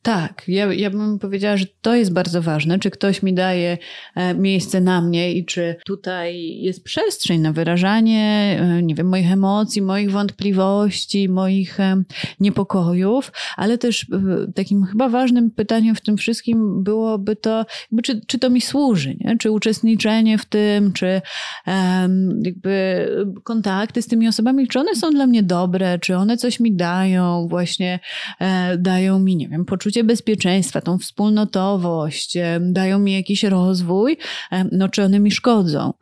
Tak, 0.01 0.43
ja, 0.47 0.73
ja 0.73 0.89
bym 0.89 1.19
powiedziała, 1.19 1.57
że 1.57 1.65
to 1.81 1.95
jest 1.95 2.13
bardzo 2.13 2.41
ważne, 2.41 2.79
czy 2.79 2.89
ktoś 2.91 3.23
mi 3.23 3.33
daje 3.33 3.77
e, 4.15 4.33
miejsce 4.33 4.81
na 4.81 5.01
mnie 5.01 5.33
i 5.33 5.45
czy 5.45 5.75
tutaj 5.85 6.57
jest 6.61 6.83
przestrzeń 6.83 7.41
na 7.41 7.53
wyrażanie, 7.53 8.57
e, 8.61 8.83
nie 8.83 8.95
wiem, 8.95 9.07
moich 9.07 9.31
emocji, 9.31 9.81
moich 9.81 10.11
wątpliwości, 10.11 11.29
moich 11.29 11.79
e, 11.79 12.03
niepokojów, 12.39 13.31
ale 13.57 13.77
też 13.77 14.05
takim 14.55 14.83
chyba 14.83 15.09
ważnym 15.09 15.51
pytaniem 15.51 15.95
w 15.95 16.01
tym 16.01 16.17
wszystkim 16.17 16.83
byłoby 16.83 17.35
to, 17.35 17.65
czy, 18.03 18.21
czy 18.27 18.39
to 18.39 18.49
mi 18.49 18.61
służy, 18.61 19.15
nie? 19.19 19.37
czy 19.37 19.51
uczestniczenie 19.51 20.37
w 20.37 20.45
tym, 20.45 20.93
czy 20.93 21.21
jakby 22.43 23.07
kontakty 23.43 24.01
z 24.01 24.07
tymi 24.07 24.27
osobami, 24.27 24.67
czy 24.67 24.79
one 24.79 24.95
są 24.95 25.09
dla 25.11 25.27
mnie 25.27 25.43
dobre, 25.43 25.99
czy 25.99 26.15
one 26.17 26.37
coś 26.37 26.59
mi 26.59 26.75
dają, 26.75 27.47
właśnie 27.49 27.99
e, 28.39 28.77
dają 28.77 29.19
mi, 29.19 29.35
nie 29.35 29.47
wiem, 29.49 29.65
poczucie 29.65 30.03
bezpieczeństwa, 30.03 30.81
tą 30.81 30.97
wspólnotowość, 30.97 32.37
e, 32.37 32.59
dają 32.61 32.99
mi 32.99 33.13
jakiś 33.13 33.43
rozwój, 33.43 34.17
e, 34.51 34.65
no 34.71 34.89
czy 34.89 35.03
one 35.03 35.19
mi 35.19 35.31
szkodzą. 35.31 35.93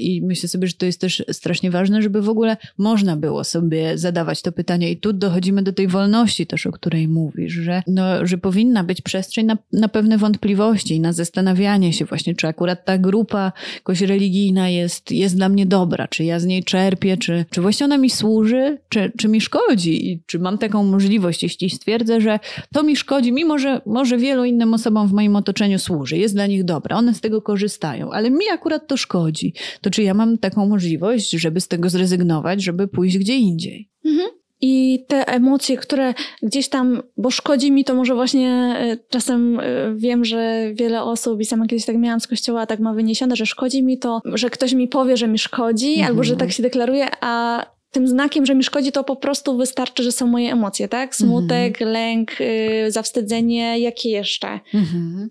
I 0.00 0.22
myślę 0.22 0.48
sobie, 0.48 0.68
że 0.68 0.74
to 0.74 0.86
jest 0.86 1.00
też 1.00 1.24
strasznie 1.32 1.70
ważne, 1.70 2.02
żeby 2.02 2.22
w 2.22 2.28
ogóle 2.28 2.56
można 2.78 3.16
było 3.16 3.44
sobie 3.44 3.98
zadawać 3.98 4.42
to 4.42 4.52
pytanie. 4.52 4.90
I 4.90 4.96
tu 4.96 5.12
dochodzimy 5.12 5.62
do 5.62 5.72
tej 5.72 5.88
wolności 5.88 6.46
też, 6.46 6.66
o 6.66 6.72
której 6.72 7.08
mówisz, 7.08 7.52
że, 7.52 7.82
no, 7.86 8.26
że 8.26 8.38
powinna 8.38 8.84
być 8.84 9.00
przestrzeń 9.00 9.46
na, 9.46 9.58
na 9.72 9.88
pewne 9.88 10.18
wątpliwości 10.18 10.94
i 10.94 11.00
na 11.00 11.12
zastanawianie 11.12 11.92
się 11.92 12.04
właśnie, 12.04 12.34
czy 12.34 12.46
akurat 12.46 12.84
ta 12.84 12.98
grupa 12.98 13.52
jakoś 13.74 14.00
religijna 14.00 14.68
jest, 14.68 15.10
jest 15.10 15.36
dla 15.36 15.48
mnie 15.48 15.66
dobra, 15.66 16.08
czy 16.08 16.24
ja 16.24 16.40
z 16.40 16.44
niej 16.44 16.64
czerpię, 16.64 17.16
czy, 17.16 17.44
czy 17.50 17.60
właśnie 17.60 17.86
ona 17.86 17.98
mi 17.98 18.10
służy, 18.10 18.78
czy, 18.88 19.12
czy 19.18 19.28
mi 19.28 19.40
szkodzi 19.40 20.12
i 20.12 20.22
czy 20.26 20.38
mam 20.38 20.58
taką 20.68 20.84
możliwość, 20.84 21.42
jeśli 21.42 21.70
stwierdzę, 21.70 22.20
że 22.20 22.38
to 22.72 22.82
mi 22.82 22.96
szkodzi, 22.96 23.32
mimo 23.32 23.58
że 23.58 23.80
może 23.86 24.18
wielu 24.18 24.44
innym 24.44 24.74
osobom 24.74 25.08
w 25.08 25.12
moim 25.12 25.36
otoczeniu 25.36 25.78
służy, 25.78 26.16
jest 26.18 26.34
dla 26.34 26.46
nich 26.46 26.64
dobra, 26.64 26.96
one 26.96 27.14
z 27.14 27.20
tego 27.20 27.42
korzystają, 27.42 28.10
ale 28.12 28.30
mi 28.30 28.44
akurat 28.52 28.86
to 28.86 28.96
szkodzi, 28.96 29.54
to 29.80 29.90
czy 29.90 30.02
ja 30.02 30.14
mam 30.14 30.38
taką 30.38 30.68
możliwość, 30.68 31.30
żeby 31.30 31.60
z 31.60 31.68
tego 31.68 31.90
zrezygnować, 31.90 32.62
żeby 32.62 32.88
pójść 32.88 33.18
gdzie 33.18 33.36
indziej? 33.36 33.88
Mhm. 34.04 34.28
i 34.60 35.04
te 35.08 35.28
emocje, 35.28 35.76
które 35.76 36.14
gdzieś 36.42 36.68
tam, 36.68 37.02
bo 37.16 37.30
szkodzi 37.30 37.72
mi 37.72 37.84
to 37.84 37.94
może 37.94 38.14
właśnie 38.14 38.50
e, 38.78 38.96
czasem 39.08 39.60
e, 39.60 39.94
wiem, 39.96 40.24
że 40.24 40.70
wiele 40.74 41.02
osób 41.02 41.40
i 41.40 41.44
sama 41.44 41.66
kiedyś 41.66 41.84
tak 41.84 41.96
miałam 41.96 42.20
z 42.20 42.26
kościoła, 42.26 42.66
tak 42.66 42.80
ma 42.80 42.94
wyniesione, 42.94 43.36
że 43.36 43.46
szkodzi 43.46 43.82
mi 43.82 43.98
to, 43.98 44.20
że 44.34 44.50
ktoś 44.50 44.72
mi 44.72 44.88
powie, 44.88 45.16
że 45.16 45.28
mi 45.28 45.38
szkodzi, 45.38 45.92
mhm. 45.92 46.08
albo 46.08 46.24
że 46.24 46.36
tak 46.36 46.52
się 46.52 46.62
deklaruje, 46.62 47.06
a 47.20 47.66
tym 47.94 48.08
znakiem, 48.08 48.46
że 48.46 48.54
mi 48.54 48.64
szkodzi, 48.64 48.92
to 48.92 49.04
po 49.04 49.16
prostu 49.16 49.56
wystarczy, 49.56 50.02
że 50.02 50.12
są 50.12 50.26
moje 50.26 50.52
emocje, 50.52 50.88
tak? 50.88 51.16
Smutek, 51.16 51.82
mhm. 51.82 51.90
lęk, 51.90 52.40
yy, 52.40 52.90
zawstydzenie, 52.90 53.78
jakie 53.78 54.10
jeszcze? 54.10 54.60
Mhm. 54.74 55.28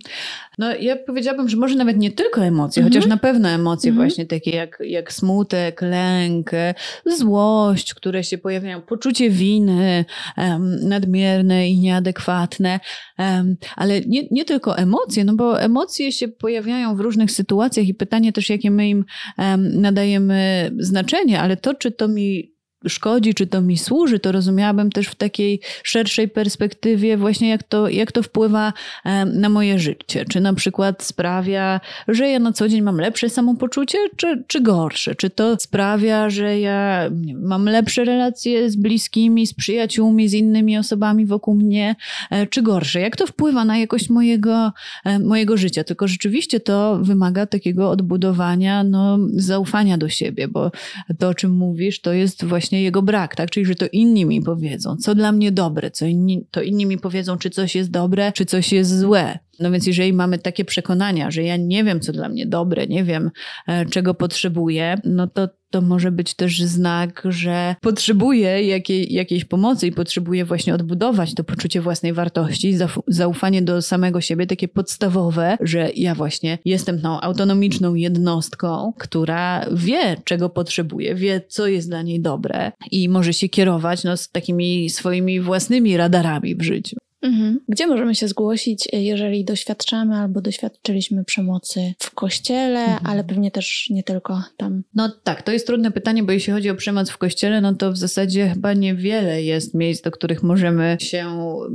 No 0.57 0.75
ja 0.75 0.95
powiedziałabym, 0.95 1.49
że 1.49 1.57
może 1.57 1.75
nawet 1.75 1.97
nie 1.97 2.11
tylko 2.11 2.45
emocje, 2.45 2.83
chociaż 2.83 3.05
na 3.05 3.17
pewno 3.17 3.49
emocje 3.49 3.91
właśnie 3.91 4.25
takie 4.25 4.51
jak, 4.51 4.77
jak 4.85 5.13
smutek, 5.13 5.81
lęk, 5.81 6.51
złość, 7.05 7.93
które 7.93 8.23
się 8.23 8.37
pojawiają, 8.37 8.81
poczucie 8.81 9.29
winy 9.29 10.05
um, 10.37 10.75
nadmierne 10.87 11.69
i 11.69 11.79
nieadekwatne, 11.79 12.79
um, 13.19 13.55
ale 13.75 14.01
nie, 14.01 14.27
nie 14.31 14.45
tylko 14.45 14.77
emocje, 14.77 15.23
no 15.23 15.35
bo 15.35 15.61
emocje 15.61 16.11
się 16.11 16.27
pojawiają 16.27 16.95
w 16.95 16.99
różnych 16.99 17.31
sytuacjach 17.31 17.87
i 17.87 17.93
pytanie 17.93 18.33
też, 18.33 18.49
jakie 18.49 18.71
my 18.71 18.89
im 18.89 19.05
um, 19.37 19.81
nadajemy 19.81 20.71
znaczenie, 20.79 21.41
ale 21.41 21.57
to, 21.57 21.73
czy 21.73 21.91
to 21.91 22.07
mi 22.07 22.52
szkodzi, 22.87 23.33
czy 23.33 23.47
to 23.47 23.61
mi 23.61 23.77
służy, 23.77 24.19
to 24.19 24.31
rozumiałabym 24.31 24.91
też 24.91 25.07
w 25.07 25.15
takiej 25.15 25.59
szerszej 25.83 26.27
perspektywie 26.27 27.17
właśnie 27.17 27.49
jak 27.49 27.63
to, 27.63 27.89
jak 27.89 28.11
to 28.11 28.23
wpływa 28.23 28.73
na 29.25 29.49
moje 29.49 29.79
życie. 29.79 30.25
Czy 30.25 30.41
na 30.41 30.53
przykład 30.53 31.03
sprawia, 31.03 31.79
że 32.07 32.29
ja 32.29 32.39
na 32.39 32.53
co 32.53 32.69
dzień 32.69 32.81
mam 32.81 32.97
lepsze 32.97 33.29
samopoczucie, 33.29 33.97
czy, 34.15 34.43
czy 34.47 34.61
gorsze? 34.61 35.15
Czy 35.15 35.29
to 35.29 35.55
sprawia, 35.59 36.29
że 36.29 36.59
ja 36.59 37.09
mam 37.35 37.65
lepsze 37.65 38.05
relacje 38.05 38.69
z 38.69 38.75
bliskimi, 38.75 39.47
z 39.47 39.53
przyjaciółmi, 39.53 40.29
z 40.29 40.33
innymi 40.33 40.77
osobami 40.77 41.25
wokół 41.25 41.55
mnie, 41.55 41.95
e, 42.31 42.47
czy 42.47 42.61
gorsze? 42.61 42.99
Jak 42.99 43.15
to 43.15 43.27
wpływa 43.27 43.65
na 43.65 43.77
jakość 43.77 44.09
mojego, 44.09 44.71
e, 45.05 45.19
mojego 45.19 45.57
życia? 45.57 45.83
Tylko 45.83 46.07
rzeczywiście 46.07 46.59
to 46.59 46.99
wymaga 47.01 47.45
takiego 47.45 47.89
odbudowania, 47.89 48.83
no, 48.83 49.17
zaufania 49.35 49.97
do 49.97 50.09
siebie, 50.09 50.47
bo 50.47 50.71
to, 51.19 51.27
o 51.29 51.33
czym 51.33 51.51
mówisz, 51.51 52.01
to 52.01 52.13
jest 52.13 52.45
właśnie 52.45 52.72
właśnie 52.73 52.83
jego 52.83 53.01
brak, 53.01 53.35
tak? 53.35 53.49
Czyli, 53.49 53.65
że 53.65 53.75
to 53.75 53.85
inni 53.91 54.25
mi 54.25 54.41
powiedzą, 54.41 54.97
co 54.97 55.15
dla 55.15 55.31
mnie 55.31 55.51
dobre, 55.51 55.91
co 55.91 56.05
inni, 56.05 56.47
to 56.51 56.61
inni 56.61 56.85
mi 56.85 56.97
powiedzą, 56.97 57.37
czy 57.37 57.49
coś 57.49 57.75
jest 57.75 57.91
dobre, 57.91 58.31
czy 58.31 58.45
coś 58.45 58.71
jest 58.71 58.99
złe. 58.99 59.39
No 59.59 59.71
więc 59.71 59.87
jeżeli 59.87 60.13
mamy 60.13 60.39
takie 60.39 60.65
przekonania, 60.65 61.31
że 61.31 61.43
ja 61.43 61.57
nie 61.57 61.83
wiem, 61.83 61.99
co 61.99 62.11
dla 62.11 62.29
mnie 62.29 62.45
dobre, 62.45 62.87
nie 62.87 63.03
wiem, 63.03 63.31
e, 63.67 63.85
czego 63.85 64.13
potrzebuję, 64.13 64.95
no 65.03 65.27
to 65.27 65.49
to 65.73 65.81
może 65.81 66.11
być 66.11 66.33
też 66.33 66.61
znak, 66.61 67.23
że 67.29 67.75
potrzebuję 67.81 68.63
jakiej, 68.63 69.13
jakiejś 69.13 69.45
pomocy 69.45 69.87
i 69.87 69.91
potrzebuję 69.91 70.45
właśnie 70.45 70.75
odbudować 70.75 71.33
to 71.33 71.43
poczucie 71.43 71.81
własnej 71.81 72.13
wartości, 72.13 72.77
zaufanie 73.07 73.61
do 73.61 73.81
samego 73.81 74.21
siebie, 74.21 74.47
takie 74.47 74.67
podstawowe, 74.67 75.57
że 75.61 75.89
ja 75.95 76.15
właśnie 76.15 76.57
jestem 76.65 77.01
tą 77.01 77.21
autonomiczną 77.21 77.95
jednostką, 77.95 78.93
która 78.97 79.65
wie, 79.71 80.17
czego 80.23 80.49
potrzebuje, 80.49 81.15
wie, 81.15 81.41
co 81.47 81.67
jest 81.67 81.89
dla 81.89 82.01
niej 82.01 82.21
dobre 82.21 82.71
i 82.91 83.09
może 83.09 83.33
się 83.33 83.49
kierować 83.49 84.03
no, 84.03 84.17
z 84.17 84.29
takimi 84.29 84.89
swoimi 84.89 85.41
własnymi 85.41 85.97
radarami 85.97 86.55
w 86.55 86.61
życiu. 86.61 87.02
Mhm. 87.23 87.59
Gdzie 87.69 87.87
możemy 87.87 88.15
się 88.15 88.27
zgłosić, 88.27 88.87
jeżeli 88.93 89.45
doświadczamy 89.45 90.15
albo 90.15 90.41
doświadczyliśmy 90.41 91.23
przemocy 91.23 91.93
w 91.99 92.11
kościele, 92.11 92.79
mhm. 92.79 92.99
ale 93.05 93.23
pewnie 93.23 93.51
też 93.51 93.87
nie 93.89 94.03
tylko 94.03 94.43
tam? 94.57 94.83
No 94.95 95.09
tak, 95.23 95.41
to 95.41 95.51
jest 95.51 95.67
trudne 95.67 95.91
pytanie, 95.91 96.23
bo 96.23 96.31
jeśli 96.31 96.53
chodzi 96.53 96.69
o 96.69 96.75
przemoc 96.75 97.09
w 97.09 97.17
kościele, 97.17 97.61
no 97.61 97.75
to 97.75 97.91
w 97.91 97.97
zasadzie 97.97 98.49
chyba 98.49 98.73
niewiele 98.73 99.43
jest 99.43 99.73
miejsc, 99.73 100.03
do 100.03 100.11
których 100.11 100.43
możemy 100.43 100.97
się 100.99 101.25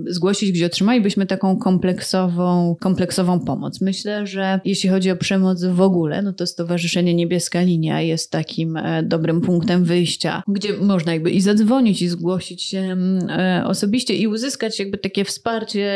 zgłosić, 0.06 0.52
gdzie 0.52 0.66
otrzymalibyśmy 0.66 1.26
taką 1.26 1.56
kompleksową, 1.56 2.76
kompleksową 2.80 3.40
pomoc. 3.40 3.80
Myślę, 3.80 4.26
że 4.26 4.60
jeśli 4.64 4.90
chodzi 4.90 5.10
o 5.10 5.16
przemoc 5.16 5.64
w 5.64 5.80
ogóle, 5.80 6.22
no 6.22 6.32
to 6.32 6.46
Stowarzyszenie 6.46 7.14
Niebieska 7.14 7.62
Linia 7.62 8.00
jest 8.00 8.30
takim 8.30 8.76
e, 8.76 9.02
dobrym 9.02 9.40
punktem 9.40 9.84
wyjścia, 9.84 10.42
gdzie 10.48 10.72
można 10.72 11.12
jakby 11.12 11.30
i 11.30 11.40
zadzwonić, 11.40 12.02
i 12.02 12.08
zgłosić 12.08 12.62
się 12.62 12.78
mm, 12.78 13.30
e, 13.30 13.66
osobiście 13.66 14.14
i 14.14 14.26
uzyskać 14.26 14.78
jakby 14.78 14.98
takie 14.98 15.24
wsparcie 15.24 15.37
wsparcie 15.38 15.88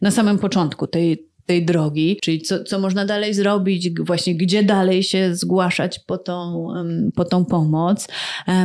na 0.00 0.10
samym 0.10 0.38
początku 0.38 0.86
tej, 0.86 1.29
tej 1.46 1.64
drogi, 1.64 2.18
czyli 2.22 2.42
co, 2.42 2.64
co 2.64 2.78
można 2.78 3.04
dalej 3.04 3.34
zrobić, 3.34 3.90
właśnie 4.00 4.34
gdzie 4.34 4.62
dalej 4.62 5.02
się 5.02 5.34
zgłaszać 5.34 5.98
po 5.98 6.18
tą, 6.18 6.66
po 7.14 7.24
tą 7.24 7.44
pomoc. 7.44 8.08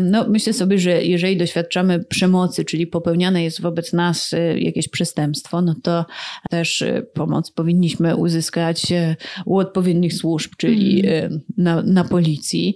No, 0.01 0.25
myślę 0.29 0.53
sobie, 0.53 0.79
że 0.79 1.03
jeżeli 1.03 1.37
doświadczamy 1.37 2.03
przemocy, 2.03 2.65
czyli 2.65 2.87
popełniane 2.87 3.43
jest 3.43 3.61
wobec 3.61 3.93
nas 3.93 4.33
e, 4.33 4.59
jakieś 4.59 4.87
przestępstwo, 4.87 5.61
no 5.61 5.75
to 5.83 6.05
też 6.49 6.81
e, 6.81 7.03
pomoc 7.13 7.51
powinniśmy 7.51 8.15
uzyskać 8.15 8.91
e, 8.91 9.15
u 9.45 9.57
odpowiednich 9.57 10.13
służb, 10.13 10.51
czyli 10.57 11.07
mm. 11.07 11.41
na, 11.57 11.81
na 11.81 12.03
policji. 12.03 12.75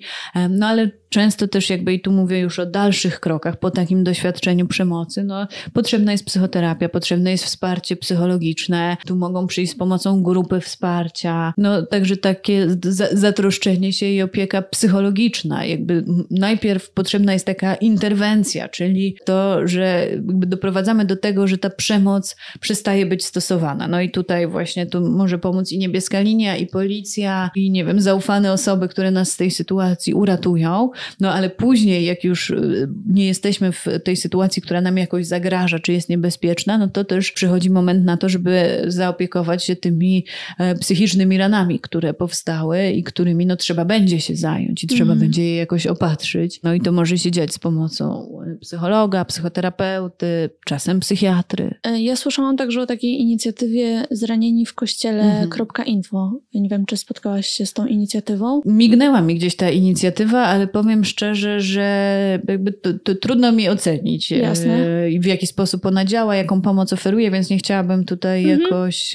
No 0.50 0.68
ale 0.68 0.92
często 1.10 1.48
też 1.48 1.70
jakby 1.70 1.94
i 1.94 2.02
tu 2.02 2.12
mówię 2.12 2.40
już 2.40 2.60
o 2.60 2.66
dalszych 2.66 3.20
krokach 3.20 3.60
po 3.60 3.72
takim 3.72 4.04
doświadczeniu 4.04 4.68
przemocy, 4.68 5.24
no 5.24 5.48
potrzebna 5.74 6.12
jest 6.12 6.26
psychoterapia, 6.26 6.90
potrzebne 6.90 7.32
jest 7.32 7.46
wsparcie 7.46 7.96
psychologiczne, 7.96 8.98
tu 9.06 9.16
mogą 9.16 9.48
przyjść 9.48 9.72
z 9.72 9.76
pomocą 9.76 9.89
grupy 10.22 10.60
wsparcia, 10.60 11.54
no 11.58 11.86
także 11.86 12.18
takie 12.18 12.68
zatroszczenie 13.12 13.94
się 13.94 14.06
i 14.06 14.22
opieka 14.22 14.62
psychologiczna, 14.62 15.66
jakby 15.66 16.06
najpierw 16.32 16.92
potrzebna 16.92 17.34
jest 17.34 17.46
taka 17.46 17.76
interwencja, 17.76 18.70
czyli 18.70 19.18
to, 19.26 19.68
że 19.68 20.08
doprowadzamy 20.22 21.06
do 21.06 21.16
tego, 21.16 21.48
że 21.48 21.58
ta 21.58 21.70
przemoc 21.70 22.36
przestaje 22.60 23.06
być 23.06 23.26
stosowana. 23.26 23.88
No 23.88 24.02
i 24.02 24.12
tutaj 24.12 24.48
właśnie 24.48 24.86
tu 24.86 25.02
może 25.02 25.38
pomóc 25.38 25.72
i 25.72 25.78
niebieska 25.78 26.20
linia, 26.20 26.58
i 26.58 26.68
policja, 26.68 27.52
i 27.56 27.72
nie 27.72 27.86
wiem, 27.86 28.02
zaufane 28.02 28.54
osoby, 28.54 28.88
które 28.88 29.12
nas 29.12 29.32
z 29.32 29.38
tej 29.38 29.52
sytuacji 29.52 30.14
uratują. 30.14 30.90
No 31.20 31.34
ale 31.34 31.50
później, 31.50 32.06
jak 32.06 32.24
już 32.24 32.50
y, 32.50 32.90
nie 33.08 33.28
jesteśmy 33.28 33.72
w 33.72 33.86
tej 34.04 34.18
sytuacji, 34.18 34.62
która 34.62 34.82
nam 34.82 34.98
jakoś 34.98 35.26
zagraża, 35.26 35.80
czy 35.80 35.94
jest 35.94 36.10
niebezpieczna, 36.10 36.78
no 36.78 36.88
to 36.88 37.04
też 37.04 37.32
przychodzi 37.32 37.70
moment 37.70 38.06
na 38.06 38.18
to, 38.18 38.30
żeby 38.30 38.84
zaopiekować 38.88 39.66
się 39.66 39.76
tymi 39.80 40.26
e, 40.60 40.76
psychicznymi 40.76 41.38
ranami, 41.38 41.80
które 41.80 42.14
powstały 42.14 42.90
i 42.90 43.04
którymi 43.04 43.46
no 43.46 43.56
trzeba 43.56 43.86
będzie 43.86 44.20
się 44.20 44.36
zająć 44.36 44.84
i 44.84 44.88
trzeba 44.88 45.12
mm. 45.12 45.20
będzie 45.20 45.46
je 45.46 45.56
jakoś 45.56 45.88
opatrzyć. 45.88 46.60
No 46.64 46.74
i 46.74 46.82
to 46.82 46.92
może 46.92 47.18
się 47.18 47.32
dziać 47.32 47.54
z 47.54 47.60
pomocą 47.60 48.30
e, 48.48 48.56
psychologa, 48.56 49.26
psychoterapeuty, 49.26 50.50
czasem 50.66 51.00
psychiatry. 51.00 51.76
E, 51.84 52.02
ja 52.02 52.16
słyszałam 52.16 52.58
także 52.58 52.82
o 52.82 52.86
takiej 52.86 53.22
inicjatywie 53.22 54.06
Zranieni 54.12 54.66
w 54.66 54.74
kościele.info. 54.74 56.28
Mm. 56.32 56.64
Nie 56.64 56.70
wiem, 56.70 56.86
czy 56.86 56.98
spotkałaś 56.98 57.48
się 57.48 57.66
z 57.66 57.74
tą 57.74 57.86
inicjatywą? 57.86 58.62
Mignęła 58.66 59.22
mi 59.22 59.36
gdzieś 59.36 59.56
ta 59.56 59.70
inicjatywa, 59.70 60.42
ale 60.42 60.68
powiem 60.68 61.06
szczerze, 61.06 61.62
że 61.62 62.40
jakby 62.48 62.74
to, 62.74 62.94
to 62.94 63.16
trudno 63.16 63.52
mi 63.52 63.70
ocenić, 63.70 64.32
Jasne. 64.32 64.78
W 65.20 65.26
jaki 65.26 65.48
sposób 65.48 65.86
ona 65.86 66.06
działa, 66.06 66.36
jaką 66.36 66.62
pomoc 66.62 66.94
oferuje, 66.94 67.32
więc 67.32 67.50
nie 67.50 67.58
chciałabym 67.58 68.06
tutaj 68.06 68.44
mhm. 68.44 68.62
jakoś 68.62 69.14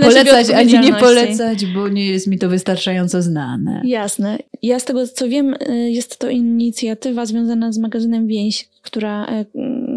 polecać 0.00 0.50
ani 0.50 0.78
nie 0.78 0.92
polecać, 0.92 1.66
bo 1.66 1.88
nie 1.88 2.06
jest 2.06 2.26
mi 2.26 2.38
to 2.38 2.48
wystarczająco 2.48 3.22
znane. 3.22 3.82
Jasne. 3.84 4.38
Ja 4.62 4.80
z 4.80 4.84
tego 4.84 5.08
co 5.08 5.28
wiem, 5.28 5.56
e, 5.68 5.74
jest 5.90 6.18
to 6.18 6.28
inicjatywa 6.28 7.26
związana 7.26 7.72
z 7.72 7.78
magazynem 7.78 8.26
Więź, 8.26 8.68
która 8.82 9.26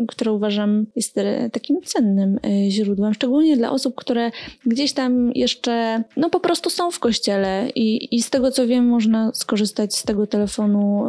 które 0.08 0.32
uważam 0.32 0.86
jest 0.96 1.18
e, 1.18 1.50
takim 1.50 1.82
cennym 1.82 2.40
e, 2.46 2.72
źródłem, 2.72 3.14
szczególnie 3.14 3.58
dla 3.58 3.72
osób, 3.72 3.96
które 3.96 4.32
gdzieś 4.66 4.94
tam 4.94 5.32
jeszcze, 5.36 6.04
no 6.18 6.30
po 6.30 6.40
prostu 6.40 6.70
są 6.70 6.92
w 6.92 7.00
kościele 7.00 7.70
i, 7.76 8.16
i 8.16 8.22
z 8.22 8.30
tego 8.30 8.52
co 8.52 8.68
wiem, 8.68 8.88
można 8.88 9.32
skorzystać 9.34 9.96
z 9.96 10.04
tego 10.04 10.28
telefonu, 10.28 11.06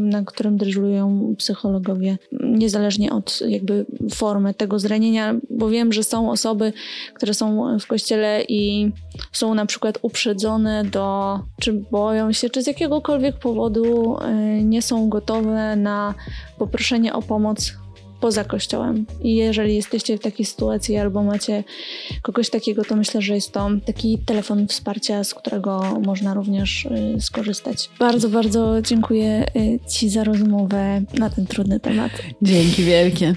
na 0.00 0.24
którym 0.24 0.56
dyżurują 0.56 1.34
psychologowie, 1.38 2.18
niezależnie 2.32 3.12
od 3.12 3.40
jakby 3.48 3.86
formy 4.14 4.54
tego 4.54 4.78
zranienia, 4.78 5.34
bo 5.50 5.68
wiem, 5.68 5.92
że 5.92 6.02
są 6.02 6.30
osoby, 6.30 6.72
które 7.14 7.34
są 7.34 7.78
w 7.78 7.86
kościele 7.86 8.42
i 8.48 8.90
są 9.32 9.54
na 9.54 9.66
przykład 9.66 9.98
uprzedzone 10.02 10.84
do, 10.84 11.40
czy 11.60 11.72
boją 11.72 12.32
się, 12.32 12.50
czy 12.50 12.62
z 12.62 12.66
jakiegokolwiek 12.66 13.38
powodu 13.38 14.16
e, 14.20 14.34
nie 14.62 14.82
są 14.82 15.08
gotowe 15.08 15.76
na 15.76 16.14
poproszenie 16.58 17.12
o 17.12 17.22
pomoc 17.22 17.72
poza 18.24 18.44
kościołem. 18.44 19.06
I 19.22 19.34
jeżeli 19.34 19.74
jesteście 19.74 20.18
w 20.18 20.20
takiej 20.20 20.46
sytuacji 20.46 20.96
albo 20.96 21.22
macie 21.22 21.64
kogoś 22.22 22.50
takiego, 22.50 22.84
to 22.84 22.96
myślę, 22.96 23.22
że 23.22 23.34
jest 23.34 23.52
to 23.52 23.70
taki 23.86 24.18
telefon 24.18 24.66
wsparcia, 24.68 25.24
z 25.24 25.34
którego 25.34 26.00
można 26.04 26.34
również 26.34 26.84
y, 26.84 27.20
skorzystać. 27.20 27.90
Bardzo, 27.98 28.28
bardzo 28.28 28.82
dziękuję 28.82 29.46
y, 29.56 29.80
Ci 29.88 30.08
za 30.08 30.24
rozmowę 30.24 31.02
na 31.18 31.30
ten 31.30 31.46
trudny 31.46 31.80
temat. 31.80 32.12
Dzięki 32.42 32.84
wielkie. 32.84 33.34